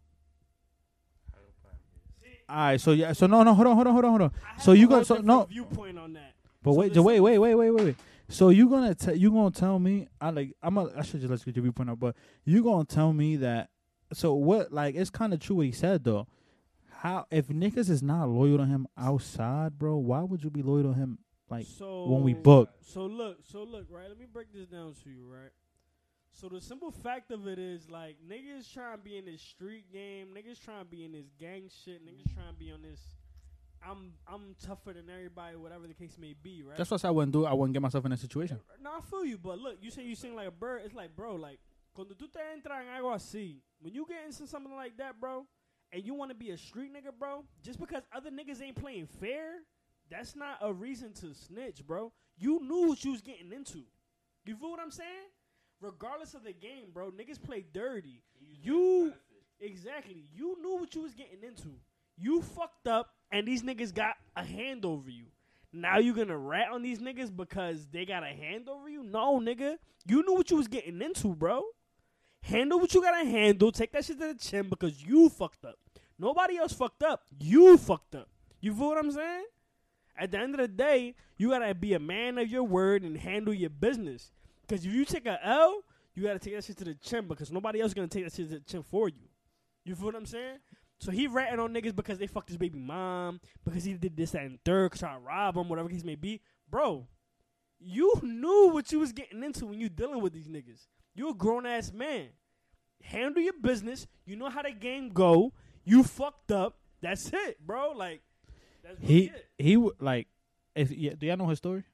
All 2.51 2.57
right, 2.57 2.81
so 2.81 2.93
yeah, 2.93 3.13
so 3.13 3.27
no, 3.27 3.43
no, 3.43 3.53
hold 3.53 3.67
on, 3.67 3.75
hold 3.75 3.87
on, 3.89 3.93
hold 3.93 4.05
on, 4.07 4.11
hold 4.11 4.23
on. 4.23 4.33
So 4.59 4.73
you 4.73 4.89
got- 4.89 5.07
so- 5.07 5.17
no. 5.19 5.45
viewpoint 5.45 5.99
on 5.99 6.15
that. 6.15 6.33
But 6.63 6.73
So 6.73 6.79
wait, 6.79 6.93
just 6.95 7.05
wait, 7.05 7.21
wait, 7.21 7.39
wait, 7.39 7.55
wait, 7.55 7.71
wait, 7.71 7.85
wait. 7.85 7.97
So 8.31 8.49
you 8.49 8.69
gonna 8.69 8.95
tell 8.95 9.15
you 9.15 9.31
gonna 9.31 9.51
tell 9.51 9.79
me 9.79 10.07
I 10.21 10.31
like 10.31 10.55
I'm 10.63 10.77
a, 10.77 10.91
I 10.97 11.03
should 11.03 11.21
just 11.21 11.31
let 11.31 11.41
you 11.41 11.47
get 11.47 11.57
your 11.57 11.63
viewpoint 11.65 11.91
out, 11.91 11.99
but 12.01 12.15
you 12.45 12.63
gonna 12.63 12.85
tell 12.85 13.13
me 13.13 13.37
that 13.37 13.71
so 14.13 14.35
what 14.35 14.73
like 14.73 14.95
it's 14.97 15.09
kind 15.11 15.33
of 15.33 15.41
true 15.41 15.57
what 15.57 15.67
he 15.67 15.73
said 15.73 16.05
though. 16.05 16.27
How 16.91 17.27
if 17.31 17.49
niggas 17.49 17.89
is 17.89 18.03
not 18.03 18.29
loyal 18.29 18.59
to 18.59 18.67
him 18.67 18.87
outside, 18.99 19.79
bro? 19.79 19.97
Why 19.97 20.23
would 20.23 20.43
you 20.43 20.51
be 20.51 20.63
loyal 20.63 20.83
to 20.85 20.93
him? 20.95 21.19
Like 21.51 21.67
so 21.67 22.07
when 22.07 22.23
we 22.23 22.35
book. 22.35 22.71
So 22.81 23.07
look, 23.07 23.39
so 23.51 23.63
look, 23.63 23.87
right? 23.91 24.09
Let 24.09 24.19
me 24.19 24.27
break 24.31 24.53
this 24.53 24.67
down 24.67 24.95
to 25.05 25.11
you, 25.11 25.27
right? 25.27 25.51
So 26.33 26.49
the 26.49 26.61
simple 26.61 26.91
fact 26.91 27.31
of 27.31 27.47
it 27.47 27.59
is 27.59 27.91
like 27.91 28.17
niggas 28.27 28.73
trying 28.73 28.99
to 28.99 29.03
be 29.03 29.17
in 29.17 29.25
this 29.25 29.41
street 29.41 29.91
game, 29.93 30.29
niggas 30.37 30.63
trying 30.63 30.81
to 30.81 30.85
be 30.85 31.05
in 31.05 31.13
this 31.13 31.27
gang 31.39 31.69
shit, 31.85 32.05
niggas 32.05 32.33
trying 32.35 32.53
to 32.53 32.59
be 32.59 32.71
on 32.71 32.83
this. 32.83 33.01
I'm 33.83 34.13
I'm 34.27 34.55
tougher 34.65 34.93
than 34.93 35.09
everybody, 35.09 35.57
whatever 35.57 35.87
the 35.87 35.95
case 35.95 36.17
may 36.19 36.35
be, 36.41 36.63
right? 36.63 36.77
That's 36.77 36.91
what 36.91 37.05
I 37.05 37.11
wouldn't 37.11 37.33
do. 37.33 37.47
I 37.47 37.55
wouldn't 37.55 37.75
get 37.75 37.83
myself 37.83 38.05
in 38.05 38.11
that 38.11 38.21
situation. 38.21 38.61
Uh, 38.69 38.75
no, 38.83 38.91
I 38.99 39.01
feel 39.01 39.25
you, 39.25 39.39
but 39.39 39.59
look, 39.59 39.77
you 39.81 39.91
say 39.91 40.03
you 40.03 40.15
sing 40.17 40.35
like 40.35 40.49
a 40.49 40.53
bird. 40.53 40.83
It's 40.85 40.95
like, 40.95 41.17
bro, 41.17 41.37
like 41.37 41.59
cuando 41.95 42.15
tú 42.15 42.31
te 42.31 42.41
entras 42.41 42.83
en 42.83 43.03
algo 43.03 43.15
así, 43.15 43.63
when 43.81 43.95
you 43.95 44.07
get 44.07 44.19
into 44.27 44.47
something 44.47 44.75
like 44.75 44.97
that, 44.99 45.21
bro, 45.21 45.47
and 45.93 46.05
you 46.05 46.15
want 46.15 46.31
to 46.31 46.37
be 46.37 46.51
a 46.51 46.59
street 46.59 46.93
nigga, 46.93 47.11
bro, 47.19 47.45
just 47.63 47.81
because 47.81 48.03
other 48.13 48.31
niggas 48.31 48.63
ain't 48.63 48.77
playing 48.77 49.07
fair, 49.07 49.63
that's 50.11 50.37
not 50.37 50.59
a 50.61 50.73
reason 50.73 51.13
to 51.15 51.35
snitch, 51.35 51.87
bro. 51.87 52.13
You 52.37 52.61
knew 52.63 52.89
what 52.89 53.05
you 53.05 53.13
was 53.13 53.21
getting 53.21 53.53
into. 53.53 53.83
You 54.45 54.57
feel 54.57 54.71
what 54.71 54.81
I'm 54.81 54.91
saying? 54.91 55.29
Regardless 55.81 56.35
of 56.35 56.45
the 56.45 56.53
game, 56.53 56.87
bro, 56.93 57.11
niggas 57.11 57.43
play 57.43 57.65
dirty. 57.73 58.23
You 58.63 59.13
exactly. 59.61 60.25
You 60.35 60.57
knew 60.61 60.77
what 60.77 60.95
you 60.95 61.03
was 61.03 61.15
getting 61.15 61.43
into. 61.43 61.69
You 62.17 62.43
fucked 62.43 62.89
up, 62.89 63.15
and 63.31 63.47
these 63.47 63.63
niggas 63.63 63.95
got 63.95 64.15
a 64.37 64.45
hand 64.45 64.85
over 64.85 65.11
you. 65.11 65.27
Now 65.73 65.99
you 65.99 66.15
gonna 66.15 66.39
rat 66.39 66.69
on 66.73 66.83
these 66.83 66.99
niggas 66.99 67.35
because 67.35 67.87
they 67.93 68.07
got 68.07 68.23
a 68.23 68.29
hand 68.29 68.69
over 68.69 68.89
you? 68.89 69.03
No, 69.03 69.39
nigga. 69.39 69.77
You 70.07 70.23
knew 70.23 70.35
what 70.35 70.51
you 70.51 70.57
was 70.57 70.69
getting 70.69 71.03
into, 71.03 71.35
bro. 71.35 71.63
Handle 72.43 72.81
what 72.81 72.95
you 72.95 73.03
gotta 73.03 73.29
handle. 73.29 73.71
Take 73.71 73.93
that 73.93 74.05
shit 74.05 74.19
to 74.19 74.33
the 74.33 74.39
chin 74.39 74.69
because 74.69 75.03
you 75.03 75.29
fucked 75.29 75.65
up. 75.65 75.77
Nobody 76.19 76.57
else 76.57 76.73
fucked 76.73 77.03
up. 77.03 77.23
You 77.39 77.77
fucked 77.77 78.15
up. 78.15 78.29
You 78.61 78.75
feel 78.75 78.89
what 78.89 78.99
I'm 78.99 79.13
saying? 79.13 79.45
At 80.19 80.33
the 80.33 80.39
end 80.39 80.55
of 80.55 80.61
the 80.61 80.69
day, 80.69 81.15
you 81.37 81.51
gotta 81.51 81.75
be 81.75 81.95
a 81.95 81.99
man 81.99 82.39
of 82.39 82.49
your 82.49 82.65
word 82.65 83.03
and 83.03 83.17
handle 83.17 83.55
your 83.55 83.71
business. 83.71 84.33
Because 84.67 84.85
if 84.85 84.93
you 84.93 85.05
take 85.05 85.27
a 85.27 85.39
L, 85.47 85.83
you 86.15 86.25
gotta 86.25 86.39
take 86.39 86.55
that 86.55 86.65
shit 86.65 86.77
to 86.79 86.85
the 86.85 86.95
chin 86.95 87.29
because 87.29 87.53
nobody 87.53 87.81
else 87.81 87.95
gonna 87.95 88.09
take 88.09 88.25
that 88.25 88.35
shit 88.35 88.49
to 88.51 88.55
the 88.57 88.65
chin 88.65 88.83
for 88.83 89.09
you. 89.09 89.29
You 89.85 89.95
feel 89.95 90.07
what 90.07 90.17
I'm 90.17 90.27
saying? 90.27 90.59
So 91.01 91.13
he 91.13 91.29
ratting 91.29 91.61
on 91.61 91.73
niggas 91.73 91.95
because 91.95 92.19
they 92.19 92.27
fucked 92.27 92.49
his 92.49 92.59
baby 92.59 92.79
mom, 92.79 93.41
because 93.65 93.85
he 93.85 93.95
did 93.95 94.17
this, 94.17 94.33
that, 94.33 94.43
and 94.43 94.59
third, 94.65 94.93
try 94.93 95.13
to 95.13 95.21
rob 95.21 95.57
him, 95.57 95.69
whatever 95.69 95.89
case 95.89 96.03
may 96.03 96.17
be. 96.17 96.41
Bro, 96.69 97.07
you 97.79 98.13
knew 98.23 98.71
what 98.73 98.91
you 98.91 98.99
was 98.99 99.13
getting 99.13 99.45
into 99.45 99.67
when 99.67 99.81
you 99.81 99.89
dealing 99.89 100.21
with 100.21 100.33
these 100.33 100.49
niggas. 100.49 100.89
You 101.15 101.31
a 101.31 101.35
grown 101.35 101.67
ass 101.67 101.93
man. 101.93 102.29
Handle 103.03 103.43
your 103.43 103.55
business. 103.55 104.07
You 104.27 104.37
know 104.37 104.51
how 104.51 104.63
the 104.63 104.73
game 104.73 105.11
go. 105.11 105.53
You 105.85 106.03
fucked 106.03 106.51
up. 106.51 106.79
That's 107.01 107.31
it, 107.33 107.65
bro. 107.65 107.93
Like 107.93 108.23
He 109.01 109.33
he 109.59 109.75
w- 109.75 109.95
like 110.01 110.29
if 110.75 110.91
yeah, 110.91 111.13
do 111.19 111.27
y'all 111.27 111.37
know 111.37 111.47
his 111.49 111.59
story? 111.59 111.85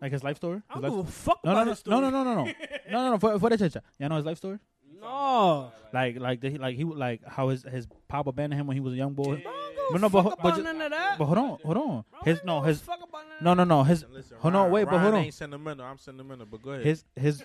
Like 0.00 0.12
his 0.12 0.22
life 0.22 0.36
story? 0.36 0.62
I 0.70 0.74
His 0.74 0.82
don't 0.82 0.82
life- 0.82 1.00
give 1.00 1.08
a 1.08 1.12
fuck 1.12 1.40
no, 1.44 1.50
about 1.50 1.58
no, 1.60 1.64
no, 1.64 1.70
his 1.70 1.78
story. 1.80 2.00
no, 2.00 2.10
no, 2.10 2.24
no, 2.24 2.34
no, 2.34 2.44
no, 2.44 2.44
no, 2.90 3.02
no, 3.04 3.10
no. 3.12 3.18
For 3.18 3.38
for 3.38 3.50
the 3.50 3.58
chacha, 3.58 3.82
y'all 3.98 4.08
know 4.08 4.16
his 4.16 4.24
life 4.26 4.38
story? 4.38 4.58
No. 5.00 5.72
Like 5.92 6.18
like 6.18 6.40
the, 6.40 6.56
like 6.58 6.76
he 6.76 6.84
like 6.84 7.22
how 7.26 7.48
his 7.48 7.62
his 7.64 7.86
pop 8.08 8.26
abandoned 8.26 8.60
him 8.60 8.66
when 8.66 8.76
he 8.76 8.80
was 8.80 8.92
a 8.94 8.96
young 8.96 9.14
boy. 9.14 9.42
I 9.46 9.74
But 9.92 10.00
no, 10.00 10.08
but 10.08 10.22
fuck 10.22 10.32
ho- 10.32 10.38
but 10.42 10.56
ju- 10.56 10.62
none 10.62 10.80
of 10.80 10.90
that. 10.90 11.18
But 11.18 11.24
hold 11.26 11.38
on, 11.38 11.58
hold 11.64 11.76
on. 11.76 12.04
Bro, 12.10 12.20
His 12.24 12.38
no 12.44 12.52
don't 12.54 12.62
give 12.62 12.64
a 12.64 12.68
his 12.68 12.80
fuck 12.80 12.98
about 13.08 13.22
none 13.28 13.36
of 13.38 13.42
no 13.58 13.64
no 13.64 13.64
no 13.78 13.82
his 13.84 14.00
Listen, 14.02 14.14
listen, 14.14 14.36
hold 14.40 14.54
on, 14.54 14.60
Ryan- 14.62 14.72
wait, 14.72 14.84
but 14.84 14.90
hold 14.92 15.02
Ryan 15.02 15.14
on. 15.14 15.24
ain't 15.24 15.34
sentimental. 15.34 15.84
I'm 15.86 15.98
sentimental, 15.98 16.46
but 16.46 16.62
go 16.62 16.70
ahead. 16.70 16.84
his 16.86 17.04
his 17.16 17.42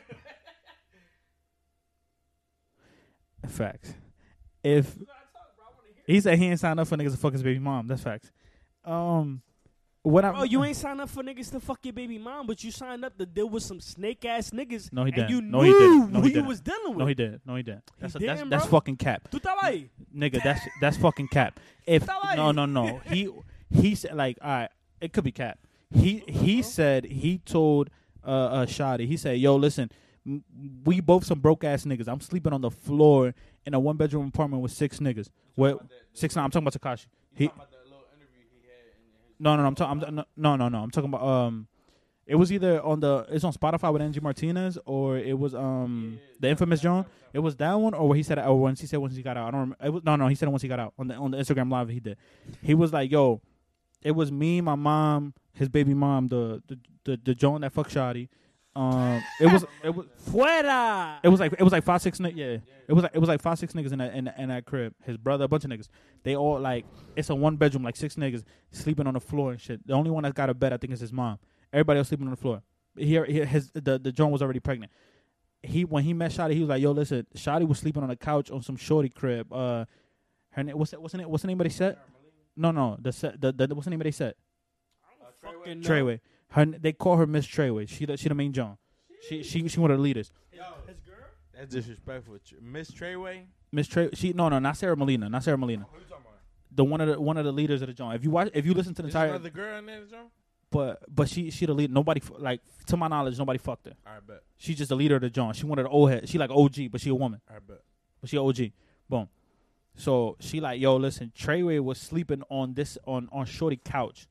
facts. 3.47 3.93
If 4.63 4.95
he 6.07 6.19
said 6.21 6.37
he 6.37 6.45
ain't 6.47 6.59
signed 6.59 6.79
up 6.79 6.87
for 6.87 6.97
niggas 6.97 7.11
to 7.11 7.17
fuck 7.17 7.33
his 7.33 7.43
baby 7.43 7.59
mom, 7.59 7.87
that's 7.87 8.01
facts. 8.01 8.31
Um, 8.85 9.41
what 10.01 10.25
I'm 10.25 10.33
Bro, 10.33 10.43
you 10.43 10.61
ain't 10.65 10.75
signed 10.75 10.99
up 10.99 11.09
for 11.09 11.23
niggas 11.23 11.49
to 11.51 11.61
fuck 11.61 11.79
your 11.83 11.93
baby 11.93 12.17
mom, 12.17 12.45
but 12.45 12.61
you 12.61 12.71
signed 12.71 13.05
up 13.05 13.17
to 13.17 13.25
deal 13.25 13.47
with 13.47 13.63
some 13.63 13.79
snake 13.79 14.25
ass 14.25 14.49
niggas. 14.49 14.91
No, 14.91 15.05
he 15.05 15.11
and 15.11 15.15
didn't. 15.15 15.29
you 15.29 15.41
No, 15.41 15.61
knew 15.61 15.67
he 15.67 15.71
didn't. 15.71 16.11
No, 16.11 16.19
who 16.19 16.27
he 16.27 16.33
didn't. 16.33 16.47
was 16.47 16.59
dealing 16.59 16.89
with. 16.89 16.97
no 16.97 17.05
he 17.05 17.13
didn't 17.13 17.41
no 17.45 17.55
he 17.55 17.63
didn't. 17.63 17.83
That's 17.99 18.13
He 18.15 18.25
that's 18.25 18.39
didn't, 18.39 18.49
that's 18.49 18.65
bro? 18.65 18.71
fucking 18.79 18.97
cap, 18.97 19.29
Tú 19.31 19.39
estabas 19.39 19.61
ahí. 19.63 19.89
nigga. 20.13 20.43
That's 20.43 20.61
that's 20.81 20.97
fucking 20.97 21.29
cap. 21.29 21.57
If 21.85 22.05
no 22.35 22.51
no 22.51 22.65
no 22.65 22.99
he 23.05 23.29
he 23.69 23.95
said 23.95 24.15
like 24.15 24.37
all 24.41 24.49
right, 24.49 24.69
it 24.99 25.13
could 25.13 25.23
be 25.23 25.31
cap. 25.31 25.57
He 25.89 26.23
he 26.27 26.61
said 26.63 27.05
he 27.05 27.37
told 27.37 27.89
uh, 28.25 28.29
uh, 28.29 28.65
Shotti. 28.65 29.07
He 29.07 29.15
said, 29.15 29.37
"Yo, 29.39 29.55
listen, 29.55 29.89
m- 30.27 30.43
we 30.83 30.99
both 30.99 31.23
some 31.25 31.39
broke 31.39 31.63
ass 31.63 31.85
niggas. 31.85 32.07
I'm 32.09 32.19
sleeping 32.19 32.51
on 32.51 32.59
the 32.61 32.71
floor 32.71 33.33
in 33.65 33.73
a 33.73 33.79
one 33.79 33.95
bedroom 33.95 34.27
apartment 34.27 34.61
with 34.63 34.71
six 34.73 34.99
niggas. 34.99 35.29
What? 35.55 35.79
Six? 36.13 36.35
No, 36.35 36.41
I'm 36.41 36.51
talking 36.51 36.67
about 36.67 36.81
Tekashi. 36.81 37.05
He 37.35 37.49
no, 39.43 39.55
no, 39.55 39.61
no. 39.61 39.67
I'm 39.67 39.75
talking. 39.75 40.03
I'm, 40.03 40.15
no, 40.35 40.55
no, 40.55 40.69
no. 40.69 40.77
I'm 40.79 40.91
talking 40.91 41.09
about 41.09 41.23
um." 41.23 41.67
It 42.25 42.35
was 42.35 42.53
either 42.53 42.81
on 42.81 43.01
the 43.01 43.25
it's 43.29 43.43
on 43.43 43.51
Spotify 43.51 43.91
with 43.91 44.01
Angie 44.01 44.21
Martinez 44.21 44.77
or 44.85 45.17
it 45.17 45.37
was 45.37 45.53
um 45.53 46.19
the 46.39 46.47
infamous 46.47 46.79
John. 46.79 47.05
It 47.33 47.39
was 47.39 47.57
that 47.57 47.73
one 47.73 47.93
or 47.93 48.07
what 48.07 48.15
he 48.15 48.23
said 48.23 48.39
or 48.39 48.57
once 48.57 48.79
he 48.79 48.87
said 48.87 48.99
once 48.99 49.13
he 49.13 49.21
got 49.21 49.35
out. 49.35 49.49
I 49.49 49.51
don't 49.51 49.59
remember. 49.59 49.85
It 49.85 49.89
was, 49.89 50.03
no, 50.05 50.15
no, 50.15 50.27
he 50.29 50.35
said 50.35 50.47
it 50.47 50.51
once 50.51 50.61
he 50.61 50.69
got 50.69 50.79
out 50.79 50.93
on 50.97 51.09
the 51.09 51.15
on 51.15 51.31
the 51.31 51.37
Instagram 51.37 51.69
live 51.69 51.89
he 51.89 51.99
did. 51.99 52.15
He 52.61 52.73
was 52.73 52.93
like, 52.93 53.11
"Yo, 53.11 53.41
it 54.01 54.11
was 54.11 54.31
me, 54.31 54.61
my 54.61 54.75
mom, 54.75 55.33
his 55.53 55.67
baby 55.67 55.93
mom, 55.93 56.29
the 56.29 56.63
the 56.67 56.79
the, 57.03 57.19
the 57.21 57.35
John 57.35 57.59
that 57.61 57.73
fuck 57.73 57.89
Shotti. 57.89 58.29
Um, 58.75 59.23
it 59.39 59.51
was 59.51 59.65
it 59.83 59.93
was 59.93 60.07
Fuera. 60.29 61.19
it 61.21 61.29
was 61.29 61.39
like 61.39 61.53
it 61.53 61.61
was 61.61 61.71
like 61.71 61.83
five 61.83 62.01
six 62.01 62.19
ni- 62.19 62.33
yeah. 62.35 62.57
It 62.87 62.93
was 62.93 63.03
like 63.03 63.11
it 63.13 63.19
was 63.19 63.29
like 63.29 63.41
five 63.41 63.59
six 63.59 63.73
niggas 63.73 63.91
in 63.91 63.99
that 63.99 64.13
in, 64.15 64.31
in 64.37 64.49
that 64.49 64.65
crib. 64.65 64.95
His 65.05 65.15
brother, 65.15 65.45
a 65.45 65.47
bunch 65.47 65.63
of 65.63 65.69
niggas. 65.69 65.89
They 66.23 66.35
all 66.35 66.59
like 66.59 66.85
it's 67.15 67.29
a 67.29 67.35
one 67.35 67.55
bedroom, 67.55 67.83
like 67.83 67.95
six 67.95 68.15
niggas 68.15 68.43
sleeping 68.71 69.05
on 69.05 69.13
the 69.13 69.19
floor 69.19 69.51
and 69.51 69.61
shit. 69.61 69.85
The 69.85 69.93
only 69.93 70.09
one 70.09 70.23
that 70.23 70.33
got 70.33 70.49
a 70.49 70.53
bed, 70.55 70.73
I 70.73 70.77
think, 70.77 70.91
is 70.91 70.99
his 70.99 71.13
mom. 71.13 71.37
Everybody 71.71 71.99
else 71.99 72.07
sleeping 72.07 72.25
on 72.27 72.31
the 72.31 72.37
floor. 72.37 72.63
Here, 72.97 73.25
here 73.25 73.45
his 73.45 73.69
the 73.73 73.99
the 73.99 74.11
John 74.11 74.31
was 74.31 74.41
already 74.41 74.59
pregnant. 74.59 74.91
He 75.61 75.85
when 75.85 76.03
he 76.03 76.13
met 76.13 76.31
Shotti, 76.31 76.53
he 76.53 76.59
was 76.61 76.69
like, 76.69 76.81
"Yo, 76.81 76.91
listen, 76.91 77.25
Shotti 77.35 77.67
was 77.67 77.79
sleeping 77.79 78.01
on 78.03 78.09
the 78.09 78.15
couch 78.15 78.49
on 78.49 78.61
some 78.63 78.75
shorty 78.75 79.09
crib. 79.09 79.53
Uh, 79.53 79.85
her 80.51 80.63
name 80.63 80.77
what's 80.77 80.91
that, 80.91 81.01
what's 81.01 81.11
the 81.11 81.19
name? 81.19 81.29
What's 81.29 81.43
the 81.43 81.47
name 81.47 81.61
of 81.61 81.65
the 81.65 81.71
set? 81.71 81.99
No, 82.55 82.71
no, 82.71 82.97
the 82.99 83.11
set. 83.11 83.39
The, 83.39 83.51
the 83.51 83.73
what's 83.73 83.85
the 83.85 83.91
name 83.91 84.01
of 84.01 84.05
the 84.05 84.11
set? 84.11 84.35
Fucking 85.41 85.81
no. 85.81 85.87
Treyway. 85.89 86.19
Her 86.53 86.65
they 86.65 86.93
call 86.93 87.17
her 87.17 87.27
Miss 87.27 87.45
Treyway. 87.47 87.87
She 87.87 88.05
the, 88.05 88.17
she 88.17 88.29
the 88.29 88.35
main 88.35 88.53
John. 88.53 88.77
She 89.27 89.43
she 89.43 89.67
she 89.67 89.79
one 89.79 89.91
of 89.91 89.97
the 89.97 90.03
leaders. 90.03 90.31
Yo, 90.51 90.63
His 90.87 90.99
girl. 90.99 91.15
That's 91.53 91.73
disrespectful. 91.73 92.37
Miss 92.61 92.91
Treyway. 92.91 93.45
Miss 93.71 93.87
Trey. 93.87 94.09
She 94.13 94.33
no 94.33 94.49
no 94.49 94.59
not 94.59 94.77
Sara 94.77 94.95
Molina. 94.95 95.29
Not 95.29 95.43
Sara 95.43 95.57
Molina. 95.57 95.85
Who 95.91 95.99
you 95.99 96.05
talking 96.05 96.25
about? 96.25 96.39
The 96.75 96.83
one 96.83 97.01
of 97.01 97.07
the 97.07 97.19
one 97.19 97.37
of 97.37 97.45
the 97.45 97.51
leaders 97.51 97.81
of 97.81 97.87
the 97.87 97.93
John. 97.93 98.13
If 98.15 98.23
you 98.23 98.29
watch, 98.29 98.49
if 98.53 98.65
you 98.65 98.73
listen 98.73 98.93
to 98.95 99.01
the 99.01 99.07
There's 99.07 99.15
entire, 99.15 99.29
another 99.29 99.49
girl 99.49 99.77
in 99.79 99.85
there, 99.87 100.01
John. 100.05 100.25
but 100.69 101.01
but 101.07 101.27
she 101.29 101.49
she 101.49 101.65
the 101.65 101.73
lead. 101.73 101.91
Nobody 101.91 102.21
like 102.37 102.61
to 102.87 102.97
my 102.97 103.07
knowledge, 103.07 103.39
nobody 103.39 103.57
fucked 103.57 103.87
her. 103.87 103.93
All 104.05 104.13
right, 104.13 104.27
bet. 104.27 104.43
She's 104.57 104.77
just 104.77 104.89
the 104.89 104.95
leader 104.95 105.15
of 105.15 105.21
the 105.21 105.29
John. 105.31 105.53
She 105.53 105.65
wanted 105.65 105.81
of 105.83 105.91
the 105.91 105.91
old 105.91 106.11
head. 106.11 106.29
She 106.29 106.37
like 106.37 106.51
OG, 106.51 106.91
but 106.91 107.01
she 107.01 107.09
a 107.09 107.15
woman. 107.15 107.41
All 107.49 107.55
right, 107.55 107.67
bet. 107.67 107.81
But 108.21 108.29
she 108.29 108.37
OG. 108.37 108.71
Boom. 109.09 109.27
So 109.95 110.37
she 110.39 110.59
like, 110.59 110.79
yo, 110.79 110.95
listen, 110.97 111.31
Treyway 111.37 111.79
was 111.79 111.99
sleeping 111.99 112.43
on 112.49 112.73
this 112.73 112.97
on 113.05 113.29
on 113.31 113.45
Shorty 113.45 113.79
couch. 113.83 114.27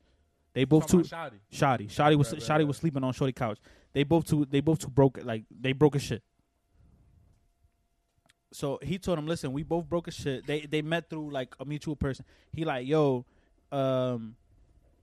They 0.53 0.65
both 0.65 0.87
too 0.87 0.99
Shotti. 0.99 1.39
Shotti. 1.51 1.87
Shotti 1.89 2.15
was 2.15 2.31
Right, 2.31 2.41
Shotti 2.41 2.49
right. 2.49 2.67
was 2.67 2.77
sleeping 2.77 3.03
on 3.03 3.13
Shorty 3.13 3.33
couch. 3.33 3.59
They 3.93 4.03
both 4.03 4.25
two 4.25 4.45
they 4.45 4.59
both 4.61 4.79
two 4.79 4.89
broke 4.89 5.19
like 5.23 5.45
they 5.51 5.73
broke 5.73 5.95
a 5.95 5.99
shit. 5.99 6.23
So 8.51 8.79
he 8.83 8.99
told 8.99 9.17
him, 9.17 9.25
listen, 9.25 9.51
we 9.51 9.63
both 9.63 9.89
broke 9.89 10.07
a 10.07 10.11
shit. 10.11 10.45
They 10.45 10.61
they 10.61 10.81
met 10.81 11.09
through 11.09 11.31
like 11.31 11.55
a 11.59 11.65
mutual 11.65 11.95
person. 11.95 12.25
He 12.51 12.65
like, 12.65 12.87
yo, 12.87 13.25
um, 13.71 14.35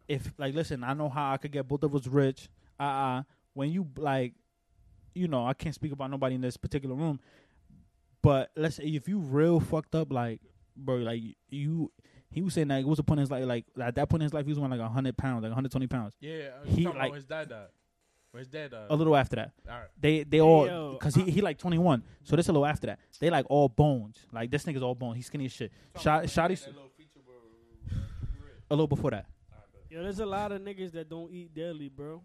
if 0.08 0.32
like 0.38 0.54
listen, 0.54 0.84
I 0.84 0.94
know 0.94 1.08
how 1.08 1.32
I 1.32 1.36
could 1.36 1.50
get 1.52 1.66
both 1.66 1.82
of 1.82 1.94
us 1.94 2.06
rich. 2.06 2.48
Uh 2.78 2.82
uh 2.82 3.22
when 3.54 3.70
you 3.72 3.88
like 3.96 4.34
you 5.14 5.26
know, 5.26 5.44
I 5.44 5.54
can't 5.54 5.74
speak 5.74 5.90
about 5.92 6.10
nobody 6.10 6.36
in 6.36 6.40
this 6.40 6.56
particular 6.56 6.94
room. 6.94 7.18
But 8.22 8.50
let's 8.56 8.76
say 8.76 8.84
if 8.84 9.08
you 9.08 9.18
real 9.18 9.58
fucked 9.58 9.96
up, 9.96 10.12
like 10.12 10.40
bro, 10.76 10.96
like 10.96 11.20
you, 11.48 11.90
he 12.30 12.42
was 12.42 12.54
saying 12.54 12.68
that 12.68 12.80
it 12.80 12.86
was 12.86 12.98
a 12.98 13.02
point 13.02 13.18
in 13.18 13.22
his 13.22 13.30
life, 13.30 13.44
like 13.46 13.64
at 13.80 13.94
that 13.96 14.08
point 14.08 14.22
in 14.22 14.26
his 14.26 14.32
life, 14.34 14.44
he 14.46 14.50
was 14.52 14.58
weighing 14.58 14.70
like 14.70 14.80
hundred 14.90 15.16
pounds, 15.16 15.42
like 15.42 15.52
hundred 15.52 15.70
twenty 15.72 15.86
pounds. 15.86 16.14
Yeah, 16.20 16.50
uh, 16.62 16.64
He, 16.66 16.74
he 16.76 16.86
like- 16.86 16.96
about 16.96 17.14
his 17.14 17.24
dad 17.24 17.48
died. 17.48 17.66
When 18.32 18.38
his 18.38 18.48
dad 18.48 18.70
died. 18.70 18.86
A 18.90 18.94
little 18.94 19.16
after 19.16 19.34
that, 19.36 19.50
All 19.68 19.76
right. 19.76 19.88
they 20.00 20.22
they 20.22 20.40
all 20.40 20.92
because 20.92 21.16
he 21.16 21.28
he 21.30 21.40
like 21.40 21.58
twenty 21.58 21.78
one, 21.78 22.04
so 22.22 22.36
this 22.36 22.48
a 22.48 22.52
little 22.52 22.64
after 22.64 22.86
that. 22.86 23.00
They 23.18 23.28
like 23.28 23.44
all 23.50 23.68
bones, 23.68 24.18
like 24.32 24.52
this 24.52 24.62
nigga's 24.64 24.84
all 24.84 24.94
bones. 24.94 25.16
He's 25.16 25.26
skinny 25.26 25.46
as 25.46 25.52
shit. 25.52 25.72
Shot 25.98 26.24
Shotti's 26.24 26.64
uh, 26.68 26.70
a 28.70 28.74
little 28.74 28.86
before 28.86 29.10
that. 29.10 29.26
Yo, 29.88 30.02
there's 30.04 30.20
a 30.20 30.26
lot 30.26 30.52
of 30.52 30.62
niggas 30.62 30.92
that 30.92 31.08
don't 31.08 31.32
eat 31.32 31.52
daily, 31.52 31.88
bro. 31.88 32.22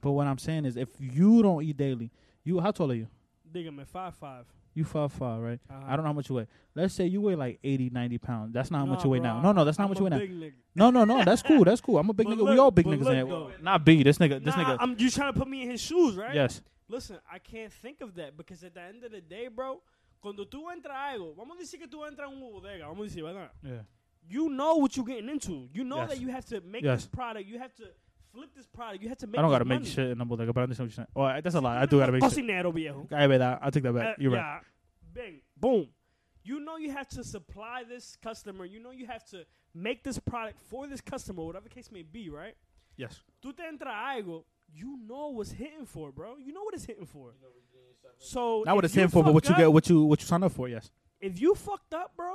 But 0.00 0.10
what 0.10 0.26
I'm 0.26 0.38
saying 0.38 0.64
is, 0.64 0.76
if 0.76 0.88
you 0.98 1.40
don't 1.44 1.62
eat 1.62 1.76
daily, 1.76 2.10
you 2.42 2.58
how 2.58 2.72
tall 2.72 2.90
are 2.90 2.94
you? 2.94 3.06
Nigga, 3.54 3.68
I'm 3.68 3.78
at 3.78 3.86
five 3.86 4.16
five. 4.16 4.46
You 4.74 4.84
five 4.84 5.12
five, 5.12 5.40
right? 5.40 5.60
Uh-huh. 5.68 5.82
I 5.86 5.90
don't 5.96 6.04
know 6.04 6.08
how 6.08 6.12
much 6.14 6.28
you 6.30 6.36
weigh. 6.36 6.46
Let's 6.74 6.94
say 6.94 7.06
you 7.06 7.20
weigh 7.20 7.34
like 7.34 7.58
80, 7.62 7.90
90 7.90 8.18
pounds. 8.18 8.54
That's 8.54 8.70
not 8.70 8.78
how 8.78 8.86
much 8.86 9.04
you 9.04 9.10
weigh 9.10 9.18
bro, 9.20 9.34
now. 9.34 9.40
No, 9.42 9.52
no, 9.52 9.64
that's 9.64 9.78
not 9.78 9.84
I'm 9.84 9.88
how 9.88 9.90
much 9.90 9.98
you 9.98 10.04
weigh 10.04 10.38
now. 10.38 10.46
nigga. 10.46 10.52
No, 10.74 10.90
no, 10.90 11.04
no. 11.04 11.22
That's 11.24 11.42
cool. 11.42 11.64
That's 11.64 11.80
cool. 11.80 11.98
I'm 11.98 12.08
a 12.08 12.14
big 12.14 12.26
nigga. 12.26 12.50
we 12.50 12.58
all 12.58 12.70
big 12.70 12.86
niggas 12.86 13.00
look 13.00 13.08
in 13.08 13.14
here. 13.16 13.24
though. 13.26 13.50
Not 13.60 13.84
B. 13.84 14.02
This 14.02 14.16
nigga. 14.18 14.42
This 14.42 14.56
nah, 14.56 14.64
nigga. 14.64 14.76
I'm 14.80 14.96
you 14.98 15.10
trying 15.10 15.32
to 15.32 15.38
put 15.38 15.48
me 15.48 15.62
in 15.62 15.70
his 15.70 15.80
shoes, 15.80 16.16
right? 16.16 16.34
Yes. 16.34 16.62
Listen, 16.88 17.18
I 17.30 17.38
can't 17.38 17.72
think 17.72 18.00
of 18.00 18.14
that 18.14 18.36
because 18.36 18.62
at 18.64 18.74
the 18.74 18.80
end 18.82 19.04
of 19.04 19.12
the 19.12 19.20
day, 19.20 19.48
bro, 19.48 19.80
cuando 20.22 20.44
tú 20.44 20.70
entras 20.70 20.96
algo, 21.14 21.34
vamos 21.36 21.56
a 21.58 21.60
decir 21.60 21.78
que 21.78 21.86
tú 21.88 22.04
entras 22.06 22.26
a 22.26 22.28
una 22.28 22.46
bodega, 22.46 22.86
vamos 22.86 23.00
a 23.00 23.08
decir, 23.10 23.22
¿verdad? 23.22 23.50
Yeah. 23.62 23.82
You 24.28 24.48
know 24.48 24.76
what 24.76 24.96
you're 24.96 25.04
getting 25.06 25.28
into. 25.28 25.68
You 25.72 25.84
know 25.84 25.96
Yes. 26.02 26.10
that 26.10 26.20
you 26.20 26.28
have 26.28 26.44
to 26.46 26.60
make 26.62 26.84
Yes. 26.84 27.02
this 27.02 27.06
product. 27.08 27.46
You 27.46 27.58
have 27.58 27.74
to 27.76 27.84
flip 28.32 28.50
this 28.54 28.66
product. 28.66 29.02
You 29.02 29.08
have 29.08 29.18
to 29.18 29.26
make. 29.26 29.38
I 29.38 29.42
don't 29.42 29.50
gotta 29.50 29.64
make 29.64 29.84
shit 29.86 30.10
in 30.10 30.18
the 30.18 30.24
bodega, 30.24 30.52
but 30.52 30.60
I 30.60 30.62
understand 30.64 30.90
what 30.90 30.96
you're 30.96 31.04
saying. 31.04 31.36
Oh, 31.36 31.40
that's 31.42 31.54
a 31.54 31.60
lie. 31.60 31.80
I 31.82 31.86
do 31.86 31.98
gotta 31.98 32.12
make 32.16 32.22
shit. 32.22 32.32
Cocinero, 32.32 32.72
viejo. 32.72 33.06
I 33.12 33.26
bet 33.26 33.38
that. 33.40 33.58
I 33.62 33.70
take 33.70 33.82
that 33.84 33.92
back. 33.94 34.06
Uh, 34.06 34.14
You're 34.18 34.32
right. 34.32 34.38
yeah. 34.38 34.60
Bang. 35.14 35.40
Boom. 35.56 35.88
You 36.44 36.58
know 36.60 36.76
you 36.76 36.90
have 36.90 37.08
to 37.08 37.22
supply 37.22 37.84
this 37.88 38.16
customer. 38.22 38.64
You 38.64 38.80
know 38.80 38.90
you 38.90 39.06
have 39.06 39.24
to 39.26 39.44
make 39.74 40.02
this 40.02 40.18
product 40.18 40.58
for 40.68 40.86
this 40.86 41.00
customer, 41.00 41.44
whatever 41.44 41.68
the 41.68 41.74
case 41.74 41.90
may 41.92 42.02
be, 42.02 42.30
right? 42.30 42.54
Yes. 42.96 43.20
Tú 43.44 43.56
te 43.56 43.62
entra 43.62 43.92
algo, 43.92 44.44
you 44.74 44.98
know 45.06 45.28
what's 45.28 45.52
hitting 45.52 45.86
for, 45.86 46.10
bro. 46.10 46.36
You 46.38 46.52
know 46.52 46.62
what 46.62 46.74
it's 46.74 46.84
hitting 46.84 47.06
for. 47.06 47.32
So 48.18 48.62
Not 48.66 48.76
what 48.76 48.84
it's 48.84 48.96
in 48.96 49.02
you 49.02 49.08
for, 49.08 49.22
but 49.22 49.34
what 49.34 49.44
fucked 49.44 49.58
you 49.58 49.64
get, 49.64 49.72
what 49.72 49.88
you 49.88 50.04
what 50.04 50.20
you 50.20 50.26
sign 50.26 50.42
up 50.42 50.52
for. 50.52 50.68
Yes. 50.68 50.90
If 51.20 51.40
you 51.40 51.54
fucked 51.54 51.94
up, 51.94 52.12
bro, 52.16 52.34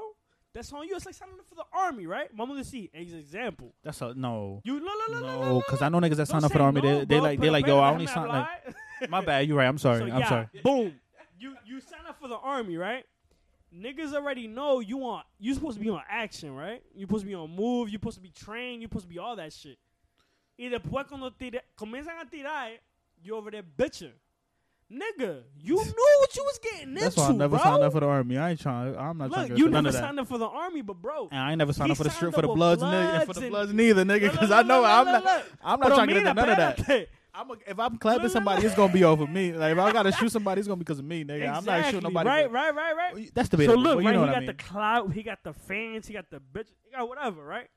that's 0.58 0.74
on 0.74 0.88
you. 0.88 0.96
It's 0.96 1.06
like 1.06 1.14
signing 1.14 1.36
up 1.40 1.46
for 1.48 1.56
the 1.56 1.66
army, 1.72 2.08
right? 2.08 2.30
Vamos 2.36 2.58
a 2.58 2.64
decir, 2.64 2.90
as 2.94 3.14
example. 3.14 3.74
That's 3.84 4.02
a 4.02 4.14
no. 4.16 4.62
You 4.64 4.80
no 4.80 4.92
no 5.08 5.14
no 5.14 5.20
no 5.20 5.42
No, 5.42 5.60
because 5.60 5.84
I 5.84 5.90
know 5.90 6.00
niggas 6.00 6.16
that 6.16 6.28
sign 6.28 6.44
up 6.44 6.52
for 6.52 6.58
the 6.58 6.64
army. 6.64 6.82
no, 6.82 7.00
They 7.00 7.06
they 7.06 7.16
bro, 7.18 7.24
like 7.24 7.40
they 7.40 7.50
like 7.52 7.68
yo. 7.68 7.78
I 7.78 7.92
only 7.92 8.08
sign 8.08 8.28
like. 8.28 8.48
My 9.10 9.22
bad. 9.22 9.48
You're 9.48 9.58
right. 9.58 9.68
I'm 9.68 9.78
sorry. 9.78 10.00
So, 10.00 10.06
I'm 10.06 10.20
yeah, 10.20 10.30
sorry. 10.30 10.48
Boom. 10.64 10.96
You 11.40 11.56
you 11.66 11.80
sign 11.80 12.00
up 12.10 12.20
for 12.20 12.28
the 12.28 12.38
army, 12.38 12.78
right? 12.78 13.06
Niggas 13.72 14.14
already 14.14 14.48
know 14.48 14.80
you 14.80 14.98
want 14.98 15.26
you 15.40 15.54
supposed 15.54 15.78
to 15.78 15.84
be 15.84 15.90
on 15.90 16.02
action, 16.10 16.56
right? 16.56 16.82
You 16.96 17.06
supposed 17.06 17.24
to 17.24 17.28
be 17.28 17.36
on 17.36 17.56
move, 17.56 17.90
you 17.90 17.98
supposed 18.00 18.18
to 18.18 18.24
be 18.24 18.32
trained, 18.32 18.82
you 18.82 18.88
supposed 18.88 19.06
to 19.06 19.14
be 19.14 19.20
all 19.20 19.36
that 19.36 19.54
shit. 19.54 19.78
Y 20.58 20.70
después 20.70 21.08
cuando 21.08 21.30
tira, 21.30 21.62
comienzan 21.78 22.20
a 22.20 22.26
tirar, 22.26 22.72
you 23.22 23.36
over 23.36 23.52
there 23.52 23.62
bitching. 23.62 24.14
Nigga, 24.92 25.44
you 25.62 25.76
knew 25.76 26.18
what 26.20 26.36
you 26.36 26.44
was 26.44 26.60
getting 26.64 26.94
That's 26.94 27.08
into, 27.18 27.20
why 27.20 27.28
I 27.28 27.32
never 27.38 27.58
bro. 27.58 27.60
signed 27.66 27.84
up 27.84 27.92
for 27.92 28.00
the 28.00 28.06
army. 28.08 28.38
I 28.38 28.52
ain't 28.52 28.60
trying. 28.62 28.96
I'm 28.96 29.18
not 29.18 29.32
trying 29.34 29.48
Look, 29.50 29.58
to 29.58 29.58
you 29.58 29.68
none 29.70 29.84
never 29.84 29.88
of 29.90 29.94
that. 29.94 29.98
You 30.00 30.02
never 30.02 30.08
signed 30.08 30.20
up 30.22 30.28
for 30.30 30.38
the 30.38 30.48
army, 30.48 30.82
but 30.82 31.02
bro. 31.02 31.28
And 31.30 31.40
I 31.42 31.50
ain't 31.52 31.58
never 31.58 31.74
signed 31.74 31.88
He 31.88 31.92
up 31.92 31.98
for 31.98 32.04
the 32.06 32.10
signed 32.10 32.18
strip 32.18 32.34
for 32.34 32.38
up 32.40 32.42
the 32.44 32.48
with 32.48 32.56
bloods, 32.56 32.82
and, 32.84 32.94
and 32.96 33.26
for 33.34 33.34
the 33.34 33.50
bloods 33.50 33.74
neither, 33.74 34.06
nigga. 34.06 34.32
Because 34.32 34.50
I 34.52 34.62
know 34.62 34.86
I'm 34.86 35.06
not. 35.06 35.26
I'm 35.62 35.80
not 35.80 35.82
Pero 35.82 35.96
trying 35.96 36.08
to 36.08 36.14
get 36.14 36.18
into 36.22 36.34
none 36.34 36.50
of 36.50 36.58
that. 36.58 36.78
espérate. 36.78 37.08
I'm 37.34 37.52
a, 37.52 37.54
if 37.68 37.78
I'm 37.80 37.98
clapping 37.98 38.30
somebody, 38.30 38.66
it's 38.66 38.74
gonna 38.76 38.92
be 38.94 39.04
over 39.04 39.28
me. 39.28 39.52
Like 39.54 39.74
if 39.74 39.78
I 39.78 39.92
gotta 39.92 40.12
shoot 40.14 40.32
somebody, 40.32 40.60
it's 40.60 40.68
gonna 40.68 40.78
be 40.78 40.86
because 40.86 41.00
of 41.00 41.06
me, 41.06 41.24
nigga. 41.26 41.54
I'm 41.54 41.66
not 41.66 41.86
shooting 41.86 42.02
nobody. 42.04 42.28
Right, 42.30 42.50
right, 42.52 42.74
right, 42.74 42.96
right. 42.96 43.30
That's 43.36 43.50
the 43.50 43.64
So 43.66 43.76
look, 43.76 44.00
you 44.00 44.06
right, 44.08 44.14
know 44.16 44.22
he 44.22 44.26
what 44.26 44.28
got 44.28 44.36
I 44.38 44.40
mean. 44.40 44.48
the 44.48 44.54
clout, 44.56 45.14
he 45.14 45.22
got 45.22 45.44
the 45.44 45.54
fans, 45.54 46.08
he 46.08 46.14
got 46.14 46.32
the 46.32 46.40
bitch, 46.40 46.70
he 46.84 46.92
got 46.96 47.08
whatever, 47.08 47.44
right? 47.44 47.68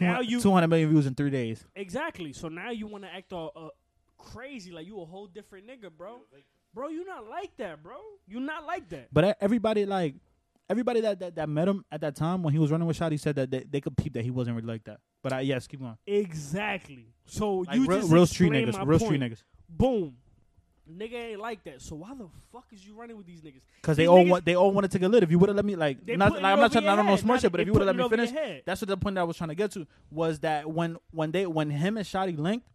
Now 0.00 0.20
you 0.20 0.40
200 0.40 0.66
million 0.68 0.88
views 0.88 1.06
in 1.06 1.14
three 1.14 1.30
days. 1.30 1.64
exactly. 1.76 2.32
So 2.32 2.48
now 2.48 2.70
you 2.70 2.86
want 2.86 3.04
to 3.04 3.14
act 3.14 3.32
all 3.34 3.52
uh, 3.54 3.68
crazy, 4.22 4.70
like 4.70 4.86
you 4.86 5.00
a 5.00 5.04
whole 5.04 5.26
different 5.26 5.66
nigga, 5.66 5.90
bro. 5.96 6.20
Bro, 6.74 6.88
you 6.88 7.04
not 7.04 7.28
like 7.28 7.56
that, 7.58 7.82
bro. 7.82 7.96
You 8.26 8.40
not 8.40 8.64
like 8.64 8.88
that. 8.90 9.08
But 9.12 9.36
everybody 9.40 9.84
like 9.84 10.14
everybody 10.70 11.00
that, 11.02 11.18
that 11.20 11.34
that 11.36 11.48
met 11.48 11.68
him 11.68 11.84
at 11.92 12.00
that 12.00 12.16
time 12.16 12.42
when 12.42 12.52
he 12.52 12.58
was 12.58 12.70
running 12.70 12.86
with 12.86 12.98
Shotti 12.98 13.20
said 13.20 13.36
that 13.36 13.50
they, 13.50 13.64
they 13.70 13.80
could 13.80 13.96
peep 13.96 14.14
that 14.14 14.24
he 14.24 14.30
wasn't 14.30 14.56
really 14.56 14.68
like 14.68 14.84
that. 14.84 14.98
But 15.22 15.32
I, 15.34 15.40
yes, 15.40 15.66
keep 15.66 15.80
going. 15.80 15.96
Exactly. 16.06 17.06
So 17.26 17.58
Like 17.58 17.76
you 17.76 17.86
real, 17.86 18.00
just 18.00 18.12
real 18.12 18.26
street 18.26 18.52
niggas, 18.52 18.74
real 18.86 18.98
point. 18.98 19.02
street 19.02 19.20
niggas. 19.20 19.42
Boom. 19.68 20.16
Nigga 20.90 21.14
ain't 21.14 21.40
like 21.40 21.62
that. 21.64 21.80
So 21.80 21.94
why 21.96 22.12
the 22.14 22.26
fuck 22.50 22.66
is 22.72 22.84
you 22.84 22.94
running 22.94 23.16
with 23.16 23.26
these 23.26 23.40
niggas? 23.40 23.60
Because 23.76 23.96
they 23.96 24.08
all 24.08 24.24
want 24.26 24.44
they 24.44 24.56
all 24.56 24.72
wanted 24.72 24.90
to 24.92 24.98
get 24.98 25.10
lit. 25.10 25.22
If 25.22 25.30
you 25.30 25.38
would 25.38 25.48
have 25.48 25.56
let 25.56 25.64
me 25.64 25.76
like, 25.76 25.98
not, 26.06 26.32
like 26.32 26.44
I'm 26.44 26.58
not 26.58 26.72
trying. 26.72 26.88
I 26.88 26.96
don't 26.96 27.06
know 27.06 27.16
smart 27.16 27.40
shit, 27.40 27.52
but 27.52 27.60
if 27.60 27.66
you 27.66 27.72
would 27.72 27.86
have 27.86 27.96
let 27.96 28.10
me 28.10 28.26
finish, 28.26 28.62
that's 28.64 28.80
what 28.80 28.88
the 28.88 28.96
point 28.96 29.14
that 29.14 29.20
I 29.20 29.24
was 29.24 29.36
trying 29.36 29.50
to 29.50 29.54
get 29.54 29.70
to 29.72 29.86
was 30.10 30.40
that 30.40 30.68
when 30.70 30.96
when 31.12 31.30
they 31.32 31.46
when 31.46 31.70
him 31.70 31.96
and 31.96 32.06
Shotti 32.06 32.36
linked, 32.38 32.66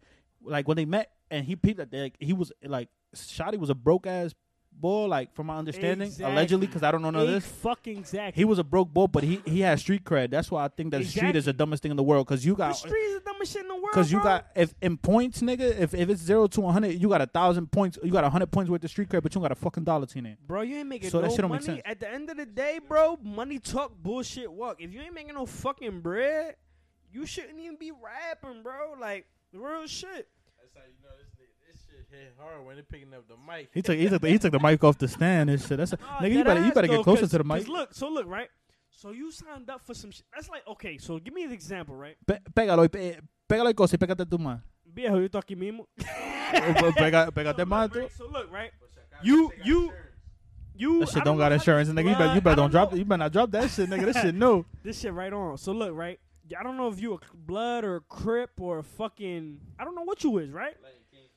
like 0.42 0.66
when 0.66 0.76
they 0.76 0.84
met 0.86 1.10
and 1.30 1.44
he 1.44 1.56
peeped 1.56 1.80
at 1.80 1.90
that 1.90 1.98
like, 2.00 2.14
he 2.20 2.32
was 2.32 2.52
like 2.64 2.88
Shotti 3.14 3.58
was 3.58 3.70
a 3.70 3.74
broke 3.74 4.06
ass 4.06 4.34
boy, 4.70 5.06
like 5.06 5.34
from 5.34 5.46
my 5.46 5.56
understanding, 5.56 6.06
Exactly. 6.06 6.32
allegedly, 6.32 6.66
because 6.68 6.84
I 6.84 6.92
don't 6.92 7.02
know 7.02 7.10
none 7.10 7.22
of 7.22 7.28
this. 7.28 7.44
fucking 7.44 7.98
exactly. 7.98 8.40
He 8.40 8.44
was 8.44 8.60
a 8.60 8.64
broke 8.64 8.88
boy, 8.94 9.06
but 9.08 9.24
he 9.24 9.40
he 9.44 9.60
had 9.60 9.80
street 9.80 10.04
cred. 10.04 10.30
That's 10.30 10.50
why 10.52 10.64
I 10.64 10.68
think 10.68 10.92
that 10.92 11.04
street 11.04 11.34
is 11.34 11.46
the 11.46 11.52
dumbest 11.52 11.82
thing 11.82 11.90
in 11.90 11.96
the 11.96 12.02
world. 12.04 12.28
Because 12.28 12.44
you 12.46 12.52
the 12.52 12.58
got 12.58 12.76
street 12.76 12.92
is 13.00 13.14
the 13.14 13.24
dumbest 13.24 13.52
shit 13.52 13.62
in 13.62 13.68
the 13.68 13.74
world. 13.74 13.88
because 13.90 14.12
you 14.12 14.22
got 14.22 14.46
if 14.54 14.72
in 14.80 14.96
points, 14.96 15.40
nigga, 15.40 15.76
if 15.80 15.94
if 15.94 16.08
it's 16.10 16.22
zero 16.22 16.46
to 16.46 16.60
one 16.60 16.72
hundred, 16.72 16.92
you 17.00 17.08
got 17.08 17.20
a 17.22 17.26
thousand 17.26 17.72
points. 17.72 17.98
You 18.04 18.12
got 18.12 18.22
a 18.22 18.30
hundred 18.30 18.52
points 18.52 18.70
worth 18.70 18.84
of 18.84 18.90
street 18.90 19.08
cred, 19.08 19.22
but 19.22 19.34
you 19.34 19.40
don't 19.40 19.42
got 19.42 19.52
a 19.52 19.56
fucking 19.56 19.82
dollar 19.82 20.06
to 20.06 20.14
your 20.14 20.22
name. 20.22 20.36
Bro, 20.46 20.62
you 20.62 20.76
ain't 20.76 20.88
making 20.88 21.10
So 21.10 21.18
no 21.18 21.22
that 21.22 21.30
shit 21.32 21.40
don't 21.40 21.48
money. 21.50 21.58
make 21.60 21.66
sense. 21.66 21.82
At 21.84 21.98
the 21.98 22.12
end 22.12 22.30
of 22.30 22.36
the 22.36 22.46
day, 22.46 22.78
bro, 22.86 23.18
money 23.20 23.58
talk, 23.58 23.92
bullshit 24.00 24.52
walk. 24.52 24.76
If 24.80 24.92
you 24.92 25.00
ain't 25.00 25.14
making 25.14 25.34
no 25.34 25.46
fucking 25.46 26.02
bread, 26.02 26.54
you 27.10 27.26
shouldn't 27.26 27.58
even 27.58 27.76
be 27.78 27.90
rapping, 27.90 28.62
bro. 28.62 28.94
Like 29.00 29.26
the 29.52 29.58
real 29.58 29.88
shit. 29.88 30.28
That's 30.78 30.86
how 30.86 30.86
you 30.86 31.02
know 31.02 31.14
this 31.18 31.30
nigga, 31.34 31.54
this 31.66 31.80
shit 31.84 32.06
hit 32.10 32.34
hard 32.38 32.64
when 32.64 32.76
they 32.76 32.82
picking 32.82 33.12
up 33.14 33.26
the 33.28 33.34
mic. 33.36 33.70
He 33.74 33.82
took 33.82 33.96
he 33.98 34.08
took 34.08 34.22
the, 34.22 34.28
he 34.28 34.38
took 34.38 34.52
the 34.52 34.60
mic 34.60 34.82
off 34.84 34.96
the 34.98 35.08
stand 35.08 35.50
and 35.50 35.60
shit. 35.60 35.76
That's 35.78 35.92
a, 35.92 35.98
Nah, 35.98 36.20
nigga. 36.20 36.28
You 36.30 36.34
dead 36.38 36.46
better 36.46 36.60
you 36.60 36.66
ass 36.68 36.74
better 36.74 36.86
though, 36.88 36.96
get 36.98 37.04
closer 37.04 37.20
'cause- 37.22 37.30
to 37.30 37.38
the 37.38 37.44
'cause 37.44 37.58
mic. 37.60 37.68
Look, 37.68 37.94
so 37.94 38.08
look, 38.08 38.26
right? 38.26 38.48
So 38.90 39.10
you 39.10 39.30
signed 39.30 39.68
up 39.70 39.82
for 39.84 39.94
some 39.94 40.10
shit. 40.10 40.24
That's 40.34 40.48
like 40.48 40.66
okay. 40.68 40.98
So 40.98 41.18
give 41.18 41.34
me 41.34 41.44
an 41.44 41.52
example, 41.52 41.94
right? 41.96 42.16
Pe- 42.26 42.40
pégalo, 42.54 42.82
y 42.82 42.88
pe- 42.88 43.20
pégalo 43.48 43.66
y 43.68 43.74
cosa 43.74 43.96
y 43.96 43.98
pégate 43.98 44.24
tú 44.26 44.38
más. 44.38 44.60
Viejo, 44.84 45.18
yo 45.20 45.28
tô 45.28 45.38
aquí 45.38 45.54
mismo. 45.56 45.86
Pega, 46.96 47.30
pégate 47.30 47.60
so, 47.62 47.66
más 47.66 47.82
look, 47.82 47.92
tú. 47.92 47.98
right? 48.00 48.12
so 48.12 48.24
look, 48.26 48.52
right? 48.52 48.70
You 49.22 49.52
you 49.64 49.92
you. 50.74 51.00
That 51.00 51.08
I 51.08 51.12
shit 51.12 51.24
don't 51.24 51.36
know 51.36 51.42
got 51.42 51.52
how- 51.52 51.54
insurance, 51.56 51.88
nigga. 51.90 52.08
You 52.10 52.16
better 52.16 52.34
you 52.34 52.40
Blood, 52.40 52.44
better 52.44 52.50
I 52.50 52.54
don't 52.54 52.70
drop 52.70 52.90
know- 52.92 52.98
you 52.98 53.04
better 53.04 53.18
not 53.18 53.32
drop 53.32 53.50
that 53.50 53.70
shit, 53.70 53.88
nigga. 53.90 54.04
This 54.06 54.16
shit 54.22 54.34
new. 54.44 54.64
this 54.82 54.98
shit 55.00 55.12
right 55.12 55.32
on. 55.32 55.58
So 55.58 55.72
look, 55.72 55.94
right? 55.94 56.18
I 56.58 56.62
don't 56.62 56.76
know 56.76 56.88
if 56.88 57.00
you 57.00 57.14
a 57.14 57.18
blood 57.34 57.84
or 57.84 57.96
a 57.96 58.00
crip 58.00 58.50
or 58.60 58.78
a 58.78 58.82
fucking 58.82 59.60
I 59.78 59.84
don't 59.84 59.94
know 59.94 60.02
what 60.02 60.22
you 60.24 60.38
is, 60.38 60.50
right? 60.50 60.76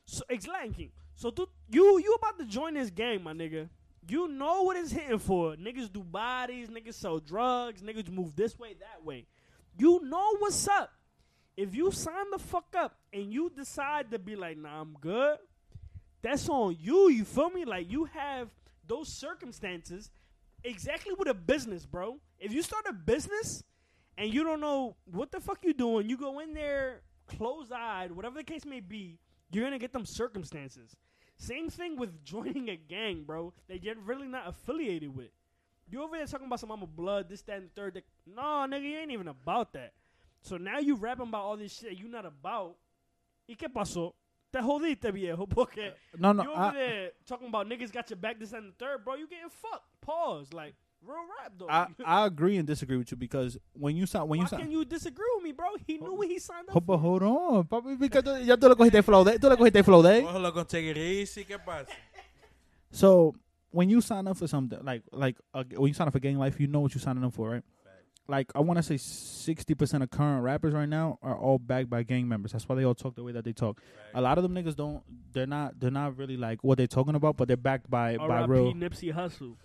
So 0.06 0.24
ex 0.30 0.48
Latin 0.48 0.74
King. 0.74 0.92
So 1.16 1.30
tu, 1.30 1.48
you 1.70 2.00
you 2.00 2.14
about 2.14 2.38
to 2.40 2.46
join 2.46 2.74
this 2.74 2.90
gang, 2.90 3.24
my 3.24 3.34
nigga. 3.34 3.70
You 4.08 4.28
know 4.28 4.64
what 4.64 4.78
it's 4.78 4.92
hitting 4.92 5.20
for. 5.20 5.56
Niggas 5.56 5.92
do 5.92 6.04
bodies, 6.04 6.70
niggas 6.70 6.96
sell 6.96 7.20
drugs, 7.20 7.82
niggas 7.82 8.10
move 8.10 8.36
this 8.36 8.58
way, 8.58 8.76
that 8.80 9.06
way. 9.06 9.26
You 9.78 10.02
know 10.04 10.36
what's 10.40 10.68
up. 10.68 10.92
If 11.56 11.76
you 11.76 11.92
sign 11.92 12.32
the 12.32 12.40
fuck 12.40 12.74
up 12.76 12.96
and 13.14 13.32
you 13.32 13.52
decide 13.56 14.12
to 14.12 14.20
be 14.20 14.36
like, 14.36 14.58
nah, 14.58 14.82
I'm 14.82 14.96
good, 15.00 15.38
that's 16.22 16.50
on 16.50 16.78
you. 16.80 17.10
You 17.10 17.26
feel 17.26 17.50
me? 17.50 17.66
Like 17.66 17.92
you 17.92 18.06
have 18.06 18.50
those 18.88 19.08
circumstances 19.08 20.10
exactly 20.64 21.14
with 21.18 21.28
a 21.28 21.34
business, 21.34 21.86
bro. 21.86 22.18
If 22.40 22.54
you 22.54 22.62
start 22.62 22.86
a 22.90 22.94
business 22.94 23.64
and 24.22 24.32
you 24.32 24.44
don't 24.44 24.62
know 24.62 24.96
what 25.06 25.32
the 25.32 25.40
fuck 25.40 25.58
you 25.64 25.74
doing, 25.74 26.08
you 26.08 26.16
go 26.16 26.40
in 26.40 26.54
there 26.54 27.02
closed 27.26 27.72
eyed, 27.72 28.12
whatever 28.12 28.36
the 28.36 28.44
case 28.44 28.66
may 28.66 28.80
be, 28.80 29.18
you're 29.52 29.64
gonna 29.64 29.80
get 29.80 29.94
them 29.94 30.06
circumstances. 30.06 30.96
Same 31.38 31.70
thing 31.70 31.98
with 31.98 32.24
joining 32.24 32.70
a 32.70 32.76
gang, 32.76 33.24
bro. 33.24 33.52
That 33.68 33.84
you're 33.84 33.96
really 33.96 34.28
not 34.28 34.48
affiliated 34.48 35.16
with. 35.16 35.32
You 35.90 36.04
over 36.04 36.16
there 36.16 36.28
talking 36.28 36.46
about 36.46 36.60
some 36.60 36.70
I'm 36.70 36.86
blood, 36.96 37.30
this, 37.30 37.42
that, 37.44 37.58
and 37.58 37.66
the 37.66 37.74
third. 37.74 37.96
That, 37.96 38.04
no, 38.28 38.42
nigga, 38.70 38.84
you 38.84 38.98
ain't 39.00 39.12
even 39.12 39.28
about 39.28 39.74
that. 39.74 39.94
So 40.44 40.58
now 40.58 40.78
you 40.78 40.96
rapping 40.96 41.28
about 41.28 41.42
all 41.42 41.58
this 41.58 41.80
shit 41.80 41.98
you 41.98 42.08
not 42.08 42.26
about. 42.26 42.76
¿Y 43.50 43.56
qué 43.56 43.74
pasó? 43.74 44.14
Te 44.54 44.60
jodiste, 44.60 45.12
viejo, 45.12 45.46
porque 45.50 45.94
No, 46.20 46.32
no. 46.32 46.44
you 46.44 46.52
over 46.52 46.62
I, 46.62 46.74
there 46.74 47.10
talking 47.26 47.48
about 47.48 47.68
niggas 47.68 47.92
got 47.92 48.10
your 48.12 48.18
back, 48.18 48.40
this, 48.40 48.52
that, 48.52 48.62
and 48.62 48.72
the 48.72 48.76
third, 48.78 49.04
bro. 49.04 49.16
You 49.16 49.28
getting 49.28 49.50
fucked. 49.50 50.00
Pause. 50.00 50.54
Like, 50.54 50.76
real 51.06 51.18
rap, 51.42 51.52
though. 51.58 51.68
I 51.70 51.88
I 52.06 52.26
agree 52.26 52.58
and 52.58 52.68
disagree 52.68 52.98
with 52.98 53.12
you 53.12 53.18
because 53.18 53.58
when 53.74 53.96
you 53.96 54.06
sign 54.06 54.28
when 54.28 54.40
Why 54.40 54.44
you 54.44 54.48
sign. 54.48 54.60
can 54.62 54.72
you 54.72 54.86
disagree 54.86 55.26
with 55.36 55.44
me, 55.44 55.52
bro? 55.52 55.68
He 55.86 55.98
knew 55.98 56.14
what 56.14 56.28
he 56.28 56.40
signed 56.40 56.70
up 56.70 56.74
but 56.74 56.86
for. 56.86 57.00
hold 57.00 57.24
on, 57.24 57.64
papi, 57.66 57.98
because 58.00 58.24
tú- 58.24 58.46
ya 58.46 58.56
tú 58.56 58.70
le 58.70 58.76
cogiste 58.76 59.04
flow 59.04 59.24
de, 59.24 59.38
tú 59.40 59.50
le 59.50 59.58
cogiste 59.58 59.84
flow 59.84 60.02
de. 60.02 60.22
Ojalá 60.24 60.54
con 60.54 60.66
take 60.66 60.90
it 60.92 60.98
easy, 60.98 61.44
¿qué 61.46 61.58
pasa? 61.64 61.88
So 62.92 63.36
when 63.72 63.90
you 63.90 64.02
sign 64.02 64.28
up 64.28 64.38
for 64.38 64.48
something 64.48 64.80
like 64.84 65.04
like 65.12 65.38
uh, 65.54 65.64
when 65.76 65.88
you 65.88 65.94
sign 65.94 66.08
up 66.08 66.14
for 66.14 66.20
gang 66.20 66.38
life, 66.38 66.60
you 66.60 66.68
know 66.68 66.82
what 66.82 66.94
you're 66.94 67.02
signing 67.02 67.24
up 67.24 67.34
for, 67.34 67.50
right? 67.50 67.64
Like 68.28 68.52
I 68.56 68.60
want 68.60 68.78
to 68.78 68.84
say 68.84 68.98
sixty 68.98 69.74
percent 69.76 70.04
of 70.04 70.10
current 70.12 70.44
rappers 70.44 70.74
right 70.74 70.88
now 70.88 71.18
are 71.22 71.36
all 71.38 71.58
backed 71.58 71.90
by 71.90 72.04
gang 72.04 72.28
members. 72.28 72.52
That's 72.52 72.68
why 72.70 72.76
they 72.76 72.86
all 72.86 72.94
talk 72.96 73.16
the 73.16 73.24
way 73.24 73.32
that 73.34 73.44
they 73.44 73.52
talk. 73.54 73.82
A 74.14 74.22
lot 74.22 74.38
of 74.38 74.44
them 74.44 74.54
niggas 74.54 74.76
don't. 74.76 75.02
They're 75.34 75.48
not. 75.48 75.80
They're 75.80 75.92
not 75.92 76.18
really 76.18 76.38
like 76.38 76.64
what 76.64 76.78
they're 76.78 76.88
talking 76.88 77.16
about, 77.16 77.36
but 77.36 77.48
they're 77.48 77.58
backed 77.58 77.90
by 77.90 78.18
by 78.18 78.24
R.I.P. 78.26 78.52
real. 78.52 78.74
Nipsey 78.74 79.14
Hussle. 79.14 79.56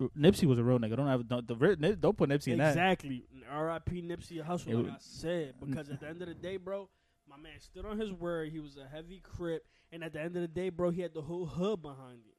Nipsey 0.00 0.46
was 0.46 0.58
a 0.58 0.64
real 0.64 0.78
nigga. 0.78 0.96
Don't 0.96 1.08
have 1.08 1.28
don't, 1.28 1.46
the, 1.46 1.96
don't 1.98 2.16
put 2.16 2.30
Nipsey 2.30 2.52
in 2.52 2.58
that. 2.58 2.70
Exactly. 2.70 3.24
R.I.P. 3.50 4.02
Nipsey 4.02 4.44
Hussle, 4.44 4.68
It 4.68 4.76
like 4.76 4.92
I 4.92 4.96
said. 4.98 5.54
Because 5.60 5.90
at 5.90 6.00
the 6.00 6.08
end 6.08 6.22
of 6.22 6.28
the 6.28 6.34
day, 6.34 6.56
bro, 6.56 6.88
my 7.28 7.36
man 7.36 7.58
stood 7.60 7.84
on 7.84 7.98
his 7.98 8.12
word. 8.12 8.50
He 8.50 8.60
was 8.60 8.76
a 8.76 8.86
heavy 8.86 9.20
crip. 9.20 9.64
And 9.90 10.04
at 10.04 10.12
the 10.12 10.20
end 10.20 10.36
of 10.36 10.42
the 10.42 10.48
day, 10.48 10.68
bro, 10.68 10.90
he 10.90 11.00
had 11.00 11.14
the 11.14 11.22
whole 11.22 11.46
hood 11.46 11.82
behind 11.82 12.18
him. 12.18 12.34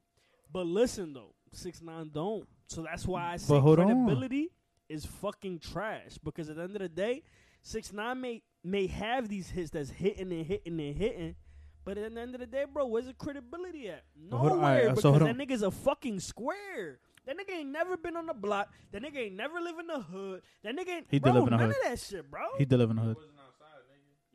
But 0.52 0.66
listen, 0.66 1.14
though, 1.14 1.34
6 1.52 1.82
9 1.82 2.12
don't. 2.14 2.48
So 2.68 2.82
that's 2.84 3.06
why 3.06 3.34
I 3.34 3.38
say 3.38 3.60
hold 3.60 3.80
on. 3.80 3.88
credibility 3.88 4.52
is 4.88 5.06
fucking 5.06 5.60
trash. 5.60 6.18
Because 6.24 6.50
at 6.50 6.56
the 6.56 6.64
end 6.64 6.76
of 6.76 6.82
the 6.82 6.90
day, 6.90 7.24
6 7.64 7.94
9 7.94 8.22
may, 8.22 8.42
may 8.64 8.88
have 8.88 9.28
these 9.28 9.50
hits 9.50 9.72
that's 9.72 9.90
hitting 9.90 10.32
and 10.32 10.46
hitting 10.46 10.80
and 10.80 10.96
hitting. 10.96 11.36
But 11.86 11.98
at 11.98 12.14
the 12.14 12.22
end 12.22 12.36
of 12.36 12.42
the 12.42 12.48
day, 12.48 12.66
bro, 12.72 12.86
where's 12.86 13.08
the 13.08 13.14
credibility 13.14 13.90
at? 13.90 14.04
Nowhere. 14.16 14.52
alright, 14.52 14.84
because 14.84 15.02
so 15.02 15.12
that 15.14 15.38
nigga's 15.38 15.64
a 15.64 15.72
fucking 15.72 16.20
square. 16.20 17.00
That 17.26 17.36
nigga 17.38 17.60
ain't 17.60 17.70
never 17.70 17.98
been 17.98 18.16
on 18.16 18.26
the 18.26 18.34
block. 18.34 18.70
That 18.92 19.04
nigga 19.04 19.18
ain't 19.18 19.36
never 19.36 19.60
live 19.60 19.78
in 19.80 19.88
the 19.88 20.00
hood. 20.00 20.42
That 20.64 20.76
nigga 20.76 20.90
ain't. 20.90 21.08
He 21.10 21.20
did 21.20 21.24
bro, 21.24 21.34
live 21.34 21.44
in 21.44 21.50
the 21.52 21.58
none 21.58 21.68
hood. 21.68 21.76
of 21.84 21.90
that 21.90 22.00
shit, 22.00 22.30
bro. 22.30 22.42
He 22.58 22.66
did 22.66 22.80
live 22.80 22.90
in 22.90 22.96
the 22.96 23.02
hood. 23.02 23.18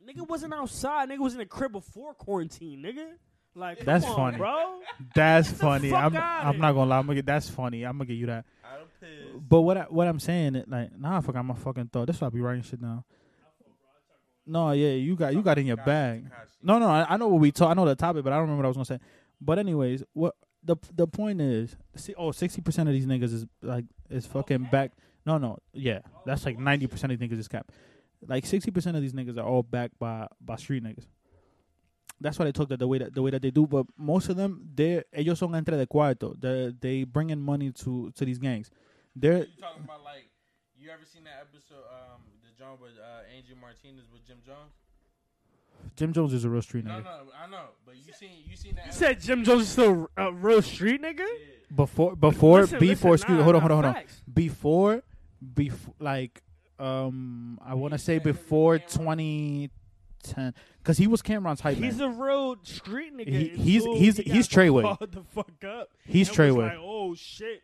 nigga 0.07 0.27
wasn't 0.27 0.53
outside. 0.53 1.09
Nigga 1.09 1.19
was 1.19 1.33
in 1.33 1.39
the 1.39 1.45
crib 1.45 1.71
before 1.71 2.13
quarantine, 2.13 2.81
nigga. 2.81 3.13
Like, 3.57 3.77
come 3.77 3.85
That's 3.85 4.05
on, 4.05 4.15
funny. 4.15 4.37
bro. 4.37 4.79
That's 5.13 5.49
funny. 5.49 5.93
I'm 5.93 6.15
I'm 6.15 6.59
not 6.59 6.73
gonna 6.73 6.89
lie. 6.89 6.97
I'm 6.97 7.05
gonna 7.05 7.15
get 7.15 7.25
that's 7.25 7.49
funny. 7.49 7.83
I'm 7.83 7.97
gonna 7.97 8.05
give 8.05 8.17
you 8.17 8.25
that. 8.27 8.45
I'm 8.63 8.87
pissed. 8.99 9.49
But 9.49 9.61
what 9.61 9.77
I, 9.77 9.83
what 9.83 10.07
I'm 10.07 10.19
saying, 10.19 10.55
it, 10.55 10.69
like, 10.69 10.97
nah, 10.97 11.17
I 11.17 11.21
forgot 11.21 11.45
my 11.45 11.55
fucking 11.55 11.87
thought. 11.87 12.07
That's 12.07 12.19
why 12.19 12.27
I 12.27 12.29
be 12.31 12.41
writing 12.41 12.63
shit 12.63 12.81
now. 12.81 13.05
No, 14.45 14.71
yeah, 14.71 14.89
you 14.89 15.15
got 15.15 15.33
you 15.33 15.41
got 15.41 15.57
in 15.57 15.65
your 15.65 15.77
bag. 15.77 16.25
No, 16.61 16.79
no, 16.79 16.87
I, 16.87 17.05
I 17.09 17.17
know 17.17 17.29
what 17.29 17.39
we 17.39 17.51
talk. 17.51 17.71
I 17.71 17.73
know 17.73 17.85
the 17.85 17.95
topic, 17.95 18.23
but 18.23 18.33
I 18.33 18.35
don't 18.35 18.43
remember 18.43 18.63
what 18.63 18.65
I 18.65 18.77
was 18.77 18.77
gonna 18.77 18.99
say. 18.99 19.05
But 19.41 19.57
anyways, 19.57 20.03
what 20.13 20.35
the 20.65 20.75
the 20.93 21.07
point 21.07 21.41
is, 21.41 21.75
see, 21.95 22.13
oh, 22.17 22.31
60 22.31 22.61
percent 22.61 22.89
of 22.89 22.93
these 22.93 23.05
niggas 23.05 23.33
is 23.33 23.45
like 23.61 23.85
is 24.09 24.25
fucking 24.25 24.65
back. 24.71 24.91
No, 25.25 25.37
no, 25.37 25.57
yeah, 25.73 25.99
that's 26.25 26.45
like 26.45 26.59
ninety 26.59 26.87
percent 26.87 27.11
of 27.11 27.19
these 27.19 27.29
niggas 27.29 27.39
is 27.39 27.47
cap. 27.47 27.71
Like 28.27 28.45
sixty 28.45 28.71
percent 28.71 28.95
of 28.95 29.01
these 29.01 29.13
niggas 29.13 29.37
are 29.37 29.45
all 29.45 29.63
backed 29.63 29.97
by 29.99 30.27
by 30.41 30.55
street 30.55 30.83
niggas. 30.83 31.05
That's 32.21 32.39
why 32.39 32.45
they 32.45 32.51
talk 32.51 32.69
that 32.69 32.79
the 32.79 32.87
way 32.87 32.99
that 32.99 33.13
the 33.13 33.21
way 33.21 33.31
that 33.31 33.41
they 33.41 33.51
do. 33.51 33.67
But 33.67 33.87
most 33.97 34.29
of 34.29 34.37
them, 34.37 34.69
they 34.73 35.03
ellos 35.13 35.39
son 35.39 35.53
entre 35.55 35.77
de 35.77 35.85
cuarto. 35.85 36.39
They 36.39 36.73
they 36.79 37.03
bring 37.03 37.29
in 37.29 37.41
money 37.41 37.71
to 37.71 38.11
to 38.11 38.25
these 38.25 38.37
gangs. 38.39 38.69
They're 39.15 39.39
You 39.39 39.47
talking 39.59 39.83
about 39.83 40.03
like 40.03 40.29
you 40.77 40.89
ever 40.91 41.05
seen 41.05 41.23
that 41.25 41.41
episode 41.41 41.83
um 41.89 42.21
the 42.43 42.51
John 42.57 42.77
with 42.79 42.93
uh 42.99 43.35
Angie 43.35 43.55
Martinez 43.59 44.05
with 44.11 44.25
Jim 44.25 44.37
Jones? 44.45 44.73
Jim 45.95 46.11
Jones 46.13 46.33
is 46.33 46.43
a 46.45 46.49
real 46.49 46.61
street 46.61 46.85
nigga. 46.85 47.03
No, 47.03 47.09
no, 47.25 47.31
I 47.41 47.49
know, 47.49 47.65
but 47.85 47.95
you 47.95 48.11
seen 48.13 48.31
you 48.47 48.55
seen 48.57 48.75
that 48.75 48.87
You 48.87 48.91
said 48.91 49.19
Jim 49.21 49.43
Jones 49.43 49.63
is 49.63 49.69
still 49.69 50.09
a 50.17 50.31
real 50.31 50.61
street 50.61 51.01
nigga? 51.01 51.25
Before 51.73 52.15
before 52.15 52.61
Listen, 52.61 52.79
before 52.79 53.11
listen, 53.11 53.23
excuse 53.25 53.37
nah, 53.37 53.43
hold 53.43 53.55
on 53.55 53.61
nah, 53.61 53.67
hold 53.67 53.71
on 53.71 53.83
hold 53.83 53.85
on 53.85 53.93
facts. 54.01 54.21
before 54.31 55.03
before 55.53 55.93
like 55.99 56.41
um 56.79 57.59
I 57.65 57.73
want 57.75 57.93
to 57.93 57.97
say 57.97 58.19
before 58.19 58.77
2010 58.79 60.53
because 60.79 60.97
he 60.97 61.07
was 61.07 61.21
Cam'ron's 61.21 61.61
hype 61.61 61.77
He's 61.77 61.97
man. 61.97 62.09
a 62.11 62.23
real 62.23 62.55
street 62.63 63.15
nigga. 63.15 63.27
He- 63.29 63.47
he's- 63.49 63.83
until 63.83 63.95
he's- 63.99 64.17
he 64.17 64.23
he's 64.31 64.47
Treyway. 64.47 64.81
called 64.83 65.11
the 65.11 65.23
fuck 65.23 65.63
up. 65.63 65.89
He's 66.05 66.29
and 66.29 66.37
was 66.37 66.47
Treyway. 66.55 66.69
Like, 66.69 66.77
oh 66.79 67.15
shit! 67.15 67.61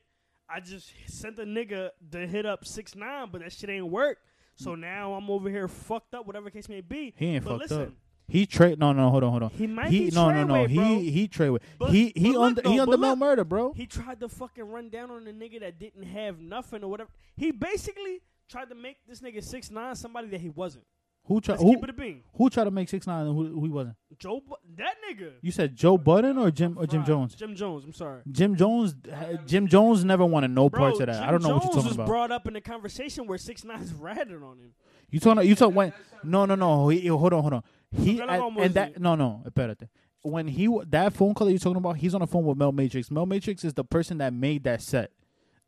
I 0.49 0.59
just 0.59 0.91
sent 1.07 1.39
a 1.39 1.43
nigga 1.45 1.89
to 2.11 2.27
hit 2.27 2.45
up 2.45 2.65
six 2.65 2.95
nine, 2.95 3.29
but 3.31 3.41
that 3.41 3.53
shit 3.53 3.69
ain't 3.69 3.87
work. 3.87 4.17
So 4.55 4.75
now 4.75 5.13
I'm 5.13 5.29
over 5.29 5.49
here 5.49 5.67
fucked 5.67 6.13
up, 6.13 6.25
whatever 6.27 6.49
case 6.49 6.69
may 6.69 6.81
be. 6.81 7.13
He 7.15 7.35
ain't 7.35 7.43
but 7.43 7.51
fucked 7.51 7.61
listen, 7.63 7.81
up. 7.83 7.89
He 8.27 8.45
trade 8.45 8.79
no 8.79 8.93
no 8.93 9.09
hold 9.09 9.23
on 9.23 9.31
hold 9.31 9.43
on. 9.43 9.49
He 9.49 9.67
might 9.67 9.89
he 9.89 10.09
be 10.09 10.15
no 10.15 10.31
no 10.31 10.43
no 10.43 10.53
bro. 10.53 10.67
he 10.67 11.11
he 11.11 11.27
trade 11.27 11.49
with 11.49 11.63
But- 11.77 11.89
he 11.89 12.13
he 12.15 12.31
look 12.31 12.57
under 12.57 12.69
he 12.69 12.79
under 12.79 12.95
look. 12.97 13.17
murder 13.17 13.43
bro. 13.43 13.73
He 13.73 13.85
tried 13.85 14.19
to 14.21 14.29
fucking 14.29 14.63
run 14.63 14.89
down 14.89 15.11
on 15.11 15.27
a 15.27 15.31
nigga 15.31 15.59
that 15.59 15.79
didn't 15.79 16.03
have 16.03 16.39
nothing 16.39 16.83
or 16.83 16.87
whatever. 16.87 17.09
He 17.35 17.51
basically 17.51 18.21
tried 18.47 18.69
to 18.69 18.75
make 18.75 18.97
this 19.07 19.19
nigga 19.21 19.43
six 19.43 19.69
nine 19.69 19.95
somebody 19.95 20.29
that 20.29 20.39
he 20.39 20.49
wasn't. 20.49 20.85
Who 21.25 21.39
tried 21.39 21.59
who 21.59 21.75
keep 21.75 21.83
it 21.83 21.89
a 21.91 21.93
bean. 21.93 22.23
who 22.35 22.49
tried 22.49 22.63
to 22.65 22.71
make 22.71 22.89
six 22.89 23.05
nine 23.07 23.25
and 23.27 23.35
who 23.35 23.45
who 23.59 23.63
he 23.65 23.69
wasn't? 23.71 23.95
Joe, 24.17 24.41
Bu- 24.45 24.55
that 24.77 24.95
nigga. 25.09 25.31
You 25.41 25.51
said 25.51 25.75
Joe 25.75 25.97
Budden 25.97 26.37
or 26.37 26.51
Jim 26.51 26.77
or 26.77 26.85
Jim 26.87 27.01
Right. 27.01 27.07
Jones? 27.07 27.35
Jim 27.35 27.55
Jones. 27.55 27.85
I'm 27.85 27.93
sorry. 27.93 28.21
Jim 28.31 28.55
Jones 28.55 28.95
uh, 29.11 29.33
Jim 29.45 29.67
Jones 29.67 30.03
never 30.03 30.25
wanted 30.25 30.49
no 30.51 30.69
Bro, 30.69 30.79
parts 30.79 30.99
of 30.99 31.05
that. 31.07 31.13
Jim 31.19 31.23
I 31.23 31.31
don't 31.31 31.43
know 31.43 31.49
Jones 31.49 31.63
what 31.63 31.63
you're 31.65 31.73
talking 31.73 31.87
was 31.89 31.95
about. 31.95 32.07
brought 32.07 32.31
up 32.31 32.47
in 32.47 32.53
the 32.53 32.61
conversation 32.61 33.27
where 33.27 33.37
six 33.37 33.63
nines 33.63 33.93
ratted 33.93 34.41
on 34.43 34.57
him. 34.59 34.73
You 35.09 35.19
talking? 35.19 35.47
You 35.47 35.55
talking 35.55 35.75
when? 35.75 35.93
No, 36.23 36.45
no, 36.45 36.55
no. 36.55 36.89
He, 36.89 37.07
hold 37.07 37.33
on, 37.33 37.41
hold 37.41 37.53
on. 37.53 37.63
He 37.97 38.19
and, 38.19 38.57
and 38.57 38.73
that 38.73 38.99
no, 38.99 39.15
no. 39.15 39.43
Espérate. 39.47 39.87
When 40.23 40.47
he 40.47 40.65
w- 40.65 40.85
that 40.89 41.13
phone 41.13 41.33
call 41.33 41.47
that 41.47 41.51
you're 41.53 41.59
talking 41.59 41.77
about, 41.77 41.97
he's 41.97 42.13
on 42.13 42.21
the 42.21 42.27
phone 42.27 42.45
with 42.45 42.57
Mel 42.57 42.71
Matrix. 42.71 43.09
Mel 43.11 43.25
Matrix 43.25 43.63
is 43.63 43.73
the 43.73 43.83
person 43.83 44.19
that 44.19 44.33
made 44.33 44.63
that 44.65 44.81
set, 44.81 45.11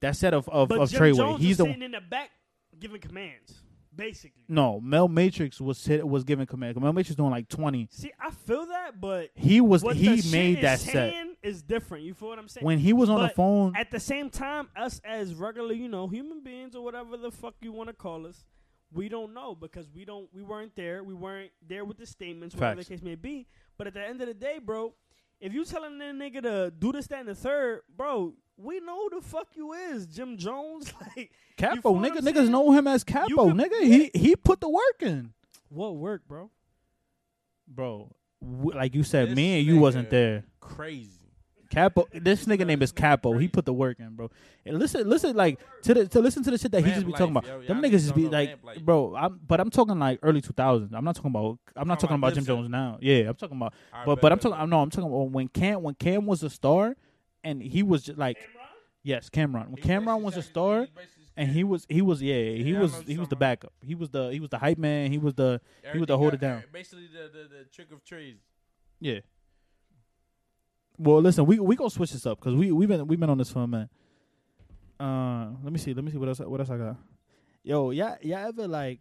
that 0.01 0.15
set 0.15 0.33
of 0.33 0.47
of, 0.49 0.69
But 0.69 0.79
of 0.79 0.89
Jim 0.91 1.01
Treyway. 1.01 1.15
Jones 1.17 1.41
He's 1.41 1.49
was 1.49 1.57
the 1.57 1.63
sitting 1.65 1.81
in 1.81 1.91
the 1.91 2.01
back 2.01 2.29
giving 2.79 3.01
commands, 3.01 3.62
basically. 3.95 4.43
no. 4.47 4.79
Mel 4.79 5.07
Matrix 5.07 5.59
was 5.61 5.85
hit, 5.85 6.07
was 6.07 6.23
giving 6.23 6.45
command. 6.45 6.79
Mel 6.79 6.93
Matrix 6.93 7.15
doing 7.15 7.31
like 7.31 7.47
twenty. 7.49 7.87
See, 7.91 8.11
I 8.19 8.31
feel 8.31 8.65
that, 8.67 8.99
but 8.99 9.29
He 9.35 9.61
was 9.61 9.81
he 9.81 10.21
made 10.31 10.61
that 10.61 10.79
set 10.79 11.13
is 11.43 11.61
different. 11.61 12.05
You 12.05 12.13
feel 12.13 12.29
what 12.29 12.39
I'm 12.39 12.47
saying? 12.47 12.65
when 12.65 12.79
he 12.79 12.93
was 12.93 13.09
on 13.09 13.21
the 13.21 13.29
phone. 13.29 13.75
At 13.75 13.91
the 13.91 13.99
same 13.99 14.29
time, 14.29 14.69
us 14.75 15.01
as 15.03 15.35
regular, 15.35 15.73
you 15.73 15.89
know, 15.89 16.07
human 16.07 16.41
beings 16.41 16.75
or 16.75 16.83
whatever 16.83 17.17
the 17.17 17.31
fuck 17.31 17.55
you 17.61 17.71
want 17.71 17.89
to 17.89 17.93
call 17.93 18.25
us, 18.25 18.45
we 18.91 19.09
don't 19.09 19.33
know 19.33 19.53
because 19.53 19.89
we 19.93 20.05
don't, 20.05 20.29
we 20.33 20.41
weren't 20.41 20.75
there. 20.75 21.03
We 21.03 21.13
weren't 21.13 21.51
there 21.67 21.83
with 21.83 21.97
the 21.97 22.05
statements, 22.05 22.55
whatever 22.55 22.77
Facts. 22.77 22.87
the 22.87 22.95
case 22.95 23.03
may 23.03 23.15
be. 23.15 23.47
But 23.77 23.87
at 23.87 23.93
the 23.93 24.01
end 24.01 24.21
of 24.21 24.27
the 24.27 24.33
day, 24.33 24.59
bro, 24.59 24.93
if 25.39 25.53
you 25.53 25.65
telling 25.65 25.97
that 25.97 26.15
nigga 26.15 26.41
to 26.43 26.71
do 26.71 26.91
this, 26.93 27.07
that, 27.07 27.19
and 27.19 27.27
the 27.27 27.35
third, 27.35 27.81
bro, 27.95 28.33
we 28.57 28.79
know 28.79 29.09
who 29.09 29.19
the 29.19 29.25
fuck 29.25 29.47
you 29.55 29.73
is, 29.73 30.05
Jim 30.05 30.37
Jones. 30.37 30.93
like, 31.17 31.31
Capo, 31.57 31.81
feel 31.81 31.93
what 31.95 32.11
nigga, 32.13 32.19
niggas 32.19 32.35
saying? 32.35 32.51
know 32.51 32.71
him 32.71 32.87
as 32.87 33.03
Capo, 33.03 33.27
could- 33.49 33.55
nigga. 33.57 33.81
He 33.83 34.11
he 34.13 34.35
put 34.35 34.59
the 34.61 34.69
work 34.69 35.01
in, 35.01 35.33
what 35.69 35.95
work, 35.95 36.21
bro? 36.27 36.49
bro. 37.67 38.09
w- 38.41 38.77
like 38.77 38.93
you 38.95 39.03
said, 39.03 39.29
This 39.29 39.35
me 39.35 39.59
and 39.59 39.67
you 39.67 39.79
wasn't 39.79 40.09
there. 40.09 40.43
Crazy. 40.59 41.09
Capo, 41.71 42.07
this 42.13 42.45
nigga 42.45 42.67
name 42.67 42.83
is 42.83 42.91
Capo. 42.91 43.35
He 43.39 43.47
put 43.47 43.65
the 43.65 43.73
work 43.73 43.99
in, 43.99 44.15
bro. 44.15 44.29
And 44.63 44.77
listen, 44.77 45.09
listen, 45.09 45.35
like 45.35 45.59
to 45.81 45.95
the 45.95 46.07
to 46.09 46.19
listen 46.19 46.43
to 46.43 46.51
the 46.51 46.57
shit 46.59 46.71
that 46.71 46.83
he 46.85 46.91
just 46.91 47.03
be 47.07 47.11
life, 47.11 47.17
talking 47.17 47.35
about. 47.35 47.47
yo. 47.47 47.61
Them 47.63 47.77
Y'all 47.77 47.77
niggas 47.77 47.89
niggas 47.95 48.01
just 48.03 48.15
be 48.15 48.29
like, 48.29 48.59
bro. 48.85 49.15
I'm, 49.15 49.39
but 49.47 49.59
I'm 49.59 49.71
talking 49.71 49.97
like 49.97 50.19
early 50.21 50.39
2000s. 50.39 50.93
I'm 50.93 51.03
not 51.03 51.15
talking 51.15 51.31
about. 51.31 51.57
I'm 51.75 51.87
not 51.87 51.99
Talking 51.99 52.09
talking 52.09 52.15
about 52.17 52.27
about 52.27 52.33
Jim 52.35 52.43
uh, 52.43 52.45
Jones 52.45 52.69
now. 52.69 52.99
Yeah, 53.01 53.29
I'm 53.29 53.33
talking 53.35 53.57
about. 53.57 53.73
Alright, 53.91 54.05
But 54.05 54.15
bet, 54.17 54.21
but 54.21 54.31
I'm 54.33 54.39
talking. 54.39 54.59
bet. 54.59 54.69
No, 54.69 54.81
I'm 54.81 54.89
talking 54.91 55.09
about 55.09 55.31
when 55.31 55.47
Cam 55.47 55.81
when 55.81 55.95
Cam 55.95 56.27
was 56.27 56.43
a 56.43 56.49
star, 56.51 56.95
and 57.43 57.61
he 57.61 57.83
was 57.83 58.03
just 58.03 58.17
like, 58.17 58.37
yes, 59.03 59.29
Cam'ron. 59.29 59.69
When 59.69 59.77
He 59.81 59.87
Cam'ron 59.89 60.21
was 60.21 60.37
a 60.37 60.41
star, 60.41 60.83
he 60.83 60.89
and 61.35 61.49
he 61.49 61.63
was 61.63 61.85
he 61.89 62.01
was 62.01 62.21
yeah 62.21 62.35
he 62.35 62.71
Yeah, 62.71 62.79
I 62.79 62.81
was 62.81 63.01
he 63.07 63.17
was 63.17 63.27
the 63.27 63.35
backup. 63.35 63.73
He 63.81 63.95
was 63.95 64.09
the 64.09 64.29
he 64.31 64.39
was 64.39 64.49
the 64.49 64.59
hype 64.59 64.77
man. 64.77 65.11
He 65.11 65.17
was 65.17 65.33
the 65.33 65.59
he 65.91 65.97
was 65.99 66.07
the 66.07 66.17
hold 66.17 66.33
it 66.33 66.39
down. 66.39 66.63
Basically, 66.71 67.07
the, 67.07 67.29
the 67.31 67.47
the 67.49 67.63
trick 67.71 67.91
of 67.91 68.03
trades. 68.03 68.41
Yeah. 68.99 69.19
Well, 70.97 71.21
listen, 71.21 71.45
we 71.45 71.59
we 71.59 71.75
gonna 71.75 71.89
switch 71.89 72.11
this 72.11 72.25
up 72.25 72.39
because 72.39 72.55
we 72.55 72.71
we've 72.71 72.87
been 72.87 73.07
we've 73.07 73.19
been 73.19 73.29
on 73.29 73.37
this 73.39 73.49
for 73.49 73.59
a 73.63 73.67
minute. 73.67 73.89
Uh, 74.99 75.47
let 75.63 75.73
me 75.73 75.79
see, 75.79 75.93
let 75.93 76.03
me 76.03 76.11
see 76.11 76.17
what 76.17 76.29
else 76.29 76.39
what 76.39 76.59
else 76.59 76.69
I 76.69 76.77
got. 76.77 76.97
Yo, 77.63 77.89
y'all 77.91 78.15
y'all 78.21 78.47
ever 78.47 78.67
like, 78.67 78.99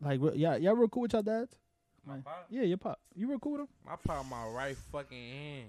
like 0.00 0.20
y'all 0.20 0.56
y'all 0.58 0.74
real 0.74 0.88
cool 0.88 1.02
with 1.02 1.12
y'all 1.12 1.22
dads? 1.22 1.54
My 2.06 2.18
pop, 2.18 2.46
Yeah, 2.48 2.62
your 2.62 2.76
pop. 2.76 3.00
You 3.14 3.28
real 3.28 3.38
cool 3.38 3.52
with 3.52 3.60
him? 3.62 3.68
my 3.84 3.96
pop, 3.96 4.24
my 4.30 4.46
right 4.48 4.76
fucking 4.92 5.18
hand. 5.30 5.68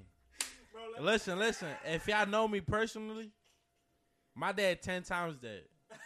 Listen, 1.00 1.40
listen. 1.40 1.68
If 1.86 2.08
y'all 2.08 2.26
know 2.28 2.48
me 2.48 2.62
personally, 2.62 3.32
my 4.36 4.52
dad 4.52 4.82
ten 4.82 5.04
times 5.04 5.38
that. 5.40 5.64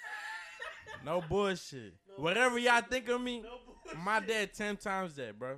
No 1.06 1.22
bullshit. 1.30 1.94
Whatever 2.18 2.60
y'all 2.60 2.82
think 2.82 3.08
of 3.08 3.22
me, 3.22 3.44
my 4.04 4.20
dad 4.20 4.54
ten 4.54 4.76
times 4.76 5.16
that, 5.16 5.38
bro. 5.40 5.56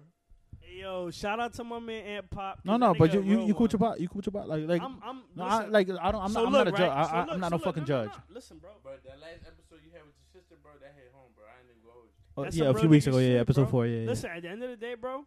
Hey, 0.59 0.82
yo, 0.82 1.09
shout 1.09 1.39
out 1.39 1.53
to 1.55 1.64
my 1.64 1.80
man 1.80 2.05
Aunt 2.05 2.30
Pop. 2.30 2.57
'cause 2.57 2.66
No, 2.66 2.78
no, 2.78 2.93
but 2.93 3.12
you 3.14 3.22
you, 3.24 3.47
you 3.47 3.53
cool 3.55 3.64
with 3.64 3.74
your 3.74 3.80
pop? 3.80 3.99
You 3.99 4.07
cool 4.07 4.18
with 4.18 4.28
your 4.28 4.34
pop? 4.39 4.47
Like 4.47 4.68
like 4.68 4.82
I'm, 4.82 4.99
I'm, 5.03 5.22
no, 5.36 5.43
I, 5.43 5.66
like 5.66 5.89
I 5.89 6.12
don't. 6.12 6.22
I'm 6.22 6.30
so 6.32 6.43
not. 6.43 6.47
I'm 6.47 6.53
look, 6.53 6.66
not 6.66 6.68
a 6.68 6.72
judge. 6.72 6.80
right? 6.82 7.05
So 7.07 7.12
I, 7.14 7.18
I, 7.18 7.22
look, 7.26 7.34
I'm 7.34 7.39
not 7.39 7.49
so 7.49 7.55
a 7.55 7.57
look, 7.57 7.64
fucking 7.64 7.84
no, 7.84 7.88
no, 7.97 8.05
judge. 8.05 8.16
no. 8.30 8.36
Listen, 8.36 8.57
bro. 8.59 8.70
But 8.84 9.03
that 9.03 9.20
last 9.20 9.41
episode 9.47 9.80
you 9.84 9.91
had 9.93 10.01
with 10.05 10.14
your 10.22 10.41
sister, 10.41 10.55
bro, 10.62 10.72
that 10.80 10.93
hit 10.95 11.09
home, 11.14 11.32
bro. 11.36 11.45
I 11.49 11.57
ain't 11.59 11.70
even 11.72 11.82
gonna 11.82 11.93
hold 11.93 12.05
you. 12.05 12.14
Oh, 12.38 12.43
That's 12.43 12.55
yeah, 12.55 12.66
some 12.66 12.76
a 12.76 12.80
few 12.80 12.89
weeks 12.89 13.07
ago. 13.07 13.18
Yeah, 13.18 13.28
shit, 13.30 13.39
episode 13.41 13.62
bro. 13.64 13.72
four. 13.72 13.86
Yeah, 13.88 13.99
yeah. 14.01 14.07
Listen, 14.09 14.30
at 14.30 14.41
the 14.43 14.49
end 14.49 14.62
of 14.64 14.70
the 14.70 14.78
day, 14.78 14.93
bro. 14.93 15.26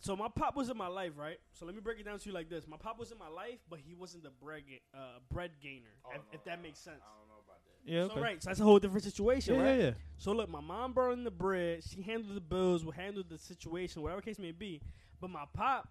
So 0.00 0.14
my 0.14 0.28
pop 0.28 0.54
was 0.56 0.68
in 0.68 0.76
my 0.76 0.86
life, 0.88 1.12
right? 1.16 1.38
So 1.52 1.64
let 1.66 1.74
me 1.74 1.80
break 1.80 1.98
it 1.98 2.04
down 2.04 2.18
to 2.18 2.26
you 2.28 2.32
like 2.32 2.48
this: 2.48 2.66
My 2.68 2.76
pop 2.76 2.98
was 2.98 3.10
in 3.12 3.18
my 3.18 3.28
life, 3.28 3.58
but 3.68 3.80
he 3.80 3.94
wasn't 3.94 4.22
the 4.24 4.30
bread 4.30 4.62
ga- 4.68 4.82
uh, 4.94 5.18
bread 5.30 5.52
gainer, 5.60 5.90
if, 6.14 6.20
if 6.32 6.44
that 6.44 6.62
makes 6.62 6.78
sense. 6.78 7.00
I 7.02 7.18
don't 7.18 7.28
know 7.28 7.42
about 7.44 7.60
that. 7.64 7.90
yeah, 7.92 8.06
So 8.06 8.12
okay. 8.12 8.20
right, 8.20 8.42
so 8.42 8.50
that's 8.50 8.60
a 8.60 8.64
whole 8.64 8.78
different 8.78 9.04
situation, 9.04 9.54
Yeah, 9.56 9.62
right? 9.62 9.78
yeah, 9.78 9.84
yeah. 9.86 9.90
So 10.18 10.32
look, 10.32 10.48
my 10.50 10.60
mom 10.60 10.92
brought 10.92 11.12
in 11.12 11.24
the 11.24 11.30
bread. 11.30 11.82
She 11.82 12.02
handled 12.02 12.36
the 12.36 12.40
bills, 12.40 12.84
we 12.84 12.92
handled 12.94 13.28
the 13.30 13.38
situation, 13.38 14.02
whatever 14.02 14.20
case 14.20 14.38
may 14.38 14.52
be. 14.52 14.80
But 15.20 15.30
my 15.30 15.44
pop, 15.52 15.88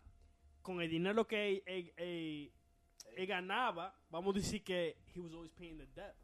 con 0.64 0.80
el 0.80 0.88
dinero 0.88 1.24
que 1.24 1.62
él, 1.68 1.90
él- 2.00 2.50
él 3.20 3.28
ganaba, 3.28 3.90
vamos 4.12 4.36
a 4.36 4.40
decir 4.40 4.64
que 4.64 4.94
he 5.14 5.20
was 5.20 5.34
always 5.34 5.52
paying 5.52 5.78
the 5.78 5.86
debt. 5.96 6.16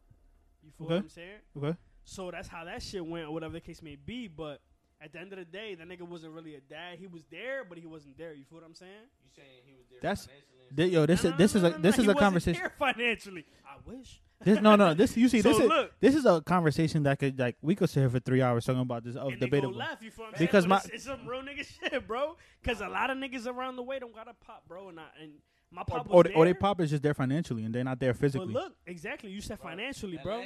You 0.62 0.70
feel 0.70 0.86
Okay. 0.86 0.94
what 0.94 1.02
I'm 1.02 1.08
saying? 1.08 1.38
Okay. 1.58 1.76
So 2.04 2.30
that's 2.30 2.48
how 2.48 2.64
that 2.64 2.80
shit 2.82 3.04
went, 3.04 3.26
or 3.26 3.32
whatever 3.32 3.54
the 3.54 3.60
case 3.60 3.82
may 3.82 3.96
be. 3.96 4.28
But 4.28 4.60
at 5.02 5.12
the 5.12 5.18
end 5.20 5.32
of 5.32 5.38
the 5.38 5.44
day, 5.44 5.74
that 5.74 5.88
nigga 5.88 6.02
wasn't 6.02 6.32
really 6.32 6.54
a 6.54 6.60
dad. 6.60 6.98
He 6.98 7.06
was 7.06 7.22
there, 7.30 7.64
but 7.68 7.78
he 7.78 7.86
wasn't 7.86 8.16
there. 8.18 8.32
You 8.34 8.44
feel 8.44 8.58
what 8.58 8.66
I'm 8.66 8.74
saying? 8.74 8.90
You 9.24 9.30
saying 9.34 9.48
he 9.64 9.72
was 9.74 9.86
there 9.90 9.98
That's- 10.02 10.26
financially? 10.26 10.48
Th- 10.76 10.90
yo, 10.92 11.04
this 11.06 11.22
No, 11.24 11.28
is 11.28 11.32
no, 11.32 11.36
this 11.38 11.54
no, 11.54 11.58
is 11.58 11.62
no, 11.62 11.68
a 11.68 11.70
no, 11.72 11.76
this 11.78 11.82
no, 11.82 11.88
is 11.88 11.96
he 11.96 12.02
a 12.02 12.06
wasn't 12.06 12.18
conversation. 12.20 12.60
there 12.62 12.70
financially. 12.78 13.44
I 13.66 13.76
wish. 13.90 14.20
This, 14.44 14.60
no, 14.60 14.74
no, 14.76 14.94
this 14.94 15.16
you 15.16 15.28
see, 15.32 15.42
So 15.42 15.50
this 15.50 15.58
is 15.60 15.68
look. 15.68 15.92
this 16.00 16.14
is 16.14 16.24
a 16.24 16.40
conversation 16.40 17.02
that 17.02 17.18
could 17.18 17.38
like 17.38 17.56
we 17.62 17.74
could 17.74 17.90
sit 17.90 18.00
here 18.00 18.08
for 18.10 18.20
three 18.20 18.40
hours 18.42 18.64
talking 18.64 18.80
about 18.80 19.04
this 19.04 19.14
of 19.16 19.28
and 19.28 19.32
they 19.36 19.40
go 19.40 19.46
debatable. 19.46 19.74
left, 19.74 20.02
you 20.02 20.10
feel 20.10 20.24
what 20.26 20.34
I'm 20.34 20.38
Because 20.38 20.66
my- 20.66 20.78
it's, 20.78 20.88
it's 20.88 21.04
some 21.04 21.26
real 21.26 21.42
nigga 21.42 21.66
shit, 21.90 22.06
bro. 22.08 22.36
Because 22.62 22.80
a 22.80 22.88
lot 22.88 23.10
of 23.10 23.18
niggas 23.18 23.46
around 23.46 23.76
the 23.76 23.82
way 23.82 23.98
don't 23.98 24.14
got 24.14 24.28
a 24.28 24.34
pop, 24.34 24.66
bro. 24.66 24.88
And 24.88 24.98
I, 24.98 25.04
and 25.22 25.32
my 25.70 25.82
pop 25.86 26.06
or, 26.10 26.16
was 26.18 26.24
they, 26.24 26.32
or 26.34 26.44
they 26.46 26.54
pop 26.54 26.80
is 26.80 26.90
just 26.90 27.02
there 27.02 27.14
financially 27.14 27.64
and 27.64 27.74
they're 27.74 27.84
not 27.84 28.00
there 28.00 28.12
But 28.14 28.20
physically. 28.20 28.52
look, 28.54 28.72
exactly. 28.86 29.30
You 29.30 29.40
said 29.42 29.58
financially, 29.58 30.16
that 30.16 30.24
bro. 30.24 30.42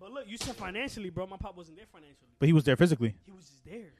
Last 0.00 0.08
joint 0.08 0.08
you 0.08 0.08
said- 0.08 0.08
But 0.08 0.12
look, 0.12 0.24
you 0.28 0.36
said 0.38 0.56
financially, 0.56 1.10
bro. 1.10 1.26
My 1.26 1.36
pop 1.36 1.56
wasn't 1.56 1.76
there 1.76 1.86
financially. 1.86 2.30
But 2.38 2.46
he 2.46 2.52
was 2.52 2.64
there 2.64 2.76
physically. 2.76 3.14
He 3.24 3.32
was 3.32 3.44
just 3.44 3.64
there. 3.64 3.92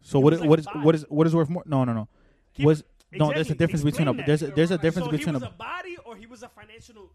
So 0.00 0.18
He 0.18 0.24
what 0.24 0.30
was 0.32 0.38
is 0.38 0.40
like 0.42 0.50
what 0.50 0.58
a 0.58 0.60
is 0.60 0.66
body. 0.66 0.78
what 0.80 0.94
is 0.94 1.04
what 1.08 1.26
is 1.26 1.34
worth 1.34 1.48
more? 1.48 1.62
No, 1.66 1.84
no, 1.84 1.92
no. 1.92 2.08
Keep 2.54 2.66
Was 2.66 2.80
it- 2.80 2.86
no? 3.12 3.26
There's 3.26 3.36
a 3.36 3.40
exactly. 3.40 3.56
difference 3.66 3.84
between 3.84 4.08
a 4.08 4.12
there's 4.26 4.42
a, 4.42 4.46
there's 4.48 4.70
a 4.70 4.78
difference 4.78 5.06
so 5.06 5.10
between 5.10 5.34
he 5.34 5.40
was 5.40 5.42
a 5.42 5.46
a 5.46 5.50
body 5.50 5.96
or 6.04 6.16
he 6.16 6.26
was 6.26 6.42
a 6.42 6.48
financial 6.48 7.12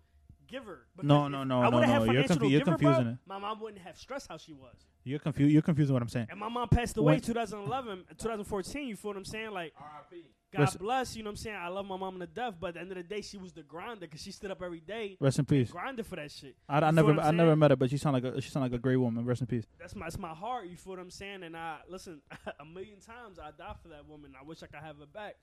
giver. 0.48 0.88
No, 1.02 1.28
no, 1.28 1.44
no, 1.44 1.62
no, 1.62 1.70
no. 1.70 1.80
You're 1.80 2.06
financial 2.06 2.28
confu- 2.36 2.48
you're 2.50 2.62
confusing 2.62 3.08
it. 3.08 3.18
My 3.26 3.38
mom 3.39 3.60
wouldn't 3.62 3.82
have 3.82 3.98
stressed 3.98 4.28
how 4.28 4.38
she 4.38 4.54
was. 4.54 4.76
you're 5.04 5.20
confused. 5.20 5.52
You're 5.54 5.62
confusing 5.62 5.94
what 5.94 6.02
I'm 6.02 6.10
saying. 6.10 6.28
And 6.30 6.39
my 6.39 6.50
mom 6.50 6.68
passed 6.70 6.98
away 6.98 7.14
When- 7.14 7.22
2011, 7.22 8.06
2014. 8.18 8.88
You 8.88 8.96
feel 8.96 9.10
what 9.10 9.18
I'm 9.18 9.26
saying? 9.26 9.52
Like, 9.52 9.74
R.I.P. 9.80 10.24
God 10.54 10.60
Rest- 10.62 10.80
bless, 10.80 11.16
you 11.16 11.24
know 11.24 11.30
what 11.30 11.32
I'm 11.32 11.38
saying? 11.38 11.56
I 11.56 11.68
love 11.68 11.86
my 11.86 11.97
mom 11.97 12.20
to 12.20 12.28
death, 12.28 12.56
but 12.60 12.68
at 12.70 12.74
the 12.76 12.80
end 12.82 12.91
of 12.91 12.97
the 12.97 13.04
day, 13.04 13.22
she 13.22 13.38
was 13.38 13.51
the 13.54 13.64
grinder 13.64 14.01
because 14.01 14.22
she 14.22 14.32
stood 14.32 14.51
up 14.51 14.62
every 14.62 14.80
day, 14.80 15.18
Rest 15.20 15.39
in 15.39 15.45
peace. 15.45 15.72
grinded 15.72 16.06
for 16.06 16.16
that 16.16 16.32
shit. 16.32 16.56
I, 16.70 16.80
I 16.80 16.91
never 16.91 17.20
I 17.20 17.32
never 17.32 17.56
met 17.56 17.72
her, 17.72 17.76
but 17.76 17.89
she 17.89 17.97
sound 17.97 18.14
like 18.14 18.24
a 18.24 18.39
she 18.39 18.49
sound 18.49 18.64
like 18.64 18.74
a 18.74 18.82
great 18.82 18.97
woman. 18.97 19.26
Rest 19.26 19.41
in 19.41 19.47
peace. 19.47 19.66
That's 19.80 19.95
my, 19.95 20.06
that's 20.06 20.20
my 20.20 20.30
heart, 20.34 20.68
you 20.68 20.78
feel 20.78 20.93
what 20.93 20.99
I'm 20.99 21.10
saying? 21.10 21.43
And 21.43 21.58
I, 21.58 21.78
listen, 21.89 22.22
a 22.60 22.66
million 22.66 22.99
times 22.99 23.39
I 23.39 23.49
die 23.58 23.74
for 23.82 23.89
that 23.89 24.08
woman. 24.08 24.34
I 24.39 24.45
wish 24.45 24.62
I 24.64 24.68
could 24.68 24.84
have 24.84 24.97
her 24.99 25.06
back. 25.06 25.36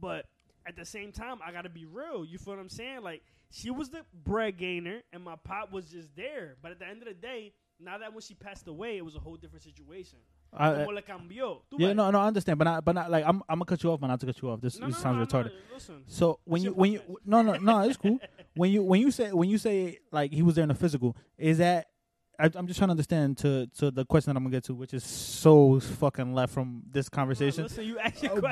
But 0.00 0.26
at 0.66 0.76
the 0.76 0.84
same 0.84 1.12
time, 1.12 1.38
I 1.46 1.52
got 1.52 1.62
to 1.62 1.70
be 1.70 1.84
real, 1.84 2.24
you 2.24 2.38
feel 2.38 2.54
what 2.54 2.60
I'm 2.60 2.68
saying? 2.68 3.02
Like, 3.02 3.22
she 3.50 3.70
was 3.70 3.90
the 3.90 4.02
bread 4.24 4.58
gainer, 4.58 5.02
and 5.12 5.22
my 5.22 5.36
pop 5.36 5.72
was 5.72 5.86
just 5.86 6.14
there. 6.16 6.56
But 6.60 6.72
at 6.72 6.80
the 6.80 6.86
end 6.88 7.02
of 7.02 7.08
the 7.08 7.14
day, 7.14 7.52
now 7.80 7.98
that 7.98 8.12
when 8.12 8.20
she 8.20 8.34
passed 8.34 8.66
away, 8.66 8.96
it 8.96 9.04
was 9.04 9.14
a 9.14 9.20
whole 9.20 9.36
different 9.36 9.62
situation. 9.62 10.18
I, 10.52 10.72
Como 10.84 10.92
le 10.92 11.02
cambió. 11.02 11.62
Tú 11.70 11.76
yeah, 11.78 11.88
ves? 11.88 11.96
no, 11.96 12.10
no, 12.10 12.18
I 12.20 12.26
understand, 12.28 12.58
but 12.58 12.64
not, 12.64 12.84
but 12.84 12.94
not 12.94 13.10
like 13.10 13.24
I'm 13.26 13.42
I'm 13.48 13.58
gonna 13.58 13.64
cut 13.66 13.82
you 13.82 13.90
off, 13.92 14.00
but 14.00 14.06
not 14.06 14.20
to 14.20 14.26
cut 14.26 14.40
you 14.40 14.50
off. 14.50 14.60
This, 14.60 14.78
No, 14.78 14.86
this 14.86 14.96
no, 14.96 15.02
sounds 15.02 15.18
no, 15.18 15.26
retarded. 15.40 15.52
listen. 15.72 16.02
So 16.06 16.38
when 16.44 16.62
you 16.62 16.72
when 16.72 16.92
you 16.92 17.00
no 17.24 17.42
no 17.42 17.54
no 17.56 17.80
it's 17.80 17.96
cool 17.96 18.18
when 18.54 18.70
you 18.70 18.82
when 18.82 19.00
you 19.00 19.10
say 19.10 19.32
when 19.32 19.48
you 19.50 19.58
say 19.58 19.98
like 20.12 20.32
he 20.32 20.42
was 20.42 20.54
there 20.54 20.62
in 20.62 20.68
the 20.68 20.74
physical 20.74 21.14
is 21.36 21.58
that 21.58 21.88
I, 22.38 22.50
I'm 22.54 22.66
just 22.66 22.78
trying 22.78 22.88
to 22.88 22.92
understand 22.92 23.38
to 23.38 23.66
to 23.78 23.90
the 23.90 24.04
question 24.06 24.32
that 24.32 24.36
I'm 24.38 24.44
gonna 24.44 24.56
get 24.56 24.64
to 24.64 24.74
which 24.74 24.94
is 24.94 25.04
so 25.04 25.78
fucking 25.80 26.34
left 26.34 26.52
from 26.54 26.82
this 26.90 27.08
conversation. 27.08 27.64
Listen, 27.64 27.84
you 27.84 27.98
ask 27.98 28.22
your 28.22 28.32
Uh, 28.38 28.40
question. 28.40 28.50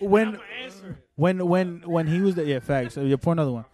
but 0.00 0.08
when 0.08 0.28
I'ma 0.28 0.38
answer 0.62 0.88
it. 0.90 0.96
when 1.16 1.46
when 1.46 1.82
when 1.86 2.06
he 2.06 2.20
was 2.20 2.34
there, 2.36 2.44
yeah, 2.46 2.60
facts. 2.60 2.94
So 2.94 3.02
yeah, 3.02 3.16
pour 3.16 3.32
another 3.32 3.52
one. 3.52 3.64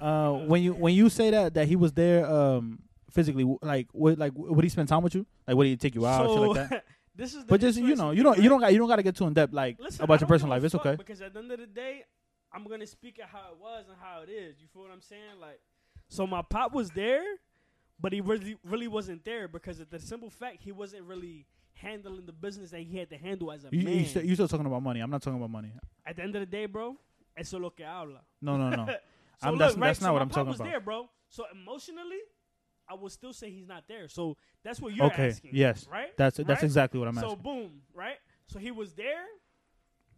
Uh, 0.00 0.32
when 0.46 0.62
you 0.62 0.72
when 0.74 0.94
you 0.94 1.08
say 1.10 1.30
that 1.30 1.54
that 1.54 1.66
he 1.68 1.76
was 1.76 1.92
there 1.92 2.24
um 2.26 2.78
physically, 3.12 3.44
like 3.62 3.88
would 3.92 4.18
like 4.18 4.32
would 4.34 4.64
he 4.64 4.70
spend 4.70 4.88
time 4.88 5.02
with 5.02 5.14
you? 5.14 5.26
Like 5.46 5.56
would 5.56 5.66
he 5.66 5.76
take 5.76 5.94
you 5.94 6.06
out, 6.06 6.28
shit 6.28 6.38
like 6.40 6.68
that? 6.70 6.84
this 7.14 7.34
is 7.34 7.44
the 7.44 7.48
But 7.50 7.60
just 7.60 7.78
you 7.78 7.94
know, 7.96 8.10
you 8.12 8.22
don't 8.22 8.38
you 8.38 8.48
don't 8.48 8.60
got 8.60 8.72
you 8.72 8.78
don't 8.78 8.88
got 8.88 8.96
to 8.96 9.02
get 9.02 9.16
too 9.16 9.26
in 9.26 9.32
depth 9.34 9.52
like 9.52 9.78
Listen, 9.80 10.04
about 10.04 10.20
your 10.20 10.28
personal 10.28 10.50
life. 10.50 10.64
It's 10.64 10.74
okay. 10.74 10.96
Because 10.96 11.20
at 11.20 11.32
the 11.34 11.40
end 11.40 11.50
of 11.52 11.58
the 11.60 11.66
day, 11.66 12.04
I'm 12.52 12.64
gonna 12.64 12.86
speak 12.86 13.18
at 13.20 13.28
how 13.28 13.50
it 13.52 13.58
was 13.60 13.86
and 13.88 13.96
how 14.00 14.22
it 14.22 14.28
is. 14.30 14.56
You 14.60 14.66
feel 14.72 14.82
what 14.82 14.90
I'm 14.92 15.02
saying? 15.02 15.38
Like, 15.40 15.60
so 16.08 16.26
my 16.26 16.42
pop 16.42 16.72
was 16.72 16.90
there, 16.90 17.22
but 18.00 18.12
he 18.12 18.20
really 18.20 18.56
really 18.64 18.88
wasn't 18.88 19.24
there 19.24 19.48
because 19.48 19.80
of 19.80 19.90
the 19.90 19.98
simple 19.98 20.30
fact 20.30 20.58
he 20.62 20.72
wasn't 20.72 21.02
really 21.04 21.46
handling 21.74 22.26
the 22.26 22.32
business 22.32 22.70
that 22.72 22.80
he 22.80 22.98
had 22.98 23.08
to 23.10 23.16
handle 23.16 23.50
as 23.50 23.64
a 23.64 23.68
You 23.70 23.84
man. 23.84 23.98
you, 23.98 24.04
still, 24.04 24.24
you 24.24 24.34
still 24.34 24.48
talking 24.48 24.66
about 24.66 24.82
money? 24.82 25.00
I'm 25.00 25.10
not 25.10 25.22
talking 25.22 25.38
about 25.38 25.50
money. 25.50 25.72
at 26.04 26.16
the 26.16 26.22
end 26.22 26.34
of 26.36 26.40
the 26.40 26.46
day, 26.46 26.66
bro, 26.66 26.96
eso 27.36 27.58
lo 27.58 27.70
que 27.70 27.84
habla. 27.86 28.20
No 28.42 28.56
no 28.56 28.70
no. 28.70 28.86
So 29.40 29.46
I'm- 29.46 29.52
look, 29.54 29.60
that's- 29.60 29.76
right, 29.78 29.86
that's 29.86 30.00
not 30.02 30.08
so 30.08 30.12
what 30.12 30.18
my 30.18 30.22
I'm 30.22 30.28
pop 30.28 30.34
talking 30.34 30.48
was 30.50 30.60
about. 30.60 30.70
there, 30.70 30.80
bro. 30.80 31.08
So 31.30 31.44
emotionally, 31.52 32.18
I 32.90 32.94
would 32.94 33.12
still 33.12 33.32
say 33.32 33.50
he's 33.50 33.68
not 33.68 33.84
there. 33.88 34.08
So 34.08 34.36
that's 34.64 34.80
what 34.80 34.94
you're 34.94 35.06
Okay, 35.06 35.28
asking. 35.28 35.50
yes. 35.54 35.86
Right. 35.90 36.16
That's 36.16 36.38
that's 36.38 36.48
Right? 36.48 36.62
exactly 36.64 36.98
what 36.98 37.08
I'm 37.08 37.14
So 37.14 37.20
asking. 37.26 37.36
So 37.38 37.42
boom, 37.42 37.70
right? 37.94 38.16
So 38.48 38.58
he 38.58 38.70
was 38.72 38.92
there 38.94 39.24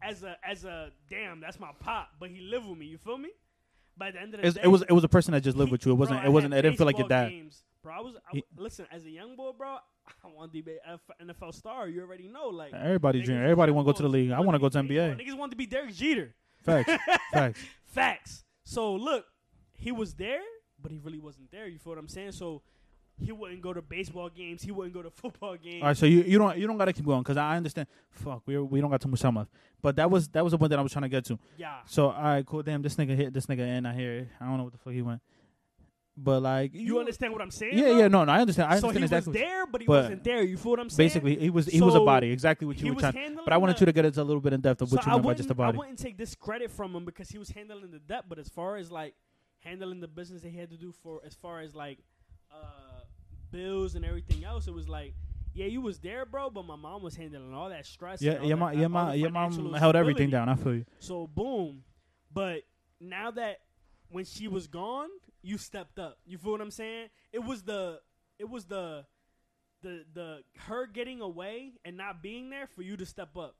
as 0.00 0.22
a 0.22 0.36
as 0.42 0.64
a 0.64 0.90
damn, 1.08 1.40
that's 1.40 1.60
my 1.60 1.70
pop, 1.80 2.08
but 2.18 2.30
he 2.30 2.40
lived 2.40 2.66
with 2.66 2.78
me. 2.78 2.86
You 2.86 2.98
feel 2.98 3.18
me? 3.18 3.30
By 3.96 4.10
the 4.10 4.20
end 4.20 4.34
of 4.34 4.40
the 4.40 4.46
It's- 4.46 4.54
day, 4.54 4.62
it 4.64 4.68
was 4.68 4.82
it 4.82 4.92
was 4.92 5.04
a 5.04 5.08
person 5.08 5.32
that 5.32 5.42
just 5.42 5.56
lived 5.56 5.68
he- 5.68 5.72
with 5.72 5.84
you. 5.86 5.92
It 5.92 5.96
wasn't 5.96 6.20
bro, 6.20 6.30
it 6.30 6.32
wasn't. 6.32 6.54
It 6.54 6.62
didn't 6.62 6.78
feel 6.78 6.86
like 6.86 6.98
your 6.98 7.08
dad. 7.08 7.28
Games. 7.30 7.62
Bro, 7.82 7.92
I 7.94 8.00
was 8.00 8.14
I, 8.16 8.36
He- 8.36 8.44
listen 8.56 8.86
as 8.90 9.04
a 9.04 9.10
young 9.10 9.36
boy, 9.36 9.52
bro. 9.52 9.76
I 10.24 10.28
want 10.34 10.52
to 10.52 10.62
be 10.62 10.72
a 10.86 10.98
NFL 11.24 11.52
star. 11.54 11.88
You 11.88 12.00
already 12.02 12.26
know, 12.28 12.48
like 12.48 12.72
Everybody 12.72 13.22
dream. 13.22 13.38
Everybody 13.42 13.70
want 13.72 13.86
to 13.86 13.92
go 13.92 13.96
to 13.96 14.02
the 14.02 14.08
league. 14.08 14.30
I 14.30 14.40
want 14.40 14.54
to 14.54 14.58
go 14.58 14.68
to 14.68 14.78
NBA. 14.78 15.20
Niggas 15.20 15.36
want 15.36 15.52
to 15.52 15.56
be 15.56 15.66
Derek 15.66 15.94
Jeter. 15.94 16.34
Facts. 16.62 16.92
Facts. 17.32 17.60
Facts. 17.84 18.44
So 18.64 18.94
look, 18.94 19.26
he 19.74 19.92
was 19.92 20.14
there, 20.14 20.40
but 20.82 20.92
he 20.92 20.98
really 20.98 21.18
wasn't 21.18 21.50
there. 21.50 21.66
You 21.68 21.78
feel 21.78 21.92
what 21.92 21.98
I'm 21.98 22.08
saying? 22.08 22.32
So 22.32 22.62
he 23.18 23.30
wouldn't 23.30 23.60
go 23.62 23.72
to 23.72 23.82
baseball 23.82 24.28
games. 24.30 24.62
He 24.62 24.70
wouldn't 24.72 24.94
go 24.94 25.02
to 25.02 25.10
football 25.22 25.56
games. 25.56 25.82
All 25.82 25.88
right, 25.88 25.96
so 25.96 26.06
you, 26.06 26.22
you 26.22 26.38
don't 26.38 26.56
you 26.58 26.66
don't 26.66 26.78
gotta 26.78 26.92
keep 26.92 27.04
going 27.04 27.20
because 27.22 27.36
I 27.36 27.56
understand. 27.56 27.86
Fuck, 28.10 28.42
we 28.46 28.58
we 28.58 28.80
don't 28.80 28.90
got 28.90 29.00
too 29.00 29.08
much 29.08 29.20
time 29.20 29.36
left. 29.36 29.50
But 29.80 29.96
that 29.96 30.10
was 30.10 30.28
that 30.28 30.42
was 30.44 30.50
the 30.52 30.58
point 30.58 30.70
that 30.70 30.78
I 30.78 30.82
was 30.82 30.92
trying 30.92 31.02
to 31.02 31.08
get 31.08 31.24
to. 31.26 31.38
yeah. 31.56 31.76
So 31.86 32.10
all 32.10 32.22
right, 32.22 32.44
cool. 32.44 32.62
Damn, 32.62 32.82
this 32.82 32.96
nigga 32.96 33.14
hit 33.16 33.32
this 33.32 33.46
nigga 33.46 33.60
in. 33.60 33.86
I 33.86 33.94
hear. 33.94 34.28
I 34.40 34.46
don't 34.46 34.56
know 34.58 34.64
what 34.64 34.72
the 34.72 34.78
fuck 34.78 34.92
he 34.92 35.02
went. 35.02 35.20
But 36.14 36.42
like 36.42 36.72
You 36.74 36.98
understand 37.00 37.32
what 37.32 37.40
I'm 37.40 37.50
saying? 37.50 37.72
Yeah, 37.78 37.84
bro? 37.84 37.98
yeah. 37.98 38.08
No, 38.08 38.24
no. 38.24 38.32
I 38.32 38.40
understand. 38.40 38.70
I 38.70 38.78
so 38.78 38.88
understand 38.88 38.98
he 39.10 39.16
exactly. 39.16 39.32
was 39.32 39.40
there, 39.40 39.66
but 39.66 39.80
he 39.80 39.86
but 39.86 40.02
wasn't 40.02 40.24
there. 40.24 40.42
You 40.42 40.58
feel 40.58 40.72
what 40.72 40.80
I'm 40.80 40.90
saying? 40.90 41.08
Basically, 41.08 41.38
he 41.38 41.48
was 41.48 41.66
he 41.66 41.80
was 41.80 41.94
a 41.94 42.00
body. 42.00 42.30
Exactly 42.30 42.66
what 42.66 42.78
you 42.78 42.92
were 42.92 43.00
trying. 43.00 43.38
But 43.42 43.52
I 43.52 43.56
wanted 43.56 43.76
the- 43.76 43.80
you 43.80 43.86
to 43.86 43.92
get 43.92 44.04
into 44.04 44.20
a 44.20 44.24
little 44.24 44.42
bit 44.42 44.52
in 44.52 44.60
depth 44.60 44.82
of 44.82 44.92
what 44.92 45.02
so 45.04 45.08
you 45.08 45.12
I 45.12 45.16
meant 45.16 45.26
by 45.26 45.34
just 45.34 45.50
a 45.50 45.54
body. 45.54 45.74
I 45.74 45.78
wouldn't 45.78 45.98
take 45.98 46.18
this 46.18 46.34
credit 46.34 46.70
from 46.70 46.94
him 46.94 47.06
because 47.06 47.30
he 47.30 47.38
was 47.38 47.48
handling 47.50 47.90
the 47.92 47.98
debt, 47.98 48.24
but 48.28 48.38
as 48.38 48.48
far 48.50 48.76
as 48.76 48.90
like 48.90 49.14
handling 49.62 50.00
the 50.00 50.08
business 50.08 50.42
that 50.42 50.50
he 50.50 50.58
had 50.58 50.70
to 50.70 50.76
do 50.76 50.92
for 51.02 51.20
as 51.24 51.34
far 51.34 51.60
as 51.60 51.74
like 51.74 51.98
uh 52.52 53.00
bills 53.50 53.94
and 53.94 54.04
everything 54.04 54.44
else, 54.44 54.66
it 54.66 54.74
was 54.74 54.88
like 54.88 55.14
yeah, 55.54 55.66
you 55.66 55.82
was 55.82 55.98
there, 55.98 56.24
bro, 56.24 56.48
but 56.48 56.64
my 56.64 56.76
mom 56.76 57.02
was 57.02 57.14
handling 57.14 57.52
all 57.52 57.68
that 57.68 57.84
stress. 57.84 58.22
Yeah, 58.22 58.40
your 58.40 58.48
that- 58.48 58.56
mom, 58.56 58.78
your 58.78 58.88
mom, 58.88 59.16
your 59.16 59.30
mom 59.30 59.74
held 59.74 59.96
everything 59.96 60.30
down. 60.30 60.48
I 60.48 60.54
feel 60.54 60.76
you. 60.76 60.84
So 60.98 61.26
boom, 61.26 61.82
but 62.32 62.62
now 63.00 63.30
that 63.32 63.58
when 64.08 64.24
she 64.24 64.48
was 64.48 64.66
gone, 64.66 65.08
you 65.42 65.58
stepped 65.58 65.98
up. 65.98 66.18
You 66.24 66.38
feel 66.38 66.52
what 66.52 66.60
I'm 66.60 66.70
saying? 66.70 67.08
It 67.32 67.40
was 67.44 67.62
the, 67.62 68.00
it 68.38 68.48
was 68.48 68.64
the, 68.66 69.04
the 69.82 70.04
the 70.14 70.38
her 70.56 70.86
getting 70.86 71.20
away 71.20 71.72
and 71.84 71.96
not 71.96 72.22
being 72.22 72.48
there 72.50 72.66
for 72.66 72.82
you 72.82 72.96
to 72.96 73.04
step 73.04 73.36
up, 73.36 73.56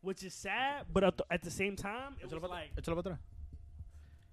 which 0.00 0.24
is 0.24 0.34
sad. 0.34 0.86
But 0.92 1.04
at 1.04 1.16
the, 1.18 1.24
at 1.30 1.42
the 1.42 1.50
same 1.50 1.76
time, 1.76 2.16
it 2.20 2.24
was 2.32 2.42
like 2.42 2.74
Échalo 2.76 3.02
para 3.02 3.14
atrás. 3.14 3.18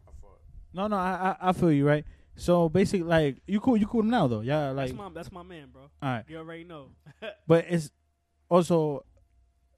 I 0.07 0.11
fought. 0.21 0.39
No, 0.73 0.87
no, 0.87 0.95
I, 0.95 1.35
I, 1.41 1.49
I 1.49 1.51
feel 1.53 1.71
you, 1.71 1.87
right? 1.87 2.05
So 2.35 2.69
basically, 2.69 3.07
like, 3.07 3.37
you 3.47 3.59
cool, 3.59 3.77
you 3.77 3.87
cool 3.87 4.03
now 4.03 4.27
though, 4.27 4.41
yeah, 4.41 4.69
like, 4.69 4.87
that's 4.87 4.97
my 4.97 5.09
that's 5.09 5.31
my 5.31 5.43
man, 5.43 5.69
bro. 5.73 5.83
all 5.83 5.89
right. 6.01 6.23
You 6.27 6.37
already 6.37 6.63
know. 6.63 6.89
But 7.47 7.65
it's 7.69 7.89
also 8.49 9.03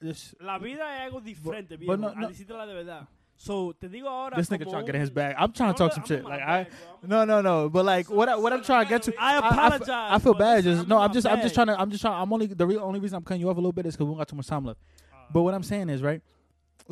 this 0.02 0.36
La 0.42 0.58
vida 0.60 0.82
es 0.82 1.12
algo 1.12 1.22
diferente, 1.24 1.70
but 1.70 1.80
viejo. 1.80 1.96
no- 1.98 2.14
no- 2.14 2.58
la 2.58 2.66
de 2.66 2.74
verdad. 2.74 3.08
So 3.38 3.72
te 3.72 3.88
digo 3.88 4.08
ahora. 4.08 4.36
this 4.36 4.50
nigga 4.50 4.70
trying 4.70 4.82
to 4.82 4.86
get 4.86 4.96
in 4.96 5.02
his 5.02 5.10
bag. 5.10 5.34
I'm 5.40 5.54
trying 5.54 5.74
to 5.74 5.78
talk 5.78 5.94
some 5.94 6.04
I'm 6.04 6.08
shit. 6.08 6.26
Like 6.26 6.42
bag, 6.42 6.68
I, 6.68 7.08
no, 7.08 7.24
no, 7.24 7.40
no. 7.40 7.70
But 7.70 7.86
like, 7.86 8.10
what 8.10 8.28
I, 8.28 8.36
what 8.36 8.52
I'm 8.52 8.62
trying 8.62 8.84
to 8.86 8.90
get 8.90 9.04
to, 9.04 9.14
I 9.18 9.38
apologize, 9.38 9.90
I, 9.90 10.20
feel 10.20 10.34
bad. 10.34 10.66
Just 10.66 10.82
I'm 10.84 10.90
no. 10.90 10.98
I'm 10.98 11.14
just, 11.14 11.26
I'm 11.26 11.40
just 11.40 11.56
trying 11.56 11.68
to, 11.68 11.80
I'm 11.80 11.90
just 11.90 12.02
trying. 12.02 12.22
I'm 12.22 12.34
only 12.34 12.48
the 12.48 12.68
real 12.68 12.82
only 12.82 13.00
reason 13.00 13.16
I'm 13.16 13.24
cutting 13.24 13.40
you 13.40 13.50
off 13.50 13.56
a 13.56 13.60
little 13.60 13.72
bit 13.72 13.86
is 13.86 13.96
because 13.96 14.08
we 14.08 14.12
don't 14.12 14.18
got 14.18 14.28
too 14.28 14.36
much 14.36 14.48
time 14.48 14.66
left. 14.66 14.82
Uh, 15.14 15.18
But 15.32 15.44
what 15.44 15.54
I'm 15.54 15.64
saying 15.64 15.88
is 15.88 16.02
right. 16.02 16.22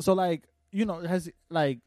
So 0.00 0.14
like, 0.14 0.44
you 0.72 0.86
know, 0.86 1.00
has 1.00 1.28
like 1.50 1.80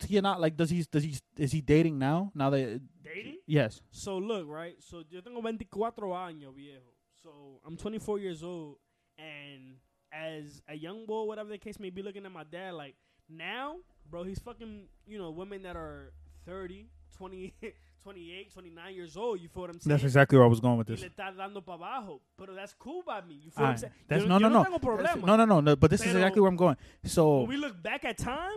Tia 0.00 0.20
not 0.22 0.40
like 0.40 0.56
does 0.56 0.70
he 0.70 0.84
does 0.90 1.02
he 1.04 1.14
is 1.36 1.52
he 1.52 1.60
dating 1.60 1.98
now? 1.98 2.32
Now 2.34 2.50
that 2.50 2.80
dating. 3.04 3.36
yes, 3.46 3.82
So 3.90 4.18
look, 4.18 4.46
right? 4.48 4.74
So 4.80 5.02
yo 5.10 5.20
tengo 5.20 5.40
24 5.40 5.92
años, 6.16 6.54
viejo. 6.54 6.80
So 7.22 7.60
I'm 7.66 7.76
24 7.76 8.18
years 8.18 8.42
old, 8.42 8.76
and 9.18 9.76
as 10.12 10.62
a 10.68 10.74
young 10.74 11.06
boy, 11.06 11.24
whatever 11.24 11.50
the 11.50 11.58
case 11.58 11.78
may 11.78 11.90
be, 11.90 12.02
looking 12.02 12.24
at 12.24 12.32
my 12.32 12.44
dad, 12.44 12.74
like 12.74 12.94
now, 13.28 13.76
bro, 14.10 14.24
he's 14.24 14.38
fucking, 14.40 14.88
you 15.06 15.18
know, 15.18 15.30
women 15.30 15.62
that 15.62 15.76
are 15.76 16.12
30, 16.46 16.86
20, 17.18 17.54
28, 18.02 18.52
29 18.54 18.94
years 18.94 19.16
old. 19.18 19.38
You 19.40 19.48
feel 19.48 19.60
what 19.62 19.70
I'm 19.70 19.78
saying? 19.80 19.90
that's 19.92 20.02
exactly 20.04 20.38
where 20.38 20.46
I 20.46 20.48
was 20.48 20.60
going 20.60 20.78
with 20.78 20.86
this. 20.86 21.02
le 21.02 21.08
está 21.10 21.30
dando 21.36 21.60
para 21.60 21.76
abajo, 21.78 22.20
pero 22.38 22.54
that's 22.54 22.72
cool 22.78 23.02
by 23.06 23.20
me. 23.20 23.34
You 23.44 23.50
feel 23.50 23.64
what 23.64 23.70
I'm 23.72 23.76
saying? 23.76 23.92
That's 24.08 24.22
Yo 24.22 24.28
no, 24.28 24.38
no, 24.38 24.48
yo 24.48 24.54
no. 24.54 24.64
tengo 24.64 24.78
That's- 24.78 25.16
problema. 25.20 25.26
No, 25.26 25.36
no, 25.36 25.44
no, 25.44 25.60
no. 25.60 25.76
But 25.76 25.90
this 25.90 26.00
is 26.00 26.14
exactly 26.14 26.40
where 26.40 26.48
I'm 26.50 26.56
going. 26.56 26.76
So 27.04 27.40
when 27.40 27.48
we 27.48 27.56
look 27.58 27.80
back 27.82 28.04
at 28.06 28.16
time, 28.16 28.56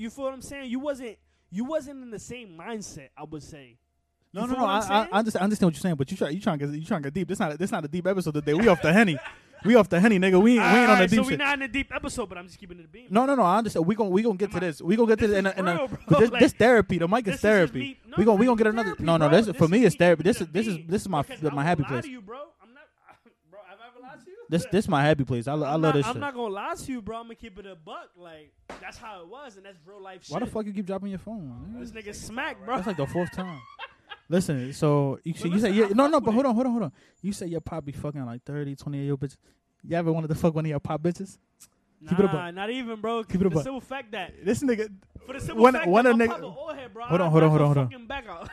you 0.00 0.10
feel 0.10 0.24
what 0.24 0.34
I'm 0.34 0.42
saying? 0.42 0.70
You 0.70 0.80
wasn't 0.80 1.16
you 1.50 1.64
wasn't 1.64 2.02
in 2.02 2.10
the 2.10 2.18
same 2.18 2.56
mindset. 2.58 3.08
I 3.16 3.24
would 3.24 3.42
say. 3.42 3.76
You 4.32 4.40
No, 4.40 4.46
no, 4.46 4.54
no. 4.54 4.64
I, 4.64 4.78
I'm 4.78 5.08
I, 5.12 5.18
understand, 5.18 5.40
I 5.42 5.44
understand 5.44 5.66
what 5.68 5.74
you're 5.74 5.80
saying, 5.80 5.94
but 5.96 6.10
you 6.10 6.16
try, 6.16 6.28
you 6.28 6.40
trying 6.40 6.58
to 6.60 6.66
get, 6.66 6.74
you 6.78 6.84
trying 6.86 7.02
to 7.02 7.06
get 7.08 7.14
deep. 7.14 7.26
This 7.28 7.40
not, 7.40 7.58
this 7.58 7.72
not 7.72 7.84
a 7.84 7.88
deep 7.88 8.06
episode 8.06 8.32
today. 8.34 8.54
We 8.54 8.68
off 8.68 8.80
the 8.80 8.92
henny, 8.92 9.18
we 9.64 9.74
off 9.74 9.88
the 9.88 9.98
henny, 9.98 10.20
nigga. 10.20 10.40
We, 10.40 10.52
ain't- 10.60 10.72
we 10.72 10.78
ain't 10.78 10.90
on 10.90 10.98
the 11.00 11.06
deep 11.08 11.16
so 11.16 11.22
we 11.22 11.30
shit. 11.30 11.38
not 11.40 11.54
in 11.58 11.62
a 11.62 11.68
deep 11.68 11.92
episode, 11.92 12.28
but 12.28 12.38
I'm 12.38 12.46
just 12.46 12.60
keeping 12.60 12.78
it 12.78 12.84
a 12.84 12.88
beam. 12.88 13.08
No, 13.10 13.26
no, 13.26 13.34
no. 13.34 13.42
I 13.42 13.58
understand. 13.58 13.86
We 13.86 13.96
gon' 13.96 14.08
we 14.10 14.22
gonna 14.22 14.36
get 14.36 14.50
to 14.52 14.56
Am 14.58 14.62
I- 14.62 14.66
this. 14.68 14.80
We 14.80 14.94
gonna 14.94 15.08
get 15.08 15.18
to 15.18 15.26
This 15.26 15.32
this. 15.34 15.38
In 15.40 15.46
a, 15.46 15.50
in 15.58 15.66
a, 15.68 15.74
real, 15.78 15.88
this, 16.20 16.30
Like, 16.30 16.40
this 16.42 16.52
therapy. 16.52 16.98
The 16.98 17.08
mic 17.08 17.26
is 17.26 17.34
is 17.34 17.40
therapy. 17.40 17.78
me- 17.80 17.98
no, 18.06 18.14
we 18.18 18.24
gonna 18.24 18.38
we 18.38 18.46
gonna 18.46 18.56
get 18.56 18.66
another. 18.68 18.90
therapy, 18.90 19.02
No, 19.04 19.16
no. 19.16 19.28
This, 19.28 19.48
for 19.56 19.66
me, 19.66 19.84
it's 19.84 19.96
therapy. 19.96 20.22
This 20.22 20.40
is 20.40 20.46
this 20.48 20.66
is 20.68 20.78
this 20.86 21.02
is 21.02 21.08
my 21.08 21.24
my 21.52 21.64
happy 21.64 21.82
place. 21.82 22.06
You, 22.06 22.20
bro. 22.22 22.38
I'm 22.62 22.72
not, 22.72 22.84
bro. 23.50 23.58
Have 23.68 23.78
I 23.82 23.88
ever 23.88 24.00
lied 24.00 24.24
to 24.24 24.30
you? 24.30 24.36
This 24.50 24.66
this 24.72 24.88
my 24.88 25.00
happy 25.02 25.24
place. 25.24 25.46
I, 25.46 25.52
lo- 25.54 25.66
I 25.66 25.74
I'm 25.74 25.80
love 25.80 25.94
not, 25.94 25.98
this 25.98 26.06
I'm 26.06 26.14
shit. 26.14 26.20
not 26.20 26.34
gonna 26.34 26.52
lie 26.52 26.74
to 26.74 26.92
you, 26.92 27.00
bro. 27.00 27.18
I'm 27.18 27.22
gonna 27.24 27.36
keep 27.36 27.58
it 27.58 27.66
a 27.66 27.76
buck. 27.76 28.10
Like 28.16 28.52
that's 28.80 28.98
how 28.98 29.20
it 29.22 29.28
was, 29.28 29.56
and 29.56 29.64
that's 29.64 29.78
real 29.86 30.02
life 30.02 30.24
shit. 30.24 30.32
Why 30.34 30.40
the 30.40 30.46
fuck 30.46 30.66
you 30.66 30.72
keep 30.72 30.86
dropping 30.86 31.08
your 31.08 31.18
phone? 31.20 31.76
This 31.78 31.92
nigga? 31.92 32.14
smack, 32.14 32.64
bro. 32.64 32.74
That's 32.74 32.88
like 32.88 32.96
the 32.96 33.06
fourth 33.06 33.30
time. 33.32 33.60
Listen, 34.28 34.72
so 34.72 35.18
you, 35.24 35.34
But 35.34 35.44
you 35.44 35.50
listen, 35.52 35.72
say 35.72 35.76
yeah, 35.78 35.84
I 35.86 35.88
no 35.90 36.04
fuck 36.04 36.10
no, 36.12 36.20
but 36.20 36.32
hold 36.34 36.46
on 36.46 36.54
hold 36.54 36.66
on 36.66 36.72
hold 36.72 36.82
on. 36.84 36.92
You 37.22 37.32
say 37.32 37.46
your 37.46 37.60
pop 37.60 37.84
be 37.84 37.92
fucking 37.92 38.24
like 38.26 38.42
30, 38.44 38.76
20 38.76 38.98
year 38.98 39.10
old 39.12 39.20
bitches. 39.20 39.36
You 39.86 39.96
ever 39.96 40.12
wanted 40.12 40.28
to 40.28 40.34
fuck 40.34 40.54
one 40.54 40.64
of 40.64 40.68
your 40.70 40.78
pop 40.80 41.00
bitches? 41.02 41.38
Keep 42.08 42.18
it 42.18 42.20
a 42.20 42.22
Nah, 42.28 42.32
buck. 42.32 42.54
not 42.54 42.70
even, 42.70 43.00
bro. 43.00 43.22
Keep 43.24 43.34
it 43.36 43.38
for 43.38 43.46
a 43.46 43.50
the 43.50 43.54
buck. 43.56 43.64
simple 43.64 43.80
fact 43.80 44.12
that 44.12 44.44
This 44.44 44.62
nigga 44.62 44.88
For 45.26 45.32
the 45.34 45.40
simple 45.40 45.62
One- 45.62 45.74
fact 45.74 45.86
one 45.88 46.04
that 46.04 46.10
of 46.12 46.16
my 46.18 46.26
nigga- 46.26 46.30
papa 46.30 46.44
old 46.46 46.74
head, 46.76 46.92
bro. 46.94 47.04
Hold 47.06 47.20
on, 47.20 47.30
hold 47.30 47.42
on, 47.42 47.50
knock 47.50 47.58
hold 47.58 47.60
on, 47.62 47.68
her 47.68 47.74
hold 47.74 47.78
on. 47.78 47.90
fucking 47.90 48.06
Back 48.06 48.26
out. 48.28 48.48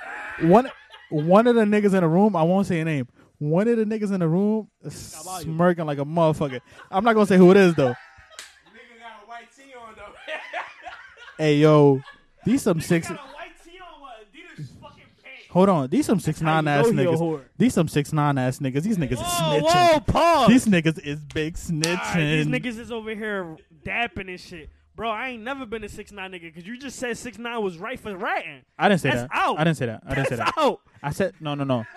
one 0.50 0.70
one 1.10 1.48
of 1.48 1.56
the 1.56 1.62
niggas 1.64 1.94
in 1.94 2.02
the 2.02 2.08
room, 2.08 2.36
I 2.36 2.44
won't 2.44 2.68
say 2.68 2.80
a 2.80 2.86
name. 2.86 3.08
One 3.40 3.68
of 3.68 3.78
the 3.78 3.86
niggas 3.86 4.12
in 4.12 4.20
the 4.20 4.28
room 4.28 4.68
smirking 4.90 5.86
like 5.86 6.00
a 6.00 6.06
motherfucker. 6.06 6.60
I'm 6.90 7.04
not 7.04 7.14
gonna 7.14 7.28
say 7.28 7.38
who 7.38 7.52
it 7.52 7.58
is 7.58 7.76
though. 7.76 7.90
Nigga 7.90 9.00
got 9.00 9.24
a 9.24 9.28
white 9.28 9.48
tee 9.56 9.74
on 9.80 9.94
though. 9.96 10.04
Hey 11.38 11.58
yo, 11.58 12.02
these 12.46 12.64
some 12.64 12.82
six. 12.82 13.08
Got 13.10 13.20
a 13.20 13.22
white 13.22 13.52
tee 13.64 13.78
on 13.80 14.02
what? 14.02 14.26
Adidas 14.34 14.66
fucking 14.82 15.04
pants. 15.24 15.48
Hold 15.52 15.70
on, 15.70 15.88
these 15.90 16.08
some 16.08 16.20
six 16.20 16.42
nine 16.42 16.68
ass 16.68 16.86
How 16.86 16.88
you 16.88 16.94
know 16.94 17.02
he 17.04 17.08
a 17.10 17.12
niggas. 17.20 17.42
These 17.60 17.74
some 17.76 17.88
six 17.88 18.12
nine 18.12 18.40
ass 18.40 18.58
niggas. 18.58 18.82
These 18.82 18.98
niggas 18.98 19.12
is 19.12 19.20
snitching. 19.20 19.62
whoa, 19.62 20.00
pause. 20.00 20.48
These 20.48 20.66
niggas 20.66 21.00
is 21.06 21.20
big 21.20 21.54
snitching. 21.54 22.00
Alright, 22.00 22.16
these 22.16 22.48
niggas 22.48 22.80
is 22.80 22.92
over 22.92 23.14
here 23.14 23.56
dapping 23.86 24.30
and 24.30 24.40
shit. 24.40 24.70
Bro, 24.96 25.12
I 25.12 25.30
ain't 25.30 25.44
never 25.44 25.68
been 25.68 25.84
a 25.84 25.90
six 25.90 26.12
nine 26.12 26.32
nigga 26.32 26.42
because 26.52 26.66
you 26.66 26.76
just 26.76 26.98
said 26.98 27.16
six 27.20 27.38
nine 27.38 27.62
was 27.62 27.78
right 27.78 28.00
for 28.00 28.18
ratting. 28.18 28.64
I 28.80 28.90
didn't 28.90 29.02
say 29.02 29.12
That's 29.12 29.22
that. 29.22 29.30
out. 29.32 29.60
I 29.60 29.64
didn't 29.64 29.78
say 29.78 29.86
that. 29.86 30.02
I 30.08 30.16
didn't 30.16 30.30
say 30.30 30.36
that. 30.38 30.54
out. 30.58 30.80
I 31.04 31.12
said 31.12 31.36
no, 31.40 31.54
no, 31.54 31.64
no. 31.64 31.86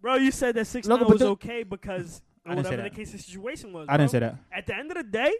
Bro, 0.00 0.16
you 0.16 0.30
said 0.30 0.54
that 0.56 0.66
six 0.66 0.86
Look, 0.86 1.00
nine 1.00 1.06
but 1.06 1.12
was 1.12 1.20
the- 1.20 1.28
okay 1.30 1.62
because 1.62 2.22
I 2.46 2.54
didn't 2.54 2.64
say 2.64 2.70
whatever 2.70 2.76
the 2.84 2.90
that. 2.90 2.96
case 2.96 3.12
the 3.12 3.18
situation 3.18 3.72
was. 3.72 3.86
I 3.88 3.96
didn't 3.96 4.10
bro. 4.10 4.18
say 4.20 4.20
that. 4.20 4.36
At 4.50 4.66
the 4.66 4.74
end 4.76 4.90
of 4.90 4.96
the 4.96 5.02
day, 5.04 5.32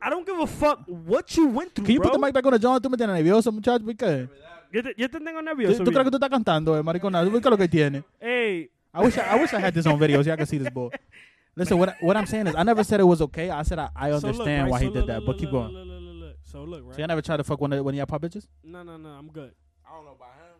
I 0.00 0.08
don't 0.08 0.24
give 0.26 0.38
a 0.38 0.46
fuck 0.46 0.80
what 0.86 1.36
you 1.36 1.46
went 1.48 1.74
through. 1.74 1.84
Can 1.84 1.94
you 1.94 2.00
bro. 2.00 2.08
put 2.10 2.12
the 2.20 2.24
mic 2.26 2.32
back 2.34 2.46
on 2.46 2.52
the 2.52 2.58
John? 2.58 2.80
Tú 2.80 2.90
me 2.90 2.96
tienes 2.96 3.14
nervioso, 3.14 3.52
muchacho. 3.52 3.84
¿Por 3.84 3.94
qué? 3.94 4.28
Yo 4.72 4.82
te, 4.82 4.94
yo 4.96 5.08
te 5.08 5.18
tengo 5.20 5.42
nervioso. 5.42 5.84
tú 5.84 5.90
crees 5.90 6.04
que 6.04 6.10
tú 6.10 6.16
estás 6.16 6.30
cantando, 6.30 6.78
eh, 6.78 6.82
maricona? 6.82 7.22
¿Qué 7.24 7.50
lo 7.50 7.56
que 7.58 7.68
tiene? 7.68 8.02
Hey, 8.20 8.70
I 8.94 9.02
wish 9.04 9.18
I, 9.18 9.22
I 9.22 9.40
wish 9.40 9.52
I 9.52 9.60
had 9.60 9.74
this 9.74 9.86
on 9.86 9.98
video 9.98 10.22
so 10.22 10.28
y'all 10.28 10.36
can 10.36 10.46
see 10.46 10.58
this 10.58 10.70
boy. 10.70 10.88
Listen, 11.56 11.76
what 11.78 11.90
I- 11.90 11.96
what 12.00 12.16
I'm 12.16 12.26
saying 12.26 12.46
is, 12.46 12.54
I 12.56 12.62
never 12.62 12.82
said 12.84 13.00
it 13.00 13.04
was 13.04 13.20
okay. 13.20 13.50
I 13.50 13.62
said 13.64 13.78
I, 13.78 13.90
I 13.94 14.08
so 14.10 14.14
look, 14.14 14.24
understand 14.24 14.62
right, 14.64 14.70
why 14.70 14.78
so 14.78 14.84
he 14.86 14.92
did 14.92 15.06
that. 15.08 15.26
But 15.26 15.36
keep 15.38 15.50
going. 15.50 15.72
Look, 15.72 15.86
look, 15.86 16.00
look, 16.00 16.14
look. 16.22 16.36
So 16.44 16.64
look, 16.64 16.82
right? 16.86 16.94
So 16.94 16.98
y'all 17.00 17.08
never 17.08 17.20
tried 17.22 17.36
to 17.38 17.44
fuck 17.44 17.60
one 17.60 17.72
of 17.72 17.84
one 17.84 17.92
of 17.92 17.98
y'all 17.98 18.06
pop 18.06 18.22
bitches? 18.22 18.46
No, 18.64 18.82
no, 18.82 18.96
no. 18.96 19.08
I'm 19.10 19.28
good. 19.28 19.52
I 19.86 19.94
don't 19.94 20.04
know 20.06 20.12
about 20.12 20.28
him. 20.34 20.56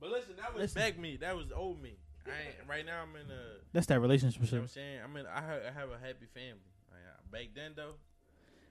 But 0.00 0.10
listen, 0.10 0.34
that 0.38 0.54
was 0.54 0.62
Listen. 0.62 0.80
back 0.80 0.98
me. 0.98 1.16
That 1.16 1.36
was 1.36 1.46
old 1.54 1.82
me. 1.82 1.96
I 2.28 2.46
ain't, 2.46 2.68
right 2.68 2.86
now 2.86 3.02
I'm 3.02 3.16
in 3.16 3.30
a. 3.30 3.40
That's 3.72 3.86
that 3.86 4.00
relationship 4.00 4.42
You 4.42 4.48
know 4.50 4.58
what 4.58 4.62
I'm 4.62 4.68
saying? 4.68 4.98
I'm 5.04 5.16
in. 5.16 5.26
I 5.26 5.40
have, 5.40 5.60
I 5.62 5.80
have 5.80 5.90
a 5.90 5.98
happy 5.98 6.26
family. 6.32 6.60
Like, 6.90 7.30
back 7.32 7.54
then 7.54 7.72
though, 7.76 7.94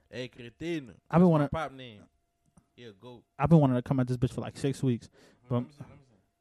hey 0.10 0.30
Cretino. 0.30 0.92
I've 1.10 1.20
been 1.20 1.30
wanting, 1.30 1.50
pop 1.50 1.72
name. 1.72 2.02
A 2.80 2.92
goat. 3.02 3.24
I've 3.40 3.50
been 3.50 3.60
wanting 3.60 3.76
to 3.76 3.82
come 3.82 4.00
at 4.00 4.08
this 4.08 4.18
bitch 4.18 4.32
for 4.34 4.42
like 4.42 4.56
six 4.56 4.84
weeks. 4.84 5.10
But 5.50 5.56
Let 5.56 5.64
me 5.64 5.70
see, 5.72 5.78
let 5.82 5.90
me. 5.90 5.96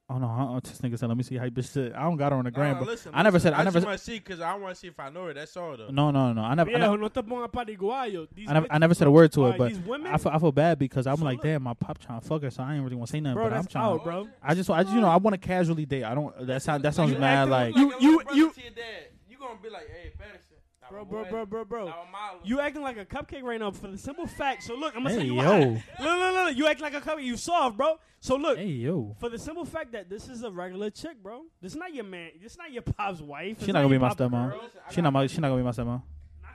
Oh 0.08 0.18
no, 0.18 0.26
uh, 0.56 0.60
this 0.60 0.78
nigga 0.80 0.98
said, 0.98 1.08
let 1.08 1.16
me 1.16 1.22
see 1.24 1.36
how 1.36 1.44
you 1.44 1.50
bitch 1.50 1.72
shit. 1.72 1.92
I 1.94 2.02
don't 2.02 2.16
got 2.16 2.32
her 2.32 2.38
on 2.38 2.44
the 2.44 2.50
gram, 2.50 2.74
no, 2.74 2.78
but 2.80 2.88
listen, 2.88 3.10
I 3.14 3.22
never 3.22 3.36
listen. 3.36 3.52
said- 3.52 3.60
I 3.60 3.64
never 3.64 3.72
just 3.80 3.82
said- 3.82 3.86
want 3.88 3.98
to 3.98 4.04
see 4.04 4.18
because 4.18 4.40
I 4.40 4.54
want 4.54 4.74
to 4.74 4.80
see 4.80 4.86
if 4.88 4.98
I 5.00 5.08
know 5.10 5.26
her. 5.26 5.34
That's 5.34 5.56
all 5.56 5.76
though. 5.76 5.88
no, 5.90 6.10
no, 6.10 6.32
no. 6.32 6.42
I 6.42 6.54
never, 6.54 6.70
I 6.70 6.74
Viejo, 6.74 6.78
never, 6.92 6.98
no 6.98 7.08
te 7.08 7.20
pongas 7.22 7.50
pariguayo. 7.50 8.28
These 8.34 8.48
I 8.48 8.52
never, 8.54 8.66
I 8.70 8.78
never 8.78 8.94
said 8.94 9.08
a 9.08 9.10
word 9.10 9.32
to 9.32 9.42
her, 9.44 9.54
but 9.58 9.68
these 9.70 9.78
women, 9.80 10.12
I 10.12 10.16
feel, 10.18 10.32
I 10.32 10.38
feel 10.38 10.52
bad 10.52 10.78
because 10.78 11.06
I'm 11.06 11.16
So 11.16 11.24
like, 11.24 11.38
look. 11.38 11.44
damn, 11.44 11.62
my 11.62 11.74
pop 11.74 11.98
trying 11.98 12.20
to 12.20 12.26
fuck 12.26 12.42
her, 12.42 12.50
so 12.50 12.62
I 12.62 12.74
ain't 12.74 12.84
really 12.84 12.96
want 12.96 13.08
to 13.08 13.12
say 13.12 13.20
nothing. 13.20 13.34
bro, 13.34 13.44
but 13.44 13.52
I'm 13.52 13.62
that's 13.62 13.72
trying. 13.72 13.84
out, 13.84 14.04
bro. 14.04 14.28
I 14.42 14.54
just, 14.54 14.70
I 14.70 14.82
just, 14.82 14.94
you 14.94 15.00
know, 15.00 15.08
I 15.08 15.16
want 15.16 15.34
to 15.34 15.38
casually 15.38 15.86
date. 15.86 16.04
I 16.04 16.14
don't. 16.14 16.46
That 16.46 16.62
sound, 16.62 16.82
that 16.84 16.94
sounds 16.94 17.12
You 17.12 17.18
mad. 17.18 17.48
acting 17.48 17.50
Like 17.50 17.76
you, 17.76 17.82
You- 17.82 17.88
you- 17.88 18.10
you, 18.10 18.22
brother 18.22 18.36
you- 18.38 18.52
to 18.52 18.60
your 18.62 18.70
dad. 18.70 18.84
You 19.28 19.38
gonna 19.38 19.58
be 19.62 19.70
like, 19.70 19.88
hey, 19.88 20.12
Patterson. 20.18 20.55
That 20.88 20.90
Bro, 20.90 21.04
bro, 21.06 21.24
bro, 21.24 21.46
bro, 21.46 21.64
bro. 21.64 21.86
That 21.86 21.94
my 22.12 22.18
Marlon. 22.18 22.40
You 22.44 22.60
acting 22.60 22.82
like 22.82 22.96
a 22.96 23.04
cupcake 23.04 23.42
right 23.42 23.58
now 23.60 23.70
for 23.70 23.88
the 23.88 23.98
simple 23.98 24.26
fact. 24.26 24.62
So 24.62 24.74
look, 24.74 24.94
I'm 24.96 25.02
gonna 25.02 25.10
Hey, 25.14 25.16
tell 25.18 25.26
you 25.26 25.34
yo. 25.42 25.42
why. 25.42 25.58
Look, 25.66 25.82
look, 26.00 26.34
look. 26.46 26.56
You 26.56 26.66
act 26.66 26.80
like 26.80 26.94
a 26.94 27.00
cupcake. 27.00 27.24
You 27.24 27.36
soft, 27.36 27.76
bro. 27.76 27.98
So 28.20 28.36
look, 28.36 28.58
hey 28.58 28.66
yo, 28.66 29.16
for 29.20 29.28
the 29.28 29.38
simple 29.38 29.64
fact 29.64 29.92
that 29.92 30.08
this 30.10 30.28
is 30.28 30.42
a 30.42 30.50
regular 30.50 30.90
chick, 30.90 31.22
bro. 31.22 31.42
This 31.60 31.72
is 31.72 31.78
not 31.78 31.94
your 31.94 32.04
man. 32.04 32.30
This 32.42 32.52
is 32.52 32.58
not 32.58 32.72
your 32.72 32.82
pop's 32.82 33.20
wife. 33.20 33.58
She 33.58 33.64
It's 33.64 33.72
not 33.72 33.82
gonna 33.82 33.88
be 33.88 33.98
my 33.98 34.10
stepmom. 34.10 34.50
girl. 34.50 34.60
Listen, 34.62 34.80
I 34.88 34.92
she 34.92 35.00
not 35.00 35.12
my, 35.12 35.26
she 35.26 35.40
not 35.40 35.48
gonna 35.48 35.60
be 35.60 35.64
my 35.64 35.70
stepmom. 35.70 35.84
Knock 35.86 36.02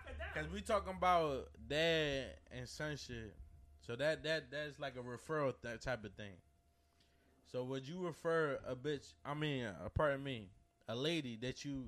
it 0.07 0.17
down. 0.36 0.43
Cause 0.43 0.51
we 0.53 0.61
talking 0.61 0.93
about 0.97 1.47
dad 1.69 2.25
and 2.51 2.67
son 2.67 2.97
shit, 2.97 3.36
so 3.79 3.95
that 3.95 4.23
that 4.23 4.51
that's 4.51 4.79
like 4.79 4.95
a 4.95 4.99
referral 5.03 5.53
that 5.63 5.82
type 5.82 6.03
of 6.03 6.13
thing. 6.15 6.34
So 7.51 7.63
would 7.65 7.88
you 7.88 7.99
refer 8.05 8.59
a 8.67 8.75
bitch? 8.75 9.13
I 9.25 9.34
mean, 9.34 9.65
uh, 9.65 9.89
pardon 9.93 10.23
me, 10.23 10.49
a 10.88 10.95
lady 10.95 11.38
that 11.41 11.63
you 11.65 11.88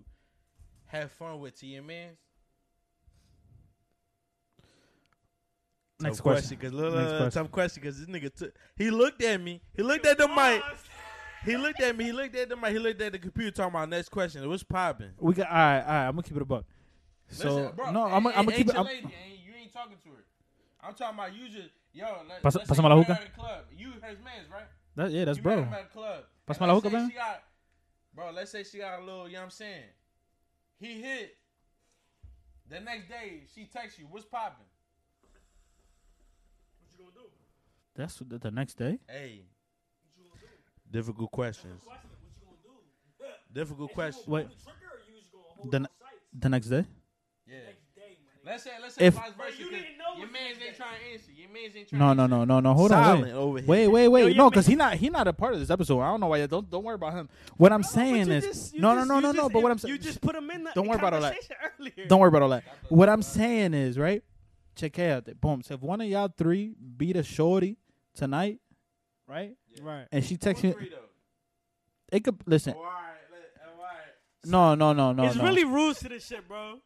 have 0.87 1.11
fun 1.11 1.39
with 1.39 1.57
to 1.59 1.65
your 1.65 1.83
man's? 1.83 2.17
Next 6.03 6.17
tough 6.17 6.23
question. 6.23 6.57
Cause 6.57 6.71
look, 6.73 6.93
Next 6.95 7.09
question. 7.11 7.31
tough 7.31 7.51
question. 7.51 7.83
Cause 7.83 7.99
this 7.99 8.07
nigga 8.09 8.33
took. 8.33 8.53
He 8.75 8.89
looked 8.91 9.21
at 9.23 9.41
me. 9.41 9.61
He 9.75 9.83
looked 9.83 10.05
at 10.05 10.17
the 10.17 10.27
mic. 10.27 10.61
He 11.45 11.57
looked 11.57 11.81
at 11.81 11.95
me. 11.97 12.05
He 12.05 12.11
looked 12.11 12.35
at 12.35 12.49
the 12.49 12.55
mic. 12.55 12.71
He 12.71 12.79
looked 12.79 13.01
at 13.01 13.11
the 13.11 13.19
computer. 13.19 13.51
Talking 13.51 13.71
about 13.75 13.89
next 13.89 14.09
question. 14.09 14.47
What's 14.47 14.63
popping? 14.63 15.11
We 15.19 15.33
got 15.33 15.49
all 15.49 15.55
right, 15.55 15.79
all 15.81 15.85
right. 15.87 16.07
I'm 16.07 16.11
gonna 16.13 16.23
keep 16.23 16.35
it 16.37 16.41
a 16.41 16.45
buck. 16.45 16.65
So 17.29 17.55
Listen, 17.55 17.75
bro, 17.75 17.91
no, 17.91 18.03
I'm, 18.05 18.23
gonna- 18.23 18.35
I'm 18.35 18.45
gonna 18.45 18.51
ain't 18.51 18.57
keep 18.57 18.67
it. 18.69 18.73
your 18.73 18.79
I'm, 18.81 18.85
lady, 18.85 18.97
ain't- 19.05 19.39
you 19.45 19.53
ain't 19.59 19.73
talking 19.73 19.97
to 20.03 20.09
her. 20.09 20.23
I'm 20.81 20.93
talking 20.93 21.17
about 21.19 21.33
you 21.35 21.47
just 21.49 21.69
yo. 21.93 22.05
Let, 22.29 22.43
Pas- 22.43 22.55
let's 22.55 22.69
say 22.69 22.75
pásame 22.75 22.89
la 22.89 22.95
you 22.95 23.01
hookah. 23.01 23.09
met 23.13 23.17
her 23.19 23.25
at 23.25 23.33
the 23.35 23.39
club. 23.39 23.63
You 23.77 23.87
his 23.93 24.01
man's 24.23 24.49
right. 24.51 24.67
that, 24.95 25.11
yeah, 25.11 25.25
that's 25.25 25.37
you 25.37 25.43
bro. 25.43 25.55
Met 25.55 25.67
him 25.67 25.73
at 25.73 25.83
the 25.93 25.99
club. 25.99 26.23
Pásame 26.47 26.57
And 26.61 26.67
la 26.67 26.73
hookah, 26.75 26.89
man. 26.91 27.11
got- 27.15 27.43
Bro, 28.15 28.31
let's 28.31 28.51
say 28.51 28.63
she 28.63 28.77
got 28.77 28.99
a 28.99 29.03
little. 29.03 29.27
You 29.27 29.33
know 29.33 29.39
what 29.39 29.45
I'm 29.45 29.49
saying? 29.51 29.83
He 30.79 31.01
hit. 31.01 31.35
The 32.69 32.79
next 32.79 33.09
day, 33.09 33.41
she 33.55 33.65
texts 33.65 33.97
you. 33.99 34.05
What's 34.09 34.25
popping? 34.25 34.65
What 36.79 36.91
you 36.91 37.05
gonna 37.05 37.15
do? 37.15 37.29
That's 37.95 38.15
the, 38.19 38.37
the 38.39 38.51
next 38.51 38.75
day. 38.75 38.99
Hey. 39.09 39.41
Difficult 40.91 41.31
questions. 41.31 41.81
Question, 41.83 42.09
what 42.45 42.57
you 42.63 42.69
gonna 43.19 43.33
do? 43.53 43.59
Difficult 43.59 43.93
question. 43.93 44.23
Wait. 44.27 44.47
The 44.49 44.55
trigger 44.63 44.77
or 44.93 44.99
you 45.11 45.19
just 45.19 45.71
gonna 45.71 45.87
The 46.37 46.49
next 46.49 46.67
day. 46.67 46.85
Yeah. 47.47 47.55
Let's 48.45 48.63
say, 48.63 48.71
let's 48.81 48.95
say 48.95 49.05
If- 49.05 49.13
vice 49.13 49.31
versa. 49.37 49.57
you 49.57 49.69
'cause 49.69 49.79
didn't 49.79 49.97
know 49.97 50.17
your 50.17 50.29
man's 50.29 50.57
ain't 50.61 50.75
trying 50.75 50.99
to 50.99 51.13
answer. 51.13 51.31
Your 51.31 51.49
man's 51.49 51.75
ain't 51.77 51.87
trying 51.87 51.99
No, 51.99 52.09
to 52.09 52.15
no, 52.15 52.23
answer. 52.23 52.35
no, 52.35 52.43
no, 52.45 52.59
no. 52.59 52.73
Hold 52.73 52.91
on. 52.91 53.21
Wait. 53.21 53.31
over 53.31 53.57
here. 53.59 53.67
Wait, 53.69 53.87
wait, 53.87 54.07
wait. 54.09 54.35
Yo, 54.35 54.43
no, 54.43 54.49
because 54.49 54.67
he 54.67 54.75
not 54.75 54.95
he 54.95 55.09
not 55.09 55.29
a 55.29 55.33
part 55.33 55.53
of 55.53 55.61
this 55.61 55.69
episode. 55.69 56.01
I 56.01 56.07
don't 56.11 56.19
know 56.19 56.27
why. 56.27 56.39
You, 56.39 56.47
don't 56.47 56.69
don't 56.69 56.83
worry 56.83 56.95
about 56.95 57.13
him. 57.13 57.29
What 57.55 57.71
I'm 57.71 57.83
saying 57.83 58.27
you 58.27 58.33
is 58.33 58.43
just- 58.45 58.73
no, 58.75 58.95
just- 58.95 59.07
no, 59.07 59.19
no, 59.21 59.27
you 59.29 59.33
no, 59.33 59.43
no. 59.43 59.49
But 59.49 59.63
what 59.63 59.71
I'm 59.71 59.77
saying, 59.77 59.93
you 59.93 59.97
just 59.97 60.19
put 60.19 60.35
him 60.35 60.51
in 60.51 60.65
the 60.65 60.71
Don't 60.75 60.87
worry 60.89 60.97
about 60.99 61.13
all 61.13 61.21
that. 61.21 61.37
Earlier. 61.79 62.05
don't 62.07 62.19
worry 62.19 62.27
about 62.27 62.41
all 62.41 62.49
that. 62.49 62.65
What 62.89 63.07
I'm 63.07 63.21
saying 63.21 63.73
is 63.73 63.97
right. 63.97 64.21
Check 64.75 64.99
it 64.99 65.09
out. 65.29 65.39
Boom. 65.39 65.61
So 65.61 65.75
if 65.75 65.81
one 65.81 66.01
of 66.01 66.07
y'all 66.07 66.27
three 66.37 66.75
beat 66.97 67.15
a 67.15 67.23
shorty 67.23 67.77
tonight, 68.15 68.59
right, 69.27 69.53
Right. 69.81 70.07
and 70.11 70.23
she 70.23 70.37
texts 70.37 70.63
me, 70.63 70.71
though. 70.71 70.97
it 72.11 72.23
could 72.23 72.35
listen. 72.45 72.73
All 72.73 72.83
right, 72.83 73.15
let- 73.31 73.67
all 73.67 73.83
right. 73.83 74.45
No, 74.45 74.75
no, 74.75 74.93
no, 74.93 75.13
no, 75.13 75.25
it's 75.25 75.35
no. 75.35 75.43
really 75.43 75.63
rude 75.63 75.95
to 75.97 76.09
this 76.09 76.25
shit, 76.27 76.47
bro. 76.47 76.79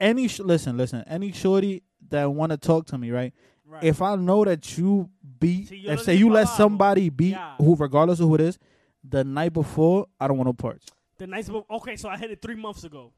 any 0.00 0.28
sh- 0.28 0.40
listen, 0.40 0.76
listen. 0.76 1.04
Any 1.06 1.32
shorty 1.32 1.82
that 2.08 2.24
want 2.30 2.50
to 2.52 2.56
talk 2.58 2.86
to 2.86 2.98
me, 2.98 3.10
right? 3.10 3.32
Right. 3.66 3.82
If 3.84 4.02
I 4.02 4.16
know 4.16 4.44
that 4.44 4.76
you 4.76 5.08
beat, 5.38 5.68
See, 5.68 5.76
if 5.82 5.86
let's 5.86 6.04
say 6.04 6.14
you 6.14 6.28
let 6.30 6.46
palabra. 6.46 6.56
somebody 6.56 7.08
beat 7.08 7.30
Yeah. 7.30 7.56
who, 7.56 7.74
regardless 7.76 8.20
of 8.20 8.28
who 8.28 8.34
it 8.34 8.40
is, 8.42 8.58
the 9.02 9.24
night 9.24 9.52
before, 9.52 10.06
I 10.20 10.28
don't 10.28 10.36
want 10.36 10.46
no 10.48 10.52
parts. 10.52 10.86
the 11.18 11.26
night 11.26 11.46
before, 11.46 11.64
Okay, 11.70 11.96
so 11.96 12.08
I 12.08 12.16
hit 12.18 12.30
it 12.30 12.42
three 12.42 12.56
months 12.56 12.84
ago. 12.84 13.12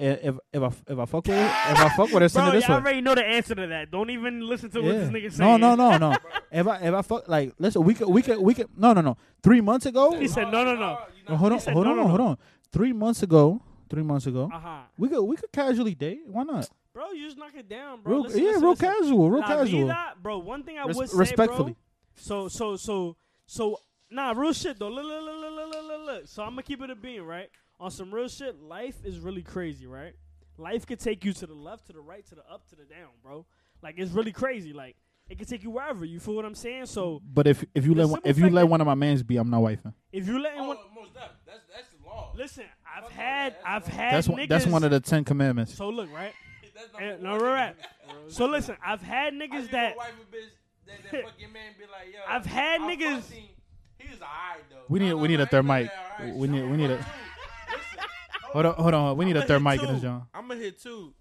I- 0.00 0.04
If 0.04 0.38
if 0.52 0.62
I 0.62 0.66
if 0.92 0.98
I 0.98 1.04
fuck 1.06 1.26
with 1.26 1.36
it, 1.36 1.40
if 1.44 1.78
I 1.80 1.88
fuck 1.96 2.12
with 2.12 2.22
it, 2.22 2.28
send 2.30 2.44
Bro, 2.44 2.50
it 2.50 2.54
this 2.56 2.68
y'all 2.68 2.76
way. 2.76 2.82
already 2.82 3.00
know 3.00 3.14
the 3.16 3.24
answer 3.24 3.54
to 3.56 3.66
that. 3.66 3.90
Don't 3.90 4.10
even 4.10 4.46
listen 4.46 4.70
to 4.70 4.80
what 4.80 4.92
Yeah. 4.94 4.98
this 5.00 5.08
nigga 5.10 5.24
No, 5.24 5.30
saying. 5.30 5.60
no, 5.60 5.74
no, 5.74 5.90
no. 5.98 6.10
no. 6.10 6.16
if 6.52 6.66
I 6.68 6.76
if 6.78 6.94
I 6.94 7.02
fuck 7.02 7.28
like 7.28 7.52
listen, 7.58 7.82
we 7.84 7.94
could 7.94 8.08
we 8.08 8.22
could 8.22 8.38
we 8.38 8.54
could 8.54 8.68
no 8.76 8.92
no 8.92 9.00
no. 9.00 9.16
Three 9.42 9.60
months 9.60 9.86
ago, 9.86 10.12
He 10.18 10.28
said 10.28 10.50
no, 10.52 10.64
no, 10.64 10.74
no. 10.76 10.98
No, 11.28 11.36
hold 11.36 11.52
on, 11.52 11.60
said 11.60 11.72
hold 11.74 11.86
no, 11.86 11.90
on, 11.92 11.96
no, 11.96 12.02
no. 12.04 12.08
hold 12.08 12.20
on. 12.20 12.38
Three 12.72 12.92
months 12.92 13.22
ago, 13.22 13.60
three 13.90 14.02
months 14.04 14.26
ago, 14.26 14.48
Uh 14.52 14.58
huh. 14.58 14.78
we 14.96 15.08
could 15.08 15.22
we 15.22 15.36
could 15.36 15.50
casually 15.52 15.94
date. 15.94 16.20
Why 16.26 16.44
not? 16.44 16.68
Bro, 16.94 17.12
you 17.12 17.26
just 17.26 17.36
knock 17.38 17.52
it 17.56 17.68
down, 17.68 18.00
bro. 18.02 18.12
Real, 18.14 18.22
Listen, 18.22 18.40
yeah, 18.40 18.46
listen, 18.48 18.62
real 18.62 18.70
listen. 18.70 18.88
casual, 18.92 19.30
real 19.30 19.40
La 19.40 19.46
casual. 19.46 19.80
vida- 19.86 20.14
bro. 20.22 20.38
One 20.38 20.62
thing 20.64 20.78
I 20.78 20.84
Res- 20.86 20.96
would 20.96 21.10
say, 21.10 21.16
respectfully. 21.18 21.72
bro. 21.72 21.76
So, 22.16 22.48
so, 22.48 22.76
so, 22.76 23.16
so, 23.46 23.78
nah, 24.10 24.32
real 24.32 24.52
shit 24.52 24.78
though. 24.80 24.88
Look, 24.88 25.04
look, 25.04 25.22
look, 25.22 25.36
look, 25.40 25.52
look, 25.54 25.74
look, 25.74 25.84
look, 25.88 26.06
look. 26.06 26.22
So 26.28 26.42
I'm 26.42 26.50
gonna 26.50 26.62
keep 26.64 26.82
it 26.82 26.90
a 26.90 26.96
beam, 26.96 27.24
right? 27.24 27.48
On 27.80 27.90
some 27.90 28.12
real 28.12 28.28
shit, 28.28 28.60
life 28.60 28.96
is 29.04 29.20
really 29.20 29.42
crazy, 29.42 29.86
right? 29.86 30.12
Life 30.56 30.86
could 30.86 30.98
take 30.98 31.24
you 31.24 31.32
to 31.34 31.46
the 31.46 31.54
left, 31.54 31.86
to 31.86 31.92
the 31.92 32.00
right, 32.00 32.26
to 32.26 32.34
the 32.34 32.42
up, 32.52 32.66
to 32.70 32.76
the 32.76 32.82
down, 32.84 33.10
bro. 33.22 33.46
Like 33.82 33.94
it's 33.98 34.10
really 34.10 34.32
crazy. 34.32 34.72
Like 34.72 34.96
it 35.28 35.38
could 35.38 35.46
take 35.48 35.62
you 35.62 35.70
wherever. 35.70 36.04
You 36.04 36.18
feel 36.18 36.34
what 36.34 36.44
I'm 36.44 36.56
saying? 36.56 36.86
So 36.86 37.22
But 37.32 37.46
if 37.46 37.64
if 37.74 37.86
you 37.86 37.94
let 37.94 38.08
one, 38.08 38.20
if 38.24 38.36
you 38.38 38.50
let 38.50 38.62
that- 38.62 38.66
one 38.66 38.80
of 38.80 38.86
my 38.88 38.94
mans 38.94 39.22
be, 39.22 39.36
I'm 39.36 39.48
not 39.50 39.60
wifing. 39.62 39.92
if 40.10 40.26
you 40.26 40.40
let 40.40 40.54
Oh, 40.56 40.66
one, 40.68 40.76
most 40.94 41.14
definitely. 41.14 41.36
That's 41.46 41.60
that's 41.72 41.88
the 41.90 42.04
law. 42.04 42.32
listen, 42.36 42.64
I've 42.84 43.04
Fuck 43.04 43.12
all 43.12 43.16
had, 43.16 43.52
that. 43.52 43.60
I've 43.64 43.84
That's 43.84 43.96
had 43.96 44.12
That's 44.14 44.26
niggas. 44.28 44.30
one. 44.32 44.48
That's 44.48 44.66
one 44.66 44.84
of 44.84 44.90
the 44.90 45.00
Ten 45.00 45.24
Commandments. 45.24 45.74
So 45.74 45.88
look, 45.88 46.12
right? 46.12 46.32
That's 46.74 46.88
Eh, 46.98 47.10
number 47.10 47.22
no, 47.22 47.30
one. 47.32 47.40
we're 47.40 47.56
at. 47.56 47.76
So 48.28 48.46
listen, 48.46 48.76
I've 48.84 49.02
had 49.02 49.34
niggas 49.34 49.62
you 49.62 49.68
that 49.68 49.94
gonna 49.94 49.96
wife 49.96 50.12
bitch 50.32 50.86
that, 50.88 51.12
that 51.12 51.24
fucking 51.24 51.52
man 51.52 51.72
be 51.78 51.84
like, 51.84 52.12
yo. 52.12 52.18
I've 52.28 52.46
had 52.46 52.80
niggas- 52.80 53.20
fucked 53.20 53.30
him. 53.32 53.44
He 53.98 54.08
was 54.10 54.20
alright 54.22 54.64
though. 54.70 54.76
We 54.88 54.98
need- 54.98 55.14
we 55.14 55.28
need 55.28 55.38
a 55.40 55.46
third 55.46 55.64
mic. 55.64 55.88
We 56.34 56.48
need- 56.48 56.64
we 56.68 56.76
need 56.76 56.90
a- 56.90 56.96
Listen, 56.96 57.06
Hold 58.62 58.66
on, 58.66 58.82
hold 58.82 58.94
on. 58.94 59.16
We 59.16 59.24
need 59.24 59.36
a 59.36 59.40
I'ma 59.40 59.46
third 59.46 59.62
hit 59.62 59.62
mic 59.62 59.80
in 59.82 59.86
two. 59.86 59.92
this 59.94 60.02
joint. 60.02 60.22
I'ma 60.34 60.54
hit 60.54 60.82
two. 60.82 61.14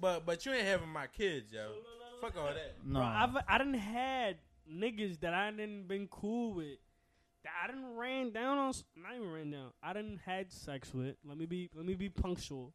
But 0.00 0.26
but 0.26 0.44
you 0.44 0.52
ain't 0.52 0.66
having 0.66 0.88
my 0.88 1.06
kids, 1.06 1.52
yo. 1.52 1.68
Fuck 2.20 2.36
all 2.38 2.46
that. 2.46 2.74
No, 2.84 2.98
Bro, 3.00 3.06
I've 3.08 3.36
I 3.48 3.58
done 3.58 3.74
had 3.74 4.36
niggas 4.70 5.20
that 5.20 5.34
I 5.34 5.50
didn't 5.50 5.86
been 5.88 6.08
cool 6.08 6.54
with. 6.54 6.78
That 7.44 7.52
I 7.62 7.66
didn't 7.66 7.94
ran 7.96 8.30
down 8.32 8.56
on. 8.58 8.68
s- 8.70 8.84
Not 8.96 9.14
even 9.16 9.30
ran 9.30 9.50
down. 9.50 9.70
I 9.82 9.92
didn't 9.92 10.18
had 10.24 10.50
sex 10.50 10.92
with. 10.94 11.16
Let 11.26 11.36
me 11.38 11.46
be. 11.46 11.70
Let 11.74 11.84
me 11.86 11.94
be 11.94 12.08
punctual. 12.08 12.72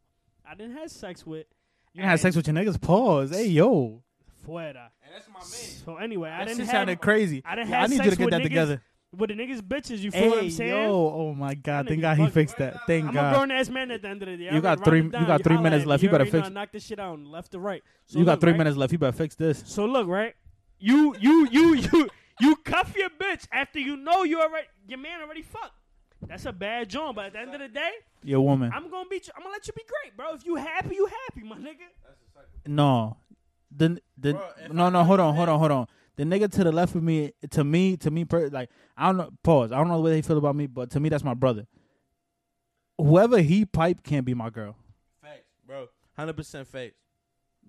I 0.49 0.55
didn't 0.55 0.77
had 0.77 0.89
sex 0.91 1.25
with. 1.25 1.47
you 1.93 2.03
had 2.03 2.19
sex 2.19 2.35
with 2.35 2.47
your 2.47 2.55
niggas. 2.55 2.79
Pause. 2.79 3.31
Hey 3.31 3.47
yo, 3.47 4.03
Fuera. 4.45 4.89
And 5.03 5.13
that's 5.13 5.27
my 5.27 5.39
man. 5.39 5.49
So 5.85 5.97
anyway, 5.97 6.29
I 6.29 6.39
that 6.39 6.45
didn't 6.45 6.57
shit 6.59 6.65
have. 6.67 6.73
sounded 6.73 7.01
crazy. 7.01 7.41
I 7.45 7.55
didn't 7.55 7.69
Yeah, 7.71 7.77
I 7.77 7.81
have 7.81 7.89
need 7.89 7.95
you 7.97 8.03
sex 8.03 8.11
to 8.11 8.17
get 8.17 8.25
with 8.25 8.31
that 8.31 8.39
niggas 8.41 8.43
together. 8.43 8.81
With 9.17 9.29
the 9.29 9.33
niggas 9.35 9.61
bitches, 9.61 9.99
you 9.99 10.11
feel 10.11 10.29
what 10.29 10.37
Hey 10.37 10.45
I'm 10.45 10.49
saying? 10.51 10.69
yo, 10.69 11.11
oh 11.15 11.33
my 11.33 11.55
god! 11.55 11.87
Thank 11.87 12.01
God 12.01 12.15
he 12.17 12.27
fixed 12.27 12.57
that. 12.57 12.75
Thank 12.85 13.05
I'm 13.07 13.17
a 13.17 13.31
grown 13.33 13.49
ass 13.49 13.67
man 13.67 13.89
at 13.89 14.03
the 14.03 14.07
end 14.07 14.21
of 14.21 14.29
the 14.29 14.37
day. 14.37 14.49
I 14.49 14.53
You 14.53 14.61
got 14.61 14.83
three- 14.83 15.01
you 15.01 15.09
got 15.09 15.43
three 15.43 15.57
minutes 15.57 15.85
left. 15.87 16.03
You 16.03 16.09
better 16.09 16.21
already 16.25 16.37
know 16.37 16.43
fix- 16.43 16.49
I 16.51 16.53
Knock 16.53 16.71
this 16.71 16.85
shit 16.85 16.99
out 16.99 17.19
left 17.19 17.51
to 17.53 17.59
right. 17.59 17.83
So 18.05 18.19
You 18.19 18.25
got 18.25 18.39
three 18.39 18.51
right? 18.51 18.57
minutes 18.59 18.77
left. 18.77 18.91
You 18.91 18.99
better 18.99 19.17
fix 19.17 19.33
this. 19.33 19.63
So 19.65 19.85
look, 19.85 20.07
right? 20.07 20.35
You 20.77 21.15
you 21.19 21.47
you 21.49 21.73
you 21.93 22.09
you 22.39 22.55
cuff 22.57 22.95
your 22.95 23.09
bitch 23.09 23.47
after 23.51 23.79
you 23.79 23.97
know 23.97 24.23
you 24.23 24.41
already 24.41 24.67
your 24.87 24.99
man 24.99 25.21
already 25.21 25.41
fucked. 25.41 25.73
That's 26.27 26.45
a 26.45 26.53
bad 26.53 26.89
joint. 26.89 27.15
But 27.15 27.25
at 27.27 27.33
the 27.33 27.39
end 27.39 27.55
of 27.55 27.61
the 27.61 27.67
day, 27.69 27.91
Your 28.23 28.41
woman. 28.41 28.71
I'm 28.71 28.91
gonna 28.91 29.09
beat 29.09 29.25
you. 29.25 29.33
I'm 29.35 29.41
gonna 29.41 29.53
let 29.53 29.65
you 29.65 29.73
be 29.73 29.83
great, 30.03 30.15
bro. 30.15 30.35
If 30.35 30.45
you 30.45 30.53
happy, 30.55 30.93
you 30.95 31.07
happy, 31.07 31.41
my 31.47 31.55
nigga. 31.57 31.87
No. 32.67 33.17
The 33.75 33.99
the 34.17 34.33
Bro, 34.33 34.41
no 34.71 34.85
I 34.85 34.89
no 34.89 34.89
know 34.89 35.03
hold 35.03 35.19
on 35.19 35.35
hold 35.35 35.49
on 35.49 35.59
hold 35.59 35.71
on. 35.71 35.87
The 36.19 36.25
nigga 36.25 36.51
to 36.51 36.65
the 36.65 36.71
left 36.73 36.95
of 36.95 37.01
me 37.01 37.31
to 37.51 37.63
me 37.63 37.95
to 37.95 38.11
me 38.11 38.25
per, 38.25 38.49
like 38.49 38.69
I 38.97 39.05
don't 39.05 39.15
know 39.15 39.29
pause. 39.41 39.71
I 39.71 39.77
don't 39.77 39.87
know 39.87 39.95
the 39.95 40.01
way 40.01 40.11
they 40.11 40.21
feel 40.21 40.37
about 40.37 40.53
me, 40.53 40.67
but 40.67 40.89
to 40.91 40.99
me 40.99 41.07
that's 41.07 41.23
my 41.23 41.33
brother. 41.33 41.65
Whoever 42.97 43.39
he 43.39 43.63
pipe 43.63 44.03
can't 44.03 44.25
be 44.25 44.33
my 44.33 44.49
girl. 44.49 44.75
Facts, 45.21 45.45
bro. 45.65 45.87
Hundred 46.17 46.35
percent 46.35 46.67
facts. 46.67 46.95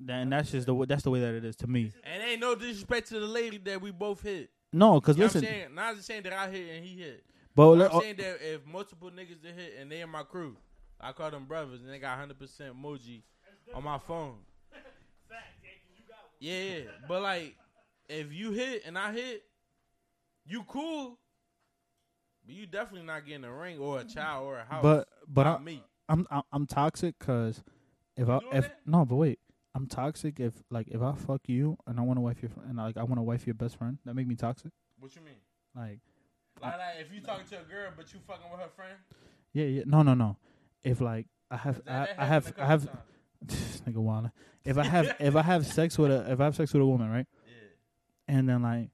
And 0.09 0.33
that's 0.33 0.51
just 0.51 0.67
the 0.67 0.75
way- 0.75 0.87
that's 0.87 1.05
the 1.05 1.11
way 1.11 1.21
that 1.21 1.33
it 1.33 1.45
is 1.45 1.55
to 1.57 1.69
me. 1.69 1.93
And 2.03 2.25
ain't 2.25 2.41
no 2.41 2.57
disrespect 2.57 3.07
to 3.11 3.21
the 3.21 3.27
lady 3.29 3.59
that 3.59 3.81
we 3.81 3.93
both 3.93 4.21
hit. 4.21 4.51
No, 4.73 5.01
cause 5.01 5.17
You 5.17 5.21
know 5.21 5.27
what 5.29 5.37
I'm 5.37 5.43
saying? 5.43 5.75
Not 5.77 5.95
just 5.95 6.09
saying 6.09 6.25
that 6.25 6.33
I 6.33 6.51
hit 6.51 6.75
and 6.75 6.85
he 6.85 6.97
hit. 6.97 7.23
but 7.55 7.67
But 7.67 7.79
let- 7.79 7.91
I'm 7.93 7.99
uh, 7.99 8.01
saying 8.01 8.17
that 8.17 8.39
if 8.43 8.67
multiple 8.67 9.11
niggas 9.13 9.43
that 9.43 9.55
hit 9.55 9.75
and 9.79 9.93
they 9.93 10.01
in 10.01 10.11
my 10.11 10.25
crew, 10.25 10.57
I 11.01 11.13
call 11.13 11.31
them 11.31 11.45
brothers 11.45 11.83
and 11.83 11.89
they 11.89 12.01
got 12.01 12.19
hundred 12.19 12.41
percent 12.41 12.75
emoji 12.75 13.23
on 13.73 13.85
my 13.85 13.99
phone. 13.99 14.39
Yeah, 16.41 16.63
yeah. 16.63 16.81
But 17.07 17.21
like, 17.21 17.55
if 18.11 18.33
you 18.33 18.53
hit 18.53 18.83
and 18.87 18.99
I 18.99 19.13
hit, 19.13 19.45
you 20.45 20.65
cool. 20.65 21.19
But 22.45 22.55
you 22.55 22.67
definitely 22.67 23.07
not 23.07 23.27
getting 23.27 23.45
a 23.45 23.53
ring 23.53 23.79
or 23.79 23.99
a 23.99 24.01
mm-hmm. 24.01 24.09
child 24.09 24.47
or 24.47 24.59
a 24.59 24.65
house. 24.65 24.83
but 24.83 25.09
but 25.29 25.45
not 25.45 25.61
I, 25.61 25.65
me. 25.65 25.85
I'm 26.09 26.27
I'm 26.31 26.43
I'm 26.53 26.67
toxic 26.67 27.19
because 27.19 27.63
if 28.17 28.29
I 28.29 28.39
if 28.53 28.65
that? 28.65 28.81
no, 28.87 29.05
but 29.05 29.17
wait, 29.17 29.39
I'm 29.75 29.87
toxic 29.87 30.41
if 30.41 30.55
like 30.71 30.89
if 30.89 31.01
I 31.03 31.13
fuck 31.15 31.43
you 31.47 31.77
and 31.87 31.99
I 31.99 32.03
want 32.03 32.17
to 32.17 32.23
wife 32.23 32.43
your 32.43 32.51
fr- 32.51 32.61
and 32.69 32.77
like 32.77 32.97
I 32.97 33.03
want 33.05 33.17
to 33.17 33.23
wife 33.23 33.47
your 33.47 33.55
best 33.55 33.77
friend, 33.77 33.99
that 34.05 34.15
make 34.15 34.27
me 34.27 34.35
toxic. 34.35 34.73
What 34.99 35.15
you 35.15 35.23
mean? 35.23 35.35
Like 35.75 36.01
Like, 36.61 36.79
like 36.79 37.01
if 37.01 37.15
you 37.15 37.21
talking 37.21 37.47
to 37.47 37.61
a 37.61 37.63
girl 37.63 37.91
but 37.97 38.13
you 38.13 38.19
fucking 38.27 38.51
with 38.51 38.61
her 38.61 38.69
friend, 38.69 38.97
yeah 39.53 39.67
yeah 39.67 39.83
no 39.87 40.03
no 40.03 40.15
no. 40.15 40.37
If 40.83 41.01
like 41.01 41.27
I 41.51 41.57
have 41.59 41.85
that, 41.85 41.93
I, 41.93 42.07
that 42.07 42.19
I 42.19 42.25
happened 42.27 42.29
have 42.29 42.47
a 42.47 42.49
I 42.49 42.51
couple 42.51 42.67
have 42.67 43.05
nigga 43.87 43.97
wanna 43.97 44.33
if 44.65 44.79
I 44.79 44.85
have 44.85 45.17
if 45.21 45.37
I 45.37 45.43
have 45.43 45.67
sex 45.67 45.99
with 45.99 46.11
a 46.11 46.33
if 46.33 46.41
I 46.41 46.45
have 46.45 46.57
sex 46.57 46.73
with 46.73 46.83
a 46.83 46.87
woman 46.87 47.11
right 47.11 47.27
Yeah. 47.40 47.40
And 48.31 48.49
then 48.49 48.63
like 48.63 48.91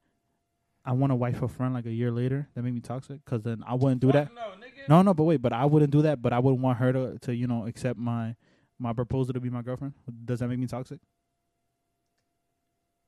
I 0.84 0.92
want 0.92 1.10
to 1.10 1.16
wife 1.16 1.42
a 1.42 1.48
friend 1.48 1.74
like 1.74 1.86
a 1.86 1.92
year 1.92 2.10
later, 2.10 2.48
that 2.54 2.62
make 2.62 2.74
me 2.74 2.80
toxic 2.80 3.24
because 3.24 3.42
then 3.42 3.62
I 3.66 3.74
wouldn't 3.74 4.00
do 4.00 4.12
that. 4.12 4.32
No. 4.34 4.52
No, 4.88 5.02
no, 5.02 5.14
but 5.14 5.24
wait, 5.24 5.42
but 5.42 5.52
I 5.52 5.64
wouldn't 5.64 5.90
do 5.90 6.02
that. 6.02 6.22
But 6.22 6.32
I 6.32 6.38
wouldn't 6.38 6.62
want 6.62 6.78
her 6.78 6.92
to, 6.92 7.18
to 7.22 7.34
you 7.34 7.48
know, 7.48 7.66
accept 7.66 7.98
my 7.98 8.36
my 8.78 8.92
proposal 8.92 9.34
to 9.34 9.40
be 9.40 9.50
my 9.50 9.62
girlfriend. 9.62 9.94
Does 10.24 10.38
that 10.38 10.48
make 10.48 10.60
me 10.60 10.66
toxic? 10.66 11.00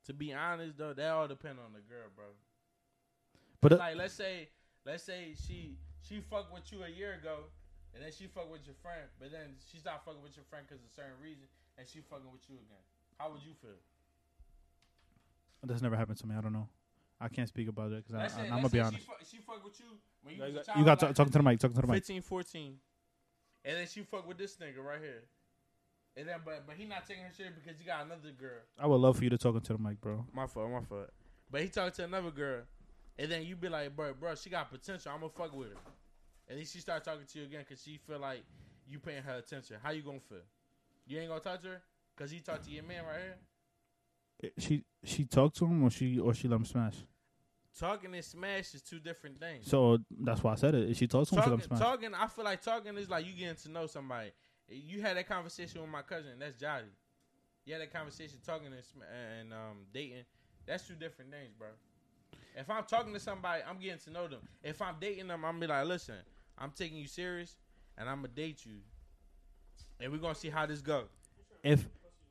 To 0.06 0.12
be 0.12 0.32
honest 0.32 0.76
though, 0.76 0.92
that 0.92 1.10
all 1.10 1.28
depend 1.28 1.58
on 1.64 1.72
the 1.72 1.80
girl, 1.80 2.08
bro. 2.16 2.24
But 3.60 3.74
uh, 3.74 3.76
like 3.76 3.96
let's 3.96 4.14
say 4.14 4.48
let's 4.84 5.04
say 5.04 5.34
she 5.46 5.76
she 6.02 6.20
fucked 6.20 6.52
with 6.52 6.70
you 6.72 6.82
a 6.82 6.88
year 6.88 7.14
ago 7.14 7.44
and 7.94 8.02
then 8.02 8.10
she 8.10 8.26
fucked 8.26 8.50
with 8.50 8.64
your 8.64 8.78
friend 8.82 9.04
but 9.18 9.30
then 9.30 9.58
she 9.70 9.78
stopped 9.78 10.04
fucking 10.06 10.22
with 10.22 10.36
your 10.36 10.46
friend 10.48 10.64
because 10.66 10.80
of 10.80 10.88
a 10.88 10.94
certain 10.94 11.18
reason 11.20 11.44
and 11.76 11.84
she 11.86 12.00
fucking 12.00 12.30
with 12.32 12.44
you 12.48 12.56
again 12.56 12.84
how 13.18 13.28
would 13.28 13.42
you 13.42 13.52
feel 13.60 13.76
that's 15.64 15.82
never 15.82 15.96
happened 15.96 16.18
to 16.18 16.26
me. 16.26 16.34
I 16.36 16.40
don't 16.40 16.52
know. 16.52 16.68
I 17.20 17.28
can't 17.28 17.48
speak 17.48 17.68
about 17.68 17.92
it 17.92 18.06
because 18.06 18.32
I'm 18.38 18.48
gonna 18.48 18.62
be 18.62 18.78
say 18.78 18.78
honest. 18.80 19.02
she, 19.02 19.06
fuck, 19.06 19.18
she 19.28 19.36
fucked 19.38 19.64
with 19.64 19.80
you 19.80 19.86
when 20.22 20.36
you, 20.36 20.40
You 20.40 20.46
was 20.46 20.52
a 20.52 20.56
got, 20.58 20.66
child 20.66 20.78
you 20.78 20.84
got 20.84 21.02
like 21.02 21.10
to, 21.10 21.14
talking 21.14 21.32
to 21.32 21.38
the 21.38 21.42
mic. 21.44 21.58
Talking 21.58 21.74
to 21.76 21.80
the 21.82 21.86
mic. 21.88 21.96
15 21.96 22.22
14 22.22 22.74
and 23.64 23.76
then 23.76 23.86
she 23.86 24.02
fuck 24.02 24.26
with 24.26 24.38
this 24.38 24.56
nigga 24.56 24.84
right 24.84 25.00
here 25.00 25.24
and 26.16 26.28
then 26.28 26.36
but 26.44 26.64
but 26.66 26.76
he 26.76 26.84
not 26.84 27.06
taking 27.06 27.24
her 27.24 27.30
shit 27.36 27.52
because 27.54 27.80
you 27.80 27.86
got 27.86 28.04
another 28.06 28.30
girl 28.38 28.60
I 28.78 28.86
would 28.86 28.96
love 28.96 29.16
for 29.18 29.24
you 29.24 29.30
to 29.30 29.38
talk 29.38 29.56
into 29.56 29.72
the 29.72 29.78
mic, 29.78 30.00
bro. 30.00 30.24
my 30.32 30.46
fault 30.46 30.70
my 30.70 30.80
fault 30.82 31.10
but 31.50 31.62
he 31.62 31.68
talking 31.68 31.92
to 31.92 32.04
another 32.04 32.30
girl 32.30 32.62
and 33.18 33.30
then 33.30 33.42
you 33.44 33.56
be 33.56 33.68
like 33.68 33.96
bro 33.96 34.14
bro 34.14 34.34
she 34.36 34.48
got 34.48 34.70
potential 34.70 35.10
I'm 35.12 35.20
gonna 35.20 35.30
fuck 35.30 35.54
with 35.56 35.68
her 35.70 35.74
and 36.48 36.58
then 36.58 36.66
she 36.66 36.78
start 36.78 37.04
talking 37.04 37.26
to 37.26 37.38
you 37.40 37.44
again 37.46 37.64
because 37.68 37.82
she 37.82 37.98
feel 37.98 38.20
like 38.20 38.44
you 38.88 39.00
paying 39.00 39.22
her 39.22 39.38
attention 39.38 39.76
how 39.82 39.90
you 39.90 40.02
gonna 40.02 40.20
feel 40.20 40.38
you 41.06 41.18
ain't 41.18 41.28
gonna 41.28 41.40
touch 41.40 41.64
her 41.64 41.82
because 42.16 42.30
he 42.30 42.38
talked 42.38 42.64
to 42.66 42.70
your 42.70 42.84
man 42.84 43.04
right 43.04 43.20
here 43.20 43.36
She 44.58 44.84
she 45.04 45.24
talked 45.24 45.56
to 45.56 45.64
him 45.66 45.82
or 45.82 45.90
she 45.90 46.18
or 46.18 46.34
she 46.34 46.48
let 46.48 46.56
him 46.56 46.64
smash. 46.64 46.94
Talking 47.78 48.14
and 48.14 48.24
smash 48.24 48.74
is 48.74 48.82
two 48.82 48.98
different 48.98 49.38
things. 49.38 49.68
So 49.68 49.98
that's 50.10 50.42
why 50.42 50.52
I 50.52 50.56
said 50.56 50.74
it. 50.74 50.96
She 50.96 51.06
talks 51.06 51.30
to 51.30 51.36
him, 51.36 51.42
she 51.42 51.50
let 51.50 51.58
talking, 51.58 51.70
him 51.70 51.76
smash. 51.76 51.78
talking, 51.78 52.14
I 52.14 52.26
feel 52.26 52.44
like 52.44 52.62
talking 52.62 52.96
is 52.96 53.08
like 53.08 53.26
you 53.26 53.32
getting 53.32 53.54
to 53.56 53.70
know 53.70 53.86
somebody. 53.86 54.30
You 54.68 55.00
had 55.00 55.16
that 55.16 55.28
conversation 55.28 55.80
with 55.80 55.90
my 55.90 56.02
cousin. 56.02 56.32
That's 56.38 56.58
Jolly. 56.58 56.84
You 57.64 57.74
had 57.74 57.82
that 57.82 57.92
conversation 57.92 58.38
talking 58.44 58.66
and, 58.68 58.84
sm- 58.84 59.02
and 59.38 59.52
um, 59.52 59.86
dating. 59.92 60.24
That's 60.66 60.86
two 60.86 60.94
different 60.94 61.30
things, 61.30 61.50
bro. 61.58 61.68
If 62.56 62.68
I'm 62.68 62.84
talking 62.84 63.12
to 63.12 63.20
somebody, 63.20 63.62
I'm 63.68 63.78
getting 63.78 63.98
to 64.00 64.10
know 64.10 64.26
them. 64.26 64.40
If 64.62 64.82
I'm 64.82 64.96
dating 65.00 65.28
them, 65.28 65.44
I'm 65.44 65.60
be 65.60 65.66
like, 65.66 65.86
listen, 65.86 66.16
I'm 66.58 66.72
taking 66.72 66.98
you 66.98 67.06
serious, 67.06 67.56
and 67.96 68.08
I'm 68.08 68.16
gonna 68.16 68.28
date 68.28 68.66
you, 68.66 68.78
and 70.00 70.10
we're 70.10 70.18
gonna 70.18 70.34
see 70.34 70.50
how 70.50 70.66
this 70.66 70.80
go. 70.80 71.04
If 71.62 71.86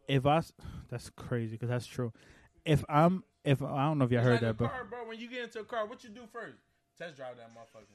if 0.08 0.26
I 0.26 0.42
that's 0.90 1.10
crazy 1.16 1.54
because 1.54 1.70
that's 1.70 1.86
true. 1.88 2.12
If 2.66 2.84
I'm 2.90 3.24
if 3.44 3.62
I 3.62 3.86
don't 3.86 3.98
know 3.98 4.06
if 4.06 4.12
y'all 4.12 4.20
It's 4.20 4.26
heard 4.26 4.32
like 4.34 4.42
that, 4.42 4.58
but 4.58 4.72
car, 4.72 4.86
bro. 4.90 5.08
When 5.08 5.20
you 5.20 5.30
get 5.30 5.44
into 5.44 5.60
a 5.60 5.64
car, 5.64 5.88
what 5.88 6.04
you 6.04 6.10
do 6.10 6.22
first? 6.32 6.58
Test 6.98 7.16
drive 7.16 7.38
that 7.38 7.50
motherfucker. 7.52 7.86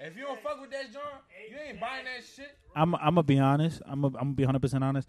If 0.00 0.16
you 0.16 0.24
don't 0.24 0.40
fuck 0.42 0.60
with 0.60 0.70
that 0.70 0.92
John, 0.92 1.02
you 1.50 1.56
ain't 1.68 1.80
buying 1.80 2.04
that 2.04 2.24
shit. 2.24 2.56
I'm 2.74 2.94
I'm 2.94 3.00
gonna 3.14 3.22
be 3.22 3.38
honest. 3.38 3.82
I'm 3.86 4.02
gonna, 4.02 4.16
I'm 4.18 4.24
gonna 4.24 4.34
be 4.34 4.44
100 4.44 4.60
percent 4.60 4.84
honest. 4.84 5.08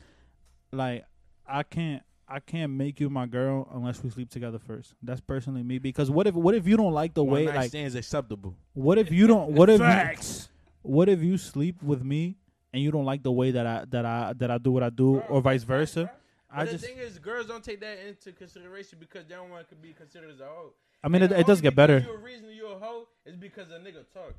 Like 0.72 1.06
I 1.48 1.64
can't 1.64 2.04
I 2.28 2.40
can't 2.40 2.72
make 2.74 3.00
you 3.00 3.10
my 3.10 3.26
girl 3.26 3.68
unless 3.74 4.04
we 4.04 4.10
sleep 4.10 4.30
together 4.30 4.60
first. 4.60 4.94
That's 5.02 5.22
personally 5.22 5.64
me. 5.64 5.78
Because 5.80 6.10
what 6.10 6.28
if 6.28 6.36
what 6.36 6.56
if 6.56 6.68
you 6.68 6.78
don't 6.78 6.94
like 6.94 7.14
the 7.14 7.24
way 7.24 7.46
One 7.46 7.54
night 7.56 7.62
like 7.62 7.70
stands 7.70 7.96
acceptable. 7.96 8.56
what 8.74 8.98
if 8.98 9.12
you 9.12 9.28
don't 9.28 9.52
what 9.52 9.70
if 9.70 9.80
you, 9.80 9.86
Facts. 9.86 10.50
what 10.82 11.10
if 11.10 11.22
you 11.22 11.38
sleep 11.38 11.82
with 11.82 12.04
me 12.04 12.38
and 12.74 12.82
you 12.82 12.92
don't 12.92 13.06
like 13.06 13.24
the 13.24 13.32
way 13.32 13.52
that 13.52 13.66
I 13.66 13.86
that 13.90 14.06
I 14.06 14.34
that 14.38 14.52
I 14.52 14.58
do 14.58 14.72
what 14.72 14.84
I 14.84 14.90
do 14.90 15.20
or 15.30 15.42
vice 15.42 15.64
versa? 15.64 16.12
I 16.14 16.18
But 16.56 16.70
just 16.70 16.82
the 16.82 16.88
thing 16.88 16.98
is, 16.98 17.20
girls 17.20 17.48
don't 17.48 17.64
take 17.64 17.80
that 17.82 17.98
into 18.08 18.32
consideration 18.32 18.98
because 19.00 19.26
they 19.28 19.36
don't 19.36 19.50
want 19.50 19.70
to 19.70 19.76
be 19.76 19.94
considered 19.94 20.32
as 20.32 20.40
a 20.40 20.46
hoe. 20.46 20.74
I 21.04 21.08
mean 21.10 21.22
it, 21.24 21.32
it 21.32 21.46
does 21.48 21.60
get 21.62 21.76
better. 21.76 22.00
because 22.00 22.14
You 22.14 22.20
a 22.20 22.24
reason 22.24 22.50
you 22.52 22.68
a 22.68 22.80
hoe 22.80 23.08
is 23.26 23.36
because 23.36 23.70
a 23.72 23.80
nigga 23.80 24.06
talk. 24.14 24.34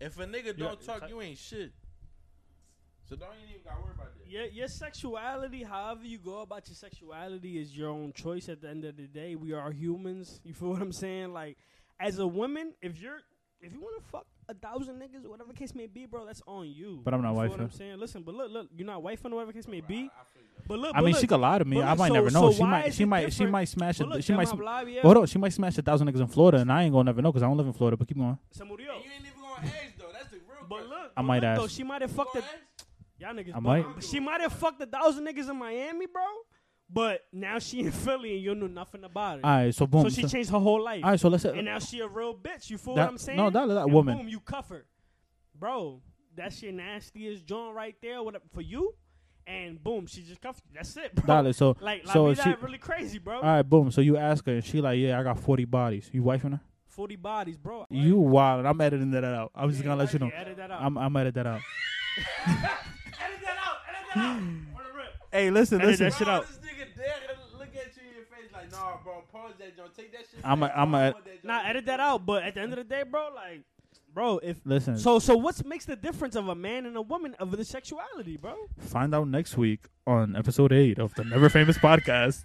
If 0.00 0.18
a 0.18 0.26
nigga 0.26 0.56
don't 0.56 0.80
talk, 0.80 0.96
it's- 0.98 1.10
you 1.10 1.20
ain't 1.20 1.38
shit. 1.38 1.72
So 3.08 3.16
don't 3.16 3.30
even 3.48 3.62
gotta 3.64 3.80
worry 3.80 3.92
about 3.94 4.08
that. 4.18 4.30
Your, 4.30 4.44
your 4.46 4.68
sexuality, 4.68 5.62
however 5.62 6.04
you 6.04 6.18
go 6.18 6.42
about 6.42 6.68
your 6.68 6.74
sexuality, 6.76 7.58
is 7.58 7.74
your 7.76 7.88
own 7.88 8.12
choice. 8.12 8.50
At 8.50 8.60
the 8.60 8.68
end 8.68 8.84
of 8.84 8.96
the 8.98 9.06
day, 9.06 9.34
we 9.34 9.54
are 9.54 9.70
humans. 9.72 10.40
You 10.44 10.52
feel 10.52 10.68
what 10.68 10.82
I'm 10.82 10.92
saying? 10.92 11.32
Like, 11.32 11.56
as 11.98 12.18
a 12.18 12.26
woman, 12.26 12.74
if 12.82 13.00
you're 13.00 13.18
if 13.60 13.72
you 13.72 13.80
want 13.80 14.02
to 14.04 14.10
fuck 14.10 14.26
a 14.48 14.54
thousand 14.54 15.00
niggas, 15.00 15.26
whatever 15.28 15.52
case 15.54 15.74
may 15.74 15.86
be, 15.86 16.04
bro, 16.06 16.26
that's 16.26 16.42
on 16.46 16.68
you. 16.68 17.00
But 17.02 17.12
I'm 17.14 17.22
not 17.22 17.30
you 17.30 17.34
feel 17.40 17.44
wifing. 17.44 17.50
What 17.50 17.60
I'm 17.60 17.70
saying, 17.70 17.98
listen, 17.98 18.22
but 18.22 18.34
look, 18.34 18.52
look, 18.52 18.68
you're 18.76 18.86
not 18.86 19.02
wifing, 19.02 19.32
or 19.32 19.36
whatever 19.36 19.52
case 19.52 19.66
may 19.66 19.80
be. 19.80 20.10
But 20.66 20.78
look, 20.78 20.94
I 20.94 20.98
but 20.98 21.04
mean 21.04 21.12
look, 21.12 21.20
she 21.20 21.26
could 21.26 21.40
lie 21.40 21.58
to 21.58 21.64
me. 21.64 21.76
but 21.76 21.84
I 21.86 21.94
might 21.94 22.08
so- 22.08 22.14
never 22.14 22.30
know. 22.30 22.50
so 22.50 22.56
she 22.56 22.62
might 22.64 22.94
she 22.94 23.02
it 23.02 23.06
might 23.06 23.32
she 23.32 23.46
might 23.46 23.68
smash 23.68 23.98
but 23.98 24.16
it. 24.16 24.24
She 24.24 24.32
might 24.34 24.48
sm- 24.48 24.60
Live, 24.62 24.88
yeah. 24.88 25.02
hold 25.02 25.16
on. 25.18 25.26
She 25.26 25.38
might 25.38 25.52
smash 25.52 25.78
a 25.78 25.82
thousand 25.82 26.08
niggas 26.08 26.20
in 26.20 26.26
Florida, 26.26 26.58
and 26.58 26.72
I 26.72 26.82
ain't 26.84 26.92
gonna 26.92 27.04
never 27.04 27.22
know 27.22 27.30
because 27.30 27.42
I 27.42 27.46
don't 27.46 27.56
live 27.56 27.66
in 27.66 27.72
Florida. 27.72 27.96
But 27.96 28.08
keep 28.08 28.16
going. 28.18 28.38
Se 28.50 28.64
murió. 28.64 28.70
And 28.70 28.80
you 29.04 29.10
ain't 29.14 29.26
even 29.26 29.40
gonna 29.40 29.66
ask 29.66 29.96
though. 29.98 30.04
That's 30.12 30.28
the 30.30 30.36
real 30.36 30.66
But 30.68 30.68
question. 30.68 30.88
look, 30.90 31.12
I 31.16 31.20
but 31.20 31.22
might 31.22 31.42
look, 31.42 31.56
though, 31.56 31.66
she 31.68 31.82
might 31.84 32.02
have 32.02 32.10
fucked 32.10 32.34
gonna 32.34 32.46
it. 32.46 32.48
ask? 32.78 32.86
Y'all 33.20 33.34
niggas. 33.34 33.56
I 33.56 33.60
might. 33.60 34.04
She 34.04 34.20
might 34.20 34.40
have 34.40 34.52
fucked 34.52 34.80
a 34.82 34.86
thousand 34.86 35.26
niggas 35.26 35.48
in 35.50 35.56
Miami, 35.56 36.06
bro. 36.06 36.22
But 36.90 37.20
now 37.32 37.58
she 37.58 37.80
in 37.80 37.90
Philly 37.90 38.34
and 38.36 38.42
you 38.42 38.54
know 38.54 38.66
nothing 38.66 39.04
about 39.04 39.40
it. 39.40 39.44
All 39.44 39.50
right, 39.50 39.74
so 39.74 39.86
boom. 39.86 40.04
so 40.04 40.08
she 40.08 40.22
so- 40.22 40.28
changed 40.28 40.50
her 40.50 40.58
whole 40.58 40.82
life. 40.82 41.04
all 41.04 41.10
right, 41.10 41.20
so 41.20 41.28
let's 41.28 41.42
say 41.42 41.50
and 41.50 41.64
now 41.66 41.78
she 41.78 42.00
a 42.00 42.08
real 42.08 42.34
bitch. 42.34 42.70
You 42.70 42.78
feel 42.78 42.94
That- 42.94 43.02
what 43.04 43.10
I'm 43.10 43.18
saying? 43.18 43.36
no, 43.36 43.50
that- 43.50 43.66
that 43.66 43.76
And 43.82 43.92
woman. 43.92 44.16
Boom, 44.18 44.28
you 44.28 44.40
cuff 44.40 44.70
her, 44.70 44.86
bro. 45.54 46.00
That's 46.34 46.62
your 46.62 46.72
nastiest 46.72 47.44
joint 47.44 47.74
right 47.74 47.94
there. 48.00 48.22
What 48.22 48.40
for 48.54 48.60
you? 48.62 48.94
And 49.48 49.82
boom, 49.82 50.06
she 50.06 50.20
just 50.22 50.42
cuffed 50.42 50.62
you. 50.68 50.72
That's 50.76 50.94
it, 50.98 51.14
bro. 51.14 51.24
Dollar, 51.26 51.52
so 51.54 51.68
like, 51.80 52.04
like 52.04 52.12
so 52.12 52.26
me 52.26 52.34
she- 52.34 52.42
that 52.42 52.62
really 52.62 52.76
crazy, 52.76 53.18
bro. 53.18 53.36
all 53.36 53.42
right, 53.42 53.62
boom. 53.62 53.90
So 53.90 54.02
you 54.02 54.18
ask 54.18 54.44
her, 54.44 54.52
and 54.52 54.64
she 54.64 54.82
like, 54.82 54.98
yeah, 54.98 55.18
I 55.18 55.22
got 55.22 55.38
forty 55.40 55.64
bodies. 55.64 56.10
You 56.12 56.22
wifing 56.22 56.52
her? 56.52 56.60
Forty 56.86 57.16
bodies, 57.16 57.56
bro. 57.56 57.86
You 57.88 58.16
wild. 58.18 58.66
I'm 58.66 58.78
editing 58.80 59.10
that 59.12 59.24
out. 59.24 59.50
I'm 59.54 59.70
just 59.70 59.82
gonna 59.82 59.96
let 59.96 60.12
you 60.12 60.18
know. 60.18 60.30
Edit 60.34 60.58
that 60.58 60.70
out. 60.70 60.82
I'm 60.82 60.98
I'm 60.98 61.16
edit 61.16 61.32
that 61.34 61.46
out. 61.46 61.60
edit 62.46 62.60
that 63.42 63.56
out. 63.58 63.76
Edit 63.88 64.06
that 64.14 64.20
out. 64.20 64.38
For 64.76 64.82
the 64.92 64.96
rip. 64.98 65.06
Hey, 65.32 65.50
listen, 65.50 65.80
Edit 65.80 65.90
listen. 65.92 66.04
that 66.06 66.14
shit 66.14 66.26
Bro, 66.26 66.34
out. 66.34 66.46
This 66.46 66.58
nigga 66.58 66.96
there 66.96 67.14
gonna 67.28 67.58
look 67.58 67.68
at 67.76 67.96
you 67.96 68.02
in 68.08 68.14
your 68.16 68.24
face 68.26 68.52
like, 68.52 68.70
nah, 68.72 68.96
bro, 69.02 69.22
pause 69.32 69.52
that, 69.58 69.76
John. 69.76 69.86
Take 69.96 70.12
that 70.12 70.20
shit. 70.30 70.40
I'm 70.44 70.62
a- 70.62 70.66
back. 70.68 70.76
I'm 70.76 70.94
I 70.94 70.98
a- 71.00 71.04
don't 71.06 71.14
want 71.14 71.24
that 71.24 71.30
joint. 71.32 71.44
Nah, 71.44 71.62
edit 71.70 71.86
that 71.86 72.00
out. 72.00 72.26
But 72.26 72.42
at 72.42 72.54
the 72.54 72.60
end 72.60 72.72
of 72.72 72.78
the 72.78 72.84
day, 72.84 73.02
bro, 73.10 73.28
like, 73.34 73.62
bro, 74.12 74.38
if 74.42 74.60
Listen. 74.64 74.98
so, 74.98 75.18
so 75.18 75.36
what 75.36 75.64
makes 75.64 75.84
the 75.84 75.96
difference 75.96 76.34
of 76.36 76.48
a 76.48 76.54
man 76.54 76.86
and 76.86 76.96
a 76.96 77.02
woman 77.02 77.34
of 77.38 77.50
the 77.56 77.64
sexuality, 77.64 78.36
bro? 78.36 78.54
Find 78.78 79.14
out 79.14 79.28
next 79.28 79.56
week 79.56 79.86
on 80.06 80.36
episode 80.36 80.72
eight 80.72 80.98
of 80.98 81.14
the 81.14 81.24
Never 81.24 81.48
Famous 81.48 81.78
podcast. 81.78 82.42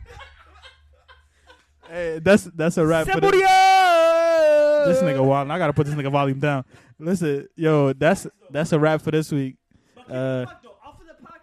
hey, 1.89 2.19
that's 2.23 2.43
that's 2.55 2.77
a 2.77 2.85
wrap. 2.85 3.07
For 3.07 3.19
this, 3.19 3.31
this 3.31 5.01
nigga 5.03 5.23
wild. 5.25 5.49
I 5.49 5.57
gotta 5.57 5.73
put 5.73 5.85
this 5.85 5.95
nigga 5.95 6.11
volume 6.11 6.39
down. 6.39 6.65
Listen, 6.99 7.47
yo, 7.55 7.93
that's 7.93 8.27
that's 8.49 8.71
a 8.71 8.79
wrap 8.79 9.01
for 9.01 9.11
this 9.11 9.31
week. 9.31 9.55
Uh, 10.09 10.45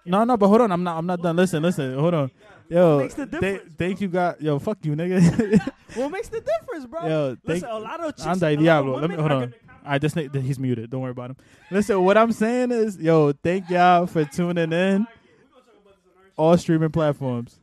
No, 0.06 0.24
no, 0.24 0.36
but 0.36 0.48
hold 0.48 0.62
on. 0.62 0.72
I'm 0.72 0.82
not. 0.82 0.96
I'm 0.96 1.06
not 1.06 1.22
done. 1.22 1.36
Listen, 1.36 1.62
listen. 1.62 1.98
Hold 1.98 2.14
on. 2.14 2.30
Yo, 2.68 2.98
makes 3.00 3.14
the 3.14 3.26
th- 3.26 3.40
difference, 3.40 3.74
thank 3.76 4.00
you, 4.00 4.08
God. 4.08 4.36
Yo, 4.40 4.58
fuck 4.58 4.78
you, 4.84 4.92
nigga. 4.94 5.72
What 5.94 6.12
makes 6.12 6.28
the 6.28 6.40
difference, 6.40 6.86
bro? 6.86 7.06
Yo, 7.08 7.28
thank- 7.44 7.62
Listen, 7.62 7.68
a 7.70 7.78
lot 7.80 7.98
of 8.00 8.16
chicks, 8.16 8.26
lot 8.26 8.38
Diablo. 8.38 9.00
Let 9.00 9.10
me 9.10 9.16
hold 9.16 9.32
on. 9.32 9.54
All 9.84 9.92
right, 9.92 10.00
this 10.00 10.14
he's 10.14 10.58
muted. 10.58 10.90
Don't 10.90 11.00
worry 11.00 11.10
about 11.12 11.30
him. 11.30 11.36
Listen, 11.70 12.02
what 12.02 12.16
I'm 12.18 12.32
saying 12.32 12.70
is, 12.72 12.98
yo, 12.98 13.32
thank 13.32 13.70
y'all 13.70 14.06
for 14.06 14.24
tuning 14.24 14.72
in. 14.72 15.06
All 16.36 16.56
streaming 16.56 16.90
platforms. 16.90 17.59